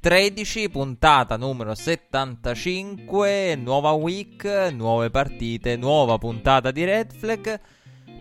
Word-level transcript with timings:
Week 0.00 0.02
13, 0.02 0.70
puntata 0.70 1.36
numero 1.36 1.74
75, 1.74 3.54
nuova 3.56 3.90
week, 3.90 4.44
nuove 4.72 5.10
partite, 5.10 5.76
nuova 5.76 6.16
puntata 6.16 6.70
di 6.70 6.84
Red 6.84 7.12
Flag. 7.12 7.60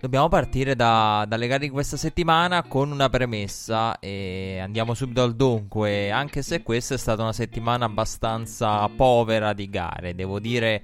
Dobbiamo 0.01 0.27
partire 0.27 0.75
da, 0.75 1.23
dalle 1.25 1.47
gare 1.47 1.59
di 1.59 1.69
questa 1.69 1.95
settimana 1.95 2.63
con 2.63 2.91
una 2.91 3.07
premessa 3.07 3.97
e 3.99 4.59
andiamo 4.61 4.93
subito 4.93 5.23
al 5.23 5.35
dunque, 5.35 6.11
anche 6.11 6.41
se 6.41 6.63
questa 6.63 6.95
è 6.95 6.97
stata 6.97 7.21
una 7.21 7.33
settimana 7.33 7.85
abbastanza 7.85 8.85
povera 8.89 9.53
di 9.53 9.69
gare, 9.69 10.15
devo 10.15 10.39
dire 10.39 10.83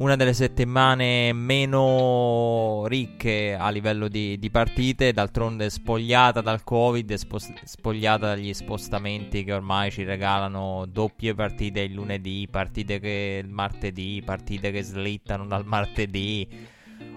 una 0.00 0.16
delle 0.16 0.32
settimane 0.32 1.30
meno 1.34 2.84
ricche 2.86 3.54
a 3.54 3.68
livello 3.68 4.08
di, 4.08 4.38
di 4.38 4.50
partite, 4.50 5.12
d'altronde 5.12 5.68
spogliata 5.68 6.40
dal 6.40 6.64
Covid, 6.64 7.12
spos- 7.14 7.52
spogliata 7.64 8.28
dagli 8.28 8.54
spostamenti 8.54 9.44
che 9.44 9.52
ormai 9.52 9.90
ci 9.90 10.04
regalano 10.04 10.86
doppie 10.88 11.34
partite 11.34 11.80
il 11.80 11.92
lunedì, 11.92 12.48
partite 12.50 12.98
che 12.98 13.42
il 13.44 13.50
martedì, 13.50 14.22
partite 14.24 14.70
che 14.70 14.82
slittano 14.82 15.44
dal 15.44 15.66
martedì. 15.66 16.48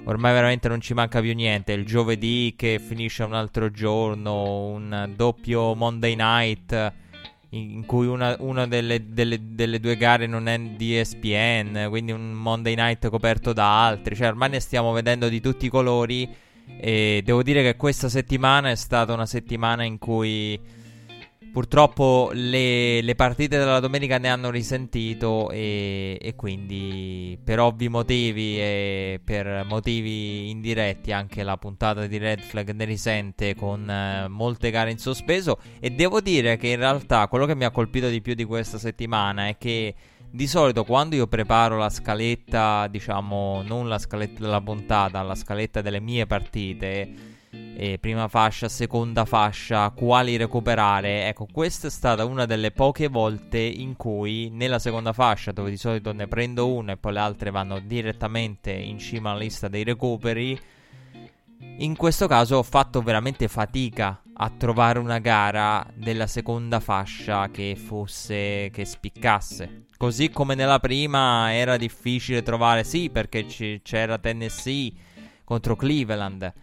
Ormai 0.04 0.34
veramente 0.34 0.68
non 0.68 0.82
ci 0.82 0.94
manca 0.94 1.22
più 1.22 1.34
niente. 1.34 1.72
Il 1.72 1.86
giovedì 1.86 2.54
che 2.58 2.82
finisce 2.86 3.24
un 3.24 3.34
altro 3.34 3.72
giorno, 3.72 4.66
un 4.66 5.10
doppio 5.16 5.74
Monday 5.74 6.16
night 6.16 6.94
in 7.54 7.86
cui 7.86 8.08
una, 8.08 8.36
una 8.40 8.66
delle, 8.66 9.14
delle, 9.14 9.40
delle, 9.42 9.80
due 9.80 9.96
gare 9.96 10.26
non 10.26 10.48
è 10.48 10.60
di 10.60 10.98
ESPN, 10.98 11.86
quindi 11.90 12.12
un 12.12 12.32
Monday 12.32 12.74
night 12.76 13.10
coperto 13.10 13.54
da 13.54 13.86
altri, 13.86 14.16
cioè 14.16 14.28
ormai 14.28 14.50
ne 14.50 14.60
stiamo 14.60 14.92
vedendo 14.92 15.30
di 15.30 15.40
tutti 15.40 15.68
i 15.68 15.70
colori 15.70 16.28
e 16.78 17.22
devo 17.24 17.44
dire 17.44 17.62
che 17.62 17.76
questa 17.76 18.10
settimana 18.10 18.72
è 18.72 18.76
stata 18.76 19.14
una 19.14 19.28
settimana 19.28 19.84
in 19.84 20.00
cui 20.00 20.60
Purtroppo 21.54 22.32
le, 22.34 23.04
le, 23.04 23.14
partite 23.14 23.60
della 23.60 23.80
domenica 23.80 24.18
ne 24.18 24.28
hanno 24.28 24.50
risentito 24.50 25.52
e, 25.52 26.18
e, 26.20 26.34
quindi 26.34 27.38
per 27.44 27.60
ovvi 27.60 27.90
motivi 27.90 28.60
e 28.60 29.22
per 29.24 29.64
motivi 29.70 30.50
indiretti 30.50 31.12
anche 31.12 31.44
la 31.44 31.56
puntata 31.58 32.08
di 32.08 32.18
Red 32.18 32.40
Flag 32.40 32.72
ne 32.72 32.86
risente 32.86 33.54
con 33.54 33.88
eh, 33.88 34.28
molte 34.30 34.72
gare 34.72 34.90
in 34.90 34.98
sospeso. 34.98 35.60
E 35.80 35.92
devo 35.92 36.22
dire 36.22 36.58
che 36.58 36.70
in 36.70 36.78
realtà 36.78 37.28
quello 37.28 37.46
che 37.46 37.54
mi 37.54 37.66
ha 37.66 37.70
colpito 37.70 38.10
di 38.10 38.20
più 38.20 38.34
di 38.34 38.46
questa 38.46 38.80
settimana 38.80 39.48
è 39.48 39.56
che 39.60 39.94
di 40.28 40.48
solito 40.48 40.84
quando 40.84 41.16
io 41.16 41.28
preparo 41.28 41.78
la 41.78 41.92
scaletta, 41.92 42.88
diciamo 42.88 43.62
non 43.62 43.88
la 43.88 44.00
scaletta 44.00 44.42
della 44.42 44.60
puntata, 44.60 45.22
la 45.22 45.36
scaletta 45.36 45.82
delle 45.82 46.00
mie 46.00 46.26
partite 46.26 47.33
eh, 47.76 47.98
prima 48.00 48.28
fascia, 48.28 48.70
seconda 48.70 49.26
fascia, 49.26 49.90
quali 49.92 50.38
recuperare. 50.38 51.28
Ecco, 51.28 51.48
questa 51.52 51.88
è 51.88 51.92
stata 51.92 52.26
una 52.26 52.46
delle 52.46 52.72
poche 52.72 53.08
volte 53.08 53.60
in 53.60 53.96
cui 53.96 54.50
nella 54.50 54.80
seconda 54.80 55.14
fascia, 55.14 55.52
dove 55.52 55.70
di 55.70 55.78
solito 55.78 56.14
ne 56.14 56.28
prendo 56.28 56.72
una 56.72 56.94
e 56.94 56.98
poi 56.98 57.14
le 57.14 57.20
altre 57.20 57.52
vanno 57.52 57.80
direttamente 57.80 58.72
in 58.72 58.98
cima 59.00 59.32
alla 59.32 59.40
lista 59.40 59.68
dei 59.68 59.84
recuperi, 59.84 60.60
in 61.78 61.96
questo 61.96 62.28
caso 62.28 62.58
ho 62.58 62.64
fatto 62.64 63.02
veramente 63.02 63.48
fatica 63.48 64.22
a 64.36 64.50
trovare 64.50 65.00
una 65.00 65.20
gara 65.20 65.86
della 65.94 66.28
seconda 66.28 66.80
fascia 66.80 67.50
che 67.50 67.76
fosse 67.76 68.70
che 68.72 68.86
spiccasse. 68.86 69.86
Così 69.98 70.30
come 70.30 70.56
nella 70.56 70.80
prima 70.80 71.54
era 71.54 71.78
difficile 71.78 72.44
trovare, 72.44 72.84
sì, 72.84 73.10
perché 73.10 73.46
c- 73.46 73.80
c'era 73.82 74.18
Tennessee 74.18 74.92
contro 75.44 75.76
Cleveland 75.76 76.54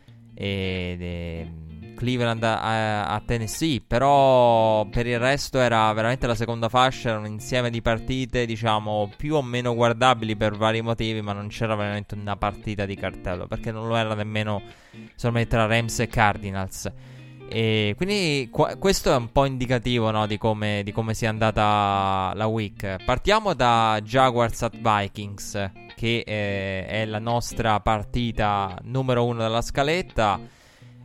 e, 0.41 0.97
e 0.99 1.47
Cleveland 1.95 2.43
a, 2.43 3.05
a, 3.05 3.21
Tennessee, 3.21 3.83
però 3.87 4.87
per 4.87 5.07
il 5.07 5.19
resto 5.19 5.59
era 5.59 5.93
veramente 5.93 6.27
la 6.27 6.35
seconda 6.35 6.71
fascia, 6.71 7.11
era 7.11 7.19
un 7.19 7.27
insieme 7.27 7.69
di 7.69 7.83
partite, 7.83 8.47
diciamo, 8.47 9.13
più 9.19 9.35
o 9.35 9.43
meno 9.43 9.75
guardabili 9.75 10.35
per 10.35 10.57
vari 10.57 10.81
motivi, 10.81 11.21
ma 11.21 11.35
non 11.35 11.49
c'era 11.49 11.75
veramente 11.75 12.15
una 12.15 12.37
partita 12.37 12.87
di 12.87 12.95
cartello, 12.97 13.47
perché 13.47 13.71
non 13.71 13.87
lo 13.87 13.97
era 13.97 14.15
nemmeno 14.15 14.63
solamente 15.15 15.51
tra 15.51 15.67
Rams 15.67 16.01
e 16.01 16.07
Cardinals. 16.07 16.91
E 17.53 17.95
quindi 17.97 18.49
qu- 18.51 18.79
questo 18.79 19.13
è 19.13 19.17
un 19.17 19.33
po' 19.33 19.45
indicativo 19.45 20.11
no, 20.11 20.27
di, 20.27 20.39
come, 20.39 20.83
di 20.85 20.93
come 20.93 21.13
sia 21.13 21.29
andata 21.29 22.33
la 22.35 22.47
week. 22.47 23.05
Partiamo 23.05 23.53
da 23.53 24.01
Jaguars 24.03 24.63
at 24.63 24.79
Vikings 24.79 25.71
che 26.01 26.25
eh, 26.27 26.87
è 26.87 27.05
la 27.05 27.19
nostra 27.19 27.79
partita 27.81 28.75
numero 28.85 29.27
uno 29.27 29.43
della 29.43 29.61
scaletta. 29.61 30.41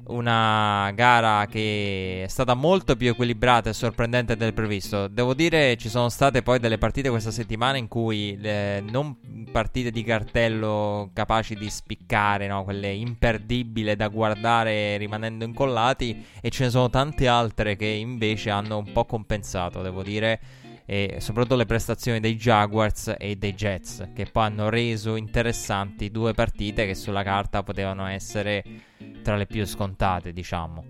Una 0.07 0.91
gara 0.93 1.47
che 1.47 2.21
è 2.23 2.27
stata 2.27 2.53
molto 2.53 2.95
più 2.95 3.09
equilibrata 3.09 3.71
e 3.71 3.73
sorprendente 3.73 4.37
del 4.37 4.53
previsto. 4.53 5.07
Devo 5.07 5.33
dire, 5.33 5.75
ci 5.77 5.89
sono 5.89 6.09
state 6.09 6.43
poi 6.43 6.59
delle 6.59 6.77
partite 6.77 7.09
questa 7.09 7.31
settimana 7.31 7.77
in 7.77 7.87
cui 7.87 8.37
le, 8.39 8.81
non 8.81 9.17
partite 9.51 9.89
di 9.89 10.03
cartello 10.03 11.09
capaci 11.11 11.55
di 11.55 11.69
spiccare, 11.69 12.45
no? 12.47 12.63
quelle 12.63 12.93
imperdibili 12.93 13.95
da 13.95 14.07
guardare 14.07 14.95
rimanendo 14.97 15.43
incollati, 15.43 16.23
e 16.39 16.49
ce 16.51 16.65
ne 16.65 16.69
sono 16.69 16.89
tante 16.91 17.27
altre 17.27 17.75
che 17.75 17.87
invece 17.87 18.51
hanno 18.51 18.77
un 18.77 18.91
po' 18.93 19.05
compensato, 19.05 19.81
devo 19.81 20.03
dire 20.03 20.39
e 20.85 21.17
soprattutto 21.19 21.55
le 21.55 21.65
prestazioni 21.65 22.19
dei 22.19 22.35
Jaguars 22.35 23.15
e 23.17 23.35
dei 23.35 23.53
Jets 23.53 24.09
che 24.13 24.25
poi 24.31 24.45
hanno 24.45 24.69
reso 24.69 25.15
interessanti 25.15 26.11
due 26.11 26.33
partite 26.33 26.85
che 26.85 26.93
sulla 26.93 27.23
carta 27.23 27.63
potevano 27.63 28.05
essere 28.05 28.63
tra 29.23 29.35
le 29.35 29.47
più 29.47 29.65
scontate 29.65 30.31
diciamo. 30.31 30.83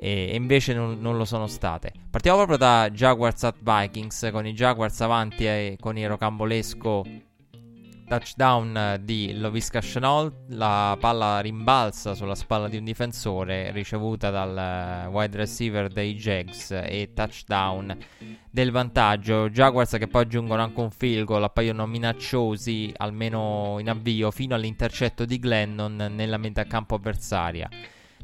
E, 0.00 0.34
invece 0.34 0.74
non, 0.74 1.00
non, 1.00 1.16
lo 1.16 1.24
sono 1.24 1.48
state. 1.48 1.92
Partiamo 2.08 2.36
proprio 2.38 2.56
da 2.56 2.88
Jaguars 2.90 3.42
at 3.42 3.56
Vikings 3.60 4.28
con 4.30 4.46
i 4.46 4.52
Jaguars 4.52 5.00
avanti 5.00 5.44
e 5.44 5.76
con 5.80 5.98
il 5.98 6.08
rocambolesco 6.08 7.04
touchdown 8.08 8.98
di 9.02 9.38
Lovisca 9.38 9.80
Chenault, 9.80 10.34
la 10.48 10.96
palla 10.98 11.40
rimbalza 11.40 12.14
sulla 12.14 12.34
spalla 12.34 12.66
di 12.66 12.78
un 12.78 12.84
difensore 12.84 13.70
ricevuta 13.70 14.30
dal 14.30 14.56
eh, 14.56 15.06
wide 15.08 15.36
receiver 15.36 15.88
dei 15.88 16.14
Jags 16.14 16.70
e 16.70 17.12
touchdown 17.14 17.96
del 18.50 18.70
vantaggio. 18.70 19.50
Jaguars 19.50 19.96
che 19.98 20.08
poi 20.08 20.22
aggiungono 20.22 20.62
anche 20.62 20.80
un 20.80 20.90
field 20.90 21.26
goal, 21.26 21.44
appaiono 21.44 21.86
minacciosi 21.86 22.92
almeno 22.96 23.76
in 23.78 23.90
avvio 23.90 24.30
fino 24.30 24.54
all'intercetto 24.54 25.24
di 25.24 25.38
Glennon 25.38 26.10
nella 26.14 26.38
metà 26.38 26.64
campo 26.64 26.94
avversaria. 26.94 27.68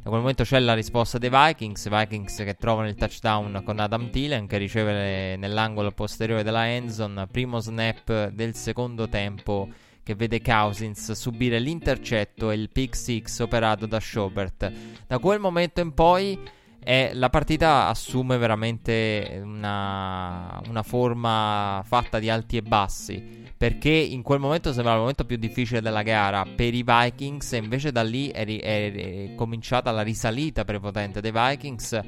Da 0.04 0.10
quel 0.10 0.20
momento 0.20 0.42
c'è 0.42 0.58
la 0.58 0.74
risposta 0.74 1.16
dei 1.16 1.30
Vikings, 1.30 1.88
Vikings 1.88 2.36
che 2.36 2.56
trovano 2.56 2.88
il 2.88 2.94
touchdown 2.94 3.62
con 3.64 3.78
Adam 3.78 4.10
Thielen 4.10 4.46
che 4.46 4.58
riceve 4.58 5.34
nell'angolo 5.36 5.92
posteriore 5.92 6.42
della 6.42 6.68
endzone, 6.68 7.26
primo 7.26 7.58
snap 7.58 8.28
del 8.28 8.54
secondo 8.54 9.08
tempo 9.08 9.66
che 10.02 10.14
vede 10.14 10.42
Cousins 10.42 11.12
subire 11.12 11.58
l'intercetto 11.58 12.50
e 12.50 12.56
il 12.56 12.68
pick 12.68 12.94
six 12.94 13.38
operato 13.38 13.86
da 13.86 13.98
Schobert. 13.98 14.70
Da 15.06 15.18
quel 15.18 15.40
momento 15.40 15.80
in 15.80 15.94
poi 15.94 16.38
eh, 16.80 17.12
la 17.14 17.30
partita 17.30 17.88
assume 17.88 18.36
veramente 18.36 19.40
una, 19.42 20.60
una 20.68 20.82
forma 20.82 21.82
fatta 21.82 22.18
di 22.18 22.28
alti 22.28 22.58
e 22.58 22.62
bassi 22.62 23.43
perché 23.64 23.88
in 23.88 24.20
quel 24.20 24.40
momento 24.40 24.74
sembrava 24.74 24.96
il 24.96 25.00
momento 25.00 25.24
più 25.24 25.38
difficile 25.38 25.80
della 25.80 26.02
gara. 26.02 26.44
Per 26.44 26.74
i 26.74 26.84
Vikings 26.86 27.54
e 27.54 27.56
invece 27.56 27.92
da 27.92 28.02
lì 28.02 28.28
è, 28.28 28.44
ri- 28.44 28.58
è, 28.58 29.34
cominciata 29.36 29.90
la 29.90 30.02
risalita 30.02 30.66
prepotente 30.66 31.22
dei 31.22 31.32
Vikings 31.32 31.98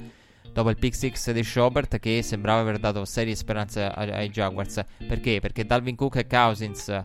dopo 0.53 0.69
il 0.69 0.76
pick 0.76 0.94
six 0.94 1.31
di 1.31 1.43
Schobert 1.43 1.99
che 1.99 2.20
sembrava 2.20 2.61
aver 2.61 2.79
dato 2.79 3.06
serie 3.06 3.35
speranze 3.35 3.85
ai, 3.85 4.11
ai 4.11 4.29
Jaguars. 4.29 4.85
Perché? 5.08 5.41
Perché 5.41 5.64
Dalvin 5.64 5.97
Cook 5.97 6.17
e 6.17 6.26
Cousins 6.26 7.05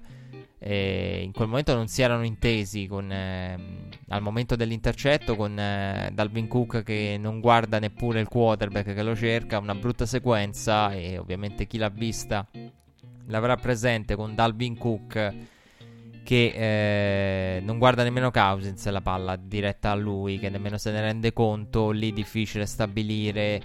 eh, 0.60 1.22
in 1.24 1.32
quel 1.32 1.48
momento 1.48 1.74
non 1.74 1.88
si 1.88 2.02
erano 2.02 2.26
intesi 2.26 2.88
con, 2.88 3.10
eh, 3.10 3.58
al 4.10 4.22
momento 4.22 4.58
dell'intercetto 4.58 5.38
con 5.38 5.58
eh, 5.58 6.10
Dalvin 6.12 6.50
Cook 6.50 6.84
che 6.84 7.16
non 7.18 7.40
guarda 7.40 7.80
neppure 7.80 8.20
il 8.20 8.28
quarterback 8.28 8.94
che 8.94 9.02
lo 9.02 9.16
cerca, 9.16 9.60
una 9.60 9.76
brutta 9.76 10.06
sequenza 10.06 10.92
e 10.92 11.18
ovviamente 11.18 11.66
chi 11.68 11.78
l'ha 11.78 11.88
vista 11.88 12.46
l'avrà 13.32 13.56
presente 13.56 14.16
con 14.16 14.36
Dalvin 14.36 14.78
Cook 14.78 15.34
che 16.24 17.56
eh, 17.56 17.62
non 17.62 17.80
guarda 17.80 18.04
nemmeno 18.04 18.30
Cousins 18.30 18.88
la 18.90 19.02
palla 19.02 19.36
diretta 19.36 19.92
a 19.92 19.96
lui, 19.96 20.38
che 20.38 20.50
nemmeno 20.50 20.78
se 20.78 20.92
ne 20.92 21.02
rende 21.02 21.34
conto, 21.34 21.90
lì 21.90 22.14
difficile 22.14 22.68
stabilire 22.68 23.62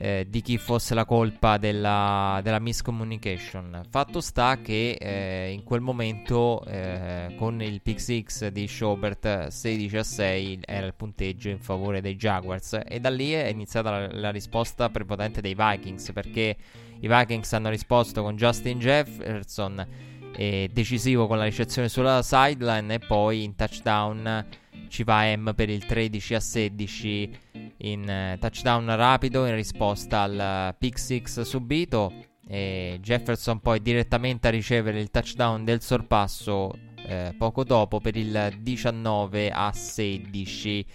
eh, 0.00 0.26
di 0.28 0.42
chi 0.42 0.58
fosse 0.58 0.94
la 0.94 1.04
colpa 1.04 1.56
della, 1.56 2.40
della 2.42 2.60
miscommunication. 2.60 3.82
Fatto 3.88 4.20
sta 4.20 4.58
che 4.60 4.92
eh, 4.92 5.50
in 5.50 5.64
quel 5.64 5.80
momento 5.80 6.64
eh, 6.66 7.34
con 7.36 7.60
il 7.62 7.80
pick 7.82 8.00
6 8.00 8.52
di 8.52 8.68
Schobert 8.68 9.48
16 9.48 9.96
a 9.96 10.02
6 10.04 10.60
era 10.64 10.86
il 10.86 10.94
punteggio 10.94 11.48
in 11.48 11.58
favore 11.58 12.00
dei 12.00 12.14
Jaguars 12.14 12.78
e 12.86 13.00
da 13.00 13.10
lì 13.10 13.32
è 13.32 13.46
iniziata 13.46 13.90
la, 13.90 14.08
la 14.12 14.30
risposta 14.30 14.88
prepotente 14.88 15.40
dei 15.40 15.56
Vikings 15.56 16.12
perché 16.12 16.56
i 17.00 17.08
Vikings 17.08 17.52
hanno 17.52 17.70
risposto 17.70 18.22
con 18.22 18.36
Justin 18.36 18.78
Jefferson 18.78 19.86
e 20.36 20.70
decisivo 20.72 21.26
con 21.26 21.38
la 21.38 21.44
ricezione 21.44 21.88
sulla 21.88 22.22
sideline 22.22 22.94
e 22.94 22.98
poi 22.98 23.42
in 23.42 23.56
touchdown 23.56 24.46
ci 24.88 25.02
va 25.04 25.34
M 25.34 25.52
per 25.54 25.68
il 25.68 25.84
13 25.84 26.34
a 26.34 26.40
16 26.40 27.38
in 27.78 28.34
uh, 28.34 28.38
touchdown 28.38 28.96
rapido 28.96 29.46
in 29.46 29.54
risposta 29.54 30.22
al 30.22 30.70
uh, 30.72 30.76
pick 30.78 30.98
6 30.98 31.44
subito 31.44 32.12
e 32.46 32.98
Jefferson 33.02 33.60
poi 33.60 33.82
direttamente 33.82 34.48
a 34.48 34.50
ricevere 34.50 35.00
il 35.00 35.10
touchdown 35.10 35.64
del 35.64 35.82
sorpasso 35.82 36.72
eh, 37.08 37.34
poco 37.36 37.64
dopo 37.64 38.00
per 38.00 38.16
il 38.16 38.58
19 38.60 39.50
a 39.50 39.72
16 39.72 40.86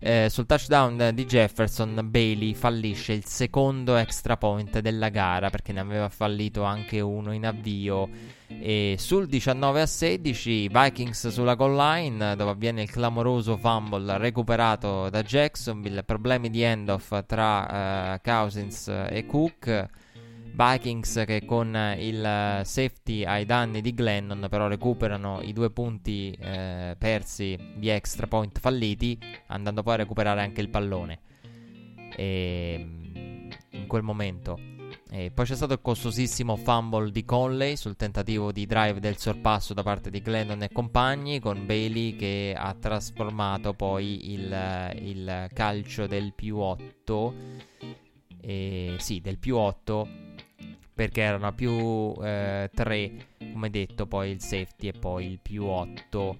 eh, 0.00 0.28
sul 0.30 0.46
touchdown 0.46 1.10
di 1.12 1.24
Jefferson, 1.26 2.00
Bailey 2.04 2.54
fallisce 2.54 3.12
il 3.14 3.24
secondo 3.24 3.96
extra 3.96 4.36
point 4.36 4.78
della 4.78 5.08
gara 5.08 5.50
perché 5.50 5.72
ne 5.72 5.80
aveva 5.80 6.08
fallito 6.08 6.62
anche 6.62 7.00
uno 7.00 7.32
in 7.32 7.44
avvio. 7.44 8.08
E 8.46 8.94
sul 8.98 9.26
19 9.26 9.80
a 9.80 9.86
16, 9.86 10.68
Vikings 10.68 11.28
sulla 11.28 11.54
goal 11.54 11.74
line, 11.76 12.36
dove 12.36 12.50
avviene 12.52 12.82
il 12.82 12.90
clamoroso 12.90 13.56
fumble 13.56 14.16
recuperato 14.18 15.10
da 15.10 15.22
Jacksonville. 15.22 16.04
Problemi 16.04 16.48
di 16.48 16.62
end-off 16.62 17.24
tra 17.26 18.14
uh, 18.14 18.20
Cousins 18.22 18.88
e 18.88 19.26
Cook. 19.26 19.88
Vikings 20.54 21.24
che 21.26 21.44
con 21.44 21.74
il 21.98 22.60
safety 22.64 23.24
ai 23.24 23.44
danni 23.44 23.80
di 23.80 23.94
Glennon 23.94 24.46
però 24.50 24.66
recuperano 24.66 25.40
i 25.42 25.52
due 25.52 25.70
punti 25.70 26.30
eh, 26.30 26.96
persi 26.98 27.56
di 27.76 27.88
extra 27.88 28.26
point 28.26 28.58
falliti 28.58 29.18
andando 29.48 29.82
poi 29.82 29.94
a 29.94 29.96
recuperare 29.98 30.40
anche 30.40 30.60
il 30.60 30.68
pallone. 30.68 31.20
E, 32.16 32.74
ehm, 32.78 33.48
in 33.70 33.86
quel 33.86 34.02
momento. 34.02 34.58
E 35.10 35.30
poi 35.30 35.46
c'è 35.46 35.54
stato 35.54 35.72
il 35.72 35.80
costosissimo 35.80 36.56
fumble 36.56 37.10
di 37.10 37.24
Conley 37.24 37.76
sul 37.76 37.96
tentativo 37.96 38.52
di 38.52 38.66
drive 38.66 39.00
del 39.00 39.16
sorpasso 39.16 39.72
da 39.72 39.82
parte 39.82 40.10
di 40.10 40.20
Glennon 40.20 40.62
e 40.62 40.70
compagni 40.70 41.40
con 41.40 41.64
Bailey 41.64 42.14
che 42.14 42.54
ha 42.54 42.74
trasformato 42.74 43.72
poi 43.72 44.32
il, 44.32 44.92
il 45.00 45.48
calcio 45.54 46.06
del 46.06 46.34
più 46.34 46.58
8 46.58 47.34
e, 48.40 48.96
sì 48.98 49.20
del 49.22 49.38
più 49.38 49.56
8 49.56 50.08
perché 50.98 51.20
erano 51.20 51.52
più 51.52 52.12
eh, 52.24 52.68
3, 52.74 53.12
come 53.52 53.70
detto, 53.70 54.08
poi 54.08 54.32
il 54.32 54.40
safety 54.40 54.88
e 54.88 54.92
poi 54.92 55.26
il 55.26 55.38
più 55.38 55.62
8. 55.62 56.36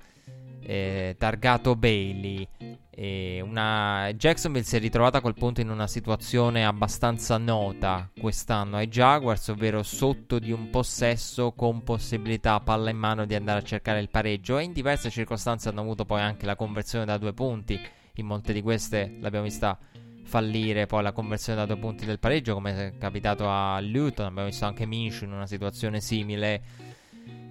Eh, 0.62 1.14
targato 1.16 1.76
Bailey. 1.76 2.48
Eh, 2.90 3.40
una... 3.40 4.10
Jacksonville 4.16 4.64
si 4.64 4.74
è 4.74 4.80
ritrovata 4.80 5.18
a 5.18 5.20
quel 5.20 5.34
punto 5.34 5.60
in 5.60 5.70
una 5.70 5.86
situazione 5.86 6.66
abbastanza 6.66 7.38
nota 7.38 8.10
quest'anno 8.20 8.78
ai 8.78 8.88
Jaguars, 8.88 9.46
ovvero 9.46 9.84
sotto 9.84 10.40
di 10.40 10.50
un 10.50 10.70
possesso 10.70 11.52
con 11.52 11.84
possibilità 11.84 12.58
palla 12.58 12.90
in 12.90 12.98
mano 12.98 13.26
di 13.26 13.36
andare 13.36 13.60
a 13.60 13.62
cercare 13.62 14.00
il 14.00 14.10
pareggio 14.10 14.58
e 14.58 14.64
in 14.64 14.72
diverse 14.72 15.08
circostanze 15.08 15.68
hanno 15.68 15.82
avuto 15.82 16.04
poi 16.04 16.20
anche 16.20 16.46
la 16.46 16.56
conversione 16.56 17.04
da 17.04 17.16
due 17.16 17.32
punti. 17.32 17.80
In 18.14 18.26
molte 18.26 18.52
di 18.52 18.62
queste 18.62 19.18
l'abbiamo 19.20 19.44
vista 19.44 19.78
fallire 20.28 20.86
poi 20.86 21.02
la 21.02 21.12
conversione 21.12 21.58
da 21.58 21.66
due 21.66 21.78
punti 21.78 22.04
del 22.04 22.18
pareggio, 22.18 22.54
come 22.54 22.76
è 22.76 22.98
capitato 22.98 23.48
a 23.48 23.80
Luton. 23.80 24.26
Abbiamo 24.26 24.48
visto 24.48 24.66
anche 24.66 24.86
Minshew 24.86 25.26
in 25.26 25.34
una 25.34 25.46
situazione 25.46 26.00
simile. 26.00 26.60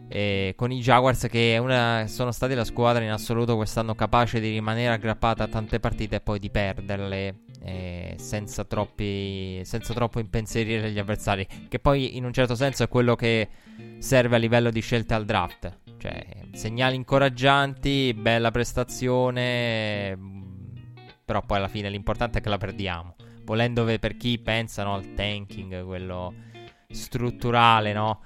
E 0.08 0.54
con 0.56 0.72
i 0.72 0.80
Jaguars, 0.80 1.28
che 1.30 1.58
una, 1.60 2.06
sono 2.08 2.32
stati 2.32 2.54
la 2.54 2.64
squadra 2.64 3.04
in 3.04 3.10
assoluto 3.10 3.56
quest'anno 3.58 3.94
capace 3.96 4.40
di 4.40 4.52
rimanere 4.52 4.94
aggrappata 4.94 5.44
a 5.44 5.48
tante 5.48 5.80
partite 5.80 6.18
e 6.18 6.22
poi 6.22 6.40
di 6.40 6.50
perderle 6.50 7.40
eh, 7.64 8.16
senza, 8.18 8.64
troppi, 8.64 9.60
senza 9.66 9.94
troppo 9.94 10.20
impensierire 10.20 10.92
gli 10.92 11.00
avversari. 11.00 11.46
Che 11.68 11.80
poi, 11.80 12.16
in 12.16 12.24
un 12.24 12.32
certo 12.32 12.56
senso, 12.56 12.84
è 12.84 12.88
quello 12.88 13.16
che 13.16 13.50
serve 13.98 14.36
a 14.36 14.40
livello 14.40 14.70
di 14.70 14.80
scelte 14.80 15.14
al 15.14 15.26
draft. 15.26 15.80
Cioè, 15.98 16.26
segnali 16.54 16.96
incoraggianti, 16.96 18.14
bella 18.14 18.52
prestazione, 18.52 20.46
però 21.28 21.42
poi 21.42 21.58
alla 21.58 21.68
fine 21.68 21.90
l'importante 21.90 22.40
è 22.40 22.42
che 22.42 22.48
la 22.48 22.58
perdiamo. 22.58 23.16
Volendo 23.44 23.84
per 23.84 24.16
chi 24.16 24.40
pensa 24.40 24.84
no, 24.84 24.94
al 24.94 25.14
tanking, 25.14 25.84
quello 25.84 26.34
strutturale, 26.90 27.92
no? 27.92 28.22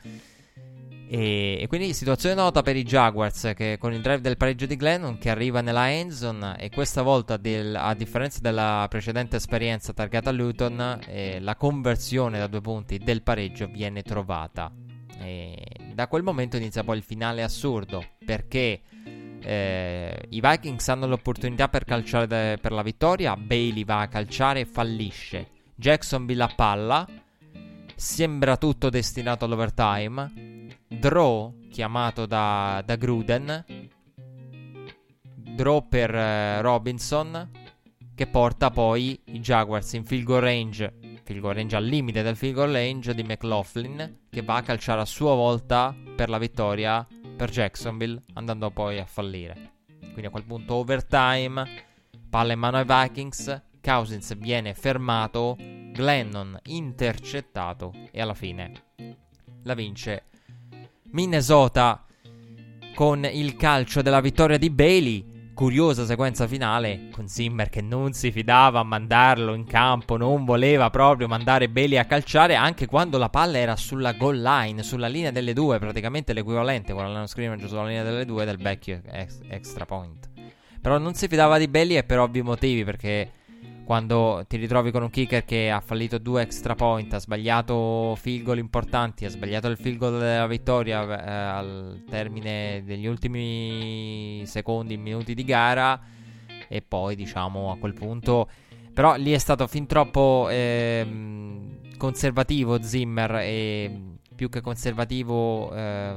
E, 1.09 1.57
e, 1.59 1.68
quindi 1.68 1.95
situazione 1.95 2.36
nota 2.36 2.62
per 2.62 2.75
i 2.75 2.83
Jaguars 2.83 3.53
che 3.56 3.77
con 3.80 3.92
il 3.92 4.01
drive 4.01 4.21
del 4.21 4.38
pareggio 4.38 4.68
di 4.68 4.75
Glennon 4.75 5.18
che 5.18 5.31
arriva 5.31 5.62
nella 5.62 5.92
endzone 5.92 6.57
e 6.57 6.69
questa 6.69 7.01
volta 7.01 7.38
del, 7.38 7.75
a 7.75 7.95
differenza 7.95 8.39
della 8.39 8.86
precedente 8.88 9.36
esperienza 9.38 9.94
targata 9.94 10.30
a 10.30 10.33
Luton 10.33 11.00
eh, 11.07 11.39
la 11.39 11.56
conversione 11.56 12.38
da 12.38 12.45
due 12.45 12.62
punti 12.62 13.00
del 13.00 13.24
pareggio 13.24 13.65
viene 13.65 14.03
trovata. 14.03 14.71
E 15.19 15.57
da 15.92 16.07
quel 16.07 16.21
momento 16.21 16.57
inizia 16.57 16.83
poi 16.83 16.98
il 16.98 17.03
finale 17.03 17.42
assurdo 17.42 18.06
perché 18.24 18.81
eh, 19.43 20.27
I 20.29 20.41
Vikings 20.41 20.88
hanno 20.89 21.07
l'opportunità 21.07 21.67
per 21.67 21.83
calciare 21.83 22.27
de- 22.27 22.57
per 22.61 22.71
la 22.71 22.81
vittoria. 22.81 23.35
Bailey 23.35 23.83
va 23.83 24.01
a 24.01 24.07
calciare 24.07 24.61
e 24.61 24.65
fallisce. 24.65 25.49
Jacksonville 25.75 26.43
a 26.43 26.51
palla. 26.55 27.07
Sembra 27.95 28.57
tutto 28.57 28.89
destinato 28.89 29.45
all'overtime. 29.45 30.67
Draw 30.88 31.69
chiamato 31.69 32.25
da, 32.25 32.83
da 32.85 32.95
Gruden. 32.95 33.65
Draw 35.35 35.88
per 35.88 36.15
eh, 36.15 36.61
Robinson. 36.61 37.49
Che 38.13 38.27
porta 38.27 38.69
poi 38.69 39.19
i 39.25 39.39
Jaguars 39.39 39.93
in 39.93 40.05
field 40.05 40.23
goal 40.23 40.41
range. 40.41 40.93
Field 41.23 41.41
goal 41.41 41.55
range 41.55 41.75
al 41.75 41.85
limite 41.85 42.21
del 42.21 42.35
field 42.35 42.55
goal 42.55 42.71
range 42.71 43.13
di 43.15 43.24
McLaughlin. 43.24 44.19
Che 44.29 44.41
va 44.41 44.55
a 44.55 44.62
calciare 44.62 45.01
a 45.01 45.05
sua 45.05 45.33
volta 45.33 45.95
per 46.15 46.29
la 46.29 46.38
vittoria 46.38 47.05
per 47.41 47.50
Jacksonville, 47.50 48.21
andando 48.33 48.69
poi 48.69 49.00
a 49.00 49.05
fallire. 49.05 49.71
Quindi 50.00 50.27
a 50.27 50.29
quel 50.29 50.43
punto 50.43 50.75
overtime, 50.75 51.65
palla 52.29 52.53
in 52.53 52.60
mano 52.60 52.77
ai 52.77 52.86
Vikings, 52.86 53.63
Cousins 53.81 54.38
viene 54.38 54.75
fermato, 54.75 55.55
Glennon 55.57 56.60
intercettato 56.65 57.93
e 58.12 58.21
alla 58.21 58.36
fine 58.36 58.71
la 59.63 59.74
vince 59.74 60.25
Minnesota 61.13 62.05
con 62.93 63.25
il 63.25 63.55
calcio 63.55 64.03
della 64.03 64.21
vittoria 64.21 64.60
di 64.60 64.69
Bailey 64.69 65.30
curiosa 65.62 66.08
sequenza 66.08 66.48
finale 66.48 67.10
con 67.12 67.27
Zimmer 67.27 67.70
che 67.70 67.82
non 67.82 68.13
si 68.13 68.32
fidava 68.32 68.80
a 68.80 68.84
mandarlo 68.84 69.53
in 69.53 69.65
campo, 69.65 70.18
non 70.18 70.44
voleva 70.44 70.89
proprio 70.89 71.27
mandare 71.27 71.70
Bailey 71.70 72.00
a 72.00 72.06
calciare 72.06 72.56
anche 72.56 72.88
quando 72.88 73.20
la 73.20 73.30
palla 73.30 73.60
era 73.60 73.75
sulla 73.75 74.13
goal 74.13 74.41
line, 74.41 74.82
sulla 74.82 75.06
linea 75.06 75.30
delle 75.30 75.53
due, 75.53 75.77
praticamente 75.77 76.34
l'equivalente 76.34 76.94
con 76.94 77.13
la 77.13 77.27
scrimmage 77.27 77.68
sulla 77.68 77.86
linea 77.86 78.01
delle 78.01 78.25
due 78.25 78.44
del 78.44 78.58
vecchio 78.58 79.01
ex- 79.06 79.41
extra 79.50 79.86
point. 79.86 80.32
Però 80.82 80.98
non 80.98 81.13
si 81.13 81.27
fidava 81.27 81.60
di 81.60 81.68
Bailey 81.68 81.98
e 81.98 82.03
per 82.06 82.18
ovvi 82.18 82.41
motivi 82.41 82.84
perché 82.84 83.30
quando 83.91 84.45
ti 84.48 84.55
ritrovi 84.55 84.89
con 84.89 85.03
un 85.03 85.10
kicker 85.10 85.43
che 85.43 85.69
ha 85.69 85.81
fallito 85.81 86.17
due 86.17 86.43
extra 86.43 86.75
point, 86.75 87.13
ha 87.13 87.19
sbagliato 87.19 88.15
field 88.17 88.43
goal 88.43 88.57
importanti, 88.60 89.25
ha 89.25 89.29
sbagliato 89.29 89.67
il 89.67 89.75
field 89.75 89.98
goal 89.98 90.17
della 90.17 90.48
vittoria 90.48 91.01
eh, 91.01 91.29
al 91.29 92.03
termine 92.10 92.83
degli 92.86 93.05
ultimi 93.05 94.43
secondi, 94.45 94.95
minuti 94.95 95.33
di 95.33 95.43
gara 95.43 96.00
e 96.69 96.81
poi 96.81 97.17
diciamo 97.17 97.69
a 97.69 97.77
quel 97.77 97.91
punto 97.91 98.50
però 98.93 99.17
lì 99.17 99.33
è 99.33 99.38
stato 99.38 99.67
fin 99.67 99.86
troppo 99.88 100.48
eh, 100.50 101.05
conservativo 101.98 102.81
Zimmer 102.81 103.39
e 103.41 104.03
più 104.33 104.48
che 104.48 104.62
conservativo 104.62 105.69
eh, 105.75 106.15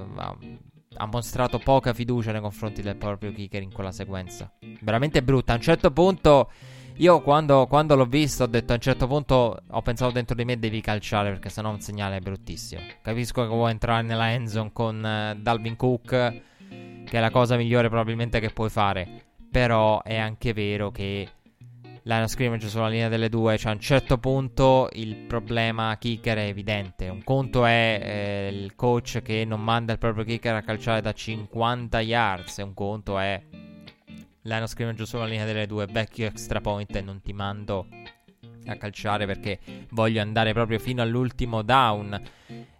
ha 0.97 1.07
mostrato 1.07 1.59
poca 1.59 1.93
fiducia 1.93 2.31
nei 2.31 2.40
confronti 2.40 2.83
del 2.83 2.95
proprio 2.95 3.33
kicker 3.33 3.62
in 3.62 3.73
quella 3.73 3.90
sequenza. 3.90 4.52
Veramente 4.81 5.25
brutta. 5.25 5.54
A 5.54 5.57
un 5.57 5.62
certo 5.62 5.90
punto 5.90 6.50
io 6.97 7.21
quando, 7.23 7.67
quando, 7.67 7.97
l'ho 7.97 8.07
visto 8.07 8.45
ho 8.45 8.47
detto 8.47 8.73
a 8.73 8.77
un 8.77 8.81
certo 8.81 9.07
punto 9.07 9.63
ho 9.69 9.83
pensato 9.83 10.13
dentro 10.13 10.37
di 10.37 10.45
me 10.45 10.59
devi 10.59 10.81
calciare 10.81 11.31
perché 11.31 11.49
sennò 11.49 11.71
un 11.71 11.81
segnale 11.81 12.17
è 12.17 12.21
bruttissimo. 12.21 12.83
Capisco 13.03 13.43
che 13.43 13.49
vuoi 13.49 13.73
entrare 13.73 14.03
nella 14.03 14.33
endzone 14.33 14.71
con 14.73 14.97
uh, 14.99 15.41
Dalvin 15.41 15.77
Cook 15.77 16.09
che 17.05 17.19
è 17.19 17.21
la 17.21 17.31
cosa 17.31 17.57
migliore 17.57 17.89
probabilmente 17.89 18.41
che 18.41 18.51
puoi 18.51 18.71
fare. 18.71 19.23
Però 19.51 20.03
è 20.03 20.17
anche 20.17 20.53
vero 20.53 20.91
che 20.91 21.29
line 22.03 22.29
scrimmage 22.29 22.69
sulla 22.69 22.89
linea 22.89 23.09
delle 23.09 23.29
due, 23.29 23.57
cioè 23.57 23.73
a 23.73 23.75
un 23.75 23.81
certo 23.81 24.19
punto 24.19 24.89
il 24.93 25.17
problema 25.17 25.97
kicker 25.99 26.37
è 26.39 26.47
evidente. 26.47 27.09
Un 27.09 27.23
conto 27.25 27.65
è 27.65 28.01
eh, 28.03 28.49
il 28.53 28.75
coach 28.75 29.23
che 29.23 29.45
non 29.45 29.63
manda 29.63 29.93
il 29.93 29.99
proprio 29.99 30.25
kicker 30.25 30.55
a 30.55 30.63
calciare 30.63 31.01
da 31.01 31.13
50 31.13 32.01
yards, 32.01 32.57
un 32.59 32.75
conto 32.75 33.19
è 33.19 33.41
Line 34.47 34.67
scrimmage 34.67 35.07
sulla 35.07 35.25
linea 35.25 35.47
delle 35.47 35.67
due, 35.67 35.87
vecchio 35.87 36.27
extra 36.27 36.61
point 36.61 36.95
e 36.95 37.01
non 37.01 37.23
ti 37.23 37.33
mando 37.33 37.87
a 38.67 38.77
calciare 38.77 39.25
perché 39.25 39.59
voglio 39.93 40.21
andare 40.21 40.53
proprio 40.53 40.79
fino 40.79 41.01
all'ultimo 41.01 41.63
down. 41.63 42.21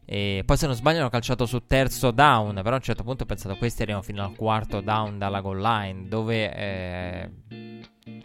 E 0.04 0.42
poi 0.44 0.56
se 0.59 0.66
non 0.66 0.75
sbaglio 0.75 0.99
hanno 0.99 1.09
calciato 1.09 1.47
su 1.47 1.64
terzo 1.64 2.11
down, 2.11 2.56
però 2.56 2.73
a 2.73 2.75
un 2.75 2.83
certo 2.83 3.02
punto 3.02 3.23
ho 3.23 3.26
pensato 3.26 3.56
questi 3.56 3.80
arrivano 3.80 4.04
fino 4.04 4.23
al 4.23 4.35
quarto 4.35 4.83
down 4.83 5.16
dalla 5.16 5.40
goal 5.40 5.59
line, 5.59 6.06
dove 6.06 6.54
eh, 6.54 7.30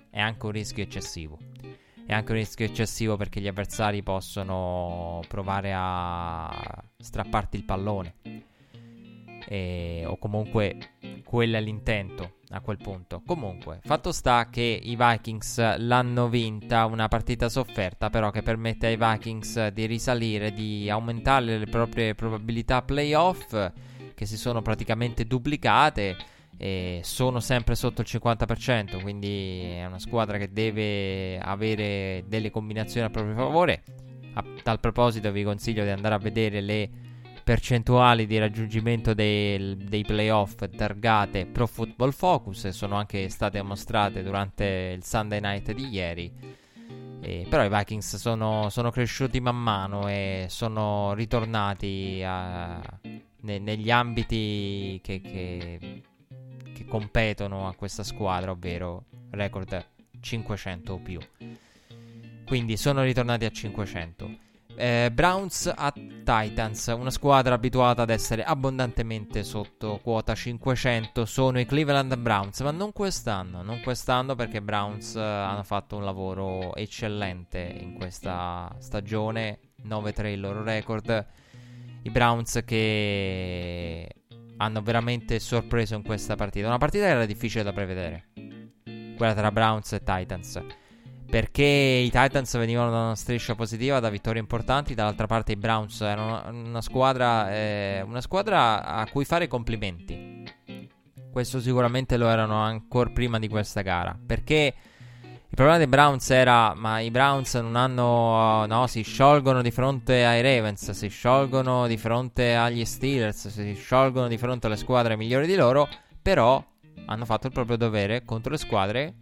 è 0.09 0.19
anche 0.19 0.45
un 0.45 0.51
rischio 0.51 0.83
eccessivo. 0.83 1.37
È 2.05 2.11
anche 2.11 2.31
un 2.33 2.39
rischio 2.39 2.65
eccessivo 2.65 3.15
perché 3.15 3.39
gli 3.39 3.47
avversari 3.47 4.03
possono 4.03 5.21
provare 5.29 5.71
a 5.73 6.83
strapparti 6.97 7.55
il 7.55 7.63
pallone. 7.63 8.15
Eh, 9.51 10.03
o 10.05 10.15
comunque 10.19 10.77
quello 11.23 11.57
è 11.57 11.61
l'intento 11.61 12.33
a 12.49 12.61
quel 12.61 12.77
punto. 12.77 13.23
Comunque, 13.25 13.79
fatto 13.83 14.11
sta 14.11 14.47
che 14.49 14.61
i 14.61 14.95
Vikings 14.95 15.77
l'hanno 15.79 16.29
vinta, 16.29 16.85
una 16.85 17.07
partita 17.07 17.49
sofferta, 17.49 18.11
però 18.11 18.29
che 18.29 18.43
permette 18.43 18.85
ai 18.85 18.97
Vikings 18.97 19.69
di 19.69 19.87
risalire, 19.87 20.51
di 20.51 20.87
aumentare 20.87 21.57
le 21.57 21.65
proprie 21.65 22.13
probabilità 22.13 22.83
playoff, 22.83 23.71
che 24.13 24.25
si 24.27 24.37
sono 24.37 24.61
praticamente 24.61 25.25
duplicate. 25.25 26.15
E 26.61 26.99
sono 27.03 27.39
sempre 27.39 27.73
sotto 27.73 28.01
il 28.01 28.07
50%, 28.09 29.01
quindi 29.01 29.61
è 29.61 29.85
una 29.85 29.97
squadra 29.97 30.37
che 30.37 30.51
deve 30.51 31.39
avere 31.39 32.25
delle 32.27 32.51
combinazioni 32.51 33.07
a 33.07 33.09
proprio 33.09 33.33
favore. 33.33 33.83
A 34.33 34.43
tal 34.61 34.79
proposito, 34.81 35.31
vi 35.31 35.43
consiglio 35.43 35.83
di 35.83 35.89
andare 35.89 36.15
a 36.15 36.17
vedere 36.17 36.59
le 36.59 36.89
percentuali 37.43 38.25
di 38.25 38.37
raggiungimento 38.37 39.13
dei, 39.13 39.75
dei 39.77 40.03
playoff 40.03 40.55
targate 40.75 41.45
Pro 41.45 41.67
Football 41.67 42.11
Focus 42.11 42.69
sono 42.69 42.95
anche 42.95 43.29
state 43.29 43.61
mostrate 43.61 44.23
durante 44.23 44.93
il 44.95 45.03
Sunday 45.03 45.39
night 45.39 45.71
di 45.71 45.87
ieri. 45.87 46.31
Eh, 47.21 47.45
però 47.49 47.65
i 47.65 47.69
Vikings 47.69 48.15
sono, 48.15 48.69
sono, 48.69 48.91
cresciuti 48.91 49.41
man 49.41 49.57
mano 49.57 50.07
e 50.07 50.45
sono 50.49 51.13
ritornati 51.13 52.23
a, 52.25 52.79
ne, 53.41 53.59
negli 53.59 53.91
ambiti 53.91 55.01
che, 55.03 55.19
che, 55.19 56.01
che 56.73 56.85
competono 56.85 57.67
a 57.67 57.75
questa 57.75 58.03
squadra, 58.03 58.51
ovvero 58.51 59.05
record 59.31 59.85
500 60.21 60.93
o 60.93 60.99
più. 60.99 61.19
Quindi 62.45 62.77
sono 62.77 63.03
ritornati 63.03 63.45
a 63.45 63.51
500. 63.51 64.47
Eh, 64.75 65.11
Browns 65.11 65.69
a 65.75 65.91
Titans, 65.91 66.87
una 66.97 67.09
squadra 67.09 67.55
abituata 67.55 68.03
ad 68.03 68.09
essere 68.09 68.43
abbondantemente 68.43 69.43
sotto 69.43 69.99
quota 70.01 70.33
500 70.33 71.25
sono 71.25 71.59
i 71.59 71.65
Cleveland 71.65 72.15
Browns, 72.15 72.61
ma 72.61 72.71
non 72.71 72.93
quest'anno, 72.93 73.61
non 73.61 73.81
quest'anno 73.81 74.35
perché 74.35 74.61
Browns 74.61 75.15
eh, 75.15 75.19
hanno 75.19 75.63
fatto 75.63 75.97
un 75.97 76.05
lavoro 76.05 76.75
eccellente 76.75 77.59
in 77.59 77.95
questa 77.95 78.73
stagione, 78.79 79.59
9-3 79.85 80.25
il 80.27 80.39
loro 80.39 80.63
record. 80.63 81.27
I 82.03 82.09
Browns 82.09 82.61
che 82.63 84.07
hanno 84.57 84.81
veramente 84.81 85.39
sorpreso 85.39 85.95
in 85.95 86.03
questa 86.03 86.35
partita, 86.35 86.67
una 86.67 86.77
partita 86.77 87.03
che 87.05 87.11
era 87.11 87.25
difficile 87.25 87.63
da 87.63 87.73
prevedere, 87.73 88.29
quella 89.17 89.33
tra 89.33 89.51
Browns 89.51 89.91
e 89.91 90.03
Titans 90.03 90.61
perché 91.29 91.63
i 91.63 92.09
Titans 92.09 92.57
venivano 92.57 92.89
da 92.89 92.97
una 92.97 93.15
striscia 93.15 93.53
positiva, 93.53 93.99
da 93.99 94.09
vittorie 94.09 94.41
importanti, 94.41 94.95
dall'altra 94.95 95.27
parte 95.27 95.51
i 95.51 95.57
Browns 95.57 96.01
erano 96.01 96.41
una, 96.49 96.81
squadra, 96.81 97.53
eh, 97.53 98.01
una 98.05 98.21
squadra 98.21 98.83
a 98.83 99.07
cui 99.07 99.25
fare 99.25 99.47
complimenti. 99.47 100.43
Questo 101.31 101.61
sicuramente 101.61 102.17
lo 102.17 102.27
erano 102.27 102.55
ancora 102.55 103.11
prima 103.11 103.37
di 103.37 103.47
questa 103.47 103.81
gara, 103.81 104.17
perché 104.25 104.73
il 105.51 105.55
problema 105.55 105.77
dei 105.77 105.87
Browns 105.87 106.29
era, 106.31 106.73
ma 106.73 106.99
i 106.99 107.11
Browns 107.11 107.53
non 107.55 107.75
hanno, 107.75 108.65
no, 108.65 108.87
si 108.87 109.03
sciolgono 109.03 109.61
di 109.61 109.71
fronte 109.71 110.25
ai 110.25 110.41
Ravens, 110.41 110.91
si 110.91 111.07
sciolgono 111.09 111.85
di 111.85 111.97
fronte 111.97 112.55
agli 112.55 112.83
Steelers, 112.85 113.49
si 113.49 113.73
sciolgono 113.75 114.27
di 114.27 114.37
fronte 114.37 114.65
alle 114.65 114.77
squadre 114.77 115.15
migliori 115.15 115.45
di 115.45 115.55
loro, 115.55 115.87
però 116.21 116.63
hanno 117.05 117.25
fatto 117.25 117.47
il 117.47 117.53
proprio 117.53 117.77
dovere 117.77 118.25
contro 118.25 118.51
le 118.51 118.57
squadre 118.57 119.13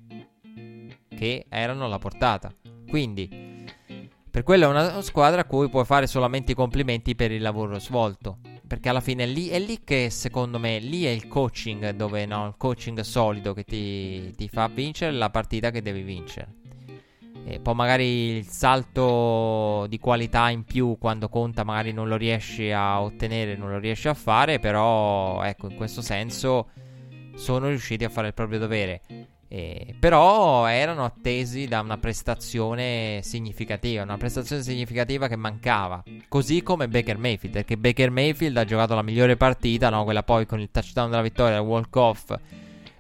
che 1.18 1.48
erano 1.50 1.86
alla 1.86 1.98
portata. 1.98 2.54
Quindi, 2.88 3.66
per 4.30 4.44
quello 4.44 4.66
è 4.66 4.68
una 4.68 5.02
squadra 5.02 5.42
a 5.42 5.46
cui 5.46 5.68
puoi 5.68 5.84
fare 5.84 6.06
solamente 6.06 6.52
i 6.52 6.56
complimenti 6.56 7.16
per 7.16 7.32
il 7.32 7.42
lavoro 7.42 7.80
svolto. 7.80 8.38
Perché 8.68 8.90
alla 8.90 9.02
fine 9.02 9.24
è 9.24 9.26
lì, 9.26 9.48
è 9.48 9.58
lì 9.58 9.84
che 9.84 10.10
secondo 10.12 10.60
me 10.60 10.78
lì 10.78 11.06
è 11.06 11.10
il 11.10 11.28
coaching, 11.28 11.90
dove 11.92 12.26
no, 12.26 12.46
il 12.46 12.54
coaching 12.58 13.00
solido 13.00 13.54
che 13.54 13.64
ti, 13.64 14.32
ti 14.36 14.48
fa 14.48 14.68
vincere 14.68 15.14
la 15.14 15.32
partita 15.32 15.72
che 15.72 15.82
devi 15.82 16.04
vincere. 16.04 16.54
E 17.46 17.60
poi 17.60 17.74
magari 17.74 18.06
il 18.38 18.46
salto 18.46 19.86
di 19.88 19.98
qualità 20.00 20.50
in 20.50 20.66
più 20.66 20.98
quando 21.00 21.30
conta 21.30 21.64
magari 21.64 21.94
non 21.94 22.08
lo 22.10 22.18
riesci 22.18 22.70
a 22.72 23.02
ottenere, 23.02 23.56
non 23.56 23.72
lo 23.72 23.80
riesci 23.80 24.10
a 24.10 24.14
fare, 24.14 24.60
però 24.60 25.42
ecco 25.44 25.70
in 25.70 25.76
questo 25.76 26.02
senso 26.02 26.70
sono 27.36 27.70
riusciti 27.70 28.04
a 28.04 28.10
fare 28.10 28.28
il 28.28 28.34
proprio 28.34 28.60
dovere. 28.60 29.02
Eh, 29.50 29.96
però 29.98 30.66
erano 30.66 31.06
attesi 31.06 31.68
da 31.68 31.80
una 31.80 31.98
prestazione 31.98 33.22
significativa, 33.24 34.04
una 34.04 34.18
prestazione 34.18 34.62
significativa 34.62 35.28
che 35.28 35.36
mancava. 35.36 36.04
Così 36.28 36.64
come 36.64 36.88
Baker 36.88 37.18
Mayfield, 37.18 37.56
perché 37.56 37.78
Baker 37.78 38.12
Mayfield 38.12 38.58
ha 38.58 38.66
giocato 38.66 38.94
la 38.96 39.02
migliore 39.02 39.38
partita, 39.38 39.90
no? 39.90 40.04
quella 40.04 40.24
poi 40.24 40.46
con 40.46 40.60
il 40.60 40.70
touchdown 40.72 41.10
della 41.10 41.22
vittoria, 41.22 41.58
il 41.58 41.64
walk-off 41.64 42.36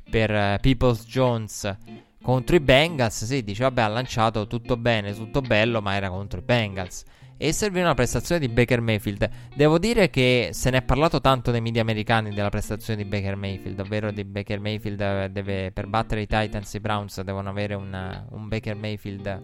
per 0.10 0.32
uh, 0.32 0.60
Peoples 0.62 1.06
Jones 1.06 1.78
contro 2.22 2.56
i 2.56 2.60
Bengals. 2.62 3.26
Sì, 3.26 3.44
dice 3.44 3.64
vabbè 3.64 3.82
ha 3.82 3.88
lanciato 3.88 4.48
tutto 4.48 4.78
bene, 4.78 5.14
tutto 5.14 5.42
bello, 5.42 5.82
ma 5.82 5.96
era 5.96 6.10
contro 6.10 6.40
i 6.40 6.44
Bengals 6.44 7.04
e 7.38 7.54
serviva 7.54 7.86
una 7.86 7.94
prestazione 7.94 8.46
di 8.46 8.50
Baker 8.50 8.82
Mayfield. 8.82 9.30
Devo 9.56 9.78
dire 9.78 10.10
che 10.10 10.50
se 10.52 10.70
ne 10.70 10.78
è 10.78 10.82
parlato 10.82 11.22
tanto 11.22 11.52
nei 11.52 11.62
media 11.62 11.82
americani 11.82 12.34
della 12.34 12.50
prestazione 12.50 13.02
di 13.02 13.08
Baker 13.08 13.36
Mayfield, 13.36 13.80
ovvero 13.80 14.12
di 14.12 14.24
Baker 14.24 14.60
Mayfield 14.60 15.00
eh, 15.00 15.30
deve, 15.32 15.72
per 15.72 15.88
battere 15.88 16.22
i 16.22 16.28
Titans 16.28 16.74
e 16.74 16.78
i 16.78 16.82
Browns 16.82 17.22
devono 17.22 17.50
avere 17.50 17.76
un, 17.76 18.26
un 18.32 18.48
Baker 18.48 18.76
Mayfield 18.76 19.42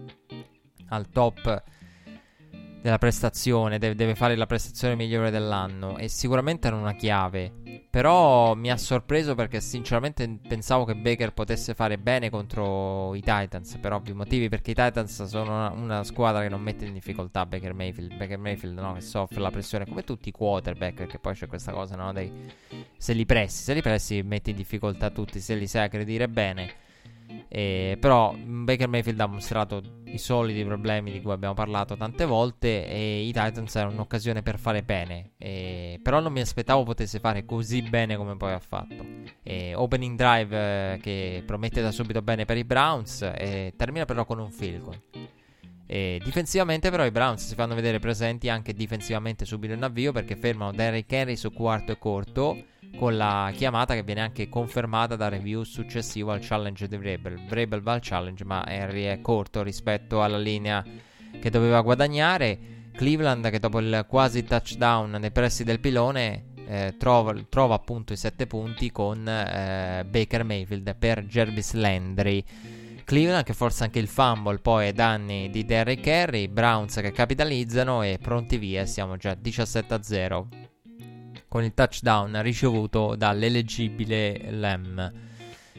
al 0.89 1.09
top 1.09 1.63
della 2.83 2.97
prestazione, 2.97 3.79
deve, 3.79 3.95
deve, 3.95 4.13
fare 4.13 4.35
la 4.35 4.45
prestazione 4.45 4.95
migliore 4.95 5.31
dell'anno. 5.31 5.97
E 5.97 6.09
sicuramente 6.09 6.67
era 6.67 6.75
una 6.75 6.95
chiave. 6.95 7.53
Però 7.89 8.55
mi 8.55 8.69
ha 8.69 8.75
sorpreso 8.75 9.35
perché 9.35 9.61
sinceramente 9.61 10.39
pensavo 10.45 10.83
che 10.83 10.93
Baker 10.93 11.31
potesse 11.31 11.75
fare 11.75 11.97
bene 11.97 12.29
contro 12.29 13.15
i 13.15 13.21
Titans 13.21 13.77
per 13.77 13.93
ovvi 13.93 14.11
motivi, 14.11 14.49
perché 14.49 14.71
i 14.71 14.73
Titans 14.73 15.23
sono 15.23 15.51
una, 15.53 15.71
una 15.71 16.03
squadra 16.03 16.41
che 16.41 16.49
non 16.49 16.59
mette 16.59 16.83
in 16.83 16.91
difficoltà 16.91 17.45
Baker 17.45 17.73
Mayfield, 17.73 18.17
Baker 18.17 18.37
Mayfield 18.37 18.77
no, 18.77 18.93
che 18.95 19.01
soffre 19.01 19.39
la 19.39 19.49
pressione 19.49 19.85
come 19.85 20.03
tutti 20.03 20.27
i 20.27 20.33
quarterback, 20.33 20.95
perché 20.95 21.19
poi 21.19 21.35
c'è 21.35 21.47
questa 21.47 21.71
cosa, 21.71 21.95
no, 21.95 22.11
dei, 22.11 22.29
se 22.97 23.13
li 23.13 23.25
pressi, 23.25 23.63
se 23.63 23.73
li 23.73 23.81
pressi 23.81 24.21
metti 24.23 24.49
in 24.49 24.57
difficoltà 24.57 25.09
tutti, 25.09 25.39
se 25.39 25.55
li 25.55 25.67
sai 25.67 25.85
aggredire 25.85 26.27
bene. 26.27 26.81
Eh, 27.47 27.97
però 27.97 28.35
Baker 28.35 28.89
Mayfield 28.89 29.21
ha 29.21 29.27
mostrato 29.27 30.01
i 30.13 30.17
soliti 30.19 30.63
problemi 30.63 31.11
di 31.11 31.21
cui 31.21 31.31
abbiamo 31.31 31.55
parlato 31.55 31.97
tante 31.97 32.25
volte 32.25 32.87
e 32.87 33.21
i 33.21 33.33
Titans 33.33 33.75
erano 33.75 33.93
un'occasione 33.93 34.43
per 34.43 34.59
fare 34.59 34.83
bene. 34.83 35.31
Eh, 35.37 35.99
però 36.01 36.19
non 36.19 36.31
mi 36.31 36.39
aspettavo 36.39 36.83
potesse 36.83 37.19
fare 37.19 37.45
così 37.45 37.81
bene 37.81 38.15
come 38.15 38.37
poi 38.37 38.53
ha 38.53 38.59
fatto. 38.59 39.05
Eh, 39.41 39.73
opening 39.73 40.15
drive 40.15 40.99
che 41.01 41.43
promette 41.45 41.81
da 41.81 41.91
subito 41.91 42.21
bene 42.21 42.45
per 42.45 42.57
i 42.57 42.63
Browns 42.63 43.21
e 43.21 43.73
termina 43.75 44.05
però 44.05 44.25
con 44.25 44.39
un 44.39 44.51
field 44.51 44.81
goal. 44.83 45.01
E 45.85 46.21
difensivamente 46.23 46.89
però 46.89 47.05
i 47.05 47.11
Browns 47.11 47.47
si 47.47 47.55
fanno 47.55 47.75
vedere 47.75 47.99
presenti 47.99 48.49
anche 48.49 48.73
difensivamente 48.73 49.45
subito 49.45 49.73
in 49.73 49.83
avvio 49.83 50.11
perché 50.11 50.35
fermano 50.35 50.71
Derrick 50.71 51.11
Henry 51.11 51.35
su 51.35 51.51
quarto 51.51 51.91
e 51.91 51.97
corto 51.97 52.71
con 52.95 53.17
la 53.17 53.51
chiamata 53.55 53.93
che 53.93 54.03
viene 54.03 54.21
anche 54.21 54.49
confermata 54.49 55.15
dal 55.15 55.31
review 55.31 55.63
successivo 55.63 56.31
al 56.31 56.39
challenge 56.41 56.87
di 56.87 56.97
Vrabel. 56.97 57.45
Vrabel 57.47 57.81
va 57.81 57.93
al 57.93 57.99
challenge, 58.01 58.43
ma 58.43 58.65
Henry 58.67 59.03
è 59.03 59.21
corto 59.21 59.63
rispetto 59.63 60.21
alla 60.21 60.37
linea 60.37 60.83
che 61.39 61.49
doveva 61.49 61.81
guadagnare. 61.81 62.59
Cleveland, 62.93 63.49
che 63.49 63.59
dopo 63.59 63.79
il 63.79 64.05
quasi 64.07 64.43
touchdown 64.43 65.17
nei 65.19 65.31
pressi 65.31 65.63
del 65.63 65.79
pilone, 65.79 66.51
eh, 66.67 66.95
trova, 66.97 67.33
trova, 67.49 67.75
appunto 67.75 68.13
i 68.13 68.17
7 68.17 68.45
punti 68.45 68.91
con 68.91 69.27
eh, 69.27 70.05
Baker 70.07 70.43
Mayfield 70.43 70.95
per 70.95 71.25
Jervis 71.25 71.73
Landry. 71.73 72.43
Cleveland 73.03 73.43
che 73.43 73.53
forza 73.53 73.83
anche 73.83 73.99
il 73.99 74.07
fumble 74.07 74.59
poi 74.59 74.85
ai 74.85 74.93
danni 74.93 75.49
di 75.49 75.65
Derrick 75.65 76.05
Henry, 76.07 76.47
Browns 76.47 76.95
che 76.95 77.11
capitalizzano 77.11 78.01
e 78.01 78.17
pronti 78.21 78.57
via, 78.57 78.85
siamo 78.85 79.17
già 79.17 79.33
17 79.33 79.93
a 79.93 80.01
0 80.01 80.47
con 81.53 81.63
il 81.63 81.75
touchdown 81.75 82.41
ricevuto 82.41 83.13
dall'eleggibile 83.15 84.49
Lem. 84.49 85.11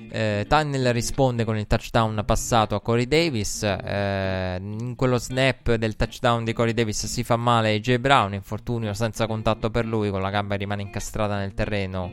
Eh, 0.08 0.46
Tunnel 0.48 0.92
risponde 0.92 1.42
con 1.42 1.58
il 1.58 1.66
touchdown 1.66 2.22
passato 2.24 2.76
a 2.76 2.80
Corey 2.80 3.08
Davis. 3.08 3.64
Eh, 3.64 4.56
in 4.60 4.94
quello 4.94 5.18
snap 5.18 5.74
del 5.74 5.96
touchdown 5.96 6.44
di 6.44 6.52
Corey 6.52 6.74
Davis 6.74 7.06
si 7.06 7.24
fa 7.24 7.34
male 7.34 7.74
AJ 7.74 7.96
Brown. 7.96 8.34
Infortunio 8.34 8.94
senza 8.94 9.26
contatto 9.26 9.68
per 9.70 9.84
lui, 9.84 10.10
con 10.10 10.22
la 10.22 10.30
gamba 10.30 10.54
rimane 10.54 10.82
incastrata 10.82 11.38
nel 11.38 11.54
terreno 11.54 12.12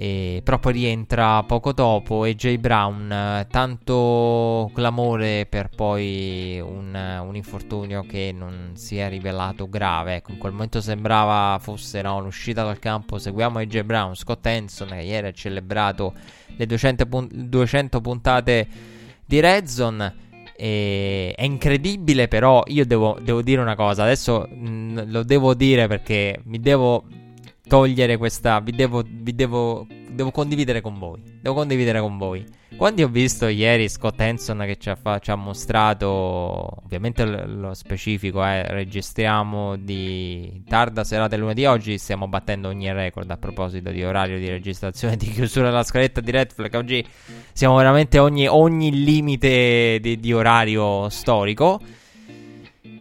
e, 0.00 0.42
però 0.44 0.60
poi 0.60 0.74
rientra 0.74 1.42
poco 1.42 1.72
dopo 1.72 2.22
AJ 2.22 2.58
Brown, 2.58 3.44
tanto 3.50 4.70
clamore 4.72 5.44
per 5.46 5.70
poi 5.74 6.60
un, 6.64 6.94
un, 6.94 7.34
infortunio 7.34 8.04
che 8.06 8.32
non 8.32 8.74
si 8.74 8.96
è 8.96 9.08
rivelato 9.08 9.68
grave. 9.68 10.14
Ecco, 10.14 10.30
in 10.30 10.38
quel 10.38 10.52
momento 10.52 10.80
sembrava 10.80 11.58
fosse 11.60 12.00
no, 12.00 12.20
l'uscita 12.20 12.62
dal 12.62 12.78
campo. 12.78 13.18
Seguiamo 13.18 13.58
AJ 13.58 13.80
Brown, 13.80 14.14
Scott 14.14 14.46
Henson 14.46 14.90
che 14.90 15.00
ieri 15.00 15.26
ha 15.26 15.32
celebrato 15.32 16.14
le 16.56 16.64
200, 16.64 17.06
pun- 17.06 17.28
200 17.32 18.00
puntate 18.00 18.68
di 19.24 19.40
Red 19.40 19.66
Zone. 19.66 20.14
E 20.54 21.34
è 21.36 21.42
incredibile, 21.42 22.28
però 22.28 22.62
io 22.68 22.86
devo, 22.86 23.18
devo 23.20 23.42
dire 23.42 23.60
una 23.60 23.74
cosa. 23.74 24.04
Adesso 24.04 24.46
mh, 24.48 25.10
lo 25.10 25.24
devo 25.24 25.54
dire 25.54 25.88
perché 25.88 26.38
mi 26.44 26.60
devo 26.60 27.02
togliere 27.68 28.16
questa. 28.16 28.58
Vi 28.58 28.72
devo, 28.72 29.04
vi 29.06 29.34
devo, 29.34 29.86
devo 30.10 30.32
condividere 30.32 30.80
con 30.80 30.98
voi. 30.98 31.22
Devo 31.40 31.54
condividere 31.54 32.00
con 32.00 32.18
voi. 32.18 32.44
Quando 32.76 33.02
ho 33.02 33.08
visto 33.08 33.48
ieri 33.48 33.88
Scott 33.88 34.20
Hanson 34.20 34.62
che 34.64 34.76
ci 34.76 34.88
ha, 34.88 34.94
fa, 34.94 35.18
ci 35.18 35.32
ha 35.32 35.34
mostrato, 35.34 36.06
ovviamente 36.84 37.24
l- 37.24 37.58
lo 37.58 37.74
specifico 37.74 38.44
eh, 38.44 38.62
registriamo 38.68 39.76
di 39.76 40.62
tarda 40.68 41.02
serata 41.02 41.36
lunedì, 41.36 41.64
oggi 41.64 41.98
stiamo 41.98 42.28
battendo 42.28 42.68
ogni 42.68 42.92
record 42.92 43.28
a 43.30 43.36
proposito 43.36 43.90
di 43.90 44.04
orario 44.04 44.38
di 44.38 44.48
registrazione 44.48 45.16
di 45.16 45.28
chiusura 45.28 45.70
della 45.70 45.82
scaletta 45.82 46.20
di 46.20 46.30
Red 46.30 46.52
Flag, 46.52 46.72
oggi 46.74 47.04
siamo 47.52 47.76
veramente 47.76 48.20
ogni, 48.20 48.46
ogni 48.46 48.92
limite 49.02 49.98
di, 50.00 50.20
di 50.20 50.32
orario 50.32 51.08
storico. 51.08 51.80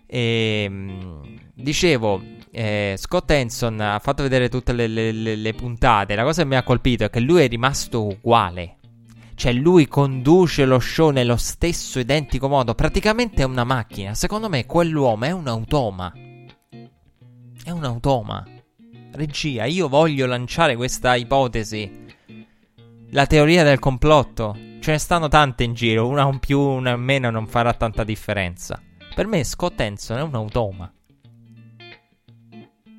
E 0.07 0.63
ehm, 0.63 1.39
dicevo, 1.53 2.19
eh, 2.57 2.95
Scott 2.97 3.29
Hanson 3.29 3.79
ha 3.79 3.99
fatto 3.99 4.23
vedere 4.23 4.49
tutte 4.49 4.73
le, 4.73 4.87
le, 4.87 5.11
le, 5.11 5.35
le, 5.35 5.53
puntate. 5.53 6.15
La 6.15 6.23
cosa 6.23 6.41
che 6.41 6.47
mi 6.47 6.55
ha 6.55 6.63
colpito 6.63 7.03
è 7.03 7.09
che 7.11 7.19
lui 7.19 7.43
è 7.43 7.47
rimasto 7.47 8.03
uguale. 8.03 8.77
Cioè, 9.35 9.53
lui 9.53 9.87
conduce 9.87 10.65
lo 10.65 10.79
show 10.79 11.11
nello 11.11 11.37
stesso 11.37 11.99
identico 11.99 12.47
modo. 12.49 12.73
Praticamente 12.73 13.43
è 13.43 13.45
una 13.45 13.63
macchina. 13.63 14.15
Secondo 14.15 14.49
me, 14.49 14.65
quell'uomo 14.65 15.25
è 15.25 15.31
un 15.31 15.47
automa. 15.47 16.11
È 17.63 17.69
un 17.69 17.83
automa. 17.83 18.43
Regia, 19.11 19.65
io 19.65 19.87
voglio 19.87 20.25
lanciare 20.25 20.75
questa 20.75 21.15
ipotesi. 21.15 22.05
La 23.11 23.27
teoria 23.27 23.63
del 23.63 23.77
complotto. 23.77 24.57
Ce 24.79 24.89
ne 24.89 24.97
stanno 24.97 25.27
tante 25.27 25.63
in 25.63 25.75
giro. 25.75 26.07
Una 26.07 26.27
in 26.27 26.39
più, 26.39 26.59
una 26.59 26.93
in 26.93 27.01
meno 27.01 27.29
non 27.29 27.45
farà 27.45 27.75
tanta 27.75 28.03
differenza. 28.03 28.81
Per 29.13 29.27
me, 29.27 29.43
Scott 29.43 29.79
Hanson 29.79 30.17
è 30.17 30.21
un 30.23 30.33
automa. 30.33 30.91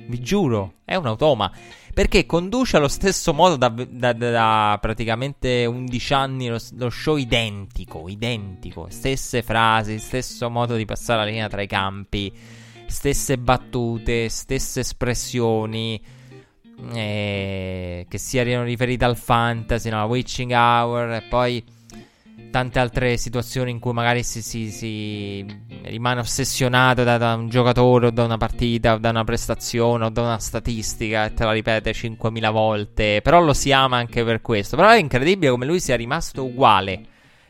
Vi 0.09 0.21
giuro, 0.21 0.75
è 0.85 0.95
un 0.95 1.07
automa. 1.07 1.53
Perché 1.93 2.25
conduce 2.25 2.77
allo 2.77 2.89
stesso 2.89 3.35
modo 3.35 3.57
da, 3.57 3.69
da, 3.69 4.13
da, 4.13 4.31
da 4.31 4.79
praticamente 4.81 5.67
11 5.67 6.15
anni 6.15 6.49
lo, 6.49 6.59
lo, 6.77 6.91
show 6.91 7.17
identico, 7.17 8.09
identico. 8.09 8.87
Stesse 8.89 9.43
frasi, 9.43 9.99
stesso 9.99 10.49
modo 10.49 10.77
di 10.77 10.87
passare 10.87 11.21
la 11.21 11.27
linea 11.27 11.49
tra 11.49 11.61
i 11.61 11.67
campi, 11.67 12.33
stesse 12.87 13.37
battute, 13.37 14.29
stesse 14.29 14.81
espressioni. 14.81 16.01
Eh, 16.93 18.07
che 18.09 18.19
siano 18.19 18.63
riferite 18.63 19.05
al 19.05 19.17
fantasy, 19.17 19.91
no? 19.91 20.05
Witching 20.05 20.53
hour 20.53 21.15
e 21.15 21.23
poi 21.23 21.63
tante 22.51 22.79
altre 22.79 23.17
situazioni 23.17 23.71
in 23.71 23.79
cui 23.79 23.93
magari 23.93 24.23
si, 24.23 24.43
si, 24.43 24.71
si 24.71 25.47
rimane 25.85 26.21
ossessionato 26.21 27.05
da, 27.05 27.19
da, 27.19 27.35
un 27.35 27.49
giocatore 27.49 28.07
o 28.07 28.11
da 28.11 28.25
una 28.25 28.37
partita 28.37 28.95
o 28.95 28.99
da 28.99 29.11
una 29.11 29.25
prestazione 29.25 30.05
o 30.05 30.09
da 30.11 30.23
una 30.23 30.39
statistica 30.39 31.27
e 31.27 31.35
te 31.35 31.45
la 31.45 31.53
ripete 31.53 31.93
5.000 31.93 32.51
volte. 32.51 33.21
Però 33.23 33.41
lo 33.41 33.53
si 33.53 33.73
ama 33.73 33.97
anche 33.97 34.25
per 34.25 34.41
questo. 34.41 34.77
Però 34.77 34.89
è 34.89 34.99
incredibile 34.99 35.51
come 35.51 35.67
lui 35.67 35.81
sia 35.81 35.97
rimasto 35.97 36.45
uguale. 36.45 37.01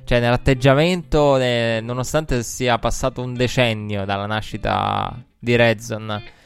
Cioè, 0.05 0.20
nell'atteggiamento, 0.20 1.37
eh, 1.37 1.81
nonostante 1.83 2.42
sia 2.42 2.79
passato 2.79 3.22
un 3.22 3.35
decennio 3.35 4.05
dalla 4.05 4.27
nascita 4.27 5.14
di 5.38 5.55
Redzone 5.55 6.37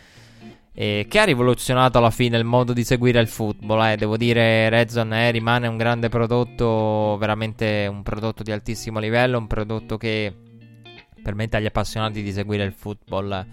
eh, 0.75 1.07
che 1.09 1.19
ha 1.19 1.25
rivoluzionato 1.25 1.99
alla 1.99 2.11
fine 2.11 2.39
il 2.39 2.45
modo 2.45 2.73
di 2.73 2.85
seguire 2.85 3.21
il 3.21 3.29
football. 3.29 3.93
Eh. 3.93 3.97
Devo 3.97 4.17
dire, 4.17 4.69
Redzone 4.69 5.29
eh, 5.29 5.31
rimane 5.31 5.67
un 5.67 5.77
grande 5.77 6.09
prodotto, 6.09 7.17
veramente 7.19 7.87
un 7.91 8.03
prodotto 8.03 8.43
di 8.43 8.53
altissimo 8.53 8.99
livello, 8.99 9.39
un 9.39 9.47
prodotto 9.47 9.97
che 9.97 10.35
permette 11.23 11.57
agli 11.57 11.67
appassionati 11.67 12.23
di 12.23 12.33
seguire 12.33 12.65
il 12.65 12.73
football 12.73 13.47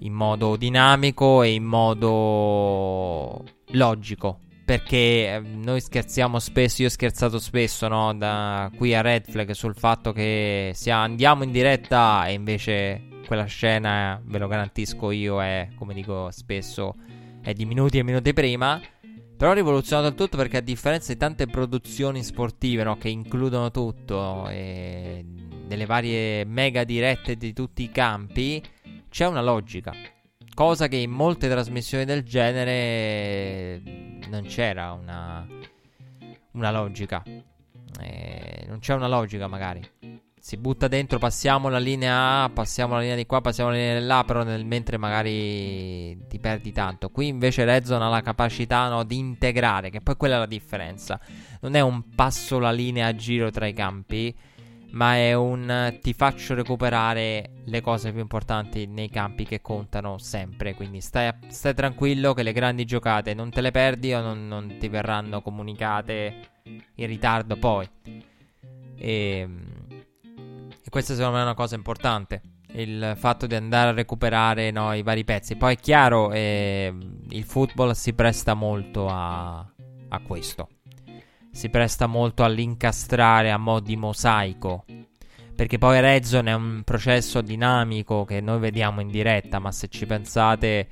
in 0.00 0.12
modo 0.12 0.56
dinamico 0.56 1.42
e 1.42 1.52
in 1.52 1.64
modo 1.64 3.44
logico. 3.72 4.40
Perché 4.64 5.34
eh, 5.34 5.40
noi 5.40 5.80
scherziamo 5.80 6.38
spesso, 6.38 6.82
io 6.82 6.88
ho 6.88 6.92
scherzato 6.92 7.40
spesso 7.40 7.88
no, 7.88 8.14
da 8.14 8.70
qui 8.76 8.94
a 8.94 9.00
Red 9.00 9.28
Flag 9.28 9.50
sul 9.50 9.74
fatto 9.74 10.12
che 10.12 10.70
sia, 10.74 10.98
andiamo 10.98 11.42
in 11.42 11.50
diretta 11.50 12.26
e 12.26 12.34
invece 12.34 13.09
quella 13.30 13.44
scena, 13.44 14.20
ve 14.24 14.38
lo 14.38 14.48
garantisco 14.48 15.12
io, 15.12 15.40
è, 15.40 15.68
come 15.76 15.94
dico 15.94 16.32
spesso, 16.32 16.96
è 17.40 17.52
di 17.52 17.64
minuti 17.64 17.98
e 17.98 18.02
minuti 18.02 18.32
prima. 18.32 18.80
Però 19.36 19.52
ha 19.52 19.54
rivoluzionato 19.54 20.08
il 20.08 20.14
tutto 20.16 20.36
perché 20.36 20.56
a 20.56 20.60
differenza 20.60 21.12
di 21.12 21.18
tante 21.18 21.46
produzioni 21.46 22.24
sportive 22.24 22.82
no, 22.82 22.96
che 22.96 23.08
includono 23.08 23.70
tutto, 23.70 24.48
e 24.48 25.24
delle 25.24 25.86
varie 25.86 26.44
mega 26.44 26.82
dirette 26.82 27.36
di 27.36 27.52
tutti 27.52 27.84
i 27.84 27.92
campi, 27.92 28.60
c'è 29.08 29.28
una 29.28 29.42
logica. 29.42 29.94
Cosa 30.52 30.88
che 30.88 30.96
in 30.96 31.12
molte 31.12 31.48
trasmissioni 31.48 32.04
del 32.04 32.24
genere 32.24 33.80
non 34.28 34.42
c'era 34.42 34.90
una, 34.90 35.46
una 36.54 36.70
logica. 36.72 37.22
Eh, 37.24 38.64
non 38.66 38.80
c'è 38.80 38.94
una 38.94 39.06
logica 39.06 39.46
magari 39.46 39.88
si 40.50 40.56
butta 40.56 40.88
dentro, 40.88 41.20
passiamo 41.20 41.68
la 41.68 41.78
linea 41.78 42.42
A, 42.42 42.48
passiamo 42.48 42.94
la 42.94 43.00
linea 43.02 43.14
di 43.14 43.24
qua, 43.24 43.40
passiamo 43.40 43.70
la 43.70 43.76
linea 43.76 44.00
di 44.00 44.04
là, 44.04 44.24
però 44.26 44.42
nel, 44.42 44.64
mentre 44.64 44.96
magari 44.96 46.26
ti 46.26 46.40
perdi 46.40 46.72
tanto. 46.72 47.10
Qui 47.10 47.28
invece 47.28 47.64
Redzone 47.64 48.04
ha 48.04 48.08
la 48.08 48.20
capacità 48.20 48.88
no, 48.88 49.04
di 49.04 49.16
integrare, 49.16 49.90
che 49.90 50.00
poi 50.00 50.16
quella 50.16 50.34
è 50.34 50.38
la 50.38 50.46
differenza. 50.46 51.20
Non 51.60 51.76
è 51.76 51.80
un 51.80 52.16
passo 52.16 52.58
la 52.58 52.72
linea 52.72 53.06
a 53.06 53.14
giro 53.14 53.52
tra 53.52 53.68
i 53.68 53.72
campi, 53.72 54.34
ma 54.90 55.14
è 55.14 55.34
un 55.34 55.96
ti 56.02 56.12
faccio 56.14 56.54
recuperare 56.54 57.50
le 57.66 57.80
cose 57.80 58.10
più 58.10 58.20
importanti 58.20 58.86
nei 58.86 59.08
campi 59.08 59.44
che 59.44 59.60
contano 59.60 60.18
sempre. 60.18 60.74
Quindi 60.74 61.00
stai, 61.00 61.32
stai 61.46 61.74
tranquillo 61.74 62.34
che 62.34 62.42
le 62.42 62.52
grandi 62.52 62.84
giocate 62.86 63.34
non 63.34 63.50
te 63.50 63.60
le 63.60 63.70
perdi 63.70 64.12
o 64.14 64.20
non, 64.20 64.48
non 64.48 64.78
ti 64.80 64.88
verranno 64.88 65.42
comunicate 65.42 66.34
in 66.96 67.06
ritardo 67.06 67.56
poi. 67.56 67.88
Ehm, 68.96 69.80
questa 70.90 71.14
secondo 71.14 71.36
me 71.36 71.40
è 71.40 71.44
una 71.44 71.54
cosa 71.54 71.74
importante. 71.74 72.42
Il 72.72 73.14
fatto 73.16 73.46
di 73.46 73.54
andare 73.54 73.90
a 73.90 73.94
recuperare 73.94 74.70
no, 74.70 74.92
i 74.92 75.02
vari 75.02 75.24
pezzi. 75.24 75.56
Poi 75.56 75.74
è 75.74 75.78
chiaro, 75.78 76.30
eh, 76.32 76.94
il 77.30 77.44
football 77.44 77.92
si 77.92 78.12
presta 78.12 78.54
molto 78.54 79.08
a, 79.08 79.58
a 79.58 80.20
questo. 80.20 80.68
Si 81.50 81.68
presta 81.70 82.06
molto 82.06 82.44
all'incastrare 82.44 83.50
a 83.50 83.56
mo' 83.56 83.80
di 83.80 83.96
mosaico. 83.96 84.84
Perché 85.56 85.78
poi 85.78 86.00
Red 86.00 86.24
Zone 86.24 86.50
è 86.50 86.54
un 86.54 86.82
processo 86.84 87.40
dinamico 87.40 88.24
che 88.24 88.40
noi 88.40 88.58
vediamo 88.60 89.00
in 89.00 89.08
diretta, 89.08 89.58
ma 89.58 89.72
se 89.72 89.88
ci 89.88 90.06
pensate 90.06 90.88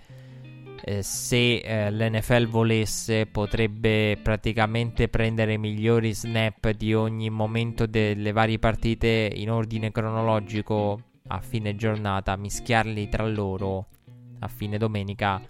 eh, 0.82 1.02
se 1.02 1.56
eh, 1.56 1.90
l'NFL 1.90 2.46
volesse 2.46 3.26
potrebbe 3.26 4.18
praticamente 4.22 5.08
prendere 5.08 5.54
i 5.54 5.58
migliori 5.58 6.14
snap 6.14 6.70
di 6.70 6.94
ogni 6.94 7.30
momento 7.30 7.86
delle 7.86 8.32
varie 8.32 8.58
partite 8.58 9.30
in 9.34 9.50
ordine 9.50 9.90
cronologico 9.90 11.02
a 11.28 11.40
fine 11.40 11.74
giornata, 11.74 12.36
mischiarli 12.36 13.08
tra 13.08 13.26
loro 13.26 13.88
a 14.40 14.48
fine 14.48 14.78
domenica 14.78 15.40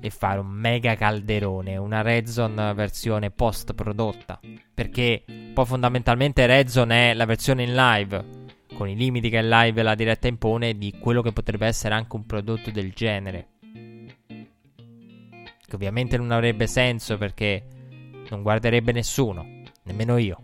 e 0.00 0.10
fare 0.10 0.40
un 0.40 0.48
mega 0.48 0.94
calderone, 0.94 1.76
una 1.76 2.02
Redzone 2.02 2.74
versione 2.74 3.30
post 3.30 3.72
prodotta. 3.74 4.38
Perché 4.74 5.24
poi 5.54 5.64
fondamentalmente 5.64 6.44
Redzone 6.46 7.10
è 7.12 7.14
la 7.14 7.24
versione 7.24 7.62
in 7.62 7.74
live, 7.74 8.24
con 8.74 8.88
i 8.88 8.96
limiti 8.96 9.30
che 9.30 9.42
live 9.42 9.82
la 9.82 9.94
diretta 9.94 10.28
impone, 10.28 10.76
di 10.76 10.94
quello 11.00 11.22
che 11.22 11.32
potrebbe 11.32 11.66
essere 11.66 11.94
anche 11.94 12.14
un 12.14 12.26
prodotto 12.26 12.70
del 12.70 12.92
genere 12.92 13.48
che 15.76 15.84
ovviamente 15.84 16.16
non 16.16 16.30
avrebbe 16.30 16.66
senso 16.66 17.16
perché 17.18 17.62
non 18.30 18.42
guarderebbe 18.42 18.92
nessuno, 18.92 19.46
nemmeno 19.84 20.16
io. 20.16 20.42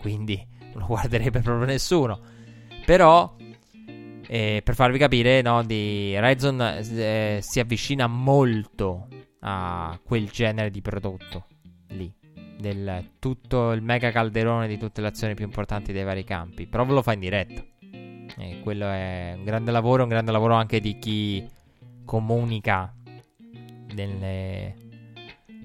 Quindi 0.00 0.36
non 0.74 0.82
lo 0.82 0.86
guarderebbe 0.86 1.40
proprio 1.40 1.66
nessuno. 1.66 2.20
Però, 2.84 3.34
eh, 4.26 4.60
per 4.62 4.74
farvi 4.74 4.98
capire, 4.98 5.40
no, 5.40 5.62
di 5.62 6.18
Ryzen 6.18 6.60
eh, 6.60 7.38
si 7.40 7.60
avvicina 7.60 8.06
molto 8.06 9.08
a 9.40 9.98
quel 10.02 10.28
genere 10.28 10.70
di 10.70 10.82
prodotto 10.82 11.46
lì. 11.88 12.12
Del 12.58 13.10
tutto 13.18 13.72
il 13.72 13.82
mega 13.82 14.10
calderone 14.10 14.68
di 14.68 14.78
tutte 14.78 15.00
le 15.00 15.08
azioni 15.08 15.34
più 15.34 15.44
importanti 15.44 15.92
dei 15.92 16.04
vari 16.04 16.24
campi. 16.24 16.66
Però 16.66 16.84
ve 16.84 16.92
lo 16.92 17.02
fa 17.02 17.12
in 17.12 17.20
diretta. 17.20 17.62
E 18.36 18.60
quello 18.62 18.86
è 18.86 19.34
un 19.36 19.44
grande 19.44 19.70
lavoro, 19.70 20.02
un 20.02 20.08
grande 20.08 20.32
lavoro 20.32 20.54
anche 20.54 20.80
di 20.80 20.98
chi 20.98 21.46
comunica 22.04 22.92
nelle, 23.94 24.74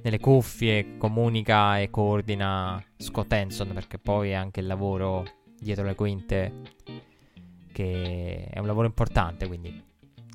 nelle 0.01 0.19
cuffie, 0.19 0.97
comunica 0.97 1.79
e 1.79 1.89
coordina 1.89 2.83
Scott 2.97 3.31
Hanson 3.33 3.71
perché 3.73 3.97
poi 3.97 4.31
è 4.31 4.33
anche 4.33 4.59
il 4.59 4.67
lavoro 4.67 5.25
dietro 5.57 5.85
le 5.85 5.95
quinte 5.95 6.53
che 7.71 8.47
è 8.49 8.59
un 8.59 8.65
lavoro 8.65 8.87
importante 8.87 9.47
quindi 9.47 9.87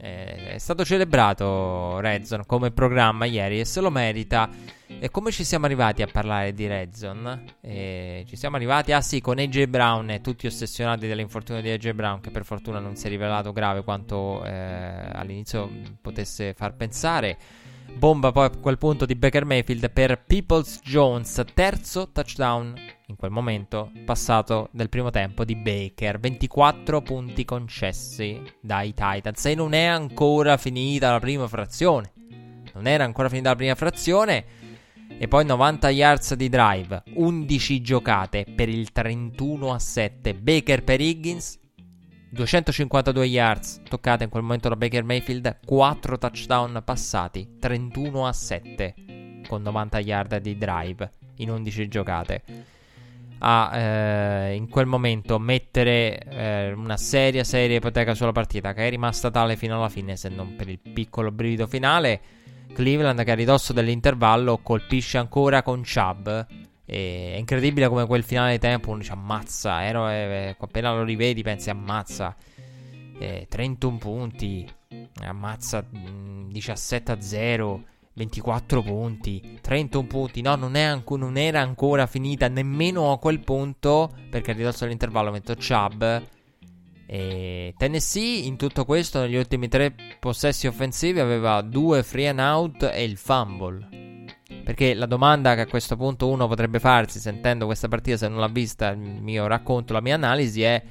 è 0.04 0.58
stato 0.58 0.84
celebrato 0.84 1.98
Redzone 2.00 2.44
come 2.46 2.70
programma 2.72 3.24
ieri 3.24 3.60
e 3.60 3.64
se 3.64 3.80
lo 3.80 3.90
merita. 3.90 4.50
E 4.86 5.10
come 5.10 5.30
ci 5.32 5.44
siamo 5.44 5.64
arrivati 5.64 6.02
a 6.02 6.06
parlare 6.06 6.52
di 6.52 6.66
Redzone? 6.66 7.44
Eh, 7.62 8.24
ci 8.28 8.36
siamo 8.36 8.56
arrivati, 8.56 8.92
ah 8.92 9.00
sì, 9.00 9.20
con 9.20 9.38
AJ 9.38 9.64
Brown 9.64 10.10
e 10.10 10.20
tutti 10.20 10.46
ossessionati 10.46 11.08
dall'infortunio 11.08 11.62
di 11.62 11.70
AJ 11.70 11.92
Brown, 11.92 12.20
che 12.20 12.30
per 12.30 12.44
fortuna 12.44 12.78
non 12.80 12.96
si 12.96 13.06
è 13.06 13.08
rivelato 13.08 13.52
grave 13.52 13.82
quanto 13.82 14.44
eh, 14.44 14.52
all'inizio 14.52 15.70
potesse 16.00 16.52
far 16.52 16.74
pensare. 16.74 17.38
Bomba 17.96 18.32
poi 18.32 18.46
a 18.46 18.50
quel 18.50 18.76
punto 18.76 19.06
di 19.06 19.14
Baker 19.14 19.44
Mayfield 19.44 19.90
per 19.90 20.22
Peoples 20.26 20.80
Jones, 20.82 21.42
terzo 21.54 22.10
touchdown 22.10 22.74
in 23.06 23.16
quel 23.16 23.30
momento 23.30 23.90
passato 24.04 24.68
del 24.72 24.88
primo 24.88 25.10
tempo 25.10 25.44
di 25.44 25.54
Baker. 25.54 26.18
24 26.18 27.00
punti 27.00 27.44
concessi 27.44 28.42
dai 28.60 28.92
Titans 28.92 29.46
e 29.46 29.54
non 29.54 29.72
è 29.72 29.84
ancora 29.84 30.56
finita 30.56 31.12
la 31.12 31.20
prima 31.20 31.48
frazione. 31.48 32.12
Non 32.74 32.86
era 32.86 33.04
ancora 33.04 33.28
finita 33.28 33.50
la 33.50 33.56
prima 33.56 33.74
frazione. 33.74 34.44
E 35.16 35.28
poi 35.28 35.44
90 35.44 35.90
yards 35.90 36.34
di 36.34 36.48
drive, 36.48 37.04
11 37.14 37.80
giocate 37.80 38.44
per 38.54 38.68
il 38.68 38.90
31 38.90 39.72
a 39.72 39.78
7. 39.78 40.34
Baker 40.34 40.82
per 40.82 41.00
Higgins, 41.00 41.58
252 42.34 43.24
yards. 43.24 43.80
Toccate 43.88 44.24
in 44.24 44.30
quel 44.30 44.42
momento 44.42 44.68
da 44.68 44.76
Baker 44.76 45.04
Mayfield, 45.04 45.60
4 45.64 46.18
touchdown 46.18 46.82
passati, 46.84 47.56
31 47.60 48.26
a 48.26 48.32
7 48.32 48.94
con 49.46 49.62
90 49.62 49.98
yard 50.00 50.36
di 50.38 50.58
drive 50.58 51.10
in 51.36 51.50
11 51.50 51.88
giocate. 51.88 52.42
A 53.38 53.76
eh, 53.76 54.54
in 54.54 54.68
quel 54.68 54.86
momento 54.86 55.38
mettere 55.38 56.18
eh, 56.18 56.72
una 56.72 56.96
seria, 56.96 57.44
seria 57.44 57.76
ipoteca 57.76 58.14
sulla 58.14 58.32
partita 58.32 58.72
che 58.72 58.86
è 58.86 58.90
rimasta 58.90 59.30
tale 59.30 59.54
fino 59.56 59.76
alla 59.76 59.88
fine, 59.88 60.16
se 60.16 60.28
non 60.28 60.56
per 60.56 60.68
il 60.68 60.78
piccolo 60.78 61.30
brivido 61.30 61.66
finale. 61.66 62.20
Cleveland 62.72 63.22
che 63.22 63.30
a 63.30 63.34
ridosso 63.34 63.72
dell'intervallo 63.72 64.58
colpisce 64.58 65.18
ancora 65.18 65.62
con 65.62 65.82
Chubb 65.82 66.28
e 66.86 67.32
è 67.34 67.38
incredibile 67.38 67.88
come 67.88 68.06
quel 68.06 68.22
finale 68.24 68.52
di 68.52 68.58
tempo 68.58 68.94
dice 68.96 69.12
ammazza, 69.12 69.84
ero, 69.84 70.08
eh, 70.08 70.54
appena 70.58 70.92
lo 70.92 71.02
rivedi 71.02 71.42
pensi 71.42 71.70
ammazza, 71.70 72.36
eh, 73.18 73.46
31 73.48 73.96
punti, 73.98 74.68
ammazza 75.22 75.82
mh, 75.82 76.50
17 76.50 77.12
a 77.12 77.20
0, 77.20 77.84
24 78.12 78.82
punti, 78.82 79.58
31 79.60 80.06
punti, 80.06 80.40
no 80.42 80.54
non, 80.56 80.76
anco, 80.76 81.16
non, 81.16 81.36
era 81.36 81.60
ancora 81.60 82.06
finita 82.06 82.48
nemmeno 82.48 83.12
a 83.12 83.18
quel 83.18 83.40
punto 83.40 84.14
perché 84.30 84.50
a 84.50 84.54
ridosso 84.54 84.84
dell'intervallo 84.84 85.30
metto 85.30 85.54
Chubb. 85.54 86.02
E 87.06 87.74
Tennessee 87.76 88.46
in 88.46 88.56
tutto 88.56 88.84
questo 88.84 89.20
negli 89.20 89.36
ultimi 89.36 89.68
tre 89.68 89.94
possessi 90.18 90.66
offensivi 90.66 91.20
aveva 91.20 91.60
due 91.60 92.02
free 92.02 92.28
and 92.28 92.38
out 92.38 92.90
e 92.92 93.04
il 93.04 93.16
fumble. 93.16 94.03
Perché 94.64 94.94
la 94.94 95.06
domanda 95.06 95.54
che 95.54 95.60
a 95.60 95.66
questo 95.66 95.96
punto 95.96 96.28
uno 96.28 96.48
potrebbe 96.48 96.80
farsi 96.80 97.20
sentendo 97.20 97.66
questa 97.66 97.86
partita, 97.86 98.16
se 98.16 98.28
non 98.28 98.40
l'ha 98.40 98.48
vista, 98.48 98.88
il 98.88 98.98
mio 98.98 99.46
racconto, 99.46 99.92
la 99.92 100.00
mia 100.00 100.14
analisi 100.14 100.62
è: 100.62 100.82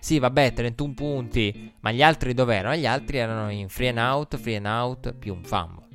sì, 0.00 0.18
vabbè, 0.18 0.52
31 0.52 0.94
punti, 0.94 1.72
ma 1.80 1.92
gli 1.92 2.02
altri 2.02 2.34
dov'erano? 2.34 2.74
Gli 2.74 2.86
altri 2.86 3.18
erano 3.18 3.50
in 3.50 3.68
free 3.68 3.90
and 3.90 3.98
out, 3.98 4.36
free 4.36 4.56
and 4.56 4.66
out 4.66 5.14
più 5.14 5.34
un 5.34 5.44
fumble. 5.44 5.86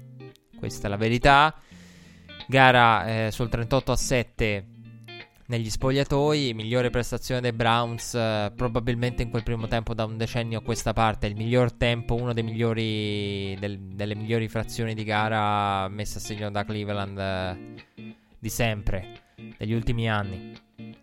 Questa 0.58 0.88
è 0.88 0.89
la 0.89 0.98
verità. 0.98 1.54
Gara 2.48 3.26
eh, 3.26 3.32
sul 3.32 3.50
38 3.50 3.91
a 3.91 3.95
7 3.95 4.65
negli 5.47 5.69
spogliatoi, 5.69 6.53
migliore 6.53 6.89
prestazione 6.89 7.41
dei 7.41 7.53
Browns 7.53 8.15
eh, 8.15 8.51
probabilmente 8.55 9.21
in 9.21 9.29
quel 9.29 9.43
primo 9.43 9.67
tempo 9.67 9.93
da 9.93 10.05
un 10.05 10.17
decennio 10.17 10.60
a 10.60 10.62
questa 10.62 10.93
parte, 10.93 11.27
il 11.27 11.36
miglior 11.36 11.71
tempo, 11.73 12.15
migliori 12.15 13.55
del, 13.60 13.79
delle 13.79 14.15
migliori 14.15 14.47
frazioni 14.47 14.95
di 14.95 15.03
gara 15.03 15.88
messa 15.88 16.17
a 16.17 16.21
segno 16.21 16.49
da 16.49 16.65
Cleveland 16.65 17.17
eh, 17.17 18.15
di 18.39 18.49
sempre, 18.49 19.21
degli 19.58 19.73
ultimi 19.73 20.10
anni, 20.10 20.53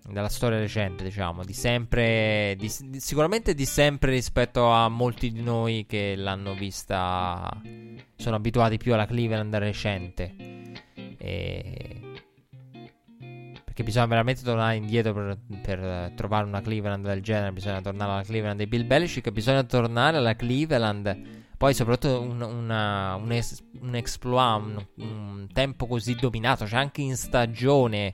della 0.09 0.28
storia 0.28 0.59
recente, 0.59 1.05
diciamo, 1.05 1.44
di 1.44 1.52
sempre, 1.52 2.57
di, 2.59 2.70
di, 2.81 3.00
sicuramente 3.00 3.55
di 3.55 3.64
sempre 3.64 4.11
rispetto 4.11 4.70
a 4.70 4.88
molti 4.88 5.31
di 5.31 5.42
noi 5.42 5.87
che 5.87 6.14
l'hanno 6.16 6.55
vista, 6.55 7.48
sono 8.16 8.37
abituati 8.37 8.76
più 8.76 8.92
alla 8.92 9.07
Cleveland 9.07 9.55
recente. 9.55 10.35
E 11.16 12.01
perché 13.72 13.85
bisogna 13.85 14.04
veramente 14.04 14.42
tornare 14.42 14.76
indietro 14.76 15.14
per, 15.14 15.38
per, 15.62 16.12
trovare 16.14 16.44
una 16.44 16.61
Cleveland 16.61 17.06
del 17.06 17.22
genere. 17.22 17.52
Bisogna 17.52 17.80
tornare 17.80 18.12
alla 18.12 18.22
Cleveland 18.22 18.58
di 18.58 18.66
Bill 18.66 18.87
Belichick. 18.87 19.30
Bisogna 19.30 19.62
tornare 19.62 20.18
alla 20.18 20.37
Cleveland. 20.37 21.40
Poi, 21.56 21.72
soprattutto, 21.72 22.20
un, 22.20 22.42
una, 22.42 23.14
un, 23.14 23.32
es, 23.32 23.64
un 23.80 23.94
exploit, 23.94 24.61
un, 24.62 24.87
un, 24.96 25.46
tempo 25.50 25.87
così 25.87 26.14
dominato. 26.14 26.66
Cioè, 26.66 26.80
anche 26.80 27.00
in 27.00 27.16
stagione, 27.16 28.12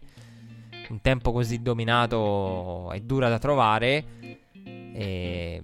un 0.90 1.00
tempo 1.00 1.32
così 1.32 1.60
dominato 1.60 2.92
è 2.92 3.00
dura 3.00 3.28
da 3.28 3.38
trovare. 3.38 4.04
E 4.92 5.62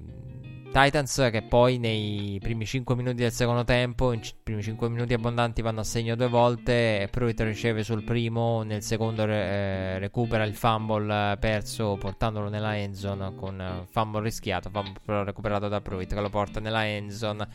Titans 0.75 1.29
che 1.31 1.43
poi 1.43 1.79
nei 1.79 2.41
primi 2.43 2.67
5 2.67 2.97
minuti 2.97 3.19
del 3.19 3.31
secondo 3.31 3.63
tempo, 3.63 4.13
i 4.13 4.21
primi 4.43 4.61
5 4.61 4.89
minuti 4.89 5.15
abbondanti 5.15 5.63
vanno 5.63 5.79
a 5.79 5.85
segno 5.85 6.17
due 6.17 6.27
volte 6.27 7.07
Pruitt 7.13 7.41
riceve 7.43 7.85
sul 7.85 8.03
primo, 8.03 8.65
nel 8.65 8.83
secondo 8.83 9.25
re- 9.25 9.95
eh, 9.95 9.99
recupera 10.01 10.43
il 10.43 10.57
fumble 10.57 11.37
perso 11.39 11.97
portandolo 11.97 12.49
nella 12.49 12.77
endzone 12.77 13.37
con 13.37 13.57
uh, 13.61 13.87
fumble 13.89 14.23
rischiato, 14.23 14.69
fumble 14.69 15.01
però 15.05 15.23
recuperato 15.23 15.69
da 15.69 15.81
Pruitt 15.81 16.13
che 16.13 16.21
lo 16.21 16.29
porta 16.29 16.59
nella 16.59 16.85
endzone 16.85 17.49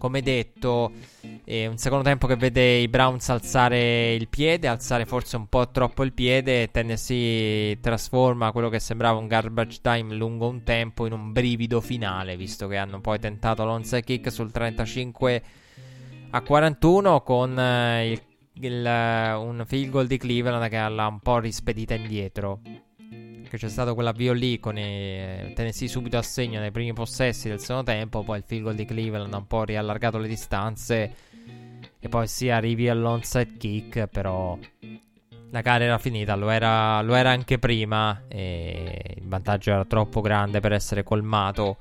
come 0.00 0.22
detto, 0.22 0.92
è 1.44 1.66
un 1.66 1.76
secondo 1.76 2.02
tempo 2.02 2.26
che 2.26 2.34
vede 2.34 2.78
i 2.78 2.88
Browns 2.88 3.28
alzare 3.28 4.14
il 4.14 4.28
piede, 4.28 4.66
alzare 4.66 5.04
forse 5.04 5.36
un 5.36 5.46
po' 5.46 5.68
troppo 5.70 6.02
il 6.04 6.14
piede. 6.14 6.70
Tennessee 6.70 7.78
trasforma 7.80 8.50
quello 8.50 8.70
che 8.70 8.80
sembrava 8.80 9.18
un 9.18 9.26
garbage 9.26 9.80
time 9.82 10.14
lungo 10.14 10.48
un 10.48 10.62
tempo 10.62 11.04
in 11.04 11.12
un 11.12 11.32
brivido 11.32 11.82
finale, 11.82 12.38
visto 12.38 12.66
che 12.66 12.78
hanno 12.78 13.02
poi 13.02 13.18
tentato 13.18 13.62
l'onside 13.66 14.02
kick 14.02 14.32
sul 14.32 14.50
35 14.50 15.42
a 16.30 16.40
41 16.40 17.20
con 17.20 17.58
eh, 17.58 18.12
il, 18.12 18.22
il, 18.54 18.84
un 18.86 19.64
field 19.66 19.90
goal 19.90 20.06
di 20.06 20.16
Cleveland 20.16 20.66
che 20.70 20.88
l'ha 20.88 21.06
un 21.06 21.20
po' 21.20 21.40
rispedita 21.40 21.92
indietro 21.92 22.60
che 23.50 23.56
c'è 23.56 23.68
stato 23.68 23.94
quell'avvio 23.94 24.32
lì 24.32 24.60
con 24.60 24.78
i 24.78 25.52
Tennessee 25.54 25.88
subito 25.88 26.16
a 26.16 26.22
segno 26.22 26.60
nei 26.60 26.70
primi 26.70 26.92
possessi 26.92 27.48
del 27.48 27.58
secondo 27.58 27.82
tempo, 27.82 28.22
poi 28.22 28.38
il 28.38 28.44
field 28.46 28.62
goal 28.62 28.76
di 28.76 28.84
Cleveland 28.84 29.34
ha 29.34 29.38
un 29.38 29.46
po' 29.48 29.64
riallargato 29.64 30.18
le 30.18 30.28
distanze 30.28 31.14
e 31.98 32.08
poi 32.08 32.28
si 32.28 32.48
arrivi 32.48 32.88
all'onside 32.88 33.56
kick, 33.56 34.06
però 34.06 34.56
la 35.50 35.60
gara 35.62 35.82
era 35.82 35.98
finita, 35.98 36.36
lo 36.36 36.48
era, 36.48 37.02
lo 37.02 37.16
era 37.16 37.30
anche 37.30 37.58
prima 37.58 38.22
e 38.28 39.16
il 39.16 39.26
vantaggio 39.26 39.72
era 39.72 39.84
troppo 39.84 40.20
grande 40.20 40.60
per 40.60 40.70
essere 40.70 41.02
colmato 41.02 41.78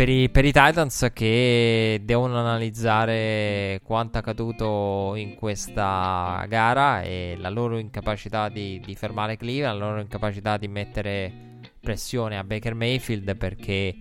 per 0.00 0.08
i, 0.08 0.30
per 0.30 0.46
i, 0.46 0.50
Titans 0.50 1.10
che 1.12 2.00
devono 2.02 2.38
analizzare 2.38 3.82
quanto 3.84 4.16
accaduto 4.16 5.12
in 5.14 5.34
questa 5.34 6.42
gara 6.48 7.02
e 7.02 7.36
la 7.38 7.50
loro 7.50 7.76
incapacità 7.76 8.48
di, 8.48 8.80
di 8.82 8.94
fermare 8.94 9.36
Cleveland, 9.36 9.78
la 9.78 9.86
loro 9.88 10.00
incapacità 10.00 10.56
di 10.56 10.68
mettere 10.68 11.58
pressione 11.78 12.38
a 12.38 12.44
Baker 12.44 12.72
Mayfield 12.72 13.36
perché 13.36 13.94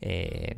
eh, 0.00 0.56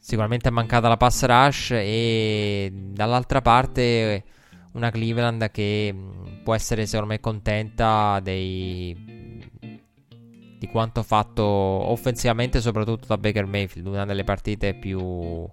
sicuramente 0.00 0.48
è 0.48 0.52
mancata 0.52 0.88
la 0.88 0.96
pass 0.96 1.24
rush 1.24 1.70
e 1.70 2.72
dall'altra 2.74 3.40
parte 3.40 4.24
una 4.72 4.90
Cleveland 4.90 5.48
che 5.52 5.94
può 6.42 6.56
essere 6.56 6.86
secondo 6.86 7.12
me 7.12 7.20
contenta 7.20 8.18
dei 8.20 9.09
di 10.60 10.68
quanto 10.68 11.02
fatto 11.02 11.42
offensivamente, 11.42 12.60
soprattutto 12.60 13.06
da 13.06 13.16
Baker 13.16 13.46
Mayfield, 13.46 13.86
una 13.86 14.04
delle 14.04 14.24
partite 14.24 14.74
più 14.74 15.48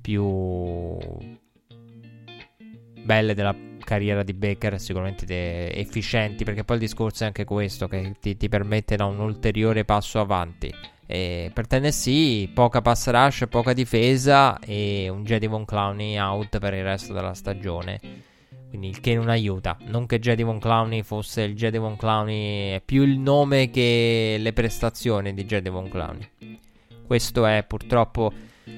più 0.00 1.08
belle 3.02 3.34
della 3.34 3.56
carriera 3.82 4.22
di 4.22 4.34
Baker, 4.34 4.78
sicuramente 4.78 5.74
efficienti, 5.74 6.44
perché 6.44 6.62
poi 6.62 6.76
il 6.76 6.82
discorso 6.82 7.24
è 7.24 7.26
anche 7.26 7.44
questo, 7.44 7.88
che 7.88 8.14
ti, 8.20 8.36
ti 8.36 8.48
permette 8.48 8.94
da 8.94 9.06
un 9.06 9.18
ulteriore 9.18 9.84
passo 9.84 10.20
avanti. 10.20 10.72
E 11.04 11.50
per 11.52 11.66
Tennessee, 11.66 12.50
poca 12.54 12.80
pass 12.82 13.10
rush, 13.10 13.46
poca 13.48 13.72
difesa 13.72 14.60
e 14.60 15.08
un 15.08 15.24
Jedi 15.24 15.48
Von 15.48 15.64
Clowney 15.64 16.16
out 16.18 16.60
per 16.60 16.72
il 16.74 16.84
resto 16.84 17.12
della 17.12 17.34
stagione 17.34 18.30
quindi 18.72 18.88
il 18.88 19.00
che 19.00 19.14
non 19.14 19.28
aiuta. 19.28 19.76
Non 19.84 20.06
che 20.06 20.18
Jedivon 20.18 20.58
Clowney 20.58 21.02
fosse 21.02 21.42
il 21.42 21.54
Clowney, 21.98 22.70
è 22.70 22.80
più 22.82 23.02
il 23.02 23.18
nome 23.18 23.68
che 23.68 24.36
le 24.38 24.52
prestazioni 24.54 25.34
di 25.34 25.44
Jedivon 25.44 25.90
Clowney. 25.90 26.26
Questo 27.06 27.44
è 27.44 27.66
purtroppo, 27.68 28.32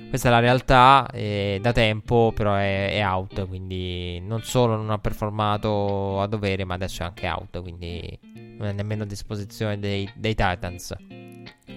questa 0.08 0.26
è 0.26 0.30
la 0.32 0.40
realtà, 0.40 1.08
eh, 1.12 1.60
da 1.62 1.70
tempo 1.70 2.32
però 2.34 2.56
è, 2.56 2.96
è, 2.96 3.06
out, 3.06 3.46
quindi 3.46 4.18
non 4.18 4.42
solo 4.42 4.74
non 4.74 4.90
ha 4.90 4.98
performato 4.98 6.20
a 6.20 6.26
dovere, 6.26 6.64
ma 6.64 6.74
adesso 6.74 7.02
è 7.02 7.06
anche 7.06 7.28
out, 7.28 7.62
quindi 7.62 8.18
non 8.58 8.66
è 8.66 8.72
nemmeno 8.72 9.04
a 9.04 9.06
disposizione 9.06 9.78
dei, 9.78 10.10
dei 10.16 10.34
Titans. 10.34 10.92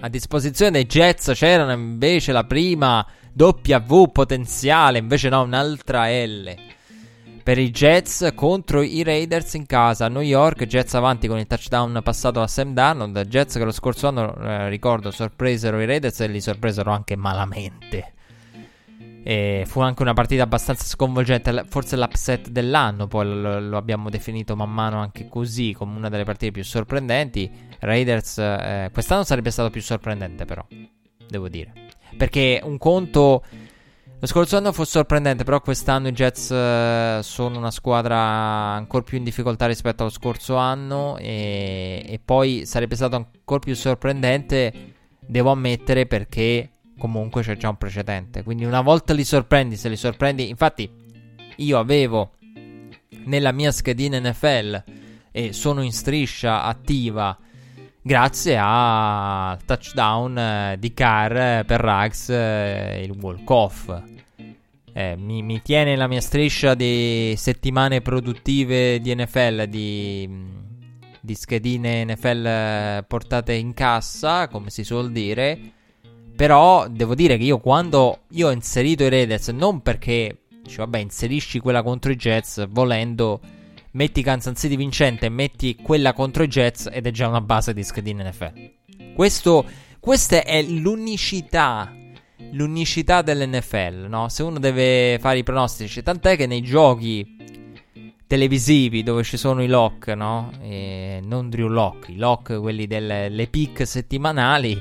A 0.00 0.08
disposizione 0.08 0.72
dei 0.72 0.86
Jets 0.86 1.30
c'era 1.34 1.72
invece 1.72 2.32
la 2.32 2.42
prima 2.42 3.06
W 3.36 4.02
potenziale, 4.10 4.98
invece 4.98 5.28
no, 5.28 5.42
un'altra 5.42 6.10
L 6.10 6.67
per 7.48 7.56
i 7.56 7.70
Jets 7.70 8.32
contro 8.34 8.82
i 8.82 9.02
Raiders 9.02 9.54
in 9.54 9.64
casa 9.64 10.04
a 10.04 10.08
New 10.08 10.20
York. 10.20 10.66
Jets 10.66 10.92
avanti 10.92 11.28
con 11.28 11.38
il 11.38 11.46
touchdown 11.46 11.98
passato 12.04 12.40
da 12.40 12.46
Sam 12.46 12.74
Darnold. 12.74 13.18
Jets 13.22 13.54
che 13.54 13.64
lo 13.64 13.70
scorso 13.70 14.06
anno, 14.06 14.36
eh, 14.36 14.68
ricordo, 14.68 15.10
sorpresero 15.10 15.80
i 15.80 15.86
Raiders 15.86 16.20
e 16.20 16.28
li 16.28 16.42
sorpresero 16.42 16.90
anche 16.90 17.16
malamente. 17.16 18.12
E 19.22 19.64
fu 19.66 19.80
anche 19.80 20.02
una 20.02 20.12
partita 20.12 20.42
abbastanza 20.42 20.84
sconvolgente, 20.84 21.64
forse 21.70 21.96
l'upset 21.96 22.50
dell'anno, 22.50 23.06
poi 23.06 23.24
lo, 23.24 23.60
lo, 23.60 23.78
abbiamo 23.78 24.10
definito 24.10 24.54
man 24.54 24.70
mano 24.70 24.98
anche 24.98 25.26
così, 25.26 25.72
come 25.72 25.96
una 25.96 26.10
delle 26.10 26.24
partite 26.24 26.52
più 26.52 26.62
sorprendenti. 26.62 27.50
Raiders 27.78 28.36
eh, 28.36 28.90
quest'anno 28.92 29.24
sarebbe 29.24 29.50
stato 29.50 29.70
più 29.70 29.80
sorprendente 29.80 30.44
però, 30.44 30.66
devo 31.26 31.48
dire. 31.48 31.72
Perché 32.14 32.60
un 32.62 32.76
conto... 32.76 33.42
Lo 34.20 34.26
scorso 34.26 34.56
anno 34.56 34.72
fu 34.72 34.82
sorprendente, 34.82 35.44
però 35.44 35.60
quest'anno 35.60 36.08
i 36.08 36.12
Jets 36.12 36.50
eh, 36.50 37.20
sono 37.22 37.56
una 37.56 37.70
squadra 37.70 38.18
ancora 38.18 39.04
più 39.04 39.16
in 39.16 39.22
difficoltà 39.22 39.66
rispetto 39.66 40.02
allo 40.02 40.10
scorso 40.10 40.56
anno 40.56 41.16
e, 41.18 42.02
e 42.04 42.20
poi 42.24 42.66
sarebbe 42.66 42.96
stato 42.96 43.14
ancora 43.14 43.60
più 43.60 43.76
sorprendente, 43.76 44.94
devo 45.24 45.52
ammettere, 45.52 46.06
perché 46.06 46.70
comunque 46.98 47.42
c'è 47.42 47.56
già 47.56 47.68
un 47.68 47.76
precedente. 47.76 48.42
Quindi 48.42 48.64
una 48.64 48.80
volta 48.80 49.14
li 49.14 49.24
sorprendi, 49.24 49.76
se 49.76 49.88
li 49.88 49.96
sorprendi... 49.96 50.48
Infatti 50.48 50.90
io 51.58 51.78
avevo 51.78 52.32
nella 53.26 53.52
mia 53.52 53.70
schedina 53.70 54.18
NFL 54.18 54.82
e 55.30 55.52
sono 55.52 55.80
in 55.82 55.92
striscia 55.92 56.64
attiva 56.64 57.38
grazie 58.08 58.56
al 58.58 59.62
touchdown 59.66 60.38
eh, 60.38 60.76
di 60.78 60.94
Carr 60.94 61.62
per 61.64 61.78
Rags, 61.78 62.30
eh, 62.30 63.02
il 63.04 63.10
walk-off. 63.20 63.94
Eh, 64.94 65.14
mi, 65.18 65.42
mi, 65.42 65.60
tiene 65.60 65.94
la 65.94 66.06
mia 66.06 66.22
striscia 66.22 66.72
di 66.72 67.34
settimane 67.36 68.00
produttive 68.00 68.98
di 69.00 69.14
NFL, 69.14 69.64
di, 69.64 70.26
di 71.20 71.34
schedine 71.34 72.06
NFL 72.06 72.46
eh, 72.46 73.04
portate 73.06 73.52
in 73.52 73.74
cassa, 73.74 74.48
come 74.48 74.70
si 74.70 74.84
suol 74.84 75.12
dire. 75.12 75.58
Però 76.34 76.88
devo 76.88 77.14
dire 77.14 77.36
che 77.36 77.44
io 77.44 77.58
quando 77.58 78.20
io 78.30 78.48
ho 78.48 78.52
inserito 78.52 79.04
i 79.04 79.10
Raiders, 79.10 79.48
non 79.48 79.82
perché 79.82 80.44
dici, 80.62 80.78
vabbè, 80.78 80.96
inserisci 80.96 81.58
quella 81.58 81.82
contro 81.82 82.10
i 82.10 82.16
Jets 82.16 82.66
volendo 82.70 83.38
metti 83.98 84.22
Kansas 84.22 84.56
City 84.56 84.76
vincente 84.76 85.26
e 85.26 85.28
metti 85.28 85.74
quella 85.74 86.12
contro 86.12 86.44
i 86.44 86.46
Jets 86.46 86.88
ed 86.92 87.08
è 87.08 87.10
già 87.10 87.26
una 87.26 87.40
base 87.40 87.74
di 87.74 87.82
schedine 87.82 88.28
NFL. 88.28 89.12
Questo, 89.12 89.64
questa 89.98 90.44
è 90.44 90.62
l'unicità, 90.62 91.92
l'unicità 92.52 93.22
dell'NFL, 93.22 94.06
no? 94.08 94.28
Se 94.28 94.44
uno 94.44 94.60
deve 94.60 95.18
fare 95.18 95.38
i 95.38 95.42
pronostici, 95.42 96.00
tant'è 96.04 96.36
che 96.36 96.46
nei 96.46 96.62
giochi 96.62 97.36
televisivi 98.28 99.02
dove 99.02 99.24
ci 99.24 99.36
sono 99.36 99.64
i 99.64 99.66
lock, 99.66 100.06
no? 100.08 100.52
E 100.62 101.18
non 101.20 101.50
Drew 101.50 101.66
Lock, 101.66 102.10
i 102.10 102.18
lock, 102.18 102.60
quelli 102.60 102.86
delle 102.86 103.48
pick 103.50 103.84
settimanali, 103.84 104.80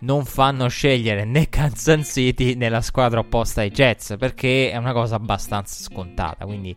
non 0.00 0.26
fanno 0.26 0.68
scegliere 0.68 1.24
né 1.24 1.48
Kansas 1.48 2.10
City 2.10 2.56
né 2.56 2.68
la 2.68 2.82
squadra 2.82 3.20
opposta 3.20 3.62
ai 3.62 3.70
Jets, 3.70 4.16
perché 4.18 4.70
è 4.70 4.76
una 4.76 4.92
cosa 4.92 5.14
abbastanza 5.16 5.82
scontata, 5.82 6.44
quindi 6.44 6.76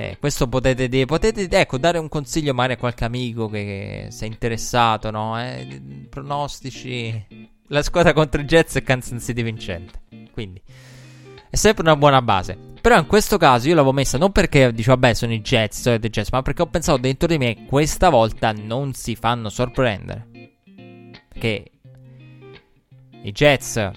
eh, 0.00 0.16
questo 0.20 0.46
potete, 0.46 0.88
dire, 0.88 1.06
potete 1.06 1.48
ecco, 1.50 1.76
dare 1.76 1.98
un 1.98 2.08
consiglio 2.08 2.54
magari 2.54 2.74
a 2.74 2.76
qualche 2.76 3.04
amico 3.04 3.48
che, 3.48 3.64
che 4.04 4.06
sia 4.12 4.28
interessato, 4.28 5.10
no? 5.10 5.36
Eh, 5.42 6.06
pronostici. 6.08 7.26
La 7.66 7.82
squadra 7.82 8.12
contro 8.12 8.40
i 8.40 8.44
Jets 8.44 8.76
e 8.76 8.84
Kansas 8.84 9.20
City 9.20 9.42
vincente. 9.42 9.98
Quindi 10.32 10.62
è 11.50 11.56
sempre 11.56 11.82
una 11.82 11.96
buona 11.96 12.22
base. 12.22 12.56
Però 12.80 12.96
in 12.96 13.06
questo 13.08 13.38
caso 13.38 13.66
io 13.66 13.74
l'avevo 13.74 13.92
messa 13.92 14.18
non 14.18 14.30
perché 14.30 14.72
dicevo, 14.72 14.94
vabbè, 14.94 15.14
sono 15.14 15.32
i 15.32 15.40
Jets, 15.40 15.80
sono 15.80 15.96
i 15.96 15.98
Jets, 15.98 16.30
ma 16.30 16.42
perché 16.42 16.62
ho 16.62 16.68
pensato 16.68 16.98
dentro 16.98 17.26
di 17.26 17.36
me, 17.36 17.64
questa 17.66 18.08
volta 18.08 18.52
non 18.52 18.92
si 18.94 19.16
fanno 19.16 19.48
sorprendere. 19.48 20.28
Perché 21.28 21.72
i 23.22 23.32
Jets 23.32 23.90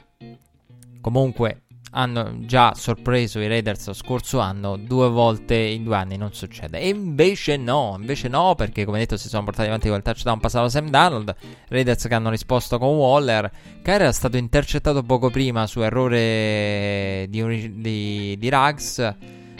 comunque 0.99 1.61
hanno 1.91 2.45
già 2.45 2.73
sorpreso 2.75 3.39
i 3.39 3.47
Raiders 3.47 3.87
lo 3.87 3.93
scorso 3.93 4.39
anno, 4.39 4.77
due 4.77 5.09
volte 5.09 5.55
in 5.55 5.83
due 5.83 5.95
anni 5.95 6.17
non 6.17 6.33
succede. 6.33 6.79
E 6.79 6.89
invece 6.89 7.57
no, 7.57 7.95
invece 7.99 8.27
no, 8.27 8.55
perché 8.55 8.85
come 8.85 8.99
detto 8.99 9.17
si 9.17 9.27
sono 9.27 9.43
portati 9.43 9.67
avanti 9.67 9.87
con 9.87 9.97
il 9.97 10.03
touchdown 10.03 10.39
passato 10.39 10.69
Sam 10.69 10.89
Donald, 10.89 11.35
Raiders 11.67 12.07
che 12.07 12.13
hanno 12.13 12.29
risposto 12.29 12.77
con 12.77 12.95
Waller, 12.95 13.51
che 13.81 13.91
era 13.91 14.11
stato 14.11 14.37
intercettato 14.37 15.03
poco 15.03 15.29
prima 15.29 15.67
su 15.67 15.81
errore 15.81 17.25
di, 17.29 17.81
di, 17.81 18.37
di 18.37 18.49
Ruggs, 18.49 19.15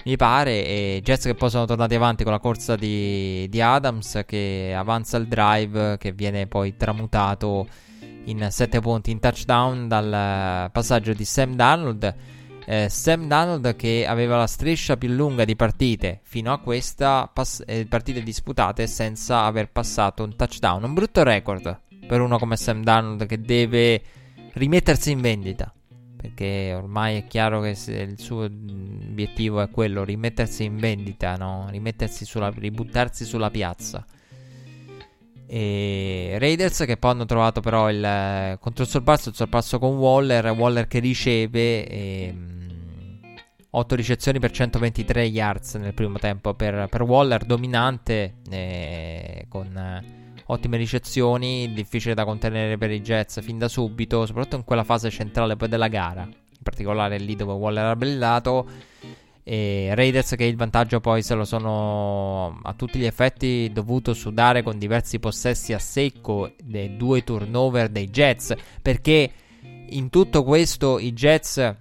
mi 0.06 0.16
pare, 0.16 0.66
e 0.66 1.02
Jets 1.04 1.26
che 1.26 1.36
poi 1.36 1.50
sono 1.50 1.66
tornati 1.66 1.96
avanti 1.96 2.24
con 2.24 2.32
la 2.32 2.40
corsa 2.40 2.76
di, 2.76 3.48
di 3.50 3.62
Adams 3.62 4.22
che 4.26 4.74
avanza 4.76 5.18
il 5.18 5.28
drive 5.28 5.98
che 5.98 6.12
viene 6.12 6.48
poi 6.48 6.76
tramutato 6.76 7.68
in 8.26 8.48
7 8.50 8.80
punti 8.80 9.12
in 9.12 9.20
touchdown 9.20 9.88
dal 9.88 10.70
passaggio 10.72 11.14
di 11.14 11.26
Sam 11.26 11.56
Darnold. 11.56 12.16
Eh, 12.66 12.90
Sam 12.90 13.28
Darnold 13.28 13.76
che 13.76 14.06
aveva 14.08 14.38
la 14.38 14.48
striscia 14.48 14.98
più 14.98 15.10
lunga 15.10 15.46
di 15.46 15.56
partite 15.56 16.20
fino 16.24 16.54
a 16.54 16.60
questa, 16.60 17.30
pass- 17.34 17.64
eh, 17.66 17.86
partite 17.88 18.22
disputate 18.22 18.88
senza 18.88 19.44
aver 19.44 19.72
passato 19.72 20.24
un 20.24 20.36
touchdown. 20.36 20.84
Un 20.84 20.94
brutto 20.94 21.24
record 21.24 21.80
per 22.08 22.22
uno 22.22 22.38
come 22.38 22.58
Sam 22.58 22.84
Darnold 22.84 23.26
che 23.26 23.42
deve 23.42 24.02
rimettersi 24.54 25.12
in 25.12 25.22
vendita. 25.22 25.74
Perché 26.16 26.74
ormai 26.76 27.18
è 27.18 27.26
chiaro 27.26 27.62
che 27.62 27.76
il 27.88 28.20
suo 28.20 28.44
obiettivo 28.44 29.60
è 29.60 29.70
quello, 29.72 30.04
rimettersi 30.04 30.64
in 30.64 30.78
vendita, 30.78 31.36
no? 31.36 31.68
rimettersi 31.72 32.26
sulla, 32.26 32.52
ributtarsi 32.56 33.26
sulla 33.26 33.50
piazza. 33.50 34.06
E 35.54 36.38
Raiders 36.40 36.86
che 36.86 36.96
poi 36.96 37.12
hanno 37.12 37.26
trovato 37.26 37.60
però 37.60 37.90
il 37.90 38.58
contro 38.62 38.84
il 38.86 38.90
sorpasso, 38.90 39.28
il 39.28 39.36
sorpasso 39.36 39.80
con 39.80 39.98
Waller, 39.98 40.50
Waller 40.52 40.88
che 40.88 41.00
riceve 41.00 41.86
e, 41.86 42.36
8 43.70 43.96
ricezioni 43.96 44.40
per 44.40 44.52
123 44.52 45.26
yards 45.26 45.74
nel 45.76 45.94
primo 45.94 46.20
tempo 46.20 46.54
per, 46.54 46.88
per 46.90 47.02
Waller, 47.02 47.44
dominante 47.44 48.36
eh, 48.50 49.46
con 49.50 49.76
eh, 49.76 50.42
ottime 50.46 50.78
ricezioni, 50.78 51.74
difficile 51.74 52.14
da 52.14 52.24
contenere 52.24 52.78
per 52.78 52.90
i 52.92 53.02
Jets 53.02 53.42
fin 53.42 53.58
da 53.58 53.68
subito, 53.68 54.26
soprattutto 54.26 54.56
in 54.56 54.64
quella 54.64 54.86
fase 54.86 55.10
centrale 55.10 55.58
poi 55.58 55.68
della 55.68 55.90
gara, 55.90 56.22
in 56.24 56.64
particolare 56.64 57.18
lì 57.18 57.36
dove 57.36 57.52
Waller 57.52 57.88
ha 57.88 57.96
brillato 57.98 58.66
e 59.44 59.92
Raiders 59.96 60.36
che 60.36 60.44
il 60.44 60.56
vantaggio 60.56 61.00
poi 61.00 61.24
se 61.24 61.34
lo 61.34 61.46
sono 61.46 62.60
a 62.62 62.74
tutti 62.74 63.00
gli 63.00 63.06
effetti 63.06 63.72
dovuto 63.74 64.14
sudare 64.14 64.62
con 64.62 64.78
diversi 64.78 65.20
possessi 65.20 65.74
a 65.74 65.80
secco 65.80 66.52
dei 66.64 66.96
due 66.96 67.24
turnover 67.24 67.90
dei 67.90 68.10
Jets 68.10 68.54
perché 68.82 69.32
in 69.90 70.10
tutto 70.10 70.44
questo 70.44 71.00
i 71.00 71.14
Jets 71.14 71.76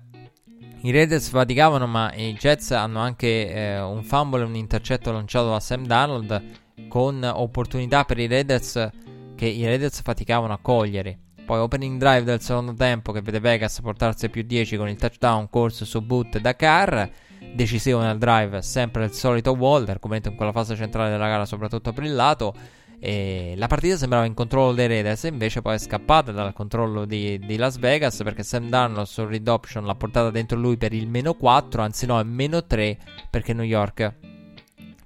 i 0.83 0.91
Raiders 0.91 1.29
faticavano 1.29 1.87
ma 1.87 2.13
i 2.15 2.33
Jets 2.33 2.71
hanno 2.71 3.01
anche 3.01 3.53
eh, 3.53 3.81
un 3.81 4.03
fumble 4.03 4.41
e 4.41 4.45
un 4.45 4.57
intercetto 4.57 5.13
lanciato 5.13 5.51
da 5.51 5.61
Sam 5.61 5.85
Darnold 5.85 6.43
con 6.89 7.23
opportunità 7.23 8.05
per 8.05 8.19
i 8.19 8.27
Raiders 8.27 8.89
che 9.37 9.47
i 9.47 9.65
Raiders 9.65 10.01
faticavano 10.03 10.53
a 10.53 10.59
cogliere. 10.61 11.19
Poi 11.45 11.59
opening 11.59 11.99
drive 11.99 12.25
del 12.25 12.41
secondo 12.41 12.75
tempo 12.75 13.13
che 13.13 13.21
vede 13.21 13.41
Vegas 13.41 13.81
portarsi 13.81 14.29
più 14.29 14.43
10 14.43 14.77
con 14.77 14.89
il 14.89 14.97
touchdown 14.97 15.51
corso 15.51 15.85
su 15.85 16.01
boot 16.01 16.39
da 16.39 16.55
Carr 16.55 17.09
decisivo 17.55 18.01
nel 18.01 18.19
drive, 18.19 18.63
sempre 18.63 19.05
il 19.05 19.13
solito 19.13 19.53
Walter, 19.53 19.99
come 19.99 20.17
detto 20.17 20.31
in 20.31 20.37
quella 20.37 20.53
fase 20.53 20.77
centrale 20.77 21.11
della 21.11 21.29
gara, 21.29 21.45
soprattutto 21.45 21.93
per 21.93 22.05
il 22.05 22.15
lato. 22.15 22.55
E 23.03 23.55
la 23.57 23.67
partita 23.67 23.97
sembrava 23.97 24.27
in 24.27 24.35
controllo 24.35 24.75
dei 24.75 24.87
Raiders, 24.87 25.23
invece 25.23 25.63
poi 25.63 25.77
è 25.77 25.79
scappata 25.79 26.33
dal 26.33 26.53
controllo 26.53 27.07
di, 27.07 27.39
di 27.39 27.57
Las 27.57 27.79
Vegas 27.79 28.21
perché 28.23 28.43
Sam 28.43 28.69
Darnold 28.69 29.07
sul 29.07 29.27
read 29.27 29.49
option 29.49 29.87
l'ha 29.87 29.95
portata 29.95 30.31
dentro 30.31 30.59
lui 30.59 30.77
per 30.77 30.93
il 30.93 31.09
meno 31.09 31.33
4, 31.33 31.81
anzi 31.81 32.05
no, 32.05 32.21
è 32.21 32.25
meno 32.25 32.67
3 32.67 32.99
perché 33.31 33.55
New 33.55 33.65
York 33.65 34.15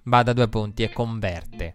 va 0.02 0.22
da 0.24 0.32
due 0.32 0.48
punti 0.48 0.82
e 0.82 0.92
converte. 0.92 1.74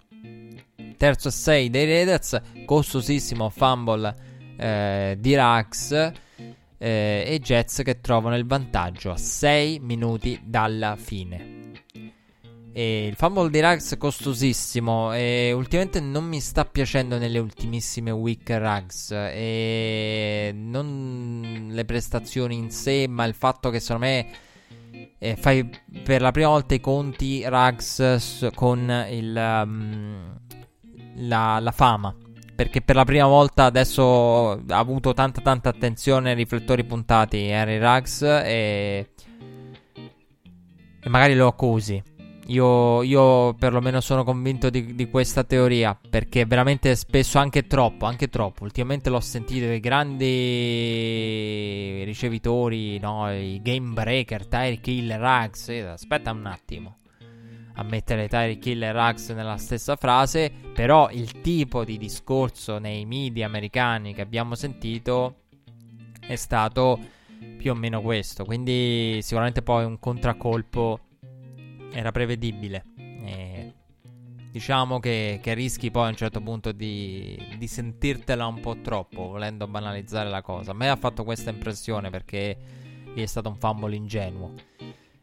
Terzo 0.97 1.29
e 1.29 1.32
6 1.32 1.69
dei 1.69 1.86
Raiders, 1.86 2.41
costosissimo 2.65 3.49
fumble 3.49 4.13
eh, 4.58 5.15
di 5.17 5.36
Rax 5.36 6.12
eh, 6.80 7.24
e 7.28 7.39
Jets 7.39 7.82
che 7.84 8.00
trovano 8.00 8.36
il 8.36 8.48
vantaggio 8.48 9.12
a 9.12 9.18
6 9.18 9.80
minuti 9.80 10.39
dalla 10.44 10.96
fine. 10.96 11.58
E 12.72 13.08
il 13.08 13.15
fumble 13.15 13.50
di 13.50 13.60
Rugs 13.60 13.96
costosissimo 13.98 15.12
e 15.13 15.52
ultimamente 15.52 16.00
non 16.00 16.26
mi 16.26 16.39
sta 16.39 16.65
piacendo 16.65 17.18
nelle 17.18 17.39
ultimissime 17.39 18.12
week 18.12 18.48
Rugs 18.50 19.12
e 19.12 20.52
non 20.54 21.70
le 21.72 21.84
prestazioni 21.84 22.56
in 22.56 22.70
sé 22.70 23.08
ma 23.10 23.26
il 23.26 23.34
fatto 23.34 23.72
che 23.72 23.80
secondo 23.80 24.06
me 24.06 24.28
eh, 25.18 25.36
fai 25.36 25.68
per 26.04 26.22
la 26.22 26.32
prima 26.32 26.50
volta 26.50 26.76
i 26.76 26.80
conti 26.80 27.44
Rugs 27.44 28.50
con 28.54 29.08
il, 29.10 29.36
um, 29.36 30.39
la, 31.15 31.60
la 31.60 31.72
fama 31.72 32.15
perché 32.60 32.82
per 32.82 32.98
la 32.98 33.06
prima 33.06 33.26
volta 33.26 33.63
adesso 33.63 34.52
ha 34.52 34.78
avuto 34.78 35.13
tanta 35.13 35.39
tanta 35.39 35.69
attenzione, 35.69 36.34
riflettori 36.34 36.84
puntati 36.84 37.50
Harry 37.54 37.78
Ruggs 37.78 38.22
e, 38.22 39.12
e 41.00 41.08
magari 41.08 41.36
lo 41.36 41.48
accusi. 41.48 42.04
Io, 42.48 43.02
io 43.04 43.54
perlomeno 43.54 44.02
sono 44.02 44.26
convinto 44.26 44.69
di, 44.69 44.93
di, 44.93 45.10
questa 45.10 45.45
teoria 45.45 45.98
perché 46.10 46.45
veramente 46.45 46.98
spesso 46.98 47.38
anche 47.38 47.65
troppo, 47.65 48.06
anche 48.06 48.28
troppo. 48.28 48.65
Ultimamente 48.65 49.10
l'ho 49.10 49.22
sentito 49.22 49.63
i 49.67 49.80
grandi 49.80 50.28
ricevitori, 52.04 53.00
no? 53.00 53.32
I 53.32 53.62
game 53.63 53.93
breaker, 53.93 54.45
Tire 54.45 54.82
Killer 54.82 55.17
Rags. 55.17 55.69
Aspetta 55.69 56.32
un 56.32 56.45
attimo 56.45 56.98
a 57.80 57.84
mettere 57.84 58.28
Tire 58.28 58.58
Killer 58.58 58.94
Rags 58.94 59.30
nella 59.30 59.56
stessa 59.56 59.96
frase, 59.96 60.52
però 60.74 61.10
il 61.12 61.39
tipo 61.39 61.86
di 61.86 61.98
discorso 61.98 62.78
nei 62.78 63.06
media 63.06 63.46
americani 63.46 64.13
che 64.13 64.22
abbiamo 64.22 64.56
sentito 64.56 65.44
è 66.20 66.36
stato 66.36 67.00
più 67.58 67.72
o 67.72 67.76
meno 67.76 68.02
questo. 68.02 68.44
Quindi 68.44 69.20
sicuramente 69.22 69.62
poi 69.62 69.86
un 69.86 69.98
contraccolpo 69.98 71.00
era 71.94 72.12
prevedibile. 72.12 72.84
E 72.98 73.74
diciamo 74.52 75.00
che, 75.00 75.39
che, 75.42 75.54
rischi 75.54 75.89
poi 75.89 76.08
a 76.08 76.10
un 76.10 76.18
certo 76.18 76.42
punto 76.42 76.74
di, 76.74 77.42
di, 77.58 77.68
sentirtela 77.68 78.46
un 78.46 78.60
po' 78.60 78.82
troppo, 78.82 79.30
volendo 79.30 79.68
banalizzare 79.68 80.30
la 80.30 80.42
cosa. 80.42 80.72
A 80.72 80.76
me 80.76 80.89
ha 80.89 80.98
fatto 80.98 81.24
questa 81.24 81.50
impressione 81.50 82.10
perché 82.10 82.58
lì 83.15 83.22
è 83.22 83.26
stato 83.26 83.48
un 83.48 83.56
fumble 83.56 83.96
ingenuo. 83.96 84.54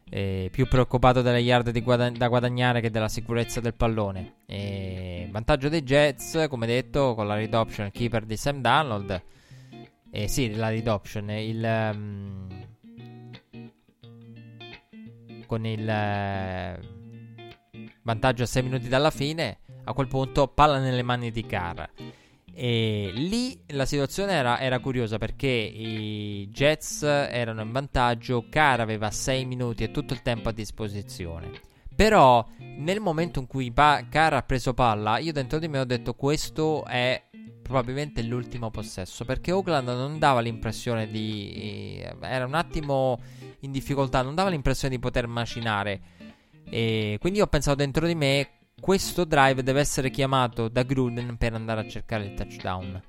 E 0.09 0.49
più 0.51 0.67
preoccupato 0.67 1.21
delle 1.21 1.39
yard 1.39 1.77
guada- 1.81 2.09
da 2.09 2.27
guadagnare 2.27 2.81
che 2.81 2.89
della 2.89 3.09
sicurezza 3.09 3.59
del 3.59 3.73
pallone. 3.73 4.35
E 4.45 5.27
vantaggio 5.31 5.69
dei 5.69 5.83
Jets, 5.83 6.47
come 6.49 6.65
detto, 6.65 7.13
con 7.13 7.27
la 7.27 7.35
read 7.35 7.53
option 7.53 7.91
keeper 7.91 8.25
di 8.25 8.37
Sam 8.37 8.61
Donald. 8.61 9.21
E 10.09 10.27
sì, 10.27 10.55
la 10.55 10.69
read 10.69 10.87
option, 10.87 11.29
il... 11.29 11.91
Um, 11.93 12.47
con 15.47 15.65
il 15.65 15.89
eh, 15.89 16.79
vantaggio 18.03 18.43
a 18.43 18.45
6 18.45 18.63
minuti 18.63 18.87
dalla 18.87 19.09
fine, 19.09 19.59
a 19.85 19.93
quel 19.93 20.07
punto 20.07 20.47
palla 20.47 20.77
nelle 20.77 21.01
mani 21.01 21.31
di 21.31 21.45
Carr. 21.45 21.83
E 22.59 23.11
lì 23.13 23.61
la 23.67 23.85
situazione 23.85 24.31
era, 24.31 24.59
era, 24.59 24.79
curiosa 24.79 25.19
perché 25.19 25.45
i 25.45 26.49
Jets 26.51 27.03
erano 27.03 27.61
in 27.61 27.71
vantaggio, 27.71 28.47
Carr 28.49 28.79
aveva 28.79 29.11
6 29.11 29.45
minuti 29.45 29.83
e 29.83 29.91
tutto 29.91 30.13
il 30.13 30.23
tempo 30.23 30.49
a 30.49 30.51
disposizione. 30.51 31.51
Però 31.95 32.43
nel 32.57 32.99
momento 32.99 33.37
in 33.39 33.45
cui 33.45 33.71
pa- 33.71 34.07
Carr 34.09 34.33
ha 34.33 34.41
preso 34.41 34.73
palla, 34.73 35.19
io 35.19 35.33
dentro 35.33 35.59
di 35.59 35.67
me 35.67 35.77
ho 35.77 35.85
detto 35.85 36.15
questo 36.15 36.83
è 36.85 37.25
probabilmente 37.61 38.23
l'ultimo 38.23 38.71
possesso 38.71 39.23
perché 39.23 39.51
Oakland 39.51 39.89
non 39.89 40.17
dava 40.17 40.39
l'impressione 40.39 41.11
di... 41.11 42.03
era 42.21 42.45
un 42.45 42.55
attimo 42.55 43.19
in 43.59 43.71
difficoltà, 43.71 44.23
non 44.23 44.33
dava 44.33 44.49
l'impressione 44.49 44.95
di 44.95 44.99
poter 44.99 45.27
macinare. 45.27 46.01
E 46.69 47.17
quindi 47.19 47.39
ho 47.39 47.47
pensato 47.47 47.77
dentro 47.77 48.07
di 48.07 48.15
me, 48.15 48.49
questo 48.79 49.25
drive 49.25 49.63
deve 49.63 49.79
essere 49.79 50.09
chiamato 50.09 50.67
da 50.67 50.83
Gruden 50.83 51.37
per 51.37 51.53
andare 51.53 51.81
a 51.81 51.87
cercare 51.87 52.25
il 52.25 52.33
touchdown. 52.33 53.01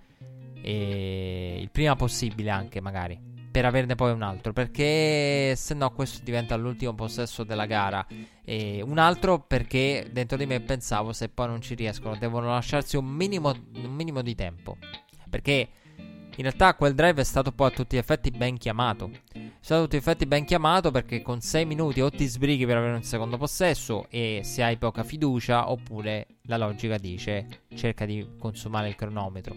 E 0.61 1.59
il 1.61 1.71
prima 1.71 1.95
possibile 1.95 2.51
anche 2.51 2.81
magari. 2.81 3.19
Per 3.51 3.65
averne 3.65 3.95
poi 3.95 4.13
un 4.13 4.23
altro. 4.23 4.53
Perché 4.53 5.55
se 5.57 5.75
no 5.75 5.91
questo 5.93 6.23
diventa 6.25 6.57
l'ultimo 6.57 6.95
possesso 6.95 7.45
della 7.45 7.67
gara. 7.67 8.07
E 8.45 8.83
un 8.83 8.99
altro 8.99 9.41
perché 9.41 10.09
dentro 10.11 10.37
di 10.37 10.47
me 10.47 10.61
pensavo 10.61 11.13
se 11.13 11.29
poi 11.29 11.47
non 11.47 11.61
ci 11.61 11.75
riescono. 11.75 12.17
Devono 12.17 12.49
lasciarsi 12.49 12.97
un 12.97 13.07
minimo, 13.07 13.51
un 13.51 13.95
minimo 13.95 14.23
di 14.23 14.35
tempo. 14.35 14.77
Perché 15.29 15.69
in 16.39 16.45
realtà 16.45 16.75
quel 16.75 16.95
drive 16.95 17.21
è 17.21 17.25
stato 17.25 17.51
poi 17.51 17.67
a 17.67 17.71
tutti 17.73 17.97
gli 17.97 17.99
effetti 17.99 18.31
ben 18.31 18.59
chiamato. 18.59 19.11
È 19.33 19.41
stato 19.61 19.81
a 19.81 19.85
tutti 19.85 19.97
gli 19.97 19.99
effetti 19.99 20.25
ben 20.25 20.45
chiamato 20.45 20.93
perché 20.93 21.21
con 21.21 21.41
6 21.41 21.65
minuti 21.65 22.01
o 22.01 22.11
ti 22.11 22.27
sbrighi 22.27 22.65
per 22.65 22.77
avere 22.77 22.95
un 22.95 23.03
secondo 23.03 23.37
possesso 23.37 24.07
e 24.09 24.43
se 24.45 24.63
hai 24.63 24.77
poca 24.77 25.03
fiducia 25.03 25.69
oppure 25.69 26.27
la 26.43 26.57
logica 26.57 26.97
dice 26.97 27.65
cerca 27.75 28.07
di 28.07 28.37
consumare 28.39 28.87
il 28.87 28.95
cronometro. 28.95 29.57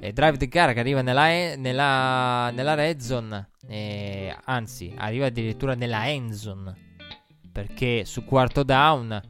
E 0.00 0.12
drive 0.12 0.36
di 0.36 0.48
gara 0.48 0.72
che 0.72 0.80
arriva 0.80 1.00
nella, 1.00 1.54
nella, 1.54 2.50
nella 2.50 2.74
red 2.74 2.98
zone, 2.98 3.50
eh, 3.68 4.36
anzi 4.46 4.92
arriva 4.96 5.26
addirittura 5.26 5.74
nella 5.74 6.08
end 6.08 6.32
zone 6.32 6.88
perché 7.52 8.04
su 8.04 8.24
quarto 8.24 8.64
down 8.64 9.20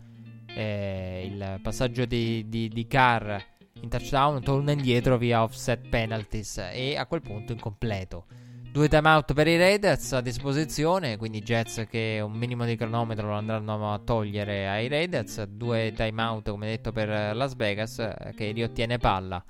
eh, 0.46 1.28
il 1.30 1.58
passaggio 1.60 2.06
di, 2.06 2.48
di, 2.48 2.68
di 2.68 2.86
Carr 2.86 3.36
in 3.80 3.88
touchdown, 3.88 4.42
torna 4.42 4.72
indietro 4.72 5.16
via 5.16 5.42
offset 5.42 5.88
penalties 5.88 6.58
e 6.72 6.96
a 6.96 7.06
quel 7.06 7.22
punto 7.22 7.52
incompleto. 7.52 8.26
Due 8.72 8.86
timeout 8.88 9.34
per 9.34 9.48
i 9.48 9.56
Raiders 9.56 10.12
a 10.12 10.20
disposizione, 10.20 11.16
quindi 11.16 11.42
Jets 11.42 11.86
che 11.90 12.20
un 12.22 12.32
minimo 12.32 12.64
di 12.64 12.76
cronometro 12.76 13.26
lo 13.26 13.34
andranno 13.34 13.92
a 13.92 13.98
togliere 13.98 14.68
ai 14.68 14.86
Raiders. 14.86 15.42
Due 15.42 15.92
timeout, 15.92 16.50
come 16.50 16.68
detto, 16.68 16.92
per 16.92 17.34
Las 17.34 17.56
Vegas 17.56 17.96
che 18.36 18.52
riottiene 18.52 18.98
palla. 18.98 19.42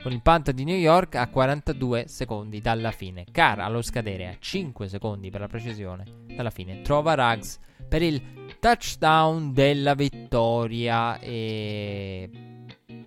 Con 0.00 0.12
il 0.12 0.22
punt 0.22 0.52
di 0.52 0.62
New 0.62 0.76
York 0.76 1.16
a 1.16 1.28
42 1.28 2.04
secondi 2.06 2.60
dalla 2.60 2.92
fine. 2.92 3.24
Carr 3.32 3.58
allo 3.58 3.82
scadere 3.82 4.28
a 4.28 4.36
5 4.38 4.88
secondi 4.88 5.30
per 5.30 5.40
la 5.40 5.48
precisione 5.48 6.04
dalla 6.26 6.50
fine. 6.50 6.82
Trova 6.82 7.14
Ruggs 7.14 7.58
per 7.88 8.02
il 8.02 8.20
touchdown 8.60 9.52
della 9.52 9.94
vittoria 9.94 11.18
e 11.18 12.51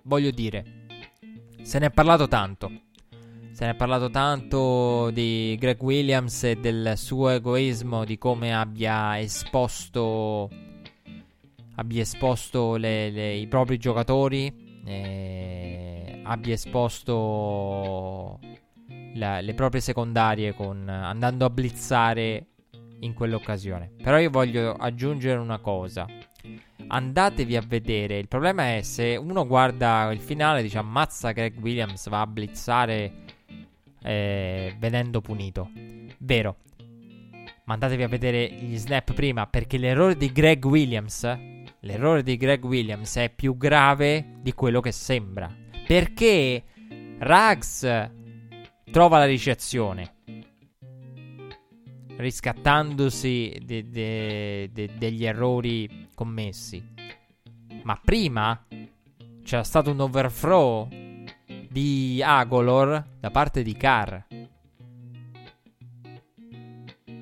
voglio 0.06 0.30
dire, 0.30 0.64
se 1.62 1.78
ne 1.78 1.86
è 1.86 1.90
parlato 1.90 2.28
tanto. 2.28 2.84
Se 3.50 3.64
ne 3.64 3.70
è 3.70 3.74
parlato 3.74 4.10
tanto 4.10 5.10
di 5.10 5.56
Greg 5.58 5.82
Williams 5.82 6.44
e 6.44 6.56
del 6.56 6.92
suo 6.96 7.30
egoismo, 7.30 8.04
di 8.04 8.18
come 8.18 8.54
abbia 8.54 9.18
esposto, 9.18 10.50
abbia 11.76 12.02
esposto 12.02 12.76
le, 12.76 13.10
le, 13.10 13.32
i 13.32 13.46
propri 13.46 13.78
giocatori, 13.78 14.82
eh, 14.84 16.20
abbia 16.22 16.52
esposto 16.52 18.38
la, 19.14 19.40
le 19.40 19.54
proprie 19.54 19.80
secondarie 19.80 20.52
con, 20.52 20.86
andando 20.86 21.46
a 21.46 21.50
blizzare 21.50 22.48
in 23.00 23.14
quell'occasione. 23.14 23.92
Però 24.02 24.18
io 24.18 24.28
voglio 24.28 24.74
aggiungere 24.74 25.38
una 25.38 25.60
cosa 25.60 26.06
andatevi 26.88 27.56
a 27.56 27.62
vedere. 27.66 28.18
Il 28.18 28.28
problema 28.28 28.76
è 28.76 28.82
se 28.82 29.16
uno 29.16 29.46
guarda 29.46 30.10
il 30.12 30.20
finale, 30.20 30.62
dice 30.62 30.78
ammazza 30.78 31.32
Greg 31.32 31.58
Williams, 31.60 32.08
va 32.08 32.20
a 32.20 32.26
blizzare 32.26 33.12
eh, 34.02 34.74
venendo 34.78 35.20
punito. 35.20 35.70
Vero. 36.18 36.56
Ma 37.64 37.74
andatevi 37.74 38.02
a 38.04 38.08
vedere 38.08 38.48
gli 38.48 38.76
snap 38.76 39.12
prima, 39.12 39.46
perché 39.46 39.76
l'errore 39.76 40.16
di 40.16 40.30
Greg 40.30 40.64
Williams, 40.64 41.24
l'errore 41.80 42.22
di 42.22 42.36
Greg 42.36 42.64
Williams 42.64 43.16
è 43.16 43.30
più 43.30 43.56
grave 43.56 44.36
di 44.40 44.52
quello 44.52 44.80
che 44.80 44.92
sembra. 44.92 45.52
Perché 45.86 46.62
Rags 47.18 48.10
trova 48.90 49.18
la 49.18 49.24
ricezione 49.24 50.15
riscattandosi 52.16 53.60
de- 53.64 53.88
de- 53.88 54.70
de- 54.72 54.90
degli 54.96 55.24
errori 55.24 56.08
commessi. 56.14 56.82
Ma 57.82 58.00
prima 58.02 58.66
c'era 59.42 59.62
stato 59.62 59.90
un 59.90 60.00
overthrow 60.00 60.88
di 61.68 62.22
Agolor 62.24 63.04
da 63.20 63.30
parte 63.30 63.62
di 63.62 63.76
Carr. 63.76 64.18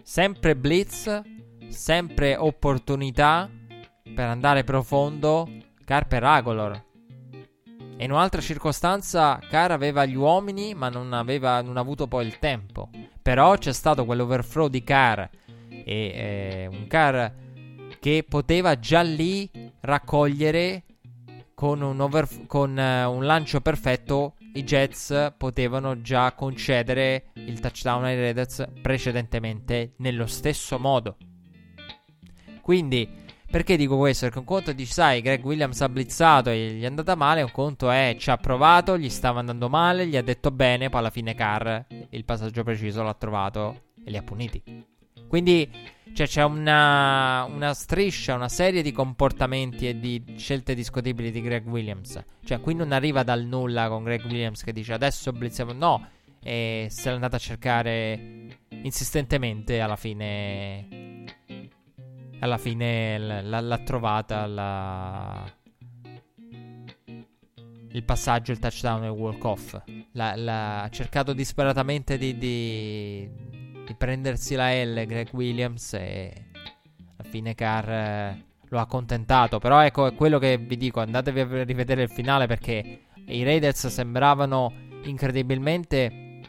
Sempre 0.03 0.57
blitz, 0.57 1.23
sempre 1.69 2.37
opportunità 2.37 3.51
per 4.15 4.29
andare 4.29 4.65
profondo 4.65 5.49
Carr 5.85 6.07
per 6.07 6.23
Agolor. 6.23 6.84
E 7.97 8.05
in 8.05 8.11
un'altra 8.11 8.41
circostanza 8.41 9.39
Carr 9.49 9.71
aveva 9.71 10.05
gli 10.05 10.17
uomini 10.17 10.75
ma 10.75 10.89
non 10.89 11.13
aveva 11.13 11.61
non 11.63 11.77
avuto 11.77 12.07
poi 12.07 12.27
il 12.27 12.39
tempo. 12.39 12.91
Però 13.23 13.57
c'è 13.57 13.73
stato 13.73 14.05
quell'overflow 14.05 14.69
di 14.69 14.83
Carr 14.83 15.21
e 15.21 15.85
eh, 15.87 16.69
un 16.71 16.87
Carr 16.87 17.27
che 18.01 18.25
poteva 18.29 18.79
già 18.79 19.01
lì 19.01 19.51
raccogliere 19.81 20.83
con 21.55 21.81
un, 21.81 22.01
overf- 22.01 22.47
con, 22.47 22.77
uh, 22.77 23.11
un 23.11 23.25
lancio 23.25 23.61
perfetto. 23.61 24.35
I 24.55 24.63
Jets 24.63 25.33
potevano 25.39 26.01
già 26.03 26.33
concedere 26.33 27.31
il 27.35 27.61
touchdown 27.61 28.05
ai 28.05 28.17
Raiders 28.17 28.69
precedentemente 28.83 29.95
nello 29.99 30.27
stesso 30.27 30.79
modo. 30.79 31.17
Quindi, 32.61 33.09
perché 33.55 33.77
dico 33.77 33.97
questo? 33.97 34.25
Perché 34.25 34.41
un 34.41 34.45
conto 34.47 34.73
dici, 34.73 34.93
sai, 34.93 35.21
Greg 35.21 35.45
Williams 35.45 35.81
ha 35.81 35.89
blizzato 35.89 36.51
e 36.51 36.73
gli 36.73 36.83
è 36.83 36.87
andata 36.87 37.15
male. 37.15 37.41
Un 37.41 37.53
conto 37.53 37.89
è, 37.89 38.17
ci 38.19 38.29
ha 38.31 38.37
provato, 38.37 38.99
gli 38.99 39.09
stava 39.09 39.39
andando 39.39 39.69
male, 39.69 40.09
gli 40.09 40.17
ha 40.17 40.23
detto 40.23 40.51
bene. 40.51 40.89
Poi 40.89 40.99
alla 40.99 41.11
fine 41.11 41.37
Carr 41.37 41.83
il 42.11 42.25
passaggio 42.25 42.65
preciso 42.65 43.05
l'ha 43.05 43.15
trovato 43.15 43.83
e 44.05 44.11
li 44.11 44.17
ha 44.17 44.25
puniti. 44.25 44.61
Quindi 45.29 45.71
cioè, 46.13 46.27
c'è 46.27 46.43
una, 46.43 47.45
una, 47.45 47.75
striscia, 47.75 48.35
una 48.35 48.49
serie 48.49 48.83
di 48.83 48.91
comportamenti 48.91 49.87
e 49.87 50.01
di 50.01 50.35
scelte 50.37 50.75
discutibili 50.75 51.31
di 51.31 51.41
Greg 51.41 51.65
Williams. 51.69 52.21
Cioè, 52.45 52.59
qui 52.59 52.75
non 52.75 52.91
arriva 52.91 53.23
dal 53.23 53.45
nulla 53.45 53.87
con 53.87 54.03
Greg 54.03 54.25
Williams 54.25 54.65
che 54.65 54.73
dice 54.73 54.95
adesso 54.95 55.31
blizziamo. 55.31 55.73
No, 55.73 56.09
e 56.43 56.89
se 56.91 57.09
l'è 57.09 57.15
andata 57.15 57.37
a 57.37 57.39
cercare 57.39 58.59
insistentemente 58.83 59.79
alla 59.79 59.95
fine. 59.95 61.13
Alla 62.45 62.59
fine 62.59 63.19
l- 63.19 63.49
l'ha 63.49 63.79
trovata 63.79 64.47
la... 64.47 65.51
il 67.91 68.05
passaggio, 68.05 68.53
il 68.53 68.59
touchdown 68.59 69.05
e 69.05 69.07
il 69.07 69.13
walk-off. 69.13 69.81
La, 70.13 70.37
la... 70.37 70.83
ha 70.83 70.89
cercato 70.91 71.33
disperatamente 71.33 72.19
di, 72.19 72.37
di, 72.37 73.29
di, 73.87 73.95
prendersi 73.97 74.55
la 74.55 74.71
L 74.85 75.07
Greg 75.07 75.29
Williams 75.33 75.95
e 75.95 76.51
alla 77.17 77.29
fine 77.29 77.55
Carr 77.55 77.89
eh, 77.89 78.45
lo 78.69 78.79
ha 78.79 78.83
accontentato. 78.83 79.59
Però 79.59 79.81
ecco, 79.81 80.07
è 80.07 80.15
quello 80.15 80.39
che 80.39 80.59
vi 80.59 80.77
dico, 80.77 81.01
andatevi 81.01 81.41
a 81.41 81.65
rivedere 81.65 82.03
il 82.03 82.11
finale 82.11 82.47
perché 82.47 83.05
i 83.27 83.43
Raiders 83.43 83.87
sembravano 83.87 84.71
incredibilmente 85.05 86.43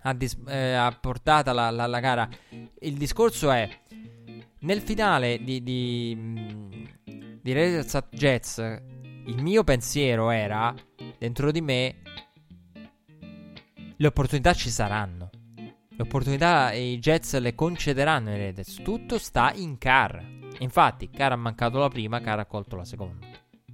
a, 0.00 0.14
dis- 0.14 0.38
eh, 0.48 0.72
a 0.72 0.90
portata 0.98 1.52
la, 1.52 1.70
la, 1.70 1.86
la 1.86 2.00
gara. 2.00 2.26
Il 2.80 2.96
discorso 2.96 3.50
è 3.50 3.68
nel 4.62 4.80
finale 4.80 5.42
di, 5.42 5.62
di, 5.62 6.88
di 7.40 7.52
at 7.52 8.08
Jets, 8.10 8.58
il 9.26 9.42
mio 9.42 9.64
pensiero 9.64 10.30
era, 10.30 10.74
dentro 11.18 11.50
di 11.50 11.60
me, 11.60 11.96
le 13.96 14.06
opportunità 14.06 14.52
ci 14.54 14.70
saranno. 14.70 15.30
Le 15.56 16.02
opportunità 16.02 16.72
i 16.72 16.98
Jets 16.98 17.38
le 17.38 17.54
concederanno 17.54 18.30
ai 18.30 18.38
Raiders. 18.38 18.80
Tutto 18.82 19.18
sta 19.18 19.52
in 19.54 19.78
Carr. 19.78 20.20
Infatti, 20.58 21.10
Carr 21.10 21.32
ha 21.32 21.36
mancato 21.36 21.78
la 21.78 21.88
prima, 21.88 22.20
Carr 22.20 22.38
ha 22.38 22.46
colto 22.46 22.76
la 22.76 22.84
seconda. 22.84 23.26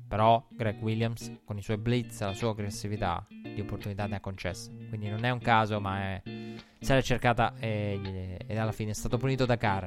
Però 0.09 0.47
Greg 0.51 0.83
Williams, 0.83 1.33
con 1.45 1.59
i 1.59 1.63
suoi 1.63 1.77
blitz, 1.77 2.21
la 2.21 2.33
sua 2.33 2.51
aggressività, 2.51 3.27
di 3.29 3.61
opportunità 3.61 4.07
ne 4.07 4.17
ha 4.17 4.21
concesse. 4.21 4.75
Quindi 4.89 5.11
non 5.11 5.25
è 5.25 5.31
un 5.31 5.39
caso, 5.39 5.81
ma 5.81 6.01
è... 6.01 6.23
se 6.81 6.95
l'è 6.95 7.03
cercata 7.03 7.55
e, 7.59 8.39
e 8.47 8.59
alla 8.59 8.73
fine 8.73 8.93
è 8.93 8.95
stato 8.95 9.19
punito 9.19 9.45
da 9.45 9.59
Carr 9.59 9.87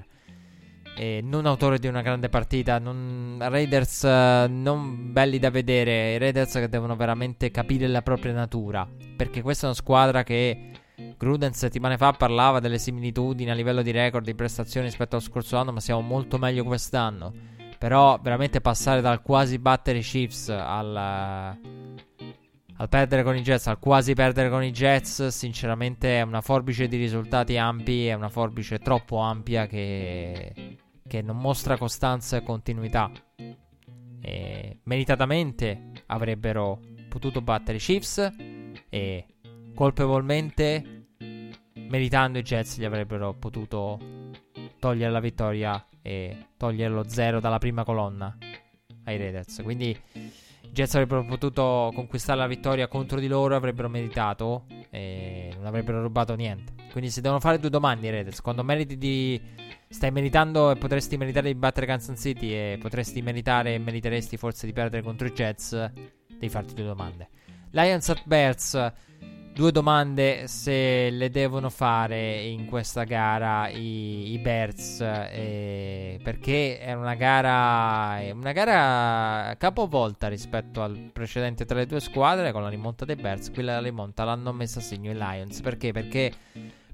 eh, 0.96 1.22
non 1.24 1.46
autore 1.46 1.80
di 1.80 1.88
una 1.88 2.02
grande 2.02 2.30
partita. 2.30 2.80
Non, 2.80 3.38
Raiders 3.40 4.02
uh, 4.04 4.52
non 4.52 5.12
belli 5.12 5.40
da 5.40 5.50
vedere. 5.50 6.14
I 6.14 6.18
Raiders 6.18 6.54
che 6.54 6.70
devono 6.70 6.96
veramente 6.96 7.52
capire 7.52 7.88
la 7.88 8.02
propria 8.02 8.34
natura. 8.34 8.88
Perché 9.16 9.42
questa 9.42 9.64
è 9.64 9.66
una 9.68 9.76
squadra 9.76 10.24
che 10.24 10.72
Gruden 11.18 11.54
settimane 11.54 11.98
fa 11.98 12.12
parlava 12.12 12.60
delle 12.60 12.78
similitudini 12.78 13.50
a 13.50 13.54
livello 13.54 13.82
di 13.82 13.92
record 13.92 14.26
di 14.26 14.36
prestazioni 14.36 14.88
rispetto 14.88 15.16
allo 15.16 15.26
scorso 15.26 15.58
anno. 15.58 15.72
Ma 15.72 15.80
siamo 15.80 16.02
molto 16.02 16.38
meglio 16.38 16.64
quest'anno. 16.64 17.34
Però 17.78 18.20
veramente 18.22 18.62
passare 18.62 19.02
dal 19.02 19.22
quasi 19.22 19.58
battere 19.58 20.00
Chiefs 20.00 20.50
al. 20.50 21.60
Al 22.82 22.90
perdere 22.90 23.22
con 23.22 23.38
i 23.38 23.42
Jets, 23.42 23.68
al 23.68 23.78
quasi 23.78 24.16
perdere 24.16 24.50
con 24.50 24.64
i 24.64 24.72
Jets, 24.72 25.28
sinceramente 25.28 26.18
è 26.18 26.24
una 26.24 26.42
forbice 26.42 26.88
di 26.88 26.98
risultati 26.98 27.56
ampi, 27.56 28.08
è 28.08 28.14
una 28.14 28.30
forbice 28.30 28.80
troppo 28.80 29.18
ampia 29.18 29.68
che 29.68 30.80
che 31.08 31.22
non 31.22 31.38
mostra 31.38 31.78
costanza 31.78 32.38
e 32.38 32.44
continuità. 32.44 33.12
E 34.20 34.80
meritatamente 34.84 35.92
avrebbero 36.08 36.80
potuto 37.08 37.42
battere 37.42 37.78
i 37.78 37.82
Chiefs 37.82 38.32
e 38.90 39.26
colpevolmente 39.76 41.10
meritando 41.88 42.40
i 42.40 42.44
Jets 42.44 42.80
gli 42.80 42.86
avrebbero 42.86 43.36
potuto 43.36 44.00
togliere 44.80 45.12
la 45.12 45.20
vittoria 45.20 45.88
e 46.02 46.48
togliere 46.58 46.92
lo 46.92 47.08
zero 47.08 47.40
dalla 47.40 47.60
prima 47.60 47.84
colonna 47.84 48.36
ai 49.04 49.18
Raiders. 49.18 49.62
Quindi 49.62 49.96
Jets 50.72 50.96
avrebbero 50.96 51.26
potuto 51.26 51.92
conquistare 51.94 52.40
la 52.40 52.48
vittoria 52.48 52.88
contro 52.88 53.20
di 53.20 53.28
loro, 53.28 53.56
avrebbero 53.56 53.90
meritato 53.90 54.66
e 54.90 55.52
non 55.56 55.66
avrebbero 55.66 56.02
rubato 56.02 56.34
niente. 56.36 56.74
Quindi 56.92 57.10
si 57.10 57.22
devono 57.22 57.40
fare 57.40 57.60
due 57.60 57.70
domande 57.70 58.10
Raiders. 58.10 58.42
Quando 58.42 58.64
meriti 58.64 58.98
di 58.98 59.40
Stai 59.92 60.10
meritando 60.10 60.72
e 60.72 60.78
potresti 60.78 61.18
meritare 61.18 61.50
di 61.52 61.56
battere 61.56 61.86
Kansas 61.86 62.18
City 62.18 62.54
e 62.54 62.78
potresti 62.80 63.22
meritare 63.22 63.74
e 63.74 63.78
meriteresti 63.78 64.38
forse 64.38 64.66
di 64.66 64.72
perdere 64.72 65.04
contro 65.04 65.28
i 65.28 65.34
Jets. 65.34 65.92
Devi 66.28 66.48
farti 66.48 66.74
due 66.74 66.86
domande. 66.86 67.28
Lions 67.72 68.08
at 68.08 68.22
Bears. 68.24 68.94
Due 69.54 69.72
domande 69.74 70.48
se 70.48 71.10
le 71.10 71.30
devono 71.30 71.70
fare 71.70 72.42
in 72.42 72.66
questa 72.66 73.04
gara 73.04 73.68
i, 73.68 74.32
i 74.32 74.38
Bears 74.40 75.02
eh, 75.02 76.20
perché 76.24 76.80
è 76.80 76.94
una 76.94 77.16
gara 77.16 78.20
una 78.32 78.54
gara 78.54 79.54
capovolta 79.58 80.30
rispetto 80.30 80.82
al 80.82 81.10
precedente 81.12 81.66
tra 81.66 81.78
le 81.78 81.86
due 81.86 82.00
squadre 82.00 82.54
con 82.54 82.64
la 82.64 82.70
rimonta 82.70 83.04
dei 83.04 83.18
Bears 83.18 83.52
qui 83.52 83.62
la 83.62 83.82
rimonta 83.82 84.24
l'hanno 84.24 84.54
messa 84.54 84.80
a 84.80 84.84
segno 84.84 85.12
i 85.12 85.16
Lions 85.16 85.60
perché? 85.60 85.92
Perché 85.92 86.32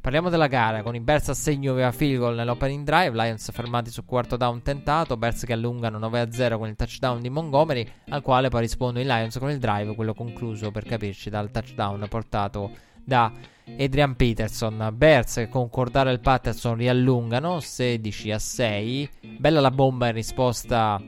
Parliamo 0.08 0.32
della 0.32 0.48
gara, 0.48 0.84
con 0.84 0.96
i 0.96 1.02
Bears 1.02 1.28
a 1.28 1.34
segno 1.34 1.74
aveva 1.74 1.92
field 1.92 2.20
goal 2.20 2.36
nell'opening 2.36 2.86
drive, 2.86 3.12
Lions 3.12 3.52
fermati 3.52 3.90
su 3.90 4.06
quarto 4.06 4.38
down 4.38 4.62
tentato, 4.62 5.18
Bears 5.18 5.44
che 5.44 5.52
allungano 5.52 6.00
9-0 6.00 6.58
con 6.58 6.70
il 6.70 6.78
touchdown 6.78 7.22
di 7.22 7.30
Montgomery, 7.30 7.86
al 8.08 8.22
quale 8.22 8.48
poi 8.48 8.62
rispondono 8.62 9.02
i 9.02 9.06
Lions 9.06 9.38
con 9.38 9.50
il 9.50 9.58
drive, 9.58 9.96
quello 9.96 10.14
concluso 10.14 10.72
per 10.72 10.86
capirci 10.86 11.30
dal 11.30 11.52
touchdown 11.52 12.06
portato 12.08 12.72
da 13.04 13.30
Adrian 13.78 14.16
Peterson. 14.16 14.96
Che 14.98 15.50
con 15.50 15.70
Cordare 15.70 16.18
Patterson 16.20 16.78
riallungano 16.78 17.60
16 17.60 18.32
a 18.32 18.40
6. 18.40 19.10
Bella 19.40 19.60
la 19.60 19.72
bomba 19.72 20.08
in 20.08 20.14
risposta 20.14 21.02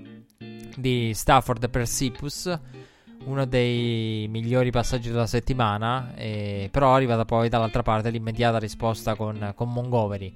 di 0.75 1.13
Stafford 1.13 1.69
per 1.69 1.87
Sipus 1.87 2.59
uno 3.25 3.45
dei 3.45 4.27
migliori 4.29 4.71
passaggi 4.71 5.09
della 5.09 5.27
settimana, 5.27 6.13
eh, 6.15 6.69
però 6.71 6.95
arriva 6.95 7.15
da 7.15 7.25
poi 7.25 7.49
dall'altra 7.49 7.83
parte 7.83 8.09
l'immediata 8.09 8.57
risposta 8.59 9.15
con, 9.15 9.53
con 9.55 9.71
Montgomery. 9.71 10.33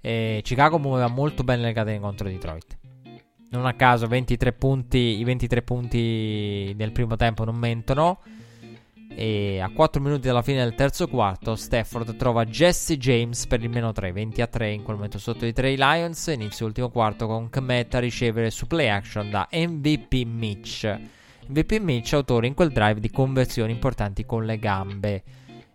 Eh, 0.00 0.40
Chicago 0.42 0.78
muoveva 0.78 1.08
molto 1.08 1.44
bene 1.44 1.62
le 1.62 1.72
catene 1.72 2.00
contro 2.00 2.28
Detroit. 2.28 2.76
Non 3.50 3.66
a 3.66 3.74
caso 3.74 4.06
23 4.06 4.52
punti, 4.52 4.98
i 4.98 5.24
23 5.24 5.62
punti 5.62 6.72
del 6.76 6.92
primo 6.92 7.16
tempo 7.16 7.44
non 7.44 7.56
mentono. 7.56 8.20
E 9.16 9.60
a 9.60 9.70
4 9.70 10.00
minuti 10.02 10.26
dalla 10.26 10.42
fine 10.42 10.64
del 10.64 10.74
terzo 10.74 11.06
quarto, 11.06 11.54
Stafford 11.54 12.16
trova 12.16 12.44
Jesse 12.44 12.98
James 12.98 13.46
per 13.46 13.62
il 13.62 13.70
meno 13.70 13.92
3, 13.92 14.10
20 14.10 14.42
a 14.42 14.48
3 14.48 14.72
in 14.72 14.82
quel 14.82 14.96
momento 14.96 15.18
sotto 15.18 15.46
i 15.46 15.52
3 15.52 15.76
Lions. 15.76 16.26
Inizio 16.26 16.64
l'ultimo 16.66 16.90
quarto 16.90 17.28
con 17.28 17.48
Kmet 17.48 17.94
a 17.94 18.00
ricevere 18.00 18.50
su 18.50 18.66
play 18.66 18.88
action 18.88 19.30
da 19.30 19.48
MVP 19.52 20.24
Mitch. 20.24 21.13
VP 21.48 21.78
Mitch 21.80 22.12
autore 22.14 22.46
in 22.46 22.54
quel 22.54 22.70
drive 22.70 23.00
di 23.00 23.10
conversioni 23.10 23.72
importanti 23.72 24.24
con 24.24 24.44
le 24.44 24.58
gambe. 24.58 25.22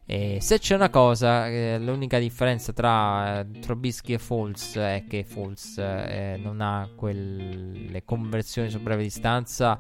E 0.06 0.40
se 0.42 0.58
c'è 0.58 0.74
una 0.74 0.90
cosa, 0.90 1.48
eh, 1.48 1.78
l'unica 1.80 2.18
differenza 2.18 2.74
tra 2.74 3.42
eh, 3.42 3.60
Trubisky 3.60 4.14
e 4.14 4.18
Foles 4.18 4.76
è 4.76 5.04
che 5.08 5.24
Foles 5.24 5.78
eh, 5.78 6.40
non 6.42 6.62
ha 6.62 6.90
quelle 6.96 8.04
conversioni 8.04 8.72
su 8.72 8.80
breve 8.80 9.04
distanza 9.04 9.78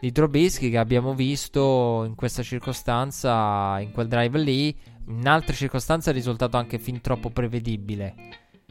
di 0.00 0.10
Trubisky 0.10 0.70
che 0.70 0.78
abbiamo 0.78 1.14
visto 1.14 2.02
in 2.04 2.16
questa 2.16 2.42
circostanza, 2.42 3.78
in 3.78 3.92
quel 3.92 4.08
drive 4.08 4.38
lì. 4.40 4.76
In 5.06 5.28
altre 5.28 5.54
circostanze 5.54 6.10
è 6.10 6.14
risultato 6.14 6.56
anche 6.56 6.78
fin 6.80 7.00
troppo 7.00 7.30
prevedibile. 7.30 8.14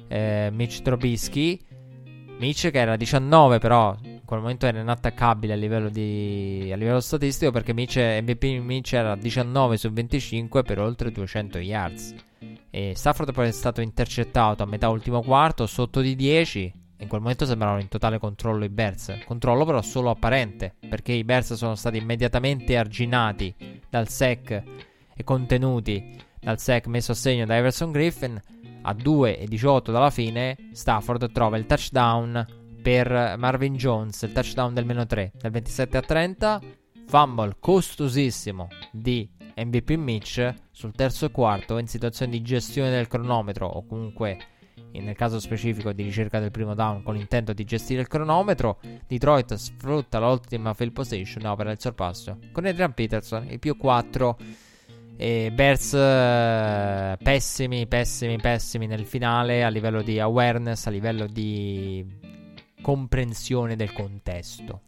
Eh, 0.07 0.49
Mitch 0.51 0.81
Trubisky, 0.81 1.59
Mitch 2.39 2.71
che 2.71 2.79
era 2.79 2.95
19 2.95 3.59
però 3.59 3.95
quel 4.29 4.41
momento 4.41 4.67
era 4.67 4.79
inattaccabile 4.79 5.53
a 5.53 5.55
livello, 5.55 5.89
di, 5.89 6.69
a 6.71 6.75
livello 6.75 6.99
statistico 6.99 7.49
perché 7.49 7.73
Mitch, 7.73 7.97
MVP 7.97 8.43
Mitch 8.61 8.93
era 8.93 9.15
19 9.15 9.75
su 9.75 9.91
25 9.91 10.61
per 10.61 10.77
oltre 10.77 11.11
200 11.11 11.57
yards. 11.57 12.13
E 12.69 12.93
Stafford 12.95 13.33
poi 13.33 13.47
è 13.47 13.51
stato 13.51 13.81
intercettato 13.81 14.61
a 14.61 14.67
metà 14.67 14.87
ultimo 14.89 15.23
quarto, 15.23 15.65
sotto 15.65 15.99
di 16.01 16.15
10. 16.15 16.73
In 16.99 17.07
quel 17.07 17.21
momento 17.21 17.47
sembravano 17.47 17.81
in 17.81 17.87
totale 17.87 18.19
controllo 18.19 18.65
i 18.65 18.69
Bears. 18.69 19.17
Controllo 19.25 19.65
però 19.65 19.81
solo 19.81 20.11
apparente, 20.11 20.75
perché 20.87 21.13
i 21.13 21.23
Bears 21.23 21.55
sono 21.55 21.73
stati 21.73 21.97
immediatamente 21.97 22.77
arginati 22.77 23.51
dal 23.89 24.09
sec 24.09 24.51
e 25.11 25.23
contenuti 25.23 26.15
dal 26.39 26.59
sec 26.59 26.85
messo 26.85 27.13
a 27.13 27.15
segno 27.15 27.47
da 27.47 27.57
Everson 27.57 27.91
Griffin. 27.91 28.39
A 28.83 28.93
2 28.93 29.39
e 29.39 29.47
18 29.47 29.91
dalla 29.91 30.11
fine, 30.11 30.55
Stafford 30.71 31.31
trova 31.31 31.57
il 31.57 31.65
touchdown 31.65 32.58
per 32.81 33.35
Marvin 33.37 33.75
Jones, 33.75 34.21
il 34.23 34.31
touchdown 34.31 34.73
del 34.73 34.85
meno 34.85 35.05
3, 35.05 35.31
dal 35.39 35.51
27 35.51 35.97
a 35.97 36.01
30, 36.01 36.61
fumble 37.07 37.55
costosissimo 37.59 38.67
di 38.91 39.29
MVP 39.55 39.91
Mitch 39.91 40.53
sul 40.71 40.93
terzo 40.93 41.29
quarto 41.31 41.77
in 41.77 41.87
situazione 41.87 42.31
di 42.31 42.41
gestione 42.41 42.91
del 42.91 43.07
cronometro 43.07 43.67
o 43.67 43.85
comunque 43.85 44.37
nel 44.91 45.15
caso 45.15 45.39
specifico 45.39 45.91
di 45.91 46.03
ricerca 46.03 46.39
del 46.39 46.51
primo 46.51 46.73
down 46.73 47.03
con 47.03 47.15
l'intento 47.15 47.53
di 47.53 47.63
gestire 47.63 48.01
il 48.01 48.07
cronometro, 48.07 48.79
Detroit 49.07 49.53
sfrutta 49.53 50.19
l'ultima 50.19 50.73
field 50.73 50.93
position 50.93 51.45
opera 51.45 51.71
il 51.71 51.79
sorpasso 51.79 52.39
con 52.51 52.65
Adrian 52.65 52.93
Peterson, 52.93 53.47
il 53.49 53.59
più 53.59 53.77
4 53.77 54.37
e 55.17 55.51
Bears 55.53 55.93
eh, 55.93 57.17
pessimi, 57.21 57.85
pessimi, 57.87 58.37
pessimi 58.37 58.87
nel 58.87 59.05
finale 59.05 59.63
a 59.63 59.69
livello 59.69 60.01
di 60.01 60.19
awareness, 60.19 60.87
a 60.87 60.89
livello 60.89 61.27
di 61.27 62.05
comprensione 62.81 63.75
del 63.75 63.93
contesto 63.93 64.81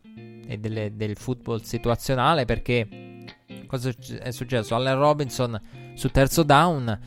e 0.45 0.57
delle, 0.57 0.95
del 0.95 1.15
football 1.15 1.61
situazionale 1.61 2.45
perché 2.45 2.87
cosa 3.67 3.91
è 4.21 4.31
successo? 4.31 4.75
Allen 4.75 4.97
Robinson 4.97 5.59
su 5.93 6.09
terzo 6.09 6.43
down 6.43 6.99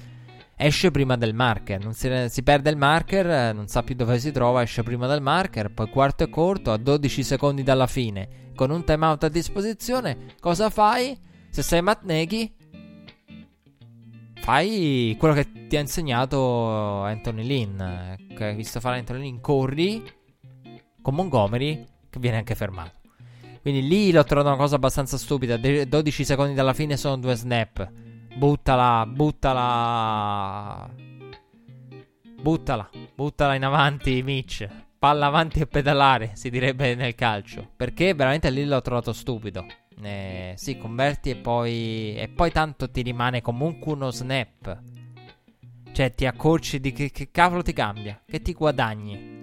esce 0.56 0.90
prima 0.90 1.16
del 1.16 1.34
marker. 1.34 1.92
Si, 1.94 2.10
si, 2.28 2.42
perde 2.42 2.70
il 2.70 2.76
marker, 2.76 3.54
non 3.54 3.66
sa 3.68 3.82
più 3.82 3.94
dove 3.94 4.18
si 4.18 4.30
trova, 4.30 4.62
esce 4.62 4.82
prima 4.82 5.06
del 5.06 5.20
marker. 5.20 5.70
Poi 5.70 5.88
quarto 5.88 6.24
e 6.24 6.30
corto, 6.30 6.72
a 6.72 6.76
12 6.76 7.22
secondi 7.22 7.62
dalla 7.62 7.86
fine, 7.86 8.50
con 8.54 8.70
un 8.70 8.84
timeout 8.84 9.24
a 9.24 9.28
disposizione. 9.28 10.34
Cosa 10.40 10.70
fai? 10.70 11.18
Se 11.50 11.62
sei 11.62 11.82
Matt 11.82 12.02
Nagy, 12.04 12.52
fai 14.40 15.16
quello 15.18 15.34
che 15.34 15.66
ti 15.68 15.76
ha 15.76 15.80
insegnato 15.80 17.02
Anthony 17.02 17.44
Lynn. 17.44 17.78
Che 18.34 18.44
hai 18.44 18.54
visto 18.54 18.80
fare 18.80 18.98
Anthony 18.98 19.20
Lynn, 19.20 19.40
corri 19.40 20.02
con 21.04 21.16
Montgomery, 21.16 21.84
che 22.08 22.18
viene 22.18 22.38
anche 22.38 22.54
fermato. 22.54 22.92
Quindi 23.60 23.86
lì 23.86 24.10
l'ho 24.10 24.24
trovato 24.24 24.48
una 24.48 24.56
cosa 24.56 24.76
abbastanza 24.76 25.18
stupida. 25.18 25.58
12 25.58 26.24
secondi 26.24 26.54
dalla 26.54 26.72
fine 26.72 26.96
sono 26.96 27.18
due 27.18 27.34
snap. 27.34 27.90
Buttala, 28.34 29.04
buttala. 29.06 30.88
Buttala, 32.40 32.90
buttala 33.14 33.54
in 33.54 33.64
avanti, 33.64 34.22
Mitch. 34.22 34.66
Palla 34.98 35.26
avanti 35.26 35.60
e 35.60 35.66
pedalare, 35.66 36.30
si 36.34 36.48
direbbe 36.48 36.94
nel 36.94 37.14
calcio. 37.14 37.68
Perché 37.76 38.14
veramente 38.14 38.48
lì 38.48 38.64
l'ho 38.64 38.80
trovato 38.80 39.12
stupido. 39.12 39.66
Eh, 40.02 40.54
sì, 40.56 40.78
converti 40.78 41.28
e 41.28 41.36
poi. 41.36 42.16
E 42.16 42.32
poi 42.34 42.50
tanto 42.50 42.90
ti 42.90 43.02
rimane 43.02 43.42
comunque 43.42 43.92
uno 43.92 44.10
snap. 44.10 44.80
Cioè, 45.92 46.14
ti 46.14 46.24
accorci 46.24 46.80
di 46.80 46.92
che, 46.92 47.10
che 47.10 47.30
cavolo 47.30 47.60
ti 47.60 47.74
cambia. 47.74 48.22
Che 48.24 48.40
ti 48.40 48.54
guadagni 48.54 49.33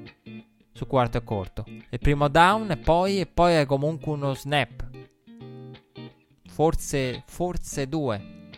su 0.82 0.88
quarto 0.88 1.18
e 1.20 1.24
corto. 1.24 1.64
Il 1.68 2.00
primo 2.00 2.28
down 2.28 2.72
e 2.72 2.78
poi, 2.78 3.20
e 3.20 3.28
poi 3.28 3.56
hai 3.56 3.66
comunque 3.68 4.12
uno 4.14 4.34
snap. 4.34 4.90
Forse, 6.48 7.24
forse 7.28 7.88
due. 7.88 8.50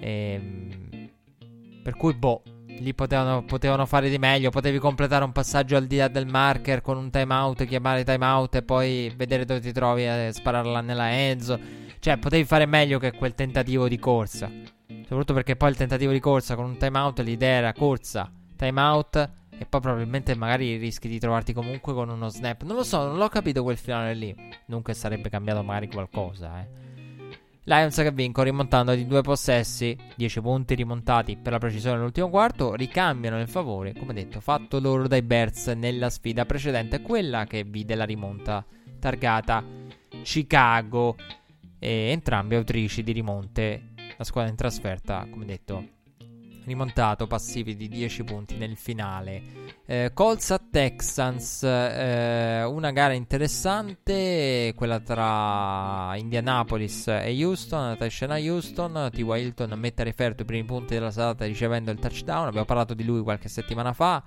Ehm, 0.00 1.10
per 1.82 1.96
cui, 1.96 2.14
boh, 2.14 2.42
lì 2.80 2.92
potevano, 2.94 3.44
potevano, 3.44 3.86
fare 3.86 4.10
di 4.10 4.18
meglio. 4.18 4.50
Potevi 4.50 4.78
completare 4.78 5.24
un 5.24 5.32
passaggio 5.32 5.76
al 5.76 5.86
di 5.86 5.96
là 5.96 6.08
del 6.08 6.26
marker 6.26 6.80
con 6.80 6.96
un 6.96 7.10
timeout, 7.10 7.64
chiamare 7.64 8.04
timeout 8.04 8.56
e 8.56 8.62
poi 8.62 9.12
vedere 9.16 9.44
dove 9.44 9.60
ti 9.60 9.72
trovi 9.72 10.04
e 10.04 10.30
spararla 10.32 10.80
nella 10.80 11.12
Enzo. 11.12 11.58
Cioè, 12.00 12.18
potevi 12.18 12.44
fare 12.44 12.66
meglio 12.66 12.98
che 12.98 13.12
quel 13.12 13.34
tentativo 13.34 13.86
di 13.86 13.98
corsa. 13.98 14.50
Soprattutto 14.86 15.34
perché 15.34 15.54
poi 15.54 15.70
il 15.70 15.76
tentativo 15.76 16.10
di 16.10 16.20
corsa 16.20 16.56
con 16.56 16.64
un 16.64 16.76
timeout, 16.76 17.20
l'idea 17.20 17.58
era 17.58 17.72
corsa, 17.72 18.30
timeout. 18.56 19.37
E 19.58 19.66
poi 19.66 19.80
probabilmente 19.80 20.34
magari 20.36 20.76
rischi 20.76 21.08
di 21.08 21.18
trovarti 21.18 21.52
comunque 21.52 21.92
con 21.92 22.08
uno 22.08 22.28
snap. 22.28 22.62
Non 22.62 22.76
lo 22.76 22.84
so, 22.84 23.04
non 23.04 23.16
l'ho 23.16 23.28
capito 23.28 23.62
quel 23.62 23.76
finale 23.76 24.14
lì. 24.14 24.34
Dunque 24.66 24.94
sarebbe 24.94 25.28
cambiato 25.28 25.62
magari 25.62 25.88
qualcosa, 25.88 26.60
eh. 26.60 26.86
Lions 27.68 27.96
che 27.96 28.12
vincono 28.12 28.46
rimontando 28.46 28.94
di 28.94 29.06
due 29.06 29.20
possessi, 29.20 29.94
10 30.16 30.40
punti 30.40 30.74
rimontati 30.74 31.36
per 31.36 31.52
la 31.52 31.58
precisione 31.58 31.96
nell'ultimo 31.96 32.30
quarto, 32.30 32.74
ricambiano 32.74 33.38
il 33.38 33.46
favore, 33.46 33.92
come 33.92 34.14
detto, 34.14 34.40
fatto 34.40 34.80
loro 34.80 35.06
dai 35.06 35.20
Bears 35.20 35.66
nella 35.66 36.08
sfida 36.08 36.46
precedente, 36.46 37.02
quella 37.02 37.44
che 37.44 37.64
vide 37.64 37.94
la 37.94 38.04
rimonta 38.04 38.64
targata 38.98 39.62
Chicago, 40.22 41.14
e 41.78 42.08
entrambi 42.10 42.54
autrici 42.54 43.02
di 43.02 43.12
rimonte, 43.12 43.90
la 44.16 44.24
squadra 44.24 44.50
in 44.50 44.56
trasferta, 44.56 45.26
come 45.30 45.44
detto, 45.44 45.88
rimontato 46.68 47.26
passivi 47.26 47.74
di 47.74 47.88
10 47.88 48.22
punti 48.22 48.56
nel 48.56 48.76
finale. 48.76 49.42
Eh, 49.84 50.10
Colts 50.14 50.52
a 50.52 50.60
Texans, 50.70 51.64
eh, 51.64 52.62
una 52.62 52.92
gara 52.92 53.14
interessante, 53.14 54.72
quella 54.76 55.00
tra 55.00 56.14
Indianapolis 56.16 57.08
e 57.08 57.44
Houston, 57.44 57.96
tra 57.96 58.06
scena 58.06 58.36
Houston, 58.36 59.10
T. 59.12 59.18
Hilton 59.18 59.72
mette 59.76 60.02
a 60.02 60.04
referto 60.04 60.42
i 60.42 60.44
primi 60.44 60.64
punti 60.64 60.94
della 60.94 61.10
serata 61.10 61.44
ricevendo 61.44 61.90
il 61.90 61.98
touchdown, 61.98 62.46
abbiamo 62.46 62.66
parlato 62.66 62.94
di 62.94 63.04
lui 63.04 63.22
qualche 63.22 63.48
settimana 63.48 63.92
fa 63.92 64.22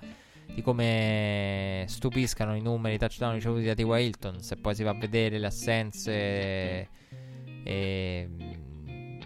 di 0.54 0.62
come 0.62 1.86
stupiscano 1.88 2.56
i 2.56 2.62
numeri 2.62 2.98
touchdown 2.98 3.34
ricevuti 3.34 3.64
da 3.64 3.74
T. 3.74 3.80
Hilton 3.80 4.42
se 4.42 4.58
poi 4.58 4.76
si 4.76 4.84
va 4.84 4.90
a 4.90 4.96
vedere 4.96 5.40
le 5.40 5.48
assenze 5.48 6.90
e 7.64 8.30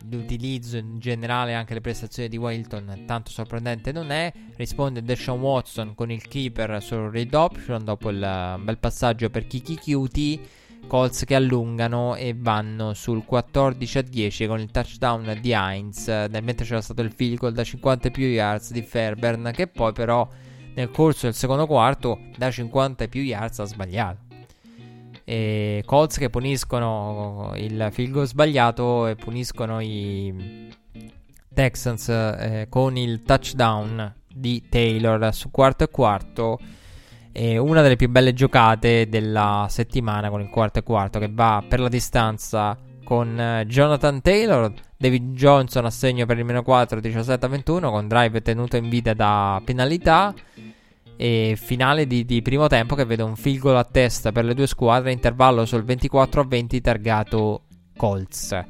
l'utilizzo 0.09 0.77
in 0.77 0.99
generale 0.99 1.53
anche 1.53 1.73
le 1.73 1.81
prestazioni 1.81 2.29
di 2.29 2.37
Wilton 2.37 3.03
tanto 3.05 3.31
sorprendente 3.31 3.91
non 3.91 4.11
è. 4.11 4.31
Risponde 4.55 5.03
Deshaun 5.03 5.39
Watson 5.39 5.95
con 5.95 6.11
il 6.11 6.27
keeper 6.27 6.81
sul 6.81 7.09
read 7.11 7.33
option 7.33 7.83
dopo 7.83 8.09
il 8.09 8.59
bel 8.61 8.77
passaggio 8.77 9.29
per 9.29 9.47
Kiki 9.47 9.77
Cutie. 9.77 10.39
Colts 10.87 11.23
che 11.25 11.33
allungano 11.33 12.15
e 12.15 12.35
vanno 12.37 12.93
sul 12.93 13.25
14 13.25 13.97
a 13.97 14.01
10 14.03 14.45
con 14.45 14.59
il 14.59 14.69
touchdown 14.69 15.39
di 15.41 15.51
Heinz. 15.51 16.07
Mentre 16.07 16.63
c'era 16.63 16.81
stato 16.81 17.01
il 17.01 17.11
field 17.11 17.39
goal 17.39 17.53
da 17.53 17.63
50 17.63 18.11
più 18.11 18.25
yards 18.25 18.71
di 18.71 18.83
Fairburn, 18.83 19.49
che 19.51 19.65
poi 19.65 19.93
però 19.93 20.27
nel 20.75 20.91
corso 20.91 21.25
del 21.25 21.33
secondo 21.33 21.65
quarto 21.65 22.19
da 22.37 22.51
50 22.51 23.07
più 23.07 23.21
yards 23.21 23.59
ha 23.59 23.65
sbagliato 23.65 24.24
e 25.25 25.81
Colts 25.85 26.17
che 26.17 26.29
puniscono 26.29 27.51
il 27.55 27.89
field 27.91 28.23
sbagliato 28.23 29.07
e 29.07 29.15
puniscono 29.15 29.81
i 29.81 30.69
Texans 31.51 32.09
eh, 32.09 32.67
con 32.69 32.95
il 32.95 33.23
touchdown 33.23 34.13
di 34.31 34.63
Taylor 34.69 35.33
su 35.33 35.49
quarto 35.49 35.83
e 35.83 35.89
quarto. 35.89 36.59
E 37.31 37.57
una 37.57 37.81
delle 37.81 37.97
più 37.97 38.07
belle 38.07 38.33
giocate 38.33 39.09
della 39.09 39.65
settimana 39.69 40.29
con 40.29 40.39
il 40.39 40.49
quarto 40.49 40.79
e 40.79 40.83
quarto 40.83 41.19
che 41.19 41.29
va 41.29 41.61
per 41.67 41.81
la 41.81 41.89
distanza 41.89 42.77
con 43.03 43.37
eh, 43.39 43.65
Jonathan 43.67 44.21
Taylor, 44.21 44.71
David 44.95 45.33
Johnson 45.33 45.85
a 45.85 45.89
segno 45.89 46.25
per 46.25 46.37
il 46.37 46.45
meno 46.45 46.63
4 46.63 46.99
17 46.99 47.45
a 47.45 47.49
21 47.49 47.91
con 47.91 48.07
drive 48.07 48.41
tenuto 48.41 48.77
in 48.77 48.89
vita 48.89 49.13
da 49.13 49.61
penalità 49.65 50.33
e 51.17 51.57
finale 51.59 52.07
di, 52.07 52.25
di, 52.25 52.41
primo 52.41 52.67
tempo 52.67 52.95
che 52.95 53.05
vede 53.05 53.23
un 53.23 53.35
field 53.35 53.59
goal 53.59 53.77
a 53.77 53.83
testa 53.83 54.31
per 54.31 54.45
le 54.45 54.53
due 54.53 54.67
squadre, 54.67 55.11
intervallo 55.11 55.65
sul 55.65 55.83
24 55.83 56.41
a 56.41 56.45
20 56.45 56.81
targato 56.81 57.63
Colts. 57.95 58.65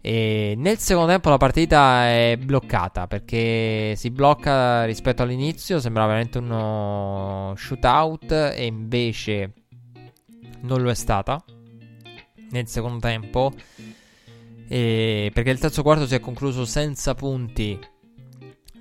E 0.00 0.54
nel 0.56 0.78
secondo 0.78 1.10
tempo 1.10 1.28
la 1.28 1.36
partita 1.36 2.06
è 2.06 2.38
bloccata 2.40 3.06
perché 3.06 3.94
si 3.96 4.10
blocca 4.10 4.84
rispetto 4.84 5.22
all'inizio, 5.22 5.80
sembrava 5.80 6.08
veramente 6.08 6.38
uno 6.38 7.52
shootout 7.56 8.30
e 8.30 8.64
invece 8.64 9.52
non 10.60 10.82
lo 10.82 10.90
è 10.90 10.94
stata 10.94 11.42
nel 12.50 12.68
secondo 12.68 13.00
tempo. 13.00 13.52
Perché 14.68 15.50
il 15.50 15.58
terzo 15.58 15.82
quarto 15.82 16.06
si 16.06 16.14
è 16.14 16.20
concluso 16.20 16.64
senza 16.64 17.14
punti, 17.14 17.78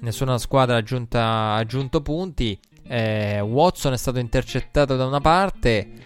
nessuna 0.02 0.38
squadra 0.38 0.76
ha 0.76 1.56
aggiunto 1.56 2.02
punti 2.02 2.60
eh, 2.88 3.40
Watson 3.42 3.94
è 3.94 3.98
stato 3.98 4.20
intercettato 4.20 4.96
da 4.96 5.06
una 5.06 5.20
parte 5.20 6.06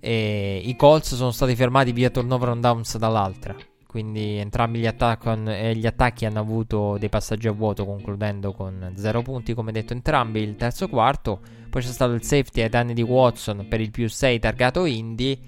e 0.00 0.62
i 0.64 0.76
Colts 0.76 1.14
sono 1.14 1.30
stati 1.30 1.56
fermati 1.56 1.92
via 1.92 2.10
turnover 2.10 2.50
on 2.50 2.60
downs 2.60 2.96
dall'altra. 2.98 3.54
Quindi 3.86 4.36
entrambi 4.36 4.80
gli, 4.80 4.86
attac- 4.86 5.48
eh, 5.48 5.74
gli, 5.74 5.86
attacchi 5.86 6.26
hanno 6.26 6.40
avuto 6.40 6.98
dei 6.98 7.08
passaggi 7.08 7.48
a 7.48 7.52
vuoto, 7.52 7.86
concludendo 7.86 8.52
con 8.52 8.92
0 8.94 9.22
punti, 9.22 9.54
come 9.54 9.72
detto 9.72 9.94
entrambi 9.94 10.40
il 10.40 10.56
terzo 10.56 10.88
quarto. 10.88 11.40
Poi 11.70 11.82
c'è 11.82 11.88
stato 11.88 12.12
il 12.12 12.22
safety 12.22 12.60
ai 12.60 12.68
danni 12.68 12.92
di 12.92 13.02
Watson 13.02 13.66
per 13.66 13.80
il 13.80 13.90
più 13.90 14.08
6 14.08 14.38
targato 14.38 14.84
Indy. 14.84 15.40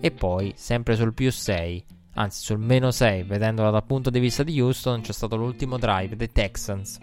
E 0.00 0.10
poi, 0.10 0.52
sempre 0.56 0.96
sul 0.96 1.12
più 1.12 1.30
6, 1.30 1.84
anzi 2.14 2.42
sul 2.42 2.58
meno 2.58 2.90
6, 2.90 3.22
vedendola 3.24 3.70
dal 3.70 3.84
punto 3.84 4.08
di 4.08 4.20
vista 4.20 4.42
di 4.42 4.58
Houston, 4.58 5.02
c'è 5.02 5.12
stato 5.12 5.36
l'ultimo 5.36 5.76
drive 5.76 6.16
dei 6.16 6.32
Texans 6.32 6.98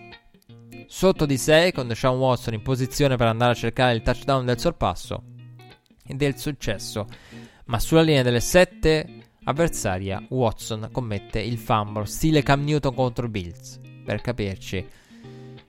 sotto 0.88 1.26
di 1.26 1.38
6 1.38 1.72
con 1.72 1.88
Deshaun 1.88 2.20
Watson 2.20 2.54
in 2.54 2.62
posizione 2.62 3.16
per 3.16 3.28
andare 3.28 3.52
a 3.52 3.56
cercare 3.56 3.94
il 3.94 4.02
touchdown 4.02 4.46
del 4.46 4.60
sorpasso 4.60 5.24
e 6.06 6.14
del 6.14 6.38
successo. 6.38 7.08
Ma 7.66 7.80
sulla 7.80 8.02
linea 8.02 8.24
delle 8.24 8.40
7 8.40 9.24
avversaria 9.46 10.24
Watson 10.30 10.90
commette 10.92 11.40
il 11.40 11.58
fumble 11.58 12.06
stile 12.06 12.44
Cam 12.44 12.64
Newton 12.64 12.94
contro 12.94 13.28
Bills, 13.28 13.80
per 14.04 14.22
capirci. 14.22 14.88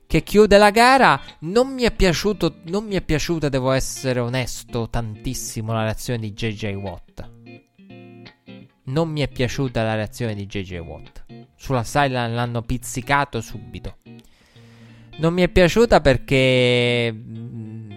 Che 0.06 0.22
chiude 0.22 0.58
la 0.58 0.70
gara, 0.70 1.20
non 1.40 1.72
mi 1.72 1.82
è 1.82 1.90
piaciuto, 1.90 2.60
non 2.64 2.84
mi 2.84 2.94
è 2.94 3.00
piaciuta, 3.00 3.48
devo 3.48 3.72
essere 3.72 4.20
onesto, 4.20 4.88
tantissimo 4.88 5.72
la 5.72 5.82
reazione 5.82 6.20
di 6.20 6.32
JJ 6.32 6.74
Watt. 6.74 7.32
Non 8.84 9.08
mi 9.08 9.22
è 9.22 9.28
piaciuta 9.28 9.82
la 9.82 9.94
reazione 9.94 10.34
di 10.34 10.46
JJ 10.46 10.78
Watt. 10.78 11.24
Sulla 11.56 11.82
sideline 11.82 12.34
l'hanno 12.34 12.62
pizzicato 12.62 13.40
subito. 13.40 13.96
Non 15.16 15.32
mi 15.32 15.42
è 15.42 15.48
piaciuta 15.48 16.00
perché 16.00 17.12
mm, 17.12 17.92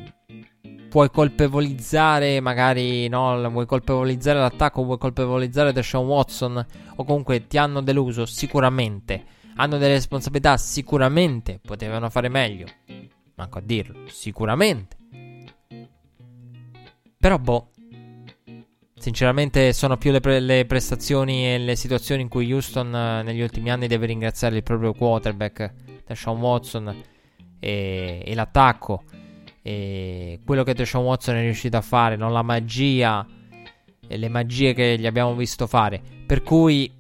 puoi 0.90 1.10
colpevolizzare 1.10 2.40
magari 2.40 3.08
no, 3.08 3.50
vuoi 3.50 3.66
colpevolizzare 3.66 4.40
l'attacco, 4.40 4.84
vuoi 4.84 4.98
colpevolizzare 4.98 5.74
Deshaun 5.74 6.08
Watson 6.08 6.66
o 6.96 7.04
comunque 7.04 7.48
ti 7.48 7.58
hanno 7.58 7.82
deluso 7.82 8.26
sicuramente. 8.26 9.26
Hanno 9.56 9.78
delle 9.78 9.94
responsabilità 9.94 10.58
sicuramente, 10.58 11.60
potevano 11.64 12.10
fare 12.10 12.30
meglio. 12.30 12.66
Manco 13.36 13.58
a 13.58 13.62
dirlo, 13.62 14.08
sicuramente. 14.08 14.96
Però 17.18 17.40
boh 17.40 17.72
Sinceramente 19.00 19.74
sono 19.74 19.96
più 19.98 20.12
le, 20.12 20.20
pre- 20.20 20.40
le, 20.40 20.66
prestazioni 20.66 21.54
e 21.54 21.60
le 21.60 21.76
situazioni 21.76 22.24
in 22.24 22.30
cui 22.30 22.52
Houston 22.52 22.88
uh, 22.88 23.24
negli 23.24 23.42
ultimi 23.42 23.70
anni 23.70 23.88
deve 23.88 24.08
ringraziare 24.08 24.56
il 24.56 24.64
proprio 24.64 24.94
quarterback, 24.94 25.72
Deshaun 26.08 26.40
Watson, 26.40 26.96
e, 27.60 28.24
e 28.26 28.36
l'attacco. 28.36 29.04
E 29.62 30.40
quello 30.46 30.64
che 30.64 30.74
Deshaun 30.74 31.06
Watson 31.06 31.36
è 31.36 31.42
riuscito 31.42 31.78
a 31.78 31.82
fare, 31.82 32.16
non 32.16 32.32
la 32.32 32.42
magia 32.42 33.26
e 34.08 34.18
le 34.18 34.30
magie 34.30 34.74
che 34.74 34.98
gli 34.98 35.06
abbiamo 35.06 35.36
visto 35.36 35.68
fare. 35.68 36.02
Per 36.26 36.42
cui, 36.42 36.92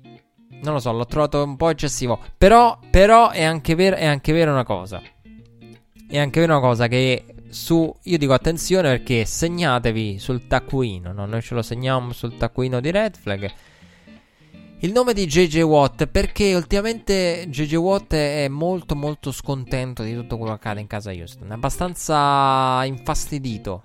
non 0.61 0.73
lo 0.73 0.79
so, 0.79 0.91
l'ho 0.91 1.05
trovato 1.05 1.43
un 1.43 1.55
po' 1.55 1.69
eccessivo. 1.69 2.19
Però, 2.37 2.77
però 2.89 3.29
è, 3.29 3.43
anche 3.43 3.75
ver- 3.75 3.97
è 3.97 4.05
anche 4.05 4.33
vero 4.33 4.51
una 4.51 4.65
cosa. 4.65 5.01
È 6.09 6.17
anche 6.17 6.39
vero 6.39 6.57
una 6.57 6.67
cosa 6.67 6.87
che 6.87 7.25
su, 7.49 7.93
io 8.03 8.17
dico 8.17 8.33
attenzione 8.33 8.89
perché 8.89 9.25
segnatevi 9.25 10.19
sul 10.19 10.47
taccuino, 10.47 11.13
no? 11.13 11.25
noi 11.25 11.41
ce 11.41 11.53
lo 11.53 11.61
segniamo 11.61 12.11
sul 12.11 12.35
taccuino 12.35 12.79
di 12.79 12.91
Red 12.91 13.15
Flag. 13.17 13.51
Il 14.79 14.91
nome 14.91 15.13
di 15.13 15.25
JJ 15.25 15.61
Watt 15.61 16.05
perché 16.05 16.53
ultimamente 16.53 17.47
JJ 17.49 17.75
Watt 17.75 18.13
è 18.13 18.47
molto 18.47 18.95
molto 18.95 19.31
scontento 19.31 20.03
di 20.03 20.13
tutto 20.13 20.37
quello 20.37 20.51
che 20.51 20.59
accade 20.59 20.81
in 20.81 20.87
casa 20.87 21.11
Houston, 21.11 21.49
è 21.49 21.53
abbastanza 21.53 22.83
infastidito, 22.85 23.81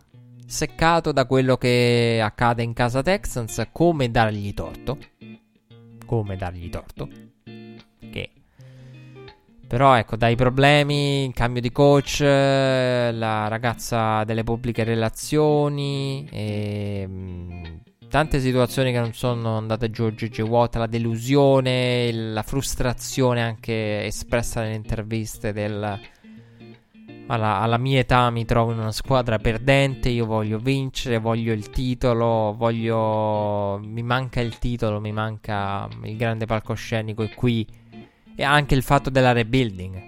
seccato 0.46 1.10
da 1.12 1.24
quello 1.24 1.56
che 1.56 2.20
accade 2.22 2.62
in 2.62 2.74
casa 2.74 3.02
Texans, 3.02 3.68
come 3.72 4.10
dargli 4.10 4.52
torto. 4.52 4.98
Come 6.04 6.36
dargli 6.36 6.68
torto. 6.68 7.08
Che 7.42 8.30
però 9.72 9.94
ecco, 9.94 10.16
dai 10.16 10.36
problemi, 10.36 11.32
cambio 11.32 11.62
di 11.62 11.72
coach, 11.72 12.20
la 12.20 13.48
ragazza 13.48 14.22
delle 14.24 14.44
pubbliche 14.44 14.84
relazioni, 14.84 16.28
e, 16.30 17.06
mm, 17.08 17.64
tante 18.12 18.40
situazioni 18.40 18.92
che 18.92 18.98
non 18.98 19.14
sono 19.14 19.56
andate 19.56 19.90
giù 19.90 20.12
GG 20.12 20.40
Watt, 20.40 20.74
la 20.74 20.86
delusione, 20.86 22.12
la 22.12 22.42
frustrazione 22.42 23.40
anche 23.40 24.04
espressa 24.04 24.60
nelle 24.60 24.74
interviste 24.74 25.54
del... 25.54 25.98
Alla, 27.28 27.60
alla, 27.60 27.78
mia 27.78 28.00
età 28.00 28.28
mi 28.28 28.44
trovo 28.44 28.72
in 28.72 28.80
una 28.80 28.92
squadra 28.92 29.38
perdente, 29.38 30.10
io 30.10 30.26
voglio 30.26 30.58
vincere, 30.58 31.16
voglio 31.16 31.54
il 31.54 31.70
titolo, 31.70 32.54
voglio... 32.54 33.80
mi 33.82 34.02
manca 34.02 34.42
il 34.42 34.58
titolo, 34.58 35.00
mi 35.00 35.12
manca 35.12 35.88
il 36.02 36.14
grande 36.18 36.44
palcoscenico 36.44 37.22
e 37.22 37.32
qui 37.34 37.66
e 38.36 38.42
anche 38.42 38.74
il 38.74 38.82
fatto 38.82 39.08
della 39.08 39.32
rebuilding. 39.32 40.04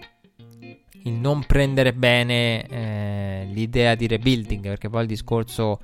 Il 1.04 1.14
non 1.14 1.42
prendere 1.46 1.94
bene 1.94 2.66
eh, 2.66 3.48
l'idea 3.50 3.94
di 3.94 4.06
rebuilding, 4.06 4.62
perché 4.62 4.90
poi 4.90 5.00
il 5.00 5.08
discorso 5.08 5.80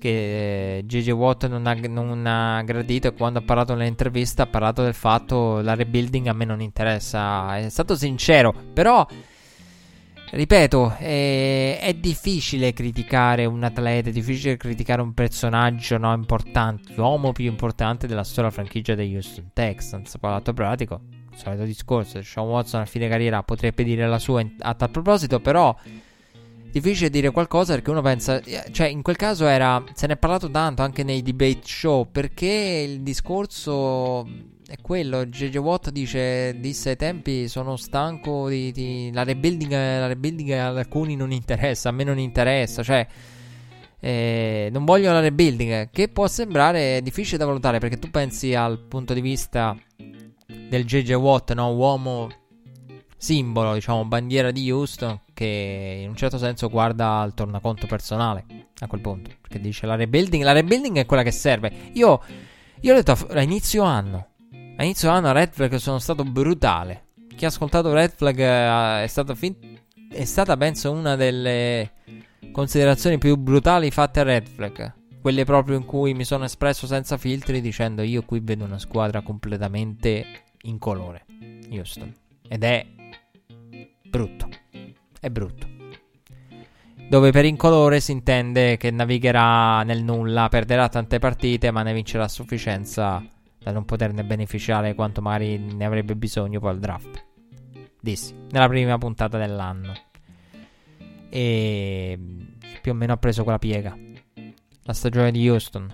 che 0.00 0.82
JJ 0.84 1.08
eh, 1.08 1.12
Watt 1.12 1.46
non 1.46 1.66
ha, 1.66 1.74
non 1.74 2.26
ha, 2.26 2.62
gradito 2.62 3.08
e 3.08 3.12
quando 3.12 3.38
ha 3.38 3.42
parlato 3.42 3.74
nell'intervista 3.74 4.42
ha 4.42 4.46
parlato 4.46 4.82
del 4.82 4.94
fatto 4.94 5.60
la 5.60 5.74
rebuilding 5.74 6.26
a 6.26 6.32
me 6.32 6.44
non 6.44 6.60
interessa. 6.60 7.56
È 7.58 7.68
stato 7.68 7.94
sincero, 7.94 8.52
però 8.72 9.06
ripeto, 10.32 10.96
è, 10.96 11.78
è 11.80 11.94
difficile 11.94 12.72
criticare 12.72 13.44
un 13.44 13.62
atleta, 13.62 14.08
è 14.08 14.12
difficile 14.12 14.56
criticare 14.56 15.02
un 15.02 15.14
personaggio 15.14 15.98
no, 15.98 16.12
importante, 16.12 16.94
l'uomo 16.96 17.30
più 17.30 17.44
importante 17.44 18.08
della 18.08 18.24
storia 18.24 18.50
franchigia 18.50 18.96
degli 18.96 19.14
Houston 19.14 19.50
Texans. 19.52 20.18
Poi 20.18 20.30
l'atto 20.30 20.52
pratico 20.52 21.00
solito 21.40 21.64
discorso. 21.64 22.22
Sean 22.22 22.46
Watson 22.46 22.80
a 22.80 22.84
fine 22.84 23.08
carriera 23.08 23.42
potrebbe 23.42 23.82
dire 23.82 24.06
la 24.06 24.18
sua 24.18 24.44
a 24.58 24.74
tal 24.74 24.90
proposito, 24.90 25.40
però 25.40 25.74
difficile 26.70 27.10
dire 27.10 27.30
qualcosa 27.30 27.74
perché 27.74 27.90
uno 27.90 28.02
pensa, 28.02 28.40
cioè 28.70 28.86
in 28.86 29.02
quel 29.02 29.16
caso 29.16 29.46
era, 29.46 29.82
se 29.94 30.06
ne 30.06 30.14
è 30.14 30.16
parlato 30.16 30.50
tanto 30.50 30.82
anche 30.82 31.02
nei 31.02 31.22
debate 31.22 31.60
show, 31.64 32.08
perché 32.10 32.86
il 32.88 33.00
discorso 33.02 34.26
è 34.66 34.76
quello, 34.80 35.26
JJ 35.26 35.56
Watt 35.56 35.90
dice, 35.90 36.58
disse 36.58 36.90
ai 36.90 36.96
tempi 36.96 37.48
sono 37.48 37.76
stanco 37.76 38.48
di, 38.48 38.70
di 38.72 39.10
la, 39.12 39.24
rebuilding, 39.24 39.72
la 39.72 40.06
rebuilding 40.06 40.50
ad 40.50 40.78
alcuni 40.78 41.16
non 41.16 41.32
interessa, 41.32 41.88
a 41.88 41.92
me 41.92 42.04
non 42.04 42.18
interessa, 42.18 42.82
cioè... 42.82 43.06
Eh, 44.02 44.70
non 44.72 44.86
voglio 44.86 45.12
la 45.12 45.20
rebuilding, 45.20 45.90
che 45.90 46.08
può 46.08 46.26
sembrare 46.26 47.02
difficile 47.02 47.36
da 47.36 47.44
valutare 47.44 47.80
perché 47.80 47.98
tu 47.98 48.08
pensi 48.08 48.54
al 48.54 48.78
punto 48.78 49.12
di 49.12 49.20
vista 49.20 49.76
del 50.46 50.86
JJ 50.86 51.12
Watt, 51.12 51.52
no? 51.52 51.70
uomo 51.74 52.28
simbolo, 53.20 53.74
diciamo, 53.74 54.06
bandiera 54.06 54.50
di 54.50 54.70
Houston, 54.70 55.20
che 55.34 56.00
in 56.02 56.08
un 56.08 56.16
certo 56.16 56.38
senso 56.38 56.70
guarda 56.70 57.18
al 57.18 57.34
tornaconto 57.34 57.86
personale 57.86 58.44
a 58.78 58.86
quel 58.86 59.02
punto. 59.02 59.30
Perché 59.38 59.60
dice 59.60 59.84
la 59.84 59.94
rebuilding, 59.94 60.42
la 60.42 60.52
rebuilding 60.52 60.96
è 60.96 61.06
quella 61.06 61.22
che 61.22 61.30
serve. 61.30 61.70
Io, 61.92 62.22
io 62.80 62.92
ho 62.92 62.96
detto 62.96 63.12
a 63.12 63.42
inizio 63.42 63.82
anno, 63.82 64.26
a 64.76 64.84
inizio 64.84 65.10
anno 65.10 65.28
a 65.28 65.32
Red 65.32 65.52
Flag 65.52 65.74
sono 65.76 65.98
stato 65.98 66.24
brutale. 66.24 67.08
Chi 67.36 67.44
ha 67.44 67.48
ascoltato 67.48 67.92
Red 67.92 68.14
Flag 68.16 68.38
uh, 68.38 69.02
è, 69.02 69.06
stato 69.06 69.34
fin- 69.34 69.78
è 70.10 70.24
stata, 70.24 70.56
penso, 70.56 70.90
una 70.90 71.14
delle 71.14 71.92
considerazioni 72.52 73.18
più 73.18 73.36
brutali 73.36 73.90
fatte 73.90 74.20
a 74.20 74.22
Red 74.22 74.48
Flag. 74.48 74.94
Quelle 75.20 75.44
proprio 75.44 75.76
in 75.76 75.84
cui 75.84 76.14
mi 76.14 76.24
sono 76.24 76.44
espresso 76.44 76.86
senza 76.86 77.18
filtri 77.18 77.60
dicendo 77.60 78.00
io 78.00 78.22
qui 78.22 78.40
vedo 78.42 78.64
una 78.64 78.78
squadra 78.78 79.20
completamente 79.20 80.24
incolore. 80.62 81.26
Houston. 81.70 82.14
Ed 82.48 82.64
è 82.64 82.98
brutto. 84.10 84.48
È 85.20 85.30
brutto. 85.30 85.68
Dove 87.08 87.30
per 87.30 87.44
incolore 87.44 88.00
si 88.00 88.12
intende 88.12 88.76
che 88.76 88.90
navigherà 88.90 89.82
nel 89.82 90.02
nulla, 90.02 90.48
perderà 90.48 90.88
tante 90.88 91.18
partite, 91.18 91.70
ma 91.70 91.82
ne 91.82 91.92
vincerà 91.92 92.24
a 92.24 92.28
sufficienza 92.28 93.24
da 93.58 93.72
non 93.72 93.84
poterne 93.84 94.24
beneficiare 94.24 94.94
quanto 94.94 95.20
magari 95.20 95.58
ne 95.58 95.84
avrebbe 95.84 96.14
bisogno 96.16 96.60
poi 96.60 96.70
al 96.70 96.78
draft. 96.78 97.26
Dissi, 98.00 98.34
nella 98.50 98.68
prima 98.68 98.98
puntata 98.98 99.38
dell'anno. 99.38 99.92
E 101.28 102.18
più 102.80 102.92
o 102.92 102.94
meno 102.94 103.12
ha 103.12 103.16
preso 103.16 103.42
quella 103.42 103.58
piega. 103.58 103.96
La 104.82 104.92
stagione 104.92 105.30
di 105.30 105.48
Houston. 105.48 105.88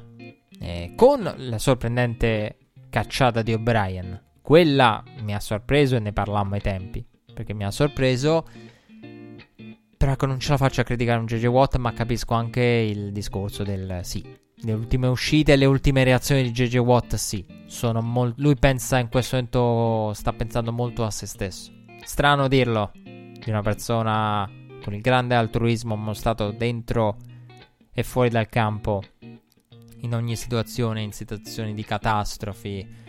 E 0.59 0.93
con 0.97 1.23
la 1.37 1.59
sorprendente 1.59 2.57
cacciata 2.89 3.43
di 3.43 3.53
O'Brien 3.53 4.25
quella 4.47 5.03
mi 5.23 5.35
ha 5.35 5.41
sorpreso 5.41 5.97
e 5.97 5.99
ne 5.99 6.13
parlammo 6.13 6.55
ai 6.55 6.61
tempi. 6.61 7.05
Perché 7.37 7.53
mi 7.53 7.65
ha 7.67 7.71
sorpreso. 7.71 8.47
Però 9.95 10.11
ecco, 10.11 10.25
non 10.25 10.41
ce 10.41 10.53
la 10.53 10.57
faccio 10.57 10.81
a 10.81 10.85
criticare 10.85 11.19
un 11.19 11.27
JJ 11.27 11.45
Watt, 11.45 11.77
ma 11.77 11.93
capisco 11.93 12.33
anche 12.33 12.63
il 12.63 13.13
discorso 13.13 13.63
del 13.63 14.01
sì. 14.05 14.25
Le 14.61 14.73
ultime 14.73 15.07
uscite 15.07 15.53
e 15.53 15.57
le 15.57 15.67
ultime 15.67 16.03
reazioni 16.03 16.43
di 16.43 16.51
JJ 16.51 16.77
Watt, 16.79 17.15
sì. 17.17 17.45
Mol- 18.01 18.33
lui 18.39 18.57
pensa 18.57 18.99
in 18.99 19.11
questo 19.11 19.37
momento, 19.37 20.15
sta 20.15 20.33
pensando 20.33 20.73
molto 20.73 21.05
a 21.05 21.11
se 21.11 21.27
stesso. 21.27 21.71
Strano 22.03 22.49
dirlo 22.49 22.93
di 22.95 23.51
una 23.51 23.61
persona 23.61 24.51
con 24.83 24.95
il 24.95 25.03
grande 25.03 25.35
altruismo 25.35 25.95
mostrato 25.95 26.53
dentro 26.53 27.19
e 27.93 28.03
fuori 28.03 28.31
dal 28.31 28.49
campo 28.49 29.03
in 30.01 30.15
ogni 30.15 30.37
situazione, 30.37 31.03
in 31.03 31.13
situazioni 31.13 31.75
di 31.75 31.85
catastrofi 31.85 33.05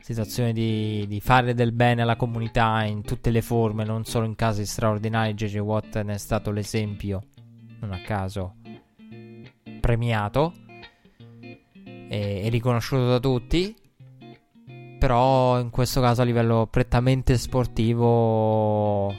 situazione 0.00 0.52
di, 0.52 1.04
di, 1.06 1.20
fare 1.20 1.54
del 1.54 1.72
bene 1.72 2.02
alla 2.02 2.16
comunità 2.16 2.84
in 2.84 3.02
tutte 3.02 3.30
le 3.30 3.42
forme, 3.42 3.84
non 3.84 4.04
solo 4.04 4.26
in 4.26 4.34
casi 4.34 4.64
straordinari. 4.64 5.34
JJ 5.34 5.58
Watt 5.58 6.00
ne 6.02 6.14
è 6.14 6.18
stato 6.18 6.50
l'esempio, 6.50 7.22
non 7.80 7.92
a 7.92 8.00
caso, 8.00 8.56
premiato 9.80 10.54
e, 11.40 12.42
e 12.44 12.48
riconosciuto 12.48 13.08
da 13.08 13.20
tutti. 13.20 13.74
Però 14.98 15.60
in 15.60 15.70
questo 15.70 16.00
caso 16.00 16.22
a 16.22 16.24
livello 16.24 16.66
prettamente 16.68 17.38
sportivo 17.38 19.14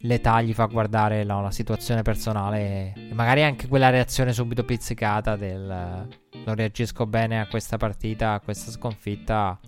l'età 0.00 0.40
gli 0.40 0.52
fa 0.52 0.66
guardare 0.66 1.24
no, 1.24 1.42
la 1.42 1.50
situazione 1.50 2.02
personale 2.02 2.92
e 2.94 3.10
magari 3.12 3.42
anche 3.42 3.66
quella 3.66 3.90
reazione 3.90 4.32
subito 4.32 4.64
pizzicata 4.64 5.34
del 5.34 6.06
non 6.46 6.54
reagisco 6.54 7.06
bene 7.06 7.40
a 7.40 7.48
questa 7.48 7.76
partita, 7.76 8.34
a 8.34 8.40
questa 8.40 8.70
sconfitta, 8.70 9.58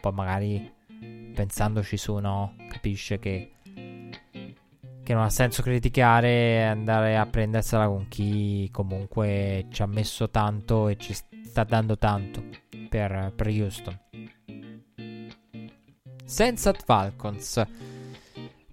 poi 0.00 0.12
magari 0.12 0.72
pensandoci 1.32 1.96
su, 1.96 2.16
no, 2.16 2.56
capisce 2.68 3.20
che, 3.20 3.52
che 5.02 5.14
non 5.14 5.22
ha 5.22 5.30
senso 5.30 5.62
criticare 5.62 6.28
e 6.28 6.62
andare 6.62 7.16
a 7.16 7.26
prendersela 7.26 7.86
con 7.86 8.08
chi 8.08 8.68
comunque 8.72 9.66
ci 9.70 9.82
ha 9.82 9.86
messo 9.86 10.28
tanto 10.30 10.88
e 10.88 10.96
ci 10.96 11.14
sta 11.14 11.62
dando 11.62 11.96
tanto 11.96 12.42
per, 12.88 13.32
per 13.36 13.46
Houston. 13.46 13.98
Senza 16.24 16.72
Falcons 16.72 17.64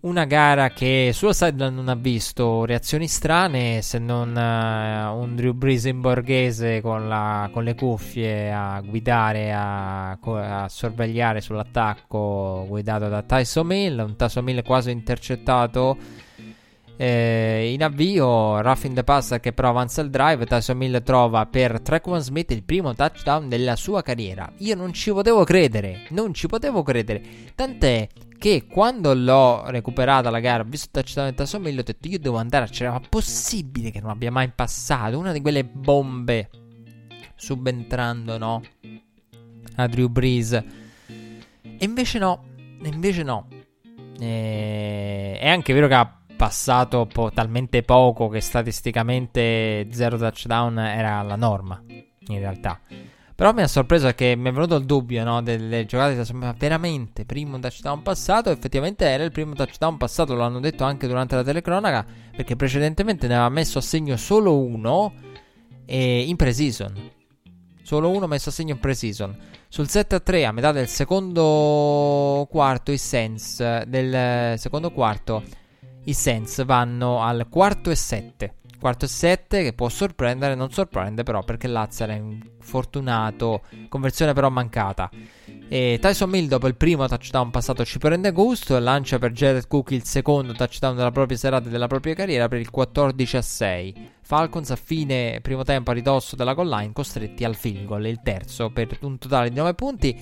una 0.08 0.26
gara 0.26 0.70
che 0.70 1.12
sideline 1.14 1.70
non 1.70 1.90
ha 1.90 1.96
visto 1.96 2.64
reazioni 2.66 3.08
strane 3.08 3.82
se 3.82 4.00
non 4.00 4.30
uh, 4.30 5.22
un 5.22 5.36
Drew 5.36 5.54
Brees 5.54 5.84
in 5.84 6.00
borghese 6.00 6.82
con, 6.82 7.08
la, 7.10 7.50
con, 7.52 7.64
le 7.64 7.76
cuffie 7.76 8.52
a 8.52 8.82
guidare, 8.82 9.52
a, 9.52 10.12
a, 10.12 10.70
sorvegliare 10.70 11.42
sull'attacco 11.42 12.66
guidato 12.68 13.10
da 13.10 13.22
Tyson 13.22 13.68
Mill, 13.68 14.00
un 14.00 14.16
Tyson 14.16 14.44
Mill 14.44 14.64
quasi 14.64 14.92
intercettato 14.92 15.98
Eh, 17.00 17.74
in 17.74 17.84
avvio, 17.84 18.60
Ruffin 18.60 18.96
the 18.96 19.04
Passer 19.04 19.40
che 19.40 19.54
però 19.54 19.70
avanza 19.70 20.02
il 20.02 20.10
drive. 20.10 20.46
Tyson 20.46 20.78
Mill 20.78 21.04
trova 21.04 21.46
per 21.46 21.80
Trequan 21.80 22.22
Smith 22.22 22.50
il 22.52 22.64
primo 22.64 22.96
touchdown 22.96 23.48
della 23.48 23.76
sua 23.76 24.02
carriera. 24.02 24.52
Io 24.58 24.76
non 24.76 24.94
ci 24.94 25.12
potevo 25.12 25.44
credere, 25.44 26.08
non 26.10 26.34
ci 26.34 26.48
potevo 26.48 26.82
credere. 26.82 27.22
Tant'è 27.54 28.08
che 28.40 28.66
quando 28.68 29.14
l'ho 29.14 29.70
recuperata 29.70 30.32
la 30.32 30.40
gara, 30.40 30.64
ho 30.64 30.66
visto 30.68 30.86
il 30.86 30.92
touchdown 30.92 31.30
di 31.30 31.36
Tyson 31.36 31.62
Mill, 31.62 31.78
ho 31.78 31.84
detto 31.84 32.08
io 32.08 32.20
devo 32.20 32.38
andare 32.38 32.66
a 32.66 32.68
cercare. 32.68 33.00
Ma 33.00 33.08
possibile 33.08 33.92
che 33.92 34.02
non 34.02 34.10
abbia 34.10 34.32
mai 34.32 34.50
passato 34.50 35.20
una 35.20 35.32
di 35.32 35.42
quelle 35.42 35.64
bombe 35.64 36.50
subentrando, 37.36 38.40
no? 38.40 38.64
A 39.76 39.88
Drew 39.88 40.08
Brees. 40.08 40.52
E 40.52 40.66
invece 41.86 42.18
no, 42.18 42.44
invece 42.82 43.22
no. 43.22 43.48
E... 44.20 45.38
È 45.40 45.48
anche 45.48 45.74
vero 45.74 45.88
che 45.88 45.94
ha 45.94 46.12
passato 46.38 47.06
po- 47.06 47.32
talmente 47.34 47.84
poco 47.84 48.30
che 48.30 48.40
statisticamente 48.40 49.88
zero 49.92 50.18
touchdown 50.18 50.80
era 50.80 51.22
la 51.24 51.36
norma, 51.36 51.84
in 51.88 52.40
realtà. 52.40 52.80
Però 53.38 53.54
mi 53.54 53.62
ha 53.62 53.68
sorpreso 53.68 54.10
che 54.14 54.36
mi 54.36 54.50
è 54.50 54.52
venuto 54.52 54.76
il 54.76 54.86
dubbio 54.86 55.24
no, 55.24 55.44
delle 55.44 55.86
giocate, 55.86 56.26
ma 56.34 56.56
veramente 56.58 57.26
primo 57.26 57.60
touchdown 57.60 58.02
passato, 58.02 58.50
effettivamente 58.50 59.06
era 59.06 59.24
il 59.24 59.32
primo 59.32 59.54
touchdown 59.54 59.98
passato, 59.98 60.34
lo 60.34 60.42
hanno 60.42 60.60
detto 60.60 60.84
anche 60.84 61.06
durante 61.06 61.36
la 61.36 61.44
telecronaca, 61.44 62.06
perché 62.36 62.56
precedentemente 62.56 63.28
ne 63.28 63.36
aveva 63.36 63.50
messo 63.50 63.78
a 63.78 63.82
segno 63.82 64.16
solo 64.16 64.58
uno 64.58 65.14
e 65.86 66.22
in 66.22 66.36
pre-season. 66.36 67.12
Solo 67.84 68.10
uno 68.10 68.26
messo 68.26 68.50
a 68.50 68.52
segno 68.52 68.74
in 68.74 68.80
pre-season. 68.80 69.38
Sul 69.68 69.86
7-3 69.86 70.46
a 70.46 70.52
metà 70.52 70.72
del 70.72 70.88
secondo 70.88 72.48
quarto 72.50 72.92
i 72.92 72.98
Sens 72.98 73.84
del 73.84 74.58
secondo 74.58 74.92
quarto 74.92 75.44
i 76.08 76.14
Sens 76.14 76.64
vanno 76.64 77.22
al 77.22 77.48
quarto 77.50 77.90
e 77.90 77.96
7. 77.96 78.54
Quarto 78.80 79.06
e 79.06 79.08
7 79.10 79.64
che 79.64 79.74
può 79.74 79.90
sorprendere, 79.90 80.56
non 80.56 80.72
sorprende 80.72 81.24
però 81.24 81.44
perché 81.44 81.68
Lazar 81.68 82.10
è 82.10 82.16
infortunato, 82.16 83.64
conversione 83.90 84.32
però 84.32 84.50
mancata. 84.50 85.10
E 85.68 85.98
Tyson 86.00 86.30
Mill 86.30 86.48
dopo 86.48 86.68
il 86.68 86.78
primo 86.78 87.06
touchdown 87.10 87.52
passato 87.52 87.84
ci 87.84 87.98
prende 87.98 88.32
gusto 88.32 88.78
e 88.78 88.80
lancia 88.80 89.20
per 89.20 89.34
Jared 89.34 89.68
Cook 89.68 89.92
il 89.92 90.06
secondo 90.06 90.54
touchdown 90.54 90.96
della 90.96 91.12
propria 91.12 91.38
serata 91.38 91.68
e 91.68 91.72
della 91.72 91.88
propria 91.88 92.14
carriera 92.14 92.48
per 92.48 92.60
il 92.60 92.70
14 92.70 93.36
a 93.36 93.42
6. 93.42 94.10
Falcons 94.22 94.72
a 94.72 94.78
fine 94.78 95.40
primo 95.42 95.64
tempo 95.64 95.92
a 95.92 95.94
ridosso 95.94 96.38
della 96.38 96.54
goal 96.54 96.70
line 96.70 96.94
costretti 96.94 97.44
al 97.44 97.56
field 97.56 97.84
goal, 97.84 98.06
il 98.06 98.22
terzo 98.24 98.70
per 98.70 98.98
un 99.02 99.18
totale 99.18 99.50
di 99.50 99.56
9 99.56 99.74
punti. 99.74 100.18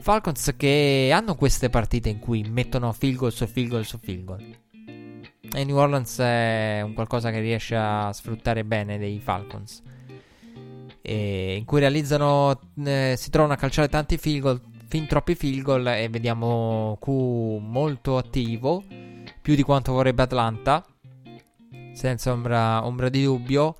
Falcons 0.00 0.54
che 0.56 1.10
hanno 1.12 1.36
queste 1.36 1.70
partite 1.70 2.08
in 2.08 2.18
cui 2.18 2.42
mettono 2.42 2.92
field 2.92 3.18
goal 3.18 3.32
su 3.32 3.46
field 3.46 3.68
goal 3.68 3.84
su 3.84 3.98
field 3.98 4.24
goal. 4.24 4.66
E 5.50 5.64
New 5.64 5.76
Orleans 5.76 6.18
è 6.18 6.82
un 6.84 6.92
qualcosa 6.92 7.30
che 7.30 7.40
riesce 7.40 7.74
a 7.74 8.12
sfruttare 8.12 8.64
bene 8.64 8.98
dei 8.98 9.18
Falcons. 9.18 9.82
E 11.00 11.56
in 11.56 11.64
cui 11.64 11.80
realizzano, 11.80 12.58
eh, 12.84 13.14
si 13.16 13.30
trovano 13.30 13.54
a 13.54 13.56
calciare 13.56 13.88
tanti 13.88 14.18
field 14.18 14.40
goal, 14.40 14.60
fin 14.88 15.06
troppi 15.06 15.34
field 15.34 15.62
goal 15.62 15.86
e 15.86 16.08
vediamo 16.10 16.98
Q 17.00 17.08
molto 17.08 18.18
attivo, 18.18 18.84
più 19.40 19.54
di 19.54 19.62
quanto 19.62 19.92
vorrebbe 19.92 20.22
Atlanta, 20.22 20.84
senza 21.94 22.30
ombra, 22.30 22.84
ombra 22.84 23.08
di 23.08 23.22
dubbio. 23.22 23.76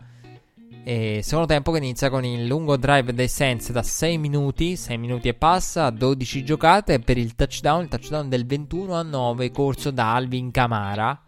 E 0.85 1.21
secondo 1.23 1.49
tempo 1.49 1.71
che 1.71 1.79
inizia 1.79 2.09
con 2.09 2.25
il 2.25 2.47
lungo 2.47 2.79
drive 2.79 3.13
dei 3.13 3.29
Saints 3.29 3.73
da 3.73 3.83
6 3.83 4.17
minuti, 4.17 4.75
6 4.75 4.97
minuti 4.97 5.29
e 5.29 5.35
passa, 5.35 5.85
a 5.85 5.91
12 5.91 6.45
giocate 6.45 6.99
per 6.99 7.19
il 7.19 7.35
touchdown, 7.35 7.83
il 7.83 7.89
touchdown 7.89 8.31
del 8.31 8.47
21 8.47 8.95
a 8.95 9.03
9 9.03 9.51
corso 9.51 9.91
da 9.91 10.15
Alvin 10.15 10.51
Camara 10.51 11.25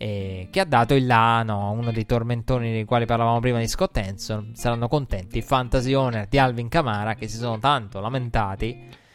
eh, 0.00 0.46
che 0.50 0.60
ha 0.60 0.64
dato 0.64 0.94
il 0.94 1.06
là 1.06 1.42
no, 1.42 1.72
uno 1.72 1.90
dei 1.90 2.06
tormentoni 2.06 2.70
dei 2.70 2.84
quali 2.84 3.04
parlavamo 3.04 3.40
prima 3.40 3.58
di 3.58 3.66
Scott 3.66 3.96
Hanson. 3.98 4.52
Saranno 4.54 4.86
contenti 4.88 5.38
i 5.38 5.42
fantasy 5.42 5.92
owner 5.92 6.28
di 6.28 6.38
Alvin 6.38 6.68
Camara 6.68 7.14
che 7.14 7.26
si 7.28 7.36
sono 7.36 7.58
tanto 7.58 8.00
lamentati. 8.00 9.06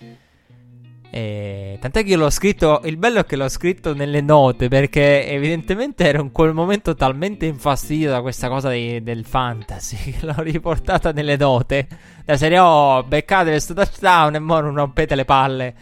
Eh, 1.16 1.78
tant'è 1.80 2.04
che 2.04 2.10
io 2.10 2.18
l'ho 2.18 2.30
scritto. 2.30 2.82
Il 2.84 2.98
bello 2.98 3.20
è 3.20 3.26
che 3.26 3.38
l'ho 3.38 3.48
scritto 3.48 3.94
nelle 3.94 4.20
note 4.20 4.68
perché 4.68 5.26
evidentemente 5.26 6.06
ero 6.06 6.22
in 6.22 6.32
quel 6.34 6.54
momento 6.54 6.96
talmente 6.96 7.46
infastidito 7.46 8.10
da 8.10 8.22
questa 8.22 8.50
cosa 8.50 8.70
di, 8.70 9.02
del 9.02 9.24
fantasy 9.24 9.96
che 10.12 10.26
l'ho 10.26 10.42
riportata 10.42 11.12
nelle 11.14 11.38
note. 11.38 11.88
La 12.26 12.36
serie 12.36 12.60
oh, 12.60 13.04
beccate 13.04 13.52
questo 13.52 13.74
touchdown 13.74 14.36
e 14.36 14.40
mo 14.40 14.60
non 14.60 14.76
rompete 14.76 15.16
le 15.16 15.24
palle. 15.24 15.76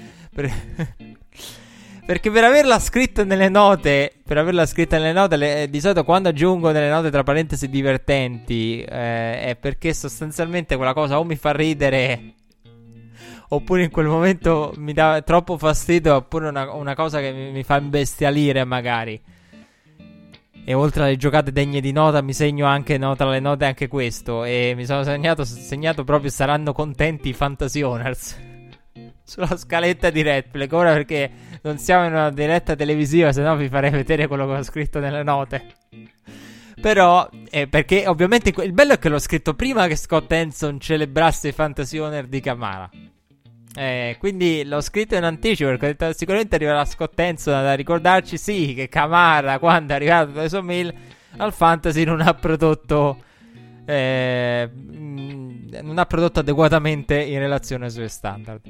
Perché 2.12 2.30
per 2.30 2.43
averla 2.43 2.78
scritta 2.78 3.24
nelle 3.24 3.47
note, 3.47 4.12
per 4.26 4.38
averla 4.38 4.66
scritta 4.66 4.97
nelle 4.97 5.14
note, 5.14 5.38
le, 5.38 5.70
di 5.70 5.80
solito 5.80 6.03
quando 6.03 6.28
aggiungo 6.28 6.70
nelle 6.72 6.89
note 6.89 7.09
tra 7.09 7.24
parentesi 7.24 7.70
divertenti, 7.70 8.82
eh, 8.82 9.41
è 9.43 9.57
perché 9.57 9.93
sostanzialmente 9.93 10.76
quella 10.76 10.91
cosa 10.91 11.20
o 11.20 11.24
mi 11.24 11.38
fa 11.38 11.53
ridere, 11.53 12.34
oppure 13.47 13.84
in 13.84 13.91
quel 13.91 14.07
momento 14.07 14.74
mi 14.76 14.91
dà 14.91 15.22
troppo 15.22 15.57
fastidio, 15.57 16.16
oppure 16.16 16.49
una, 16.49 16.74
una 16.74 16.95
cosa 16.95 17.22
che 17.22 17.32
mi, 17.32 17.49
mi 17.51 17.64
fa 17.64 17.78
imbestialire 17.78 18.66
magari. 18.66 19.18
E 20.66 20.74
oltre 20.74 21.03
alle 21.03 21.16
giocate 21.16 21.53
degne 21.53 21.80
di 21.80 21.93
nota, 21.93 22.22
mi 22.22 22.34
segno 22.34 22.66
anche 22.66 22.97
no, 22.97 23.16
tra 23.16 23.30
le 23.30 23.39
note 23.39 23.64
anche 23.64 23.88
questo. 23.88 24.43
E 24.43 24.74
mi 24.76 24.84
sono 24.84 25.03
segnato, 25.03 25.45
segnato 25.45 26.03
proprio 26.03 26.30
saranno 26.30 26.74
contenti 26.74 27.30
i 27.30 27.34
Fantasy 27.34 27.82
Owners. 27.82 28.38
Sulla 29.24 29.55
scaletta 29.55 30.09
di 30.09 30.22
Redflag. 30.22 30.74
Ora 30.74 30.91
perché 30.91 31.51
non 31.62 31.78
siamo 31.78 32.05
in 32.05 32.14
una 32.14 32.32
diretta 32.32 32.76
televisiva, 32.76 33.32
se 33.32 33.41
no 33.41 33.55
vi 33.55 33.70
farei 33.70 33.89
vedere 33.91 34.28
quello 34.28 34.47
che 34.47 34.53
ho 34.53 34.64
scritto 34.64 34.99
nelle 34.99 35.24
note. 35.24 35.66
Però, 36.82 37.30
eh, 37.49 37.68
perché 37.68 38.07
ovviamente 38.07 38.51
il 38.64 38.74
bello 38.74 38.93
è 38.93 38.99
che 38.99 39.09
l'ho 39.09 39.20
scritto 39.20 39.53
prima 39.53 39.88
che 39.88 39.95
Scott 39.95 40.32
Hanson 40.32 40.80
celebrasse 40.80 41.49
i 41.49 41.51
Fantasy 41.51 41.99
Owner 41.99 42.26
di 42.26 42.39
Kamara. 42.39 42.89
Eh, 43.74 44.16
quindi 44.20 44.66
l'ho 44.66 44.82
scritto 44.82 45.16
in 45.16 45.24
anticipo 45.24 45.70
perché 45.70 45.86
ho 45.86 45.89
detto 45.89 46.14
sicuramente 46.14 46.55
arriverà 46.55 46.84
Scott 46.84 47.18
Hanson 47.18 47.53
a 47.53 47.74
ricordarci 47.74 48.38
sì 48.38 48.74
che 48.74 48.89
Kamara 48.89 49.59
quando 49.59 49.93
è 49.93 49.95
arrivato 49.95 50.32
da 50.45 50.62
Mill 50.62 50.93
al 51.38 51.53
Fantasy 51.53 52.03
non 52.03 52.20
ha 52.20 52.34
prodotto 52.34 53.24
eh, 53.86 54.70
non 55.82 55.97
ha 55.97 56.05
prodotto 56.05 56.39
adeguatamente 56.39 57.20
in 57.22 57.39
relazione 57.39 57.86
ai 57.86 57.91
suoi 57.91 58.09
standard. 58.09 58.62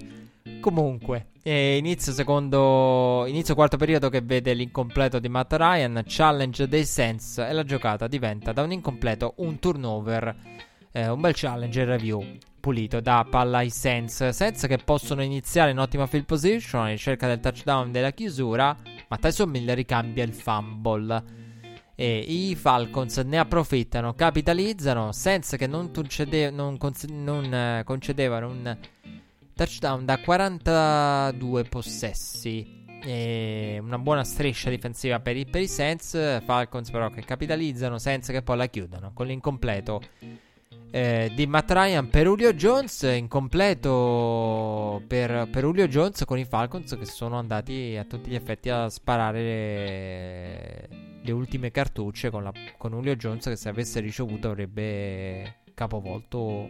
Comunque, 0.59 1.27
eh, 1.43 1.77
inizio 1.77 2.11
secondo 2.11 3.25
inizio 3.27 3.55
quarto 3.55 3.77
periodo 3.77 4.09
che 4.09 4.21
vede 4.21 4.53
l'incompleto 4.53 5.19
di 5.19 5.27
Matt 5.27 5.53
Ryan, 5.53 6.03
challenge 6.05 6.67
dei 6.67 6.85
Saints 6.85 7.39
e 7.39 7.51
la 7.51 7.63
giocata 7.63 8.07
diventa 8.07 8.51
da 8.51 8.61
un 8.61 8.71
incompleto 8.71 9.33
un 9.37 9.57
turnover, 9.59 10.35
eh, 10.91 11.09
un 11.09 11.19
bel 11.19 11.33
challenge 11.35 11.83
review 11.85 12.37
pulito 12.59 12.99
da 13.01 13.25
palla 13.27 13.57
ai 13.57 13.69
Saints. 13.69 14.29
Saints 14.29 14.67
che 14.67 14.77
possono 14.77 15.23
iniziare 15.23 15.71
in 15.71 15.79
ottima 15.79 16.05
field 16.05 16.25
position 16.25 16.89
in 16.89 16.97
cerca 16.97 17.27
del 17.27 17.39
touchdown 17.39 17.91
della 17.91 18.11
chiusura, 18.11 18.77
ma 19.07 19.17
Tyson 19.17 19.49
Miller 19.49 19.75
ricambia 19.75 20.23
il 20.23 20.33
fumble. 20.33 21.39
E 21.95 22.17
i 22.19 22.55
Falcons 22.55 23.17
ne 23.17 23.37
approfittano, 23.37 24.13
capitalizzano, 24.13 25.11
Saints 25.11 25.55
che 25.57 25.67
non, 25.67 25.91
concede- 25.91 26.49
non, 26.49 26.77
non 27.09 27.79
uh, 27.79 27.83
concedevano 27.83 28.47
un 28.47 28.77
touchdown 29.61 30.05
da 30.05 30.17
42 30.17 31.63
possessi. 31.65 32.79
E 33.03 33.79
una 33.81 33.97
buona 33.97 34.23
striscia 34.23 34.69
difensiva 34.69 35.19
per 35.19 35.37
i, 35.37 35.45
per 35.45 35.61
i 35.61 35.67
Saints. 35.67 36.41
Falcons, 36.43 36.89
però, 36.89 37.09
che 37.09 37.21
capitalizzano. 37.21 37.99
Saints 37.99 38.29
che 38.29 38.41
poi 38.41 38.57
la 38.57 38.65
chiudono 38.67 39.11
con 39.13 39.27
l'incompleto 39.27 40.01
eh, 40.89 41.31
di 41.35 41.47
Matt 41.47 41.71
Ryan 41.71 42.09
per 42.09 42.25
Julio 42.25 42.53
Jones. 42.53 43.03
Incompleto 43.03 45.03
per, 45.07 45.47
per 45.51 45.63
Julio 45.63 45.87
Jones 45.87 46.23
con 46.25 46.39
i 46.39 46.45
Falcons 46.45 46.95
che 46.97 47.05
sono 47.05 47.37
andati 47.37 47.95
a 47.97 48.03
tutti 48.03 48.31
gli 48.31 48.35
effetti 48.35 48.69
a 48.69 48.89
sparare 48.89 49.41
le, 49.41 50.89
le 51.21 51.31
ultime 51.31 51.69
cartucce 51.69 52.31
con, 52.31 52.43
la, 52.43 52.51
con 52.77 52.91
Julio 52.91 53.15
Jones. 53.15 53.45
Che 53.45 53.55
se 53.55 53.69
avesse 53.69 53.99
ricevuto 53.99 54.49
avrebbe 54.49 55.59
capovolto 55.73 56.67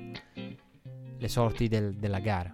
le 1.22 1.28
sorti 1.28 1.68
del, 1.68 1.94
della 1.94 2.20
gara. 2.20 2.54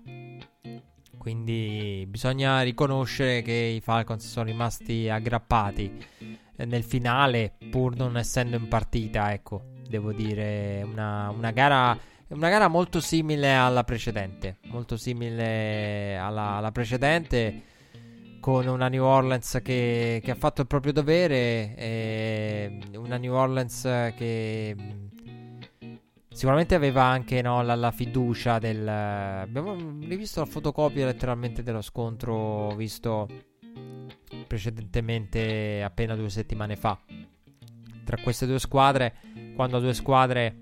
Quindi 1.17 2.05
bisogna 2.07 2.61
riconoscere 2.61 3.41
che 3.41 3.51
i 3.51 3.81
Falcons 3.81 4.27
sono 4.27 4.45
rimasti 4.45 5.09
aggrappati 5.09 6.05
eh, 6.55 6.65
nel 6.65 6.83
finale, 6.83 7.53
pur 7.69 7.95
non 7.95 8.17
essendo 8.17 8.55
in 8.55 8.67
partita. 8.67 9.33
Ecco, 9.33 9.63
devo 9.87 10.13
dire, 10.13 10.83
una, 10.83 11.29
una 11.29 11.51
gara. 11.51 11.97
Una 12.29 12.49
gara 12.49 12.67
molto 12.67 12.99
simile 12.99 13.55
alla 13.55 13.85
precedente. 13.85 14.57
Molto 14.65 14.97
simile 14.97 16.17
alla, 16.17 16.55
alla 16.55 16.71
precedente. 16.71 17.61
Con 18.41 18.67
una 18.67 18.89
New 18.89 19.03
Orleans 19.03 19.59
che, 19.63 20.19
che, 20.21 20.31
ha 20.31 20.35
fatto 20.35 20.61
il 20.61 20.67
proprio 20.67 20.91
dovere. 20.91 22.81
una 22.95 23.17
New 23.17 23.33
Orleans 23.33 23.81
che 24.17 24.75
Sicuramente 26.37 26.75
aveva 26.75 27.01
anche 27.01 27.41
no, 27.41 27.63
la, 27.63 27.73
la, 27.73 27.89
fiducia 27.89 28.59
del... 28.59 28.87
Abbiamo 28.87 29.73
rivisto 29.73 30.39
la 30.39 30.45
fotocopia 30.45 31.07
letteralmente 31.07 31.63
dello 31.63 31.81
scontro 31.81 32.75
visto 32.75 33.27
precedentemente 34.45 35.81
appena 35.81 36.15
due 36.15 36.29
settimane 36.29 36.75
fa. 36.75 36.95
tra 38.03 38.17
queste 38.21 38.45
due 38.45 38.59
squadre, 38.59 39.15
quando 39.55 39.79
due 39.79 39.95
squadre 39.95 40.55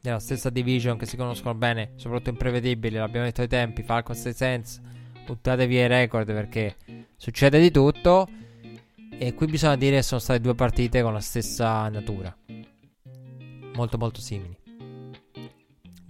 della 0.00 0.18
stessa 0.18 0.50
division 0.50 0.98
che 0.98 1.06
si 1.06 1.16
conoscono 1.16 1.54
bene, 1.54 1.92
soprattutto 1.94 2.30
imprevedibili, 2.30 2.96
l'abbiamo 2.96 3.26
detto 3.26 3.42
ai 3.42 3.48
tempi, 3.48 3.84
Falcons 3.84 4.26
e 4.26 4.32
Saints, 4.32 4.80
buttate 5.24 5.68
via 5.68 5.84
i 5.84 5.86
record 5.86 6.26
perché 6.26 6.74
succede 7.14 7.60
di 7.60 7.70
tutto. 7.70 8.28
E 9.16 9.32
qui 9.32 9.46
bisogna 9.46 9.76
dire 9.76 9.98
che 9.98 10.02
sono 10.02 10.18
state 10.18 10.40
due 10.40 10.56
partite 10.56 11.02
con 11.02 11.12
la 11.12 11.20
stessa 11.20 11.88
natura. 11.88 12.36
Molto 13.74 13.96
molto 13.96 14.20
simili. 14.20 14.57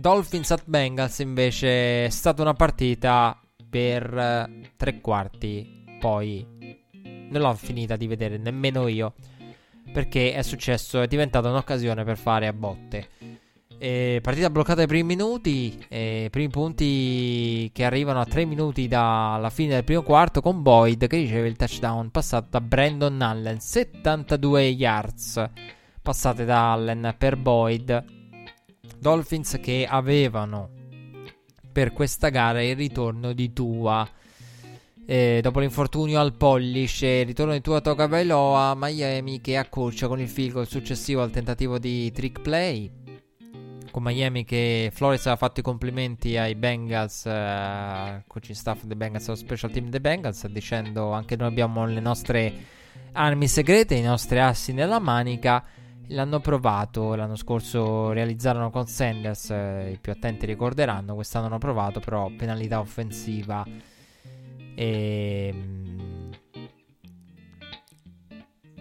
Dolphins 0.00 0.52
at 0.52 0.62
Bengals 0.64 1.18
invece 1.18 2.04
è 2.04 2.08
stata 2.08 2.40
una 2.40 2.54
partita 2.54 3.36
per 3.68 4.16
eh, 4.16 4.70
tre 4.76 5.00
quarti. 5.00 5.84
Poi 5.98 6.46
non 7.30 7.42
l'ho 7.42 7.54
finita 7.54 7.96
di 7.96 8.06
vedere 8.06 8.38
nemmeno 8.38 8.86
io. 8.86 9.14
Perché 9.92 10.34
è 10.34 10.42
successo, 10.42 11.00
è 11.00 11.08
diventata 11.08 11.48
un'occasione 11.48 12.04
per 12.04 12.16
fare 12.16 12.46
a 12.46 12.52
botte. 12.52 13.08
E 13.76 14.20
partita 14.22 14.50
bloccata 14.50 14.82
ai 14.82 14.86
primi 14.86 15.16
minuti, 15.16 15.84
e 15.88 16.28
primi 16.30 16.48
punti 16.48 17.68
che 17.72 17.82
arrivano 17.82 18.20
a 18.20 18.24
3 18.24 18.44
minuti 18.44 18.86
dalla 18.86 19.50
fine 19.50 19.74
del 19.74 19.84
primo 19.84 20.02
quarto 20.02 20.40
con 20.40 20.62
Boyd 20.62 21.08
che 21.08 21.16
riceve 21.16 21.48
il 21.48 21.56
touchdown 21.56 22.12
passato 22.12 22.46
da 22.50 22.60
Brandon 22.60 23.20
Allen, 23.20 23.58
72 23.58 24.62
yards 24.62 25.50
passate 26.00 26.44
da 26.44 26.72
Allen 26.72 27.16
per 27.18 27.36
Boyd. 27.36 28.17
Dolphins 28.98 29.58
che 29.60 29.86
avevano 29.88 30.70
per 31.72 31.92
questa 31.92 32.28
gara 32.28 32.62
il 32.62 32.76
ritorno 32.76 33.32
di 33.32 33.52
Tua. 33.52 34.08
E 35.06 35.40
dopo 35.42 35.60
l'infortunio 35.60 36.20
al 36.20 36.34
e 36.36 37.20
il 37.20 37.26
ritorno 37.26 37.52
di 37.52 37.60
Tua 37.60 37.80
Togabailoa, 37.80 38.74
Miami 38.76 39.40
che 39.40 39.56
accorcia 39.56 40.06
con 40.06 40.20
il 40.20 40.28
field 40.28 40.52
goal 40.52 40.68
successivo 40.68 41.22
al 41.22 41.30
tentativo 41.30 41.78
di 41.78 42.12
trick 42.12 42.40
play 42.40 42.90
con 43.90 44.02
Miami 44.02 44.44
che 44.44 44.90
Flores 44.92 45.20
aveva 45.22 45.36
fatto 45.36 45.60
i 45.60 45.62
complimenti 45.62 46.36
ai 46.36 46.54
Bengals, 46.54 47.24
uh, 47.24 48.22
coaching 48.26 48.56
staff 48.56 48.84
dei 48.84 48.96
Bengals, 48.96 49.26
allo 49.28 49.36
special 49.36 49.70
team 49.70 49.88
dei 49.88 50.00
Bengals, 50.00 50.46
dicendo 50.46 51.12
anche 51.12 51.36
noi 51.36 51.48
abbiamo 51.48 51.84
le 51.86 52.00
nostre 52.00 52.52
armi 53.12 53.48
segrete, 53.48 53.94
i 53.94 54.02
nostri 54.02 54.38
assi 54.38 54.72
nella 54.72 54.98
manica. 54.98 55.64
L'hanno 56.08 56.40
provato, 56.40 57.14
l'anno 57.14 57.36
scorso 57.36 58.12
realizzarono 58.12 58.70
con 58.70 58.86
Sanders, 58.86 59.50
eh, 59.50 59.90
i 59.92 59.98
più 59.98 60.10
attenti 60.10 60.46
ricorderanno, 60.46 61.14
quest'anno 61.14 61.46
hanno 61.46 61.58
provato 61.58 62.00
però 62.00 62.30
penalità 62.36 62.80
offensiva. 62.80 63.64
E 64.74 65.54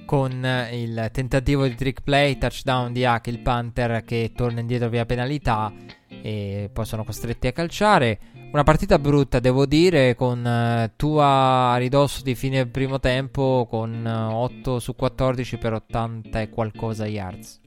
con 0.05 0.69
il 0.71 1.09
tentativo 1.11 1.67
di 1.67 1.75
trick 1.75 2.01
play, 2.01 2.37
touchdown 2.37 2.93
di 2.93 3.03
Hack, 3.03 3.27
il 3.27 3.39
Panther 3.39 4.05
che 4.05 4.31
torna 4.33 4.61
indietro 4.61 4.87
via 4.87 5.05
penalità 5.05 5.69
e 6.07 6.69
poi 6.71 6.85
sono 6.85 7.03
costretti 7.03 7.47
a 7.47 7.51
calciare. 7.51 8.19
Una 8.51 8.63
partita 8.63 8.97
brutta, 8.97 9.39
devo 9.39 9.65
dire, 9.65 10.15
con 10.15 10.43
uh, 10.43 10.91
Tua 10.95 11.71
a 11.73 11.77
ridosso 11.77 12.23
di 12.23 12.33
fine 12.33 12.65
primo 12.65 12.99
tempo 12.99 13.67
con 13.69 14.05
uh, 14.05 14.33
8 14.33 14.79
su 14.79 14.95
14 14.95 15.57
per 15.57 15.73
80 15.73 16.41
e 16.41 16.49
qualcosa 16.49 17.05
yards. 17.05 17.59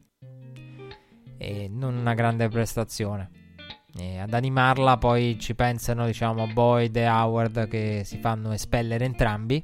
E 1.36 1.68
non 1.70 1.96
una 1.96 2.14
grande 2.14 2.48
prestazione. 2.48 3.30
E 3.96 4.18
ad 4.18 4.32
animarla 4.32 4.96
poi 4.96 5.38
ci 5.38 5.54
pensano, 5.54 6.06
diciamo, 6.06 6.46
Boyd 6.46 6.96
e 6.96 7.08
Howard 7.08 7.68
che 7.68 8.02
si 8.04 8.18
fanno 8.18 8.52
espellere 8.52 9.04
entrambi 9.04 9.62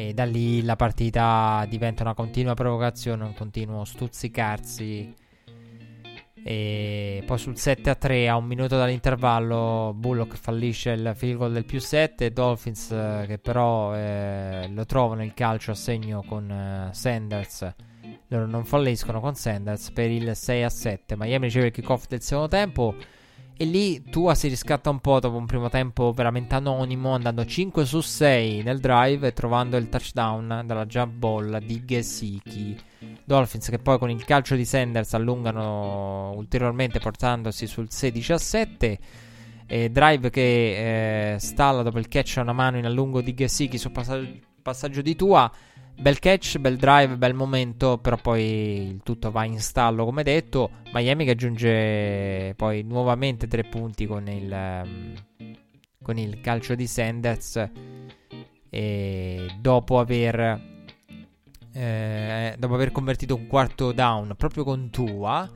e 0.00 0.14
da 0.14 0.24
lì 0.24 0.62
la 0.62 0.76
partita 0.76 1.66
diventa 1.68 2.02
una 2.02 2.14
continua 2.14 2.54
provocazione, 2.54 3.22
un 3.22 3.34
continuo 3.34 3.84
stuzzicarsi. 3.84 5.14
E 6.42 7.22
poi 7.26 7.38
sul 7.38 7.56
7 7.56 7.90
a 7.90 7.94
3 7.94 8.28
a 8.28 8.36
un 8.36 8.46
minuto 8.46 8.76
dall'intervallo 8.76 9.92
Bullock 9.94 10.36
fallisce 10.36 10.90
il 10.90 11.12
field 11.14 11.36
goal 11.36 11.52
del 11.52 11.66
più 11.66 11.80
7 11.80 12.32
Dolphins 12.32 12.90
eh, 12.90 13.24
che 13.26 13.38
però 13.38 13.94
eh, 13.94 14.68
lo 14.72 14.86
trovano 14.86 15.22
il 15.22 15.34
calcio 15.34 15.72
a 15.72 15.74
segno 15.74 16.22
con 16.22 16.50
eh, 16.50 16.88
Sanders. 16.92 17.74
Loro 18.28 18.46
non 18.46 18.64
falliscono 18.64 19.20
con 19.20 19.34
Sanders 19.34 19.90
per 19.90 20.10
il 20.10 20.34
6 20.34 20.62
a 20.62 20.68
7 20.68 21.16
Miami 21.16 21.46
riceve 21.46 21.66
il 21.66 21.72
kickoff 21.72 22.06
del 22.08 22.22
secondo 22.22 22.48
tempo 22.48 22.94
e 23.60 23.66
lì 23.66 24.02
Tua 24.04 24.34
si 24.34 24.48
riscatta 24.48 24.88
un 24.88 25.00
po' 25.00 25.20
dopo 25.20 25.36
un 25.36 25.44
primo 25.44 25.68
tempo 25.68 26.12
veramente 26.12 26.54
anonimo, 26.54 27.12
andando 27.12 27.44
5 27.44 27.84
su 27.84 28.00
6 28.00 28.62
nel 28.62 28.80
drive 28.80 29.26
e 29.26 29.32
trovando 29.34 29.76
il 29.76 29.90
touchdown 29.90 30.62
dalla 30.64 30.86
jump 30.86 31.12
ball 31.12 31.58
di 31.58 31.84
Gesicki. 31.84 32.74
Dolphins 33.22 33.68
che 33.68 33.78
poi 33.78 33.98
con 33.98 34.08
il 34.08 34.24
calcio 34.24 34.54
di 34.54 34.64
Sanders 34.64 35.12
allungano 35.12 36.32
ulteriormente 36.36 37.00
portandosi 37.00 37.66
sul 37.66 37.90
16 37.90 38.32
a 38.32 38.38
7. 38.38 38.98
E 39.66 39.90
drive 39.90 40.30
che 40.30 41.34
eh, 41.34 41.38
stalla 41.38 41.82
dopo 41.82 41.98
il 41.98 42.08
catch 42.08 42.38
a 42.38 42.40
una 42.40 42.54
mano 42.54 42.78
in 42.78 42.86
allungo 42.86 43.20
di 43.20 43.34
Gesicki 43.34 43.76
sul 43.76 43.92
passaggio, 43.92 44.38
passaggio 44.62 45.02
di 45.02 45.14
Tua 45.14 45.52
Bel 46.00 46.18
catch, 46.18 46.56
bel 46.56 46.78
drive, 46.78 47.18
bel 47.18 47.34
momento, 47.34 47.98
però 47.98 48.16
poi 48.16 48.88
il 48.88 49.00
tutto 49.02 49.30
va 49.30 49.44
in 49.44 49.60
stallo 49.60 50.06
come 50.06 50.22
detto. 50.22 50.70
Miami 50.94 51.26
che 51.26 51.32
aggiunge 51.32 52.54
poi 52.56 52.82
nuovamente 52.82 53.46
tre 53.46 53.64
punti 53.64 54.06
con 54.06 54.26
il, 54.26 54.50
um, 54.50 55.14
con 56.02 56.16
il 56.16 56.40
calcio 56.40 56.74
di 56.74 56.86
Sanders 56.86 57.70
e 58.70 59.46
dopo 59.60 59.98
aver, 59.98 60.62
eh, 61.74 62.54
dopo 62.58 62.74
aver 62.74 62.92
convertito 62.92 63.34
un 63.34 63.46
quarto 63.46 63.92
down 63.92 64.32
proprio 64.38 64.64
con 64.64 64.88
Tua 64.88 65.46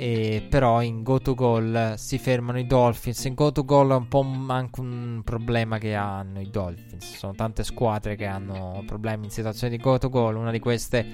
e 0.00 0.46
però 0.48 0.80
in 0.80 1.02
go 1.02 1.18
to 1.18 1.34
goal 1.34 1.94
si 1.96 2.18
fermano 2.18 2.60
i 2.60 2.68
Dolphins. 2.68 3.24
In 3.24 3.34
go 3.34 3.50
to 3.50 3.64
goal 3.64 3.90
è 3.90 3.94
un 3.96 4.06
po' 4.06 4.24
anche 4.46 4.78
un 4.78 5.22
problema 5.24 5.78
che 5.78 5.96
hanno 5.96 6.40
i 6.40 6.48
Dolphins. 6.50 7.16
Sono 7.16 7.34
tante 7.34 7.64
squadre 7.64 8.14
che 8.14 8.24
hanno 8.24 8.84
problemi 8.86 9.24
in 9.24 9.32
situazioni 9.32 9.76
di 9.76 9.82
go 9.82 9.98
to 9.98 10.08
goal. 10.08 10.36
Una 10.36 10.52
di 10.52 10.60
queste 10.60 11.04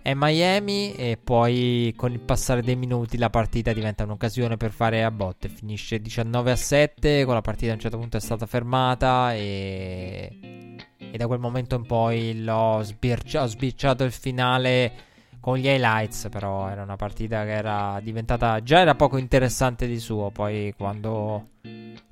è 0.00 0.14
Miami. 0.14 0.94
E 0.94 1.18
poi 1.22 1.92
con 1.94 2.12
il 2.12 2.20
passare 2.20 2.62
dei 2.62 2.76
minuti 2.76 3.18
la 3.18 3.28
partita 3.28 3.74
diventa 3.74 4.04
un'occasione 4.04 4.56
per 4.56 4.70
fare 4.70 5.04
a 5.04 5.10
botte. 5.10 5.50
Finisce 5.50 6.00
19 6.00 6.50
a 6.50 6.56
7. 6.56 7.26
Con 7.26 7.34
la 7.34 7.42
partita 7.42 7.72
a 7.72 7.74
un 7.74 7.80
certo 7.80 7.98
punto 7.98 8.16
è 8.16 8.20
stata 8.20 8.46
fermata. 8.46 9.34
E, 9.34 10.78
e 10.96 11.16
da 11.18 11.26
quel 11.26 11.40
momento 11.40 11.74
in 11.74 11.84
poi 11.84 12.42
l'ho 12.42 12.80
sbirci- 12.82 13.36
ho 13.36 13.44
sbirciato 13.44 14.02
il 14.02 14.12
finale 14.12 15.12
con 15.44 15.58
gli 15.58 15.66
highlights, 15.66 16.28
però 16.30 16.70
era 16.70 16.84
una 16.84 16.96
partita 16.96 17.44
che 17.44 17.50
era 17.50 18.00
diventata 18.02 18.62
già 18.62 18.78
era 18.78 18.94
poco 18.94 19.18
interessante 19.18 19.86
di 19.86 19.98
suo, 19.98 20.30
poi 20.30 20.72
quando 20.74 21.48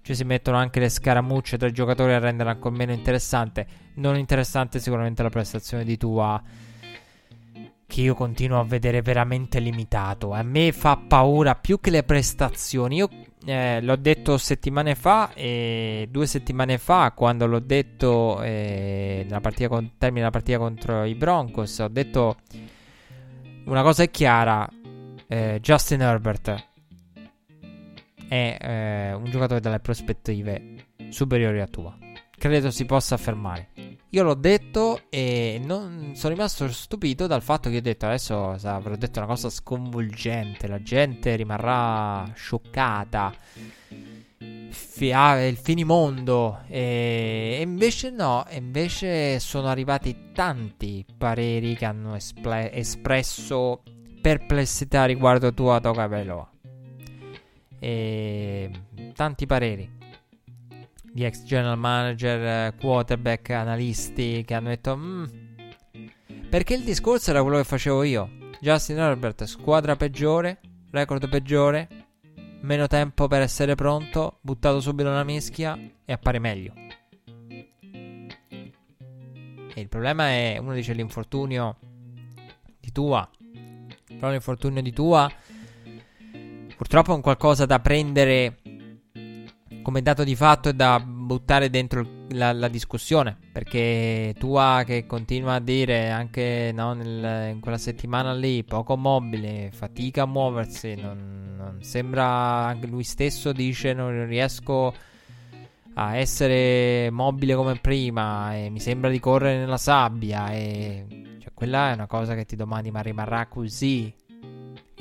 ci 0.03 0.15
si 0.15 0.23
mettono 0.25 0.59
anche 0.59 0.81
le 0.81 0.91
scaramucce 0.91 1.57
tra 1.57 1.67
i 1.67 1.73
giocatori 1.73 2.13
a 2.13 2.19
renderla 2.19 2.53
ancora 2.53 2.77
meno 2.77 2.93
interessante, 2.93 3.67
non 3.95 4.19
interessante 4.19 4.81
sicuramente 4.81 5.23
la 5.23 5.31
prestazione 5.31 5.83
di 5.83 5.97
Tua 5.97 6.43
che 7.87 8.01
io 8.03 8.15
continuo 8.15 8.61
a 8.61 8.65
vedere 8.65 9.01
veramente 9.01 9.61
limitato. 9.61 10.33
A 10.33 10.43
me 10.43 10.71
fa 10.73 10.99
paura 10.99 11.55
più 11.55 11.81
che 11.81 11.89
le 11.89 12.03
prestazioni. 12.03 12.97
Io 12.97 13.09
eh, 13.47 13.81
l'ho 13.81 13.97
detto 13.97 14.37
settimane 14.37 14.95
fa 14.95 15.33
e 15.33 16.07
due 16.11 16.27
settimane 16.27 16.77
fa 16.77 17.13
quando 17.13 17.47
l'ho 17.47 17.61
detto 17.61 18.43
eh, 18.43 19.23
nella 19.25 19.41
partita 19.41 19.69
con, 19.69 19.93
termine 19.97 20.21
della 20.21 20.31
partita 20.31 20.59
contro 20.59 21.05
i 21.05 21.15
Broncos, 21.15 21.79
ho 21.79 21.89
detto 21.89 22.37
una 23.65 23.83
cosa 23.83 24.03
è 24.03 24.11
chiara, 24.11 24.69
eh, 25.27 25.59
Justin 25.61 26.01
Herbert 26.01 26.71
è 28.29 28.57
eh, 28.61 29.13
un 29.13 29.31
giocatore 29.31 29.61
dalle 29.61 29.81
prospettive 29.81 30.87
superiori 31.11 31.61
a 31.61 31.67
tua. 31.67 31.97
Credo 32.31 32.71
si 32.71 32.85
possa 32.87 33.15
affermare. 33.15 33.69
Io 34.11 34.23
l'ho 34.25 34.35
detto 34.35 35.03
e 35.11 35.61
non 35.65 36.13
sono 36.15 36.35
rimasto 36.35 36.69
stupito 36.71 37.27
dal 37.27 37.43
fatto 37.43 37.71
che 37.71 37.77
ho 37.77 37.81
detto 37.81 38.07
adesso 38.07 38.51
avrò 38.51 38.97
detto 38.97 39.19
una 39.21 39.29
cosa 39.29 39.49
sconvolgente, 39.49 40.67
la 40.67 40.83
gente 40.83 41.37
rimarrà 41.37 42.31
scioccata. 42.35 43.33
Il 44.99 45.57
finimondo 45.57 46.63
e, 46.67 47.61
invece 47.63 48.11
no, 48.11 48.45
invece 48.51 49.39
sono 49.39 49.69
arrivati 49.69 50.31
tanti 50.33 51.05
pareri 51.17 51.75
che 51.75 51.85
hanno 51.85 52.15
esple- 52.15 52.73
espresso 52.73 53.83
perplessità 54.21 55.05
riguardo 55.05 55.53
tua 55.53 55.81
Toga 55.81 56.07
Veloa. 56.07 56.51
E 57.79 58.71
tanti 59.15 59.47
pareri 59.47 60.01
di 61.13 61.25
ex 61.25 61.43
general 61.45 61.79
manager, 61.79 62.75
quarterback, 62.77 63.51
analisti 63.51 64.43
che 64.47 64.55
hanno 64.55 64.69
detto 64.69 64.97
mm, 64.97 65.25
perché 66.49 66.75
il 66.75 66.85
discorso 66.85 67.31
era 67.31 67.43
quello 67.43 67.59
che 67.59 67.65
facevo 67.65 68.03
io. 68.03 68.31
Justin 68.61 68.99
Herbert, 68.99 69.45
squadra 69.45 69.97
peggiore, 69.97 70.61
record 70.91 71.29
peggiore, 71.29 71.89
meno 72.63 72.87
tempo 72.87 73.29
per 73.29 73.43
essere 73.43 73.75
pronto, 73.75 74.39
buttato 74.41 74.81
subito 74.81 75.09
una 75.09 75.25
mischia 75.25 75.79
e 76.05 76.13
appare 76.13 76.39
meglio. 76.39 76.73
E 79.75 79.81
il 79.81 79.89
problema 79.89 80.29
è, 80.29 80.59
uno 80.59 80.75
dice 80.75 80.93
l'infortunio 80.93 81.79
di 82.79 82.93
Tua. 82.93 83.29
Però 84.07 84.31
l'infortunio 84.31 84.83
di 84.83 84.93
Tua 84.93 85.31
purtroppo 86.77 87.13
è 87.13 87.15
un 87.15 87.21
qualcosa 87.21 87.65
da 87.65 87.81
prendere 87.81 88.59
come 89.83 90.03
dato 90.03 90.25
di 90.25 90.37
fatto 90.37 90.69
e 90.69 90.75
da 90.75 91.01
buttare 91.01 91.71
dentro 91.71 92.22
la, 92.33 92.53
la 92.53 92.69
discussione. 92.69 93.37
Perché 93.53 94.35
Tua 94.39 94.83
che 94.85 95.07
continua 95.07 95.55
a 95.55 95.61
dire 95.61 96.11
anche 96.11 96.73
no, 96.75 96.93
nel, 96.95 97.51
in 97.53 97.61
quella 97.61 97.79
settimana 97.79 98.33
lì, 98.33 98.65
poco 98.65 98.97
mobile, 98.97 99.71
fatica 99.73 100.23
a 100.23 100.27
muoversi, 100.27 100.95
non, 100.95 101.55
non 101.57 101.83
sembra, 101.83 102.27
anche 102.67 102.87
lui 102.87 103.05
stesso 103.05 103.53
dice 103.53 103.93
non 103.93 104.27
riesco 104.27 104.95
a 105.95 106.17
essere 106.17 107.11
mobile 107.11 107.55
come 107.55 107.77
prima 107.77 108.57
e 108.57 108.71
mi 108.71 108.81
sembra 108.81 109.11
di 109.11 109.21
correre 109.21 109.59
nella 109.59 109.77
sabbia 109.77 110.51
e 110.51 111.05
cioè, 111.39 111.51
quella 111.53 111.91
è 111.91 111.93
una 111.93 112.07
cosa 112.07 112.35
che 112.35 112.47
ti 112.47 112.57
domandi 112.57 112.91
ma 112.91 113.01
rimarrà 113.01 113.47
così 113.47 114.13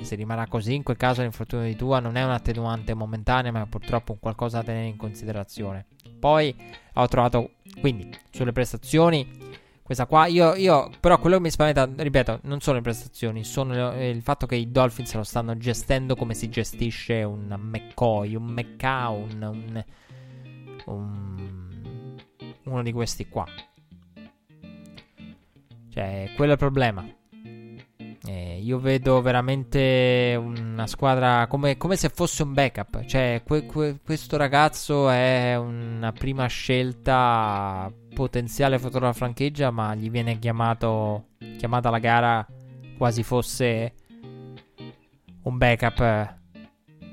se 0.05 0.15
rimarrà 0.15 0.47
così 0.47 0.75
in 0.75 0.83
quel 0.83 0.97
caso 0.97 1.21
l'infortunio 1.21 1.65
di 1.65 1.75
tua 1.75 1.99
non 1.99 2.15
è 2.15 2.23
un 2.23 2.31
attenuante 2.31 2.93
momentanea 2.93 3.51
ma 3.51 3.63
è 3.63 3.67
purtroppo 3.67 4.13
un 4.13 4.19
qualcosa 4.19 4.57
da 4.57 4.65
tenere 4.65 4.87
in 4.87 4.97
considerazione 4.97 5.85
poi 6.19 6.55
ho 6.93 7.07
trovato 7.07 7.51
quindi 7.79 8.09
sulle 8.31 8.51
prestazioni 8.51 9.49
questa 9.81 10.05
qua 10.05 10.27
io, 10.27 10.55
io 10.55 10.89
però 10.99 11.19
quello 11.19 11.37
che 11.37 11.41
mi 11.41 11.51
spaventa 11.51 11.89
ripeto 11.93 12.39
non 12.43 12.61
sono 12.61 12.77
le 12.77 12.83
prestazioni 12.83 13.43
sono 13.43 14.01
il 14.01 14.21
fatto 14.21 14.45
che 14.45 14.55
i 14.55 14.71
Dolphins 14.71 15.13
lo 15.15 15.23
stanno 15.23 15.57
gestendo 15.57 16.15
come 16.15 16.33
si 16.33 16.49
gestisce 16.49 17.23
un 17.23 17.53
McCoy 17.57 18.35
un 18.35 18.45
McCown 18.45 19.41
un 19.41 19.83
un, 20.85 22.17
uno 22.63 22.83
di 22.83 22.91
questi 22.91 23.27
qua. 23.27 23.45
Cioè, 25.89 26.31
quello 26.35 26.51
è 26.51 26.53
il 26.53 26.59
problema. 26.59 27.05
Eh, 28.23 28.59
io 28.61 28.79
vedo 28.79 29.19
veramente 29.21 30.39
una 30.39 30.85
squadra 30.85 31.47
come, 31.47 31.75
come 31.77 31.95
se 31.95 32.09
fosse 32.09 32.43
un 32.43 32.53
backup. 32.53 33.03
Cioè, 33.05 33.41
que, 33.43 33.65
que, 33.65 33.99
questo 34.03 34.37
ragazzo 34.37 35.09
è 35.09 35.55
una 35.57 36.11
prima 36.11 36.45
scelta 36.45 37.91
potenziale 38.13 38.77
futuro 38.77 39.01
della 39.01 39.13
franchigia, 39.13 39.71
ma 39.71 39.95
gli 39.95 40.09
viene 40.11 40.37
chiamato, 40.37 41.29
chiamata 41.57 41.89
la 41.89 41.99
gara 41.99 42.45
quasi 42.97 43.23
fosse 43.23 43.93
un 45.43 45.57
backup. 45.57 46.39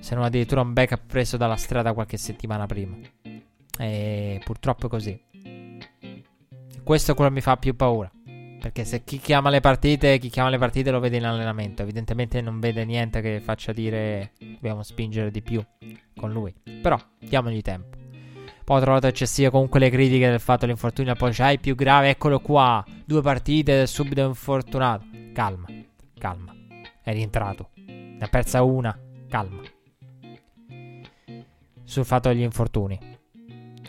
Se 0.00 0.14
non 0.14 0.24
addirittura 0.24 0.60
un 0.60 0.74
backup 0.74 1.06
preso 1.06 1.38
dalla 1.38 1.56
strada 1.56 1.94
qualche 1.94 2.18
settimana 2.18 2.66
prima. 2.66 2.96
E 3.78 4.40
purtroppo 4.44 4.86
è 4.86 4.90
così. 4.90 5.22
Questo 6.84 7.12
è 7.12 7.14
quello 7.14 7.30
che 7.30 7.36
mi 7.36 7.42
fa 7.42 7.56
più 7.56 7.74
paura. 7.74 8.10
Perché 8.60 8.84
se 8.84 9.04
chi 9.04 9.18
chiama 9.18 9.50
le 9.50 9.60
partite, 9.60 10.18
chi 10.18 10.28
chiama 10.28 10.50
le 10.50 10.58
partite 10.58 10.90
lo 10.90 10.98
vede 10.98 11.16
in 11.16 11.24
allenamento. 11.24 11.82
Evidentemente 11.82 12.40
non 12.40 12.58
vede 12.58 12.84
niente 12.84 13.20
che 13.20 13.40
faccia 13.40 13.72
dire 13.72 14.32
dobbiamo 14.38 14.82
spingere 14.82 15.30
di 15.30 15.42
più 15.42 15.64
con 16.16 16.32
lui. 16.32 16.54
Però 16.82 16.98
diamogli 17.18 17.62
tempo. 17.62 17.96
Poi 18.64 18.76
ho 18.76 18.80
trovato 18.80 19.06
eccessive 19.06 19.48
comunque 19.48 19.80
le 19.80 19.88
critiche 19.88 20.28
del 20.28 20.40
fatto 20.40 20.66
dell'infortunio 20.66 21.14
poi 21.14 21.32
c'hai 21.32 21.58
più 21.58 21.74
grave, 21.74 22.10
eccolo 22.10 22.40
qua. 22.40 22.84
Due 23.04 23.22
partite 23.22 23.86
subito 23.86 24.26
infortunato. 24.26 25.06
Calma, 25.32 25.66
calma. 26.18 26.54
È 27.02 27.12
rientrato. 27.12 27.70
Ne 27.76 28.18
ha 28.18 28.28
persa 28.28 28.62
una. 28.62 28.94
Calma. 29.28 29.62
Sul 31.84 32.04
fatto 32.04 32.28
degli 32.28 32.42
infortuni. 32.42 33.17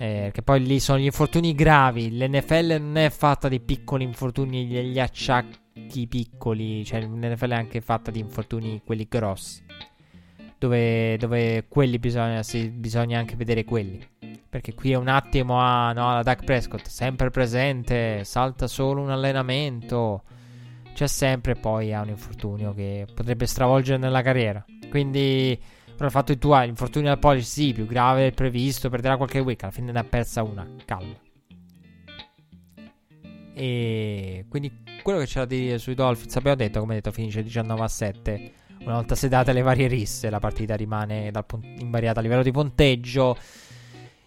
Eh, 0.02 0.30
che 0.32 0.42
poi 0.44 0.64
lì 0.64 0.80
sono 0.80 0.98
gli 0.98 1.04
infortuni 1.04 1.54
gravi. 1.54 2.18
L'NFL 2.18 2.78
non 2.80 2.96
è 2.96 3.10
fatta 3.10 3.50
di 3.50 3.60
piccoli 3.60 4.06
infortuni, 4.06 4.66
gli 4.66 4.98
acciacchi 4.98 6.08
piccoli. 6.08 6.86
Cioè, 6.86 7.02
l'NFL 7.02 7.50
è 7.50 7.56
anche 7.56 7.82
fatta 7.82 8.10
di 8.10 8.20
infortuni 8.20 8.82
quelli 8.86 9.08
grossi. 9.10 9.62
Dove, 10.58 11.18
dove 11.18 11.66
quelli 11.68 12.00
bisogna, 12.00 12.44
sì, 12.44 12.70
bisogna 12.70 13.20
anche 13.20 13.36
vedere 13.36 13.66
quelli. 13.66 14.00
Perché 14.50 14.74
qui 14.74 14.94
è 14.94 14.96
un 14.96 15.10
attimo 15.10 15.60
a 15.60 15.92
no, 15.92 16.14
la 16.14 16.24
Duck 16.24 16.46
Prescott, 16.46 16.88
sempre 16.88 17.30
presente, 17.30 18.24
salta 18.24 18.68
solo 18.68 19.02
un 19.02 19.10
allenamento. 19.10 20.24
C'è 20.94 21.08
sempre 21.08 21.56
poi 21.56 21.94
ha 21.94 22.02
un 22.02 22.10
infortunio 22.10 22.74
che 22.74 23.06
potrebbe 23.14 23.46
stravolgere 23.46 23.98
nella 23.98 24.22
carriera. 24.22 24.64
Quindi 24.90 25.60
però 26.00 26.06
il 26.06 26.16
fatto 26.16 26.32
che 26.32 26.40
tu 26.40 26.52
hai 26.52 26.68
l'infortunio 26.68 27.12
al 27.12 27.20
pollice, 27.20 27.46
sì, 27.46 27.74
più 27.74 27.86
grave 27.86 28.22
del 28.22 28.34
previsto, 28.34 28.90
perderà 28.90 29.18
qualche 29.18 29.40
week, 29.40 29.64
alla 29.64 29.72
fine 29.74 29.92
ne 29.92 30.00
ha 30.00 30.06
persa 30.06 30.44
una, 30.44 30.66
calma. 30.86 31.14
E 33.54 34.46
quindi 34.48 34.72
quello 35.04 35.20
che 35.20 35.26
c'era 35.26 35.44
da 35.44 35.54
dire 35.54 35.78
sui 35.78 35.96
Dolphins, 35.96 36.38
abbiamo 36.38 36.56
detto, 36.56 36.80
come 36.80 36.94
detto, 36.94 37.12
finisce 37.12 37.44
19 37.44 37.82
a 37.82 37.88
7. 37.90 38.52
Una 38.80 38.94
volta 38.94 39.14
sedate 39.14 39.52
le 39.52 39.62
varie 39.62 39.88
risse, 39.88 40.30
la 40.30 40.40
partita 40.40 40.76
rimane 40.76 41.32
pun- 41.46 41.76
invariata 41.80 42.22
a 42.22 42.24
livello 42.24 42.44
di 42.44 42.52
punteggio, 42.52 43.38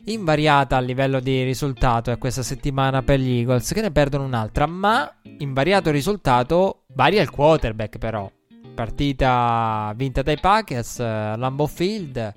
invariata 0.04 0.76
a 0.76 0.80
livello 0.80 1.20
di 1.20 1.42
risultato. 1.42 2.10
E 2.10 2.18
questa 2.18 2.42
settimana 2.42 3.02
per 3.02 3.18
gli 3.18 3.38
Eagles 3.38 3.72
che 3.72 3.80
ne 3.80 3.90
perdono 3.90 4.24
un'altra, 4.24 4.66
ma 4.66 5.10
invariato 5.38 5.88
il 5.88 5.94
risultato, 5.94 6.82
varia 6.88 7.22
il 7.22 7.30
quarterback 7.30 7.96
però. 7.96 8.30
Partita 8.74 9.92
vinta 9.94 10.22
dai 10.22 10.40
Packers, 10.40 10.98
uh, 10.98 11.36
Lambeau 11.36 11.68
Field. 11.68 12.34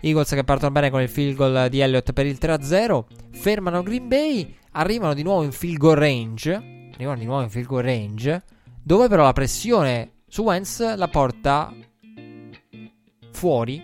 Eagles 0.00 0.30
che 0.30 0.44
partono 0.44 0.70
bene 0.70 0.90
con 0.90 1.02
il 1.02 1.08
field 1.08 1.34
goal 1.34 1.68
di 1.68 1.80
Elliott 1.80 2.12
per 2.12 2.24
il 2.24 2.38
3-0. 2.40 3.04
Fermano 3.32 3.82
Green 3.82 4.08
Bay. 4.08 4.54
Arrivano 4.72 5.12
di 5.12 5.22
nuovo 5.22 5.42
in 5.42 5.52
field 5.52 5.78
goal 5.78 5.96
range. 5.96 6.54
Arrivano 6.94 7.18
di 7.18 7.24
nuovo 7.24 7.42
in 7.42 7.50
field 7.50 7.66
goal 7.66 7.82
range. 7.82 8.42
Dove 8.82 9.08
però 9.08 9.24
la 9.24 9.32
pressione 9.32 10.12
su 10.28 10.42
Wentz 10.42 10.94
la 10.94 11.08
porta 11.08 11.74
fuori 13.32 13.82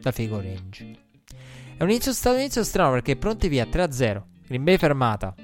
dal 0.00 0.12
field 0.12 0.30
goal 0.30 0.42
range. 0.42 0.98
È 1.76 1.82
un 1.82 1.90
inizio, 1.90 2.12
stato 2.12 2.36
un 2.36 2.42
inizio 2.42 2.62
strano 2.62 2.92
perché 2.92 3.16
pronti 3.16 3.48
via 3.48 3.64
3-0. 3.64 4.22
Green 4.46 4.62
Bay 4.62 4.76
fermata. 4.76 5.34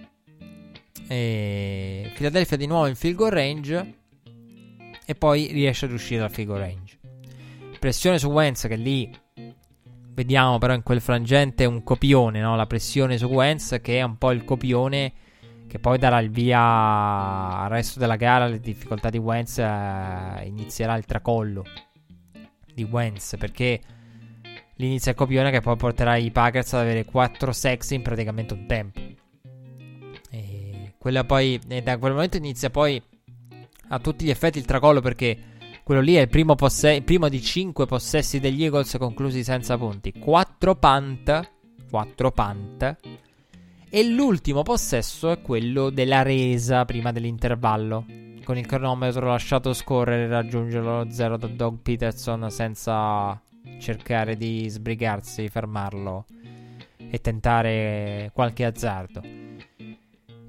E 1.08 2.12
Philadelphia 2.14 2.56
di 2.56 2.66
nuovo 2.66 2.86
in 2.86 2.94
field 2.94 3.16
goal 3.16 3.30
range 3.30 4.00
e 5.12 5.14
poi 5.14 5.48
riesce 5.52 5.84
ad 5.84 5.92
uscire 5.92 6.20
dal 6.20 6.30
figo 6.30 6.56
range. 6.56 6.98
Pressione 7.78 8.18
su 8.18 8.28
Wentz 8.28 8.66
che 8.66 8.76
lì 8.76 9.10
vediamo 10.14 10.58
però 10.58 10.72
in 10.74 10.82
quel 10.82 11.00
frangente 11.00 11.64
un 11.64 11.82
copione, 11.82 12.40
no? 12.40 12.56
la 12.56 12.66
pressione 12.66 13.18
su 13.18 13.26
Wentz 13.26 13.78
che 13.82 13.98
è 13.98 14.02
un 14.02 14.16
po' 14.16 14.30
il 14.30 14.44
copione 14.44 15.12
che 15.66 15.78
poi 15.78 15.98
darà 15.98 16.18
il 16.20 16.30
via 16.30 16.60
al 16.60 17.68
resto 17.68 17.98
della 17.98 18.16
gara, 18.16 18.46
le 18.46 18.60
difficoltà 18.60 19.10
di 19.10 19.18
Wentz 19.18 19.58
eh, 19.58 20.42
inizierà 20.44 20.96
il 20.96 21.04
tracollo 21.04 21.64
di 22.74 22.82
Wentz 22.84 23.36
perché 23.38 23.80
l'inizio 24.76 25.10
il 25.10 25.16
copione 25.16 25.50
che 25.50 25.60
poi 25.60 25.76
porterà 25.76 26.16
i 26.16 26.30
Packers 26.30 26.72
ad 26.72 26.80
avere 26.80 27.04
4 27.04 27.52
sex 27.52 27.90
in 27.90 28.02
praticamente 28.02 28.54
un 28.54 28.66
tempo. 28.66 29.00
E 30.30 30.94
quella 30.98 31.24
poi 31.24 31.60
e 31.68 31.82
da 31.82 31.98
quel 31.98 32.12
momento 32.12 32.36
inizia 32.36 32.70
poi 32.70 33.02
a 33.92 33.98
tutti 33.98 34.24
gli 34.24 34.30
effetti 34.30 34.58
il 34.58 34.64
tracollo 34.64 35.00
perché 35.00 35.50
quello 35.84 36.00
lì 36.00 36.14
è 36.14 36.22
il 36.22 36.28
primo, 36.28 36.54
posse- 36.54 36.94
il 36.94 37.02
primo 37.02 37.28
di 37.28 37.40
5 37.42 37.86
possessi 37.86 38.40
degli 38.40 38.64
Eagles 38.64 38.96
conclusi 38.98 39.44
senza 39.44 39.76
punti. 39.76 40.12
4 40.12 40.74
punt, 40.76 41.52
4 41.90 42.30
punt. 42.30 42.96
E 43.90 44.04
l'ultimo 44.08 44.62
possesso 44.62 45.30
è 45.30 45.42
quello 45.42 45.90
della 45.90 46.22
resa 46.22 46.86
prima 46.86 47.12
dell'intervallo. 47.12 48.06
Con 48.44 48.56
il 48.56 48.66
cronometro 48.66 49.26
lasciato 49.26 49.74
scorrere 49.74 50.24
e 50.24 50.28
raggiungere 50.28 50.84
lo 50.84 51.06
0 51.10 51.36
da 51.36 51.46
Doug 51.46 51.78
Peterson 51.82 52.50
senza 52.50 53.40
cercare 53.78 54.36
di 54.36 54.68
sbrigarsi, 54.68 55.48
fermarlo 55.48 56.24
e 57.10 57.20
tentare 57.20 58.30
qualche 58.32 58.64
azzardo. 58.64 59.51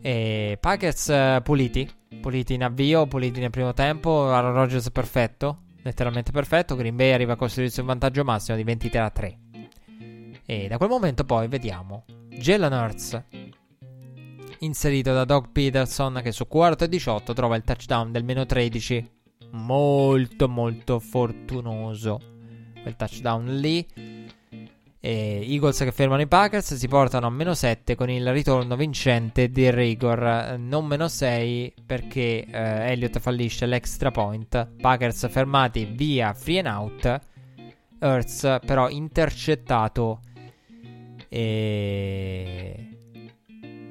E 0.06 0.58
Packers 0.60 1.08
uh, 1.08 1.42
puliti 1.42 1.90
puliti 2.24 2.54
in 2.54 2.64
avvio, 2.64 3.06
puliti 3.06 3.42
nel 3.42 3.50
primo 3.50 3.74
tempo. 3.74 4.32
Aaron 4.32 4.54
Rodgers 4.54 4.90
perfetto, 4.92 5.64
letteralmente 5.82 6.32
perfetto. 6.32 6.76
Green 6.76 6.96
Bay 6.96 7.12
arriva 7.12 7.34
a 7.34 7.36
costruirsi 7.36 7.82
un 7.82 7.88
vantaggio 7.88 8.24
massimo 8.24 8.56
di 8.56 8.64
23 8.64 9.00
a 9.00 9.10
3. 9.10 9.40
E 10.46 10.68
da 10.68 10.78
quel 10.78 10.90
momento 10.90 11.26
poi 11.26 11.48
vediamo 11.50 12.06
Jalen 12.30 12.72
Hurts 12.72 13.24
inserito 14.60 15.12
da 15.12 15.26
Doug 15.26 15.50
Peterson 15.52 16.22
che 16.24 16.32
su 16.32 16.48
quarto 16.48 16.86
e 16.86 16.90
18 16.90 17.34
trova 17.34 17.58
il 17.58 17.64
touchdown 17.64 18.12
del 18.14 18.24
meno 18.24 18.46
13. 18.46 19.12
Molto 19.52 20.48
molto 20.48 21.00
fortunoso 21.00 22.20
quel 22.82 22.96
touchdown 22.96 23.58
lì. 23.58 23.86
E 25.06 25.42
Eagles 25.46 25.80
che 25.80 25.92
fermano 25.92 26.22
i 26.22 26.28
Packers 26.28 26.76
si 26.76 26.88
portano 26.88 27.28
a 27.28 27.30
meno 27.30 27.54
7 27.54 27.94
con 27.94 28.10
il 28.10 28.32
ritorno 28.32 28.78
vincente 28.78 29.50
di 29.50 29.70
Rigor, 29.70 30.56
non 30.58 30.86
meno 30.86 31.10
6 31.10 31.74
perché 31.86 32.46
eh, 32.46 32.92
Elliott 32.92 33.20
fallisce 33.20 33.66
l'extra 33.66 34.12
point. 34.12 34.66
Packers 34.80 35.30
fermati 35.30 35.84
via 35.84 36.34
free 36.34 36.60
and 36.60 36.68
out. 36.68 37.22
Earths 38.00 38.60
però 38.66 38.88
intercettato 38.88 40.22
e... 41.28 42.88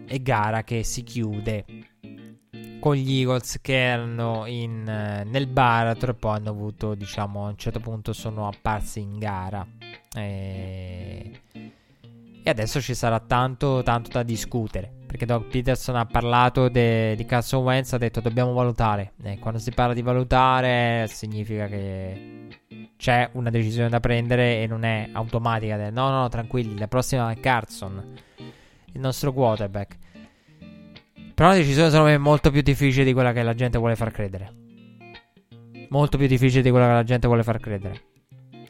e 0.07 0.23
gara 0.23 0.65
che 0.65 0.83
si 0.83 1.03
chiude 1.03 1.67
con 2.81 2.95
gli 2.95 3.19
Eagles 3.19 3.59
che 3.61 3.79
erano 3.79 4.47
in, 4.47 4.89
eh, 4.89 5.25
nel 5.25 5.47
baratro 5.47 6.13
e 6.13 6.15
poi 6.15 6.37
hanno 6.37 6.49
avuto, 6.49 6.95
diciamo, 6.95 7.45
a 7.45 7.49
un 7.51 7.59
certo 7.59 7.81
punto 7.81 8.15
sono 8.15 8.49
apparsi 8.49 9.01
in 9.01 9.19
gara. 9.19 9.82
E, 10.15 11.41
e 12.45 12.51
adesso 12.51 12.81
ci 12.81 12.95
sarà 12.95 13.21
tanto, 13.21 13.83
tanto 13.83 14.11
da 14.11 14.23
discutere. 14.23 14.91
Perché 15.07 15.27
Doug 15.27 15.45
Peterson 15.45 15.97
ha 15.97 16.07
parlato 16.07 16.69
de, 16.69 17.15
di 17.17 17.25
Carson 17.25 17.63
Wentz, 17.63 17.93
ha 17.93 17.99
detto 17.99 18.21
dobbiamo 18.21 18.53
valutare. 18.53 19.13
E 19.23 19.39
quando 19.39 19.61
si 19.61 19.71
parla 19.71 19.95
di 19.95 20.03
valutare 20.03 21.07
significa 21.09 21.67
che 21.67 22.49
c'è 22.97 23.29
una 23.33 23.51
decisione 23.51 23.89
da 23.89 24.01
prendere 24.01 24.63
e 24.63 24.67
non 24.67 24.85
è 24.85 25.11
automatica. 25.13 25.91
No, 25.91 26.09
no, 26.09 26.29
tranquilli, 26.29 26.79
la 26.79 26.89
prossima 26.89 27.31
è 27.31 27.39
Carson, 27.39 28.15
il 28.93 29.01
nostro 29.01 29.33
quarterback. 29.33 29.97
Però 31.35 31.49
la 31.49 31.57
decisione 31.57 31.91
secondo 31.91 32.11
me 32.11 32.17
è 32.17 32.19
molto 32.19 32.51
più 32.51 32.63
difficile 32.63 33.05
di 33.05 33.13
quella 33.13 33.33
che 33.33 33.43
la 33.43 33.55
gente 33.55 33.79
vuole 33.79 33.97
far 33.97 34.11
credere. 34.11 34.53
Molto 35.91 36.17
più 36.17 36.27
difficile 36.27 36.63
di 36.63 36.71
quella 36.71 36.87
che 36.87 36.93
la 36.93 37.05
gente 37.05 37.27
vuole 37.27 37.43
far 37.43 37.61
credere. 37.61 38.12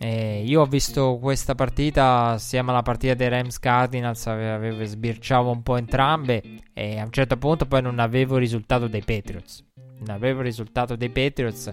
E 0.05 0.43
io 0.45 0.63
ho 0.63 0.67
visto 0.67 1.17
questa 1.21 1.55
partita 1.55 2.31
assieme 2.31 2.73
alla 2.73 2.83
partita 2.83 3.15
dei 3.15 3.29
Rams 3.29 3.61
Cardinals, 3.61 4.83
sbirciavo 4.85 5.49
un 5.49 5.63
po' 5.63 5.77
entrambe 5.77 6.43
e 6.73 6.99
a 6.99 7.05
un 7.05 7.13
certo 7.13 7.37
punto 7.37 7.67
poi 7.67 7.83
non 7.83 8.01
avevo 8.01 8.35
il 8.35 8.41
risultato 8.41 8.89
dei 8.89 9.05
Patriots. 9.05 9.65
Non 10.01 10.11
avevo 10.11 10.41
il 10.41 10.47
risultato 10.47 10.97
dei 10.97 11.09
Patriots. 11.09 11.73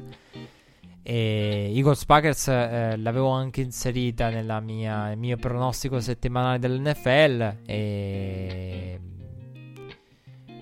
E 1.02 1.72
Eagles 1.74 2.06
Packers 2.06 2.48
eh, 2.50 2.98
l'avevo 2.98 3.30
anche 3.30 3.62
inserita 3.62 4.30
nel 4.30 4.62
mio 5.18 5.38
pronostico 5.38 6.00
settimanale 6.00 6.60
dell'NFL. 6.60 7.56
E 7.66 9.00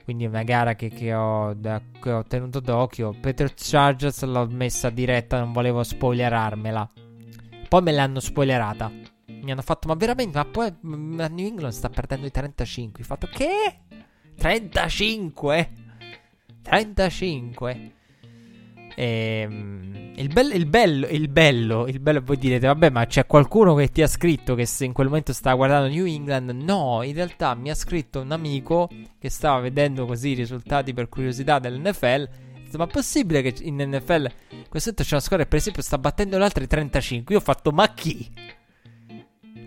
quindi 0.05 0.23
è 0.23 0.27
una 0.29 0.43
gara 0.43 0.75
che, 0.75 0.87
che, 0.87 1.13
ho, 1.13 1.53
da, 1.53 1.81
che 2.01 2.11
ho 2.11 2.23
tenuto 2.23 2.61
d'occhio. 2.61 3.13
Patriots 3.19 3.69
Chargers 3.69 4.23
l'ho 4.23 4.47
messa 4.49 4.89
diretta, 4.89 5.37
non 5.37 5.51
volevo 5.51 5.83
spoilerarmela. 5.83 6.89
Poi 7.67 7.81
me 7.81 7.91
l'hanno 7.91 8.19
spoilerata. 8.19 8.91
Mi 9.25 9.51
hanno 9.51 9.61
fatto, 9.61 9.87
ma 9.87 9.95
veramente? 9.95 10.37
Ma 10.37 10.45
poi 10.45 10.73
mm, 10.85 11.19
New 11.19 11.45
England 11.45 11.73
sta 11.73 11.89
perdendo 11.89 12.25
i 12.25 12.31
35. 12.31 13.03
Ho 13.03 13.05
fatto, 13.05 13.27
che? 13.27 13.79
35? 14.37 15.69
35? 16.61 17.91
Ehm, 18.99 20.13
il, 20.15 20.27
be- 20.29 20.55
il, 20.55 20.65
bello, 20.65 21.05
il 21.07 21.29
bello, 21.29 21.85
il 21.87 21.99
bello, 21.99 22.21
voi 22.23 22.37
direte, 22.37 22.65
vabbè, 22.65 22.89
ma 22.89 23.05
c'è 23.05 23.27
qualcuno 23.27 23.75
che 23.75 23.89
ti 23.89 24.01
ha 24.01 24.07
scritto 24.07 24.55
che 24.55 24.65
se 24.65 24.85
in 24.85 24.93
quel 24.93 25.07
momento 25.07 25.33
stava 25.33 25.55
guardando 25.55 25.87
New 25.93 26.05
England? 26.05 26.49
No, 26.49 27.03
in 27.03 27.13
realtà 27.13 27.53
mi 27.53 27.69
ha 27.69 27.75
scritto 27.75 28.21
un 28.21 28.31
amico 28.31 28.89
che 29.19 29.29
stava 29.29 29.59
vedendo 29.59 30.07
così 30.07 30.29
i 30.29 30.33
risultati 30.33 30.93
per 30.93 31.09
curiosità 31.09 31.59
dell'NFL. 31.59 32.29
Ma 32.75 32.85
è 32.85 32.87
possibile 32.87 33.41
che 33.41 33.55
in 33.61 33.75
NFL 33.75 34.29
questo 34.69 34.93
c'è 34.93 35.05
una 35.11 35.19
squadra 35.19 35.45
che 35.45 35.49
per 35.49 35.59
esempio 35.59 35.81
sta 35.81 35.97
battendo 35.97 36.37
le 36.37 36.43
altre 36.43 36.67
35? 36.67 37.33
Io 37.33 37.39
ho 37.39 37.43
fatto, 37.43 37.71
ma 37.71 37.93
chi? 37.93 38.29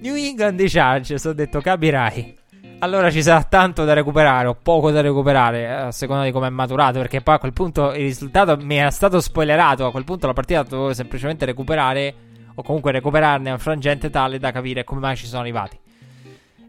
New 0.01 0.15
England 0.15 0.59
di 0.59 0.69
Chargers, 0.69 1.25
ho 1.25 1.33
detto, 1.33 1.61
capirai 1.61 2.39
allora 2.83 3.11
ci 3.11 3.23
sarà 3.23 3.43
tanto 3.43 3.85
da 3.85 3.93
recuperare 3.93 4.47
o 4.47 4.55
poco 4.55 4.91
da 4.91 5.01
recuperare, 5.01 5.61
eh, 5.61 5.71
a 5.71 5.93
seconda 5.93 6.25
di 6.25 6.31
come 6.31 6.47
è 6.47 6.51
maturato, 6.51 6.99
perché 6.99 7.21
poi 7.21 7.35
a 7.35 7.39
quel 7.39 7.53
punto 7.53 7.93
il 7.93 8.05
risultato 8.05 8.57
mi 8.57 8.77
era 8.77 8.91
stato 8.91 9.21
spoilerato, 9.21 9.87
a 9.87 9.91
quel 9.91 10.05
punto 10.05 10.27
la 10.27 10.33
partita 10.33 10.63
dovevo 10.63 10.95
semplicemente 10.95 11.45
recuperare 11.45 12.15
o 12.55 12.63
comunque 12.63 12.93
recuperarne 12.93 13.51
un 13.51 13.59
frangente 13.59 14.09
tale 14.11 14.39
da 14.39 14.51
capire 14.51 14.85
come 14.85 15.01
mai 15.01 15.17
ci 15.17 15.27
sono 15.27 15.41
arrivati. 15.43 15.79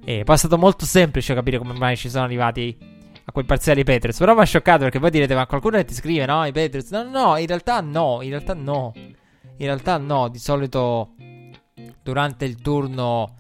E 0.04 0.24
poi 0.24 0.36
è 0.36 0.38
stato 0.38 0.58
molto 0.58 0.86
semplice 0.86 1.34
capire 1.34 1.58
come 1.58 1.74
mai 1.74 1.96
ci 1.96 2.10
sono 2.10 2.24
arrivati 2.26 2.78
a 3.32 3.34
quel 3.34 3.46
parziale 3.46 3.80
i 3.80 3.84
Patriots, 3.84 4.20
però 4.20 4.36
mi 4.36 4.42
ha 4.42 4.46
scioccato 4.46 4.84
perché 4.84 5.00
poi 5.00 5.10
direte 5.10 5.34
ma 5.34 5.48
qualcuno 5.48 5.78
che 5.78 5.86
ti 5.86 5.94
scrive 5.94 6.26
no 6.26 6.46
i 6.46 6.52
Patriots, 6.52 6.92
no 6.92 7.04
no, 7.04 7.38
in 7.38 7.48
realtà 7.48 7.82
no, 7.82 8.20
in 8.22 8.30
realtà 8.30 8.54
no, 8.54 8.92
in 8.96 9.66
realtà 9.66 9.98
no, 9.98 10.28
di 10.28 10.38
solito 10.38 11.16
durante 12.04 12.46
il 12.46 12.62
turno 12.62 13.38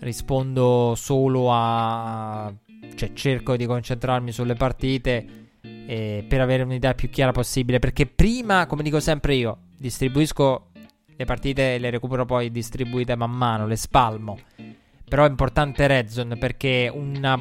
rispondo 0.00 0.94
solo 0.96 1.48
a... 1.52 2.52
cioè 2.94 3.12
cerco 3.12 3.56
di 3.56 3.66
concentrarmi 3.66 4.32
sulle 4.32 4.54
partite 4.54 5.44
per 5.86 6.40
avere 6.40 6.64
un'idea 6.64 6.94
più 6.94 7.08
chiara 7.10 7.32
possibile. 7.32 7.78
Perché 7.78 8.06
prima, 8.06 8.66
come 8.66 8.82
dico 8.82 9.00
sempre 9.00 9.34
io, 9.34 9.58
distribuisco 9.76 10.70
le 11.16 11.24
partite 11.24 11.74
e 11.74 11.78
le 11.78 11.90
recupero 11.90 12.24
poi 12.24 12.50
distribuite 12.50 13.14
man 13.16 13.30
mano, 13.30 13.66
le 13.66 13.76
spalmo. 13.76 14.38
Però 15.08 15.24
è 15.24 15.28
importante 15.28 15.86
Redzone 15.86 16.36
perché 16.36 16.92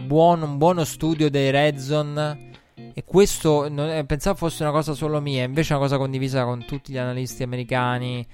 buon, 0.05 0.41
un 0.43 0.57
buono 0.57 0.83
studio 0.83 1.29
dei 1.29 1.49
Redzone 1.49 2.51
e 2.93 3.03
questo 3.03 3.67
non, 3.69 4.05
pensavo 4.05 4.35
fosse 4.37 4.63
una 4.63 4.71
cosa 4.71 4.93
solo 4.93 5.19
mia, 5.19 5.43
invece 5.43 5.73
è 5.73 5.77
una 5.77 5.85
cosa 5.85 5.97
condivisa 5.97 6.43
con 6.43 6.63
tutti 6.65 6.91
gli 6.91 6.97
analisti 6.97 7.43
americani, 7.43 8.25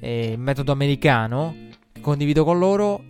eh, 0.00 0.32
il 0.32 0.38
metodo 0.38 0.72
americano, 0.72 1.54
che 1.92 2.00
condivido 2.00 2.44
con 2.44 2.58
loro 2.58 3.02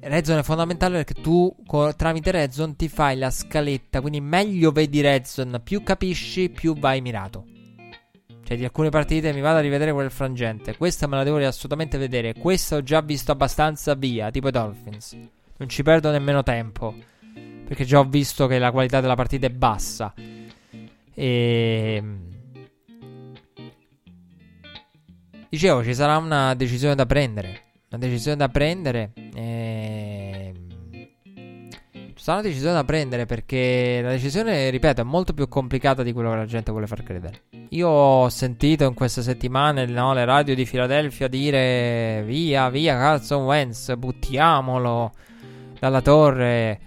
Redzone 0.00 0.40
è 0.40 0.42
fondamentale 0.44 1.02
perché 1.02 1.20
tu 1.20 1.54
co- 1.66 1.94
tramite 1.96 2.30
Redzone 2.30 2.76
ti 2.76 2.88
fai 2.88 3.16
la 3.16 3.30
scaletta, 3.30 4.00
quindi 4.00 4.20
meglio 4.20 4.70
vedi 4.70 5.00
Redzone, 5.00 5.58
più 5.58 5.82
capisci, 5.82 6.50
più 6.50 6.76
vai 6.76 7.00
mirato. 7.00 7.44
Cioè 8.48 8.56
di 8.56 8.64
alcune 8.64 8.88
partite 8.88 9.34
mi 9.34 9.42
vado 9.42 9.58
a 9.58 9.60
rivedere 9.60 9.92
quel 9.92 10.10
frangente, 10.10 10.74
questa 10.78 11.06
me 11.06 11.16
la 11.16 11.22
devo 11.22 11.36
assolutamente 11.36 11.98
vedere, 11.98 12.32
questa 12.32 12.76
ho 12.76 12.82
già 12.82 13.02
visto 13.02 13.30
abbastanza 13.30 13.92
via, 13.92 14.30
tipo 14.30 14.48
i 14.48 14.50
Dolphins. 14.50 15.18
Non 15.58 15.68
ci 15.68 15.82
perdo 15.82 16.10
nemmeno 16.10 16.42
tempo, 16.42 16.94
perché 17.66 17.84
già 17.84 17.98
ho 17.98 18.04
visto 18.04 18.46
che 18.46 18.58
la 18.58 18.70
qualità 18.70 19.02
della 19.02 19.16
partita 19.16 19.46
è 19.46 19.50
bassa. 19.50 20.14
E... 21.12 22.02
Dicevo, 25.50 25.84
ci 25.84 25.92
sarà 25.92 26.16
una 26.16 26.54
decisione 26.54 26.94
da 26.94 27.04
prendere 27.04 27.66
una 27.90 28.00
decisione 28.00 28.36
da 28.36 28.48
prendere. 28.48 29.12
E... 29.14 29.67
Una 32.32 32.42
decisione 32.42 32.74
da 32.74 32.84
prendere 32.84 33.26
perché 33.26 34.00
la 34.02 34.10
decisione, 34.10 34.70
ripeto, 34.70 35.00
è 35.00 35.04
molto 35.04 35.32
più 35.32 35.48
complicata 35.48 36.02
di 36.02 36.12
quello 36.12 36.30
che 36.30 36.36
la 36.36 36.44
gente 36.46 36.70
vuole 36.70 36.86
far 36.86 37.02
credere. 37.02 37.42
Io 37.70 37.88
ho 37.88 38.28
sentito 38.28 38.84
in 38.84 38.94
queste 38.94 39.22
settimane 39.22 39.86
no, 39.86 40.12
le 40.12 40.24
radio 40.24 40.54
di 40.54 40.66
Filadelfia 40.66 41.28
dire 41.28 42.22
via, 42.26 42.68
via 42.68 42.96
Carson 42.96 43.44
Wentz, 43.44 43.94
buttiamolo 43.94 45.12
dalla 45.78 46.02
torre. 46.02 46.80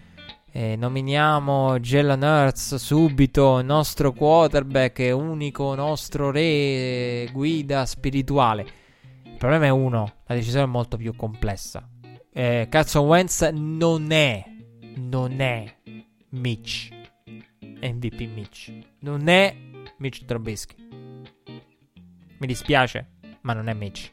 E 0.52 0.76
nominiamo 0.76 1.80
Jalen 1.80 2.22
Hurts 2.22 2.76
subito 2.76 3.62
nostro 3.62 4.12
quarterback 4.12 5.12
unico 5.14 5.74
nostro 5.76 6.30
re 6.30 7.30
guida 7.32 7.86
spirituale 7.86 8.80
problema 9.42 9.66
è 9.66 9.70
uno, 9.70 10.18
la 10.28 10.36
decisione 10.36 10.66
è 10.66 10.68
molto 10.68 10.98
più 10.98 11.16
complessa. 11.16 11.90
Eh, 12.32 12.68
Carson 12.70 13.08
Wentz 13.08 13.42
non 13.52 14.12
è, 14.12 14.46
non 14.96 15.40
è 15.40 15.76
Mitch, 16.30 16.90
MVP 17.60 18.22
Mitch, 18.34 18.74
non 19.00 19.28
è 19.28 19.56
Mitch 19.98 20.26
Trubisky. 20.26 20.76
Mi 22.38 22.48
dispiace, 22.48 23.12
ma 23.42 23.54
non 23.54 23.68
è 23.68 23.74
Mitch. 23.74 24.12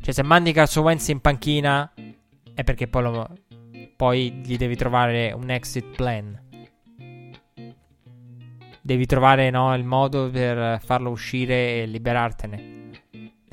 Cioè, 0.00 0.12
se 0.12 0.22
mandi 0.22 0.52
Carson 0.52 0.84
Wentz 0.84 1.08
in 1.08 1.20
panchina 1.20 1.92
è 2.54 2.64
perché 2.64 2.88
poi, 2.88 3.02
lo, 3.02 3.36
poi 3.96 4.32
gli 4.32 4.56
devi 4.56 4.76
trovare 4.76 5.32
un 5.32 5.50
exit 5.50 5.94
plan. 5.94 6.40
Devi 8.82 9.06
trovare 9.06 9.50
no, 9.50 9.74
il 9.74 9.84
modo 9.84 10.28
per 10.28 10.80
farlo 10.82 11.10
uscire 11.10 11.82
e 11.82 11.86
liberartene. 11.86 12.81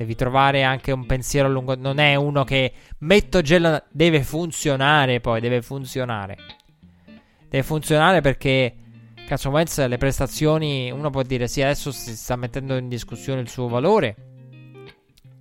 Devi 0.00 0.14
trovare 0.14 0.62
anche 0.62 0.92
un 0.92 1.04
pensiero 1.04 1.46
a 1.46 1.50
lungo. 1.50 1.76
Non 1.76 1.98
è 1.98 2.14
uno 2.14 2.42
che 2.42 2.72
metto 3.00 3.42
gelo. 3.42 3.82
Deve 3.90 4.22
funzionare 4.22 5.20
poi. 5.20 5.42
Deve 5.42 5.60
funzionare. 5.60 6.38
Deve 7.46 7.62
funzionare 7.62 8.22
perché. 8.22 8.76
Cazzo, 9.26 9.50
Wentz 9.50 9.86
le 9.86 9.98
prestazioni. 9.98 10.90
Uno 10.90 11.10
può 11.10 11.20
dire 11.20 11.48
sì, 11.48 11.60
adesso 11.60 11.92
si 11.92 12.16
sta 12.16 12.34
mettendo 12.36 12.78
in 12.78 12.88
discussione 12.88 13.42
il 13.42 13.50
suo 13.50 13.68
valore. 13.68 14.16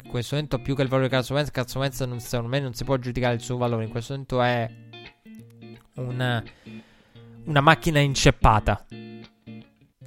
In 0.04 0.10
questo 0.10 0.36
momento, 0.36 0.60
più 0.60 0.76
che 0.76 0.82
il 0.82 0.90
valore 0.90 1.08
di 1.08 1.16
Cazzo 1.16 1.36
Wentz, 1.36 1.52
Cazzo 1.52 1.80
Wentz 1.80 2.02
non, 2.02 2.20
secondo 2.20 2.50
me 2.52 2.60
non 2.60 2.74
si 2.74 2.84
può 2.84 2.98
giudicare 2.98 3.36
il 3.36 3.42
suo 3.42 3.56
valore. 3.56 3.86
In 3.86 3.92
questo 3.92 4.12
momento 4.12 4.42
è 4.42 4.70
una, 5.94 6.44
una 7.46 7.62
macchina 7.62 8.00
inceppata 8.00 8.86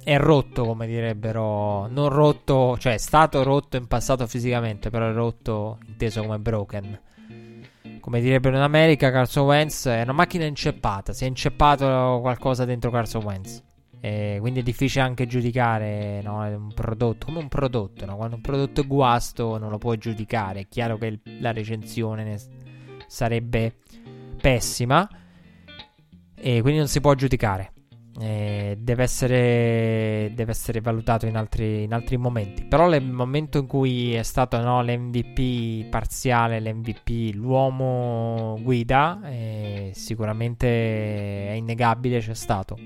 è 0.03 0.17
rotto, 0.17 0.65
come 0.65 0.87
direbbero. 0.87 1.87
Non 1.87 2.09
rotto, 2.09 2.77
cioè 2.77 2.93
è 2.93 2.97
stato 2.97 3.43
rotto 3.43 3.77
in 3.77 3.87
passato 3.87 4.27
fisicamente, 4.27 4.89
però 4.89 5.09
è 5.09 5.13
rotto 5.13 5.79
inteso 5.87 6.21
come 6.21 6.39
broken. 6.39 6.99
Come 7.99 8.21
direbbero 8.21 8.57
in 8.57 8.61
America, 8.61 9.11
Carson 9.11 9.45
Wentz 9.45 9.87
è 9.87 10.01
una 10.01 10.11
macchina 10.11 10.45
inceppata. 10.45 11.13
Si 11.13 11.23
è 11.23 11.27
inceppato 11.27 12.19
qualcosa 12.21 12.65
dentro 12.65 12.91
Carson 12.91 13.23
Wentz. 13.23 13.63
E 14.01 14.37
quindi 14.41 14.59
è 14.59 14.63
difficile 14.63 15.05
anche 15.05 15.25
giudicare 15.27 16.21
no, 16.21 16.39
un 16.39 16.73
prodotto 16.73 17.27
come 17.27 17.39
un 17.39 17.47
prodotto. 17.47 18.05
No? 18.05 18.17
Quando 18.17 18.35
un 18.35 18.41
prodotto 18.41 18.81
è 18.81 18.85
guasto, 18.85 19.57
non 19.57 19.69
lo 19.69 19.77
puoi 19.77 19.97
giudicare. 19.97 20.61
È 20.61 20.67
chiaro 20.67 20.97
che 20.97 21.19
la 21.39 21.53
recensione 21.53 22.37
sarebbe 23.07 23.77
pessima. 24.41 25.07
E 26.35 26.59
quindi 26.61 26.79
non 26.79 26.89
si 26.89 26.99
può 26.99 27.13
giudicare. 27.13 27.72
Eh, 28.19 28.77
deve, 28.79 29.03
essere, 29.03 30.31
deve, 30.35 30.51
essere, 30.51 30.81
valutato 30.81 31.25
in 31.25 31.35
altri, 31.35 31.83
in 31.83 31.93
altri 31.93 32.17
momenti. 32.17 32.63
Però 32.63 32.87
nel 32.87 33.03
momento 33.03 33.57
in 33.57 33.67
cui 33.67 34.13
è 34.13 34.23
stato 34.23 34.59
no, 34.59 34.83
l'MVP 34.83 35.89
parziale, 35.89 36.59
l'MVP, 36.59 37.33
l'uomo 37.33 38.59
guida, 38.61 39.19
eh, 39.25 39.91
sicuramente 39.93 40.67
è 40.67 41.53
innegabile, 41.53 42.19
c'è 42.19 42.35
stato. 42.35 42.77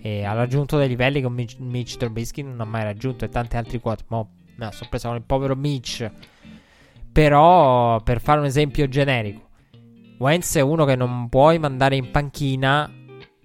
E 0.00 0.24
ha 0.24 0.32
raggiunto 0.32 0.76
dei 0.76 0.88
livelli 0.88 1.20
che 1.20 1.30
Mitch, 1.30 1.56
Mitch 1.60 1.96
Trubisky 1.96 2.42
non 2.42 2.60
ha 2.60 2.64
mai 2.64 2.82
raggiunto 2.82 3.24
e 3.24 3.28
tanti 3.28 3.56
altri 3.56 3.80
quarterback. 3.80 4.10
Mo, 4.10 4.28
la 4.56 4.70
sorpresa 4.70 5.08
con 5.08 5.16
il 5.16 5.22
povero 5.24 5.54
Mitch. 5.54 6.10
Però, 7.12 8.00
per 8.02 8.20
fare 8.20 8.40
un 8.40 8.46
esempio 8.46 8.88
generico, 8.88 9.48
Wentz 10.18 10.56
è 10.56 10.60
uno 10.60 10.84
che 10.84 10.96
non 10.96 11.28
puoi 11.28 11.58
mandare 11.58 11.94
in 11.96 12.10
panchina 12.10 12.90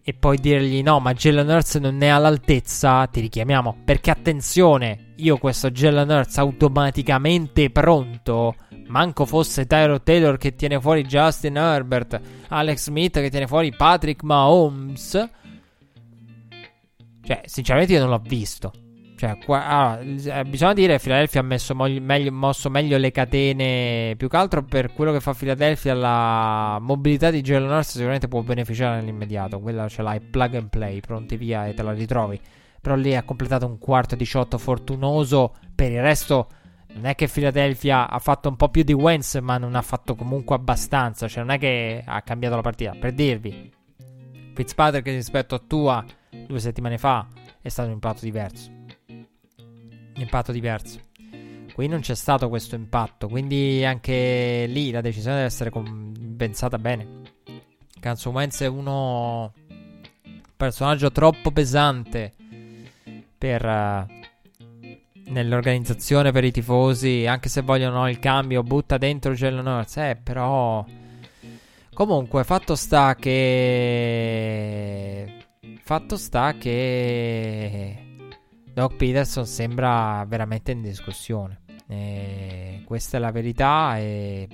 e 0.09 0.15
poi 0.15 0.39
dirgli 0.39 0.81
no, 0.81 0.99
ma 0.99 1.13
Jalen 1.13 1.47
Hurts 1.47 1.75
non 1.75 2.01
è 2.01 2.07
all'altezza, 2.07 3.05
ti 3.05 3.19
richiamiamo. 3.19 3.83
Perché 3.85 4.09
attenzione, 4.09 5.13
io 5.17 5.37
questo 5.37 5.69
Jalen 5.69 6.09
Hurts 6.09 6.39
automaticamente 6.39 7.69
pronto, 7.69 8.55
manco 8.87 9.27
fosse 9.27 9.67
Tyro 9.67 10.01
Taylor 10.01 10.37
che 10.37 10.55
tiene 10.55 10.81
fuori 10.81 11.03
Justin 11.03 11.57
Herbert, 11.57 12.19
Alex 12.47 12.85
Smith 12.85 13.19
che 13.19 13.29
tiene 13.29 13.45
fuori 13.45 13.71
Patrick 13.71 14.23
Mahomes. 14.23 15.29
Cioè, 17.21 17.41
sinceramente 17.45 17.93
io 17.93 17.99
non 17.99 18.09
l'ho 18.09 18.21
visto. 18.25 18.71
Cioè, 19.19 19.37
qua, 19.43 19.65
ah, 19.65 19.99
bisogna 20.45 20.71
dire 20.71 20.95
che 20.95 21.03
Philadelphia 21.03 21.41
ha 21.41 21.43
messo 21.43 21.75
meglio, 21.75 22.31
mosso 22.31 22.69
meglio 22.69 22.97
le 22.97 23.11
catene. 23.11 24.13
Più 24.15 24.29
che 24.29 24.37
altro 24.37 24.63
per 24.63 24.93
quello 24.93 25.11
che 25.11 25.19
fa 25.19 25.33
Philadelphia, 25.33 25.93
la 25.93 26.77
mobilità 26.79 27.29
di 27.29 27.41
Jalen 27.41 27.69
Hurts 27.69 27.89
sicuramente 27.89 28.29
può 28.29 28.41
beneficiare 28.43 29.01
nell'immediato. 29.01 29.59
Quella 29.59 29.89
ce 29.89 30.03
l'hai 30.03 30.21
plug 30.21 30.55
and 30.55 30.69
play, 30.69 31.01
pronti 31.01 31.35
via 31.35 31.67
e 31.67 31.73
te 31.73 31.83
la 31.83 31.91
ritrovi. 31.91 32.39
Però 32.79 32.95
lì 32.95 33.13
ha 33.13 33.23
completato 33.23 33.65
un 33.65 33.77
quarto 33.77 34.15
18 34.15 34.57
fortunoso. 34.57 35.53
Per 35.75 35.91
il 35.91 36.01
resto, 36.01 36.47
non 36.93 37.03
è 37.05 37.15
che 37.15 37.27
Philadelphia 37.27 38.09
ha 38.09 38.19
fatto 38.19 38.47
un 38.47 38.55
po' 38.55 38.69
più 38.69 38.83
di 38.83 38.93
Wentz, 38.93 39.35
ma 39.41 39.57
non 39.57 39.75
ha 39.75 39.81
fatto 39.81 40.15
comunque 40.15 40.55
abbastanza. 40.55 41.27
Cioè, 41.27 41.43
non 41.43 41.55
è 41.55 41.59
che 41.59 42.01
ha 42.05 42.21
cambiato 42.21 42.55
la 42.55 42.61
partita. 42.61 42.95
Per 42.97 43.11
dirvi, 43.11 43.69
Fitzpatrick 44.53 45.07
rispetto 45.07 45.55
a 45.55 45.59
tua 45.59 46.05
due 46.47 46.59
settimane 46.61 46.97
fa 46.97 47.27
è 47.61 47.67
stato 47.67 47.89
un 47.89 47.95
impatto 47.95 48.21
diverso 48.21 48.77
impatto 50.21 50.51
diverso. 50.51 50.99
Qui 51.73 51.87
non 51.87 52.01
c'è 52.01 52.15
stato 52.15 52.49
questo 52.49 52.75
impatto, 52.75 53.27
quindi 53.27 53.85
anche 53.85 54.65
lì 54.67 54.91
la 54.91 55.01
decisione 55.01 55.35
deve 55.35 55.47
essere 55.47 55.69
compensata 55.69 56.77
bene. 56.77 57.07
Wentz 58.25 58.61
è 58.61 58.67
uno 58.67 59.53
personaggio 60.57 61.11
troppo 61.11 61.51
pesante 61.51 62.33
per 63.37 63.63
uh, 63.65 64.05
nell'organizzazione 65.29 66.31
per 66.31 66.43
i 66.43 66.51
tifosi, 66.51 67.25
anche 67.25 67.47
se 67.49 67.61
vogliono 67.61 68.09
il 68.09 68.19
cambio, 68.19 68.61
butta 68.63 68.97
dentro 68.97 69.33
Jalen 69.33 69.65
Hurts, 69.65 69.97
eh, 69.97 70.19
però 70.21 70.83
comunque 71.93 72.43
fatto 72.43 72.75
sta 72.75 73.15
che 73.15 73.39
fatto 75.81 76.17
sta 76.17 76.53
che 76.53 78.08
Doc 78.73 78.95
Peterson 78.95 79.45
sembra 79.45 80.23
veramente 80.27 80.71
in 80.71 80.81
discussione. 80.81 81.61
E 81.87 82.83
questa 82.85 83.17
è 83.17 83.19
la 83.19 83.31
verità. 83.31 83.97
E 83.97 84.47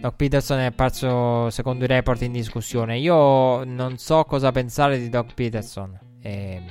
Doc 0.00 0.16
Peterson 0.16 0.58
è 0.60 0.64
apparso, 0.64 1.50
secondo 1.50 1.84
i 1.84 1.86
report, 1.86 2.22
in 2.22 2.32
discussione. 2.32 2.98
Io 2.98 3.64
non 3.64 3.98
so 3.98 4.24
cosa 4.24 4.52
pensare 4.52 4.98
di 4.98 5.08
Doc 5.08 5.34
Peterson. 5.34 5.98
E 6.22 6.62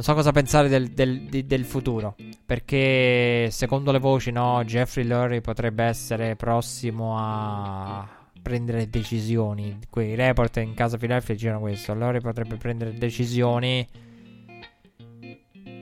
non 0.00 0.04
so 0.04 0.14
cosa 0.14 0.32
pensare 0.32 0.68
del, 0.68 0.88
del, 0.90 1.22
del, 1.22 1.44
del, 1.44 1.64
futuro. 1.64 2.14
Perché 2.46 3.48
secondo 3.50 3.90
le 3.90 3.98
voci, 3.98 4.30
no, 4.30 4.62
Jeffrey 4.64 5.04
Lurie 5.04 5.40
potrebbe 5.40 5.84
essere 5.84 6.36
prossimo 6.36 7.16
a 7.18 8.08
prendere 8.40 8.88
decisioni. 8.88 9.78
Quei 9.90 10.14
report 10.14 10.58
in 10.58 10.74
casa 10.74 10.96
Philadelphia 10.96 11.34
girano 11.34 11.60
questo. 11.60 11.94
Lurie 11.94 12.20
potrebbe 12.20 12.56
prendere 12.56 12.94
decisioni 12.94 13.86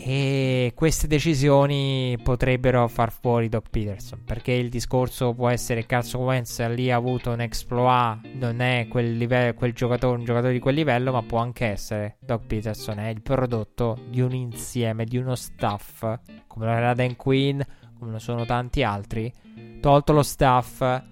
e 0.00 0.72
queste 0.76 1.08
decisioni 1.08 2.16
potrebbero 2.22 2.86
far 2.86 3.10
fuori 3.10 3.48
Doc 3.48 3.68
Peterson. 3.68 4.22
Perché 4.24 4.52
il 4.52 4.68
discorso 4.68 5.34
può 5.34 5.48
essere 5.48 5.86
Carson 5.86 6.22
Wentz 6.22 6.66
lì 6.68 6.90
ha 6.90 6.96
avuto 6.96 7.32
un 7.32 7.40
exploit, 7.40 8.20
non 8.34 8.60
è 8.60 8.86
quel, 8.88 9.16
livello, 9.16 9.54
quel 9.54 9.72
giocatore, 9.72 10.16
un 10.16 10.24
giocatore 10.24 10.52
di 10.52 10.60
quel 10.60 10.76
livello, 10.76 11.12
ma 11.12 11.22
può 11.22 11.38
anche 11.38 11.66
essere 11.66 12.16
Doc 12.20 12.46
Peterson. 12.46 12.98
È 13.00 13.08
il 13.08 13.22
prodotto 13.22 13.98
di 14.08 14.20
un 14.20 14.32
insieme, 14.32 15.04
di 15.04 15.16
uno 15.16 15.34
staff, 15.34 16.00
come 16.46 16.66
lo 16.66 16.70
era 16.70 16.94
Dan 16.94 17.16
Quinn, 17.16 17.60
come 17.98 18.12
lo 18.12 18.18
sono 18.18 18.44
tanti 18.44 18.82
altri. 18.84 19.32
Tolto 19.80 20.12
lo 20.12 20.22
staff 20.22 21.02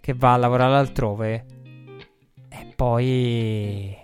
che 0.00 0.14
va 0.14 0.34
a 0.34 0.36
lavorare 0.36 0.76
altrove. 0.76 1.46
E 2.48 2.72
poi 2.74 3.99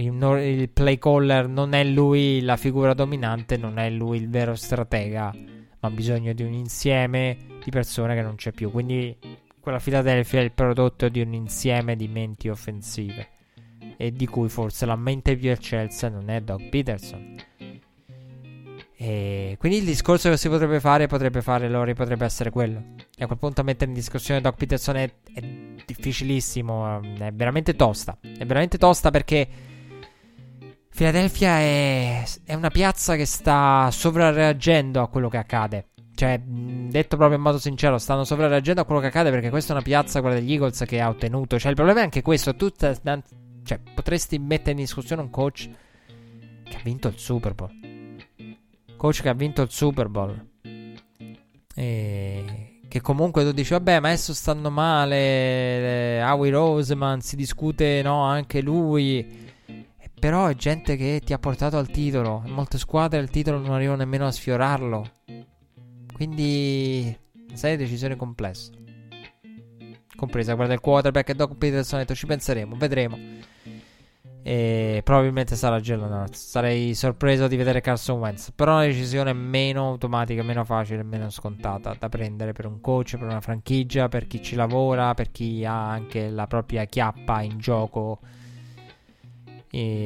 il 0.00 0.70
play 0.72 0.98
caller 0.98 1.48
non 1.48 1.72
è 1.72 1.84
lui 1.84 2.40
la 2.40 2.56
figura 2.56 2.94
dominante, 2.94 3.56
non 3.56 3.78
è 3.78 3.90
lui 3.90 4.18
il 4.18 4.28
vero 4.28 4.54
stratega, 4.54 5.34
ma 5.80 5.88
ha 5.88 5.90
bisogno 5.90 6.32
di 6.32 6.42
un 6.42 6.52
insieme 6.52 7.36
di 7.64 7.70
persone 7.70 8.14
che 8.14 8.22
non 8.22 8.36
c'è 8.36 8.52
più. 8.52 8.70
Quindi 8.70 9.16
quella 9.60 9.78
Philadelphia 9.78 10.40
è 10.40 10.44
il 10.44 10.52
prodotto 10.52 11.08
di 11.08 11.20
un 11.20 11.34
insieme 11.34 11.96
di 11.96 12.08
menti 12.08 12.48
offensive 12.48 13.28
e 13.96 14.12
di 14.12 14.26
cui 14.26 14.48
forse 14.48 14.86
la 14.86 14.96
mente 14.96 15.36
più 15.36 15.50
eccelsa 15.50 16.08
non 16.08 16.30
è 16.30 16.40
Doug 16.40 16.68
Peterson. 16.68 17.36
E 19.00 19.56
quindi 19.58 19.78
il 19.78 19.84
discorso 19.84 20.28
che 20.28 20.36
si 20.36 20.48
potrebbe 20.48 20.80
fare, 20.80 21.06
potrebbe 21.06 21.40
fare 21.40 21.68
Lori, 21.68 21.94
potrebbe 21.94 22.24
essere 22.24 22.50
quello. 22.50 22.82
E 23.16 23.22
a 23.22 23.26
quel 23.26 23.38
punto 23.38 23.62
mettere 23.62 23.90
in 23.90 23.96
discussione 23.96 24.40
Doug 24.40 24.54
Peterson 24.56 24.96
è, 24.96 25.12
è 25.32 25.40
difficilissimo, 25.84 27.00
è 27.18 27.30
veramente 27.32 27.76
tosta. 27.76 28.18
È 28.20 28.44
veramente 28.44 28.76
tosta 28.76 29.10
perché 29.10 29.48
Philadelphia 30.98 31.58
è, 31.60 32.24
è 32.42 32.54
una 32.54 32.70
piazza 32.70 33.14
che 33.14 33.24
sta 33.24 33.88
sovrarreagendo 33.92 35.00
a 35.00 35.06
quello 35.06 35.28
che 35.28 35.36
accade. 35.36 35.90
Cioè, 36.12 36.40
detto 36.40 37.16
proprio 37.16 37.36
in 37.38 37.44
modo 37.44 37.60
sincero, 37.60 37.98
stanno 37.98 38.24
sovrarreagendo 38.24 38.80
a 38.80 38.84
quello 38.84 39.00
che 39.00 39.06
accade 39.06 39.30
perché 39.30 39.48
questa 39.48 39.70
è 39.70 39.76
una 39.76 39.84
piazza, 39.84 40.20
quella 40.20 40.34
degli 40.34 40.50
Eagles, 40.50 40.82
che 40.88 41.00
ha 41.00 41.08
ottenuto. 41.08 41.56
Cioè, 41.56 41.68
il 41.70 41.76
problema 41.76 42.00
è 42.00 42.02
anche 42.02 42.20
questo. 42.20 42.56
Tu 42.56 42.72
cioè, 42.76 43.78
potresti 43.94 44.40
mettere 44.40 44.72
in 44.72 44.78
discussione 44.78 45.22
un 45.22 45.30
coach 45.30 45.70
che 46.64 46.76
ha 46.76 46.80
vinto 46.82 47.06
il 47.06 47.16
Super 47.16 47.54
Bowl. 47.54 47.70
Coach 48.96 49.22
che 49.22 49.28
ha 49.28 49.34
vinto 49.34 49.62
il 49.62 49.70
Super 49.70 50.08
Bowl. 50.08 50.48
E 51.76 52.80
che 52.88 53.00
comunque 53.00 53.44
tu 53.44 53.52
dici, 53.52 53.72
vabbè, 53.72 54.00
ma 54.00 54.08
adesso 54.08 54.34
stanno 54.34 54.68
male. 54.68 55.16
Eh, 55.16 56.22
Howie 56.24 56.50
Roseman 56.50 57.20
si 57.20 57.36
discute, 57.36 58.02
no, 58.02 58.24
anche 58.24 58.60
lui. 58.60 59.46
Però 60.18 60.46
è 60.46 60.54
gente 60.54 60.96
che 60.96 61.20
ti 61.24 61.32
ha 61.32 61.38
portato 61.38 61.76
al 61.78 61.88
titolo. 61.88 62.42
In 62.44 62.52
molte 62.52 62.78
squadre 62.78 63.20
il 63.20 63.30
titolo 63.30 63.58
non 63.58 63.72
arriva 63.72 63.94
nemmeno 63.94 64.26
a 64.26 64.32
sfiorarlo. 64.32 65.10
Quindi, 66.12 67.16
sei 67.52 67.76
decisione 67.76 68.16
complessa. 68.16 68.72
Compresa 70.16 70.54
quella 70.54 70.70
del 70.70 70.80
quarterback 70.80 71.28
e 71.28 71.34
Doc 71.34 71.56
Peterson 71.56 72.00
ha 72.00 72.14
ci 72.14 72.26
penseremo, 72.26 72.74
vedremo. 72.76 73.16
E 74.42 75.02
probabilmente 75.04 75.54
sarà 75.54 75.78
Jalen 75.78 76.10
Hurts. 76.10 76.48
Sarei 76.48 76.94
sorpreso 76.94 77.46
di 77.46 77.56
vedere 77.56 77.80
Carson 77.80 78.18
Wentz. 78.18 78.50
Però 78.52 78.72
una 78.72 78.86
decisione 78.86 79.32
meno 79.32 79.88
automatica, 79.88 80.42
meno 80.42 80.64
facile, 80.64 81.04
meno 81.04 81.30
scontata 81.30 81.94
da 81.96 82.08
prendere 82.08 82.52
per 82.52 82.66
un 82.66 82.80
coach, 82.80 83.16
per 83.16 83.28
una 83.28 83.40
franchigia, 83.40 84.08
per 84.08 84.26
chi 84.26 84.42
ci 84.42 84.56
lavora, 84.56 85.14
per 85.14 85.30
chi 85.30 85.64
ha 85.64 85.88
anche 85.88 86.28
la 86.30 86.48
propria 86.48 86.84
chiappa 86.86 87.42
in 87.42 87.58
gioco 87.58 88.18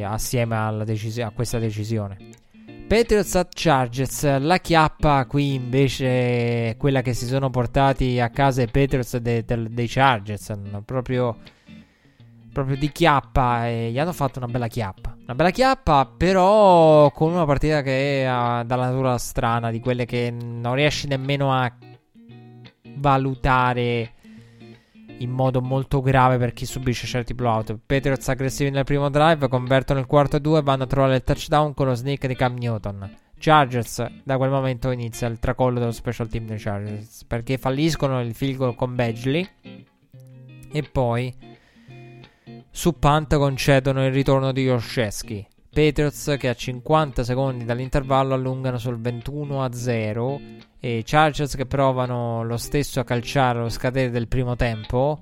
assieme 0.05 0.83
decis- 0.85 1.19
a 1.19 1.31
questa 1.31 1.59
decisione. 1.59 2.41
Patriots 2.87 3.35
at 3.37 3.49
Chargers, 3.55 4.39
la 4.39 4.59
chiappa 4.59 5.25
qui 5.25 5.55
invece 5.55 6.71
è 6.71 6.77
quella 6.77 7.01
che 7.01 7.15
si 7.15 7.25
sono 7.25 7.49
portati 7.49 8.21
a 8.21 8.29
casa 8.29 8.61
i 8.61 8.67
Patriots 8.67 9.17
de- 9.17 9.45
de- 9.45 9.69
dei 9.71 9.87
Chargers, 9.89 10.53
proprio, 10.85 11.39
proprio 12.53 12.77
di 12.77 12.93
chiappa 12.93 13.67
e 13.67 13.91
gli 13.91 13.99
hanno 13.99 14.13
fatto 14.13 14.39
una 14.39 14.49
bella 14.49 14.67
chiappa. 14.67 15.17
Una 15.23 15.35
bella 15.35 15.51
chiappa 15.51 16.05
però 16.05 17.11
con 17.13 17.33
una 17.33 17.47
partita 17.47 17.81
che 17.81 18.25
è 18.25 18.31
uh, 18.31 18.63
dalla 18.65 18.91
natura 18.91 19.17
strana, 19.17 19.71
di 19.71 19.81
quelle 19.81 20.05
che 20.05 20.31
non 20.31 20.75
riesci 20.75 21.07
nemmeno 21.07 21.51
a 21.51 21.73
valutare 22.97 24.13
in 25.19 25.31
modo 25.31 25.61
molto 25.61 26.01
grave 26.01 26.39
per 26.39 26.53
chi 26.53 26.67
subisce 26.67 27.07
certi 27.07 27.35
blowout. 27.35 27.79
Patriots 27.85 28.29
aggressivi 28.29 28.71
nel 28.71 28.85
primo 28.85 29.09
drive, 29.11 29.49
convertono 29.49 30.01
il 30.01 30.07
quarto 30.07 30.39
2 30.39 30.59
e 30.59 30.63
vanno 30.63 30.85
a 30.85 30.87
trovare 30.87 31.17
il 31.17 31.25
touchdown 31.25 31.75
con 31.75 31.87
lo 31.87 31.95
sneak 31.95 32.27
di 32.27 32.35
Cam 32.35 32.57
Newton. 32.57 33.17
Chargers, 33.39 34.07
da 34.23 34.37
quel 34.37 34.51
momento 34.51 34.91
inizia 34.91 35.27
il 35.27 35.41
tracollo 35.41 35.81
dello 35.81 35.91
special 35.91 36.29
team 36.29 36.47
dei 36.47 36.59
Chargers 36.59 37.25
perché 37.25 37.59
falliscono 37.59 38.21
il 38.21 38.35
field 38.35 38.57
goal 38.57 38.75
con 38.77 38.95
Badgley 38.95 39.49
e 40.71 40.83
poi 40.85 41.35
Su 42.71 42.99
punt 42.99 43.37
concedono 43.37 44.07
il 44.07 44.13
ritorno 44.13 44.51
di 44.51 44.63
Yoshesky. 44.63 45.47
Patriots 45.73 46.37
che 46.39 46.51
a 46.51 46.55
50 46.55 47.25
secondi 47.25 47.65
dall'intervallo 47.65 48.35
allungano 48.35 48.77
sul 48.77 49.01
21 49.01 49.65
a 49.65 49.73
0 49.73 50.41
e 50.79 51.03
Chargers 51.03 51.57
che 51.57 51.65
provano 51.65 52.45
lo 52.45 52.59
stesso 52.59 53.01
a 53.01 53.05
calciare 53.05 53.59
allo 53.59 53.71
scadere 53.71 54.11
del 54.11 54.29
primo 54.29 54.55
tempo. 54.55 55.19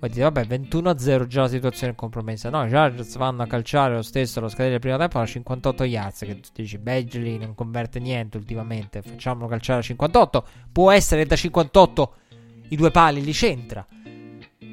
Voi 0.00 0.08
dite, 0.08 0.22
vabbè, 0.22 0.46
21 0.46 0.88
a 0.88 0.98
0 0.98 1.26
già 1.26 1.42
la 1.42 1.48
situazione 1.48 1.92
è 1.92 1.94
compromessa. 1.94 2.48
No, 2.48 2.64
i 2.64 2.70
Chargers 2.70 3.16
vanno 3.16 3.42
a 3.42 3.46
calciare 3.46 3.94
lo 3.94 4.02
stesso 4.02 4.38
allo 4.38 4.48
scadere 4.48 4.70
del 4.70 4.80
primo 4.80 4.96
tempo 4.96 5.18
a 5.18 5.26
58 5.26 5.84
yards. 5.84 6.18
Che 6.20 6.40
tu 6.40 6.48
dici, 6.54 6.78
Badgley 6.78 7.36
non 7.36 7.54
converte 7.54 8.00
niente 8.00 8.38
ultimamente, 8.38 9.02
facciamolo 9.02 9.46
calciare 9.46 9.80
a 9.80 9.82
58. 9.82 10.46
Può 10.72 10.90
essere 10.90 11.26
da 11.26 11.36
58 11.36 12.14
i 12.70 12.76
due 12.76 12.90
pali 12.90 13.22
li 13.22 13.34
centra. 13.34 13.86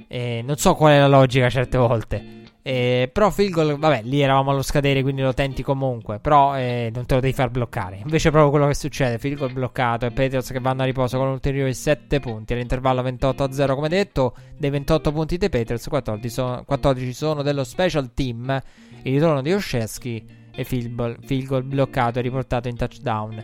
E 0.07 0.41
non 0.45 0.55
so 0.55 0.75
qual 0.75 0.93
è 0.93 0.99
la 0.99 1.07
logica 1.07 1.49
certe 1.49 1.77
volte. 1.77 2.38
Eh, 2.61 3.09
però 3.11 3.29
field 3.29 3.51
goal, 3.51 3.77
vabbè, 3.79 4.01
lì 4.03 4.21
eravamo 4.21 4.51
allo 4.51 4.61
scadere, 4.61 5.01
quindi 5.01 5.21
lo 5.21 5.33
tenti 5.33 5.63
comunque. 5.63 6.19
Però 6.19 6.57
eh, 6.57 6.91
non 6.93 7.05
te 7.05 7.15
lo 7.15 7.21
devi 7.21 7.33
far 7.33 7.49
bloccare. 7.49 7.99
Invece 8.03 8.29
proprio 8.29 8.51
quello 8.51 8.67
che 8.67 8.75
succede: 8.75 9.17
field 9.17 9.37
goal 9.37 9.53
bloccato 9.53 10.05
e 10.05 10.11
Patriots 10.11 10.51
che 10.51 10.59
vanno 10.59 10.81
a 10.81 10.85
riposo 10.85 11.17
con 11.17 11.27
ulteriori 11.27 11.73
7 11.73 12.19
punti. 12.19 12.53
All'intervallo 12.53 13.01
28 13.01 13.43
a 13.43 13.51
0, 13.51 13.75
come 13.75 13.89
detto. 13.89 14.35
Dei 14.57 14.69
28 14.69 15.11
punti 15.11 15.37
dei 15.37 15.49
Patriots, 15.49 15.87
14 15.87 16.29
sono, 16.29 16.63
14 16.65 17.13
sono 17.13 17.41
dello 17.41 17.63
special 17.63 18.13
team. 18.13 18.61
Il 19.03 19.13
ritorno 19.13 19.41
di 19.41 19.53
Oshesky 19.53 20.25
e 20.53 20.63
field 20.65 20.95
goal, 20.95 21.17
field 21.23 21.45
goal 21.45 21.63
bloccato 21.63 22.19
e 22.19 22.21
riportato 22.21 22.67
in 22.67 22.75
touchdown. 22.75 23.43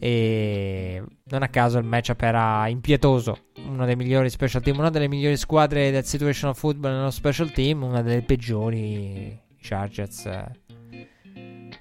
E 0.00 1.02
non 1.24 1.42
a 1.42 1.48
caso 1.48 1.78
il 1.78 1.84
matchup 1.84 2.20
era 2.22 2.68
impietoso. 2.68 3.46
Uno 3.66 3.84
dei 3.84 3.96
migliori 3.96 4.30
special 4.30 4.62
team, 4.62 4.78
una 4.78 4.90
delle 4.90 5.08
migliori 5.08 5.36
squadre 5.36 5.90
del 5.90 6.04
situational 6.04 6.56
football 6.56 6.92
nello 6.92 7.10
special 7.10 7.50
team, 7.50 7.82
una 7.82 8.02
delle 8.02 8.22
peggiori 8.22 9.38
Chargers 9.60 10.28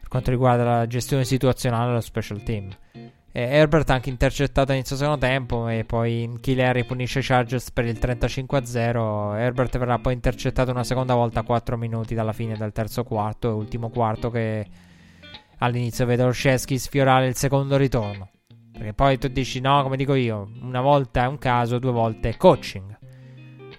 per 0.08 0.22
quanto 0.22 0.32
riguarda 0.32 0.64
la 0.64 0.88
gestione 0.88 1.26
situazionale 1.26 1.88
dello 1.88 2.00
special 2.00 2.42
team. 2.42 2.70
E 3.30 3.42
Herbert 3.42 3.90
anche 3.90 4.10
intercettato 4.10 4.72
all'inizio 4.72 4.96
secondo 4.96 5.20
tempo 5.20 5.68
e 5.68 5.84
poi 5.84 6.38
Kill 6.40 6.86
punisce 6.86 7.20
Chargers 7.22 7.72
per 7.72 7.86
il 7.86 7.98
35-0. 8.02 9.36
Herbert 9.36 9.78
verrà 9.78 10.00
poi 10.00 10.14
intercettato 10.14 10.72
una 10.72 10.86
seconda 10.86 11.14
volta 11.14 11.42
a 11.42 11.44
4 11.44 11.76
minuti 11.78 12.16
dalla 12.16 12.32
fine 12.32 12.56
del 12.56 12.72
terzo 12.72 13.04
quarto 13.04 13.54
ultimo 13.54 13.90
quarto 13.90 14.32
che 14.32 14.66
all'inizio 15.60 16.06
vede 16.06 16.24
Olszewski 16.24 16.78
sfiorare 16.78 17.28
il 17.28 17.36
secondo 17.36 17.78
ritorno. 17.78 18.30
Perché 18.72 18.94
poi 18.94 19.18
tu 19.18 19.28
dici 19.28 19.60
no, 19.60 19.82
come 19.82 19.98
dico 19.98 20.14
io, 20.14 20.52
una 20.62 20.82
volta 20.82 21.24
è 21.24 21.28
un 21.28 21.38
caso, 21.38 21.80
due 21.80 21.92
volte 21.92 22.30
è 22.30 22.38
coaching. 22.38 22.98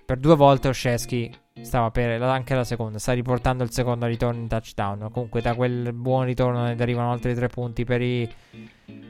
Per 0.05 0.19
due 0.19 0.35
volte 0.35 0.69
Olszewski 0.69 1.33
stava 1.63 1.91
per 1.91 2.21
anche 2.23 2.55
la 2.55 2.65
seconda, 2.65 2.99
sta 2.99 3.13
riportando 3.13 3.63
il 3.63 3.71
secondo 3.71 4.07
ritorno 4.07 4.41
in 4.41 4.49
touchdown. 4.49 5.09
Comunque 5.13 5.41
da 5.41 5.55
quel 5.55 5.93
buon 5.93 6.25
ritorno 6.25 6.65
ne 6.65 6.75
derivano 6.75 7.13
altri 7.13 7.35
tre 7.35 7.49
punti 7.49 7.85
per 7.85 8.03
i 8.03 8.29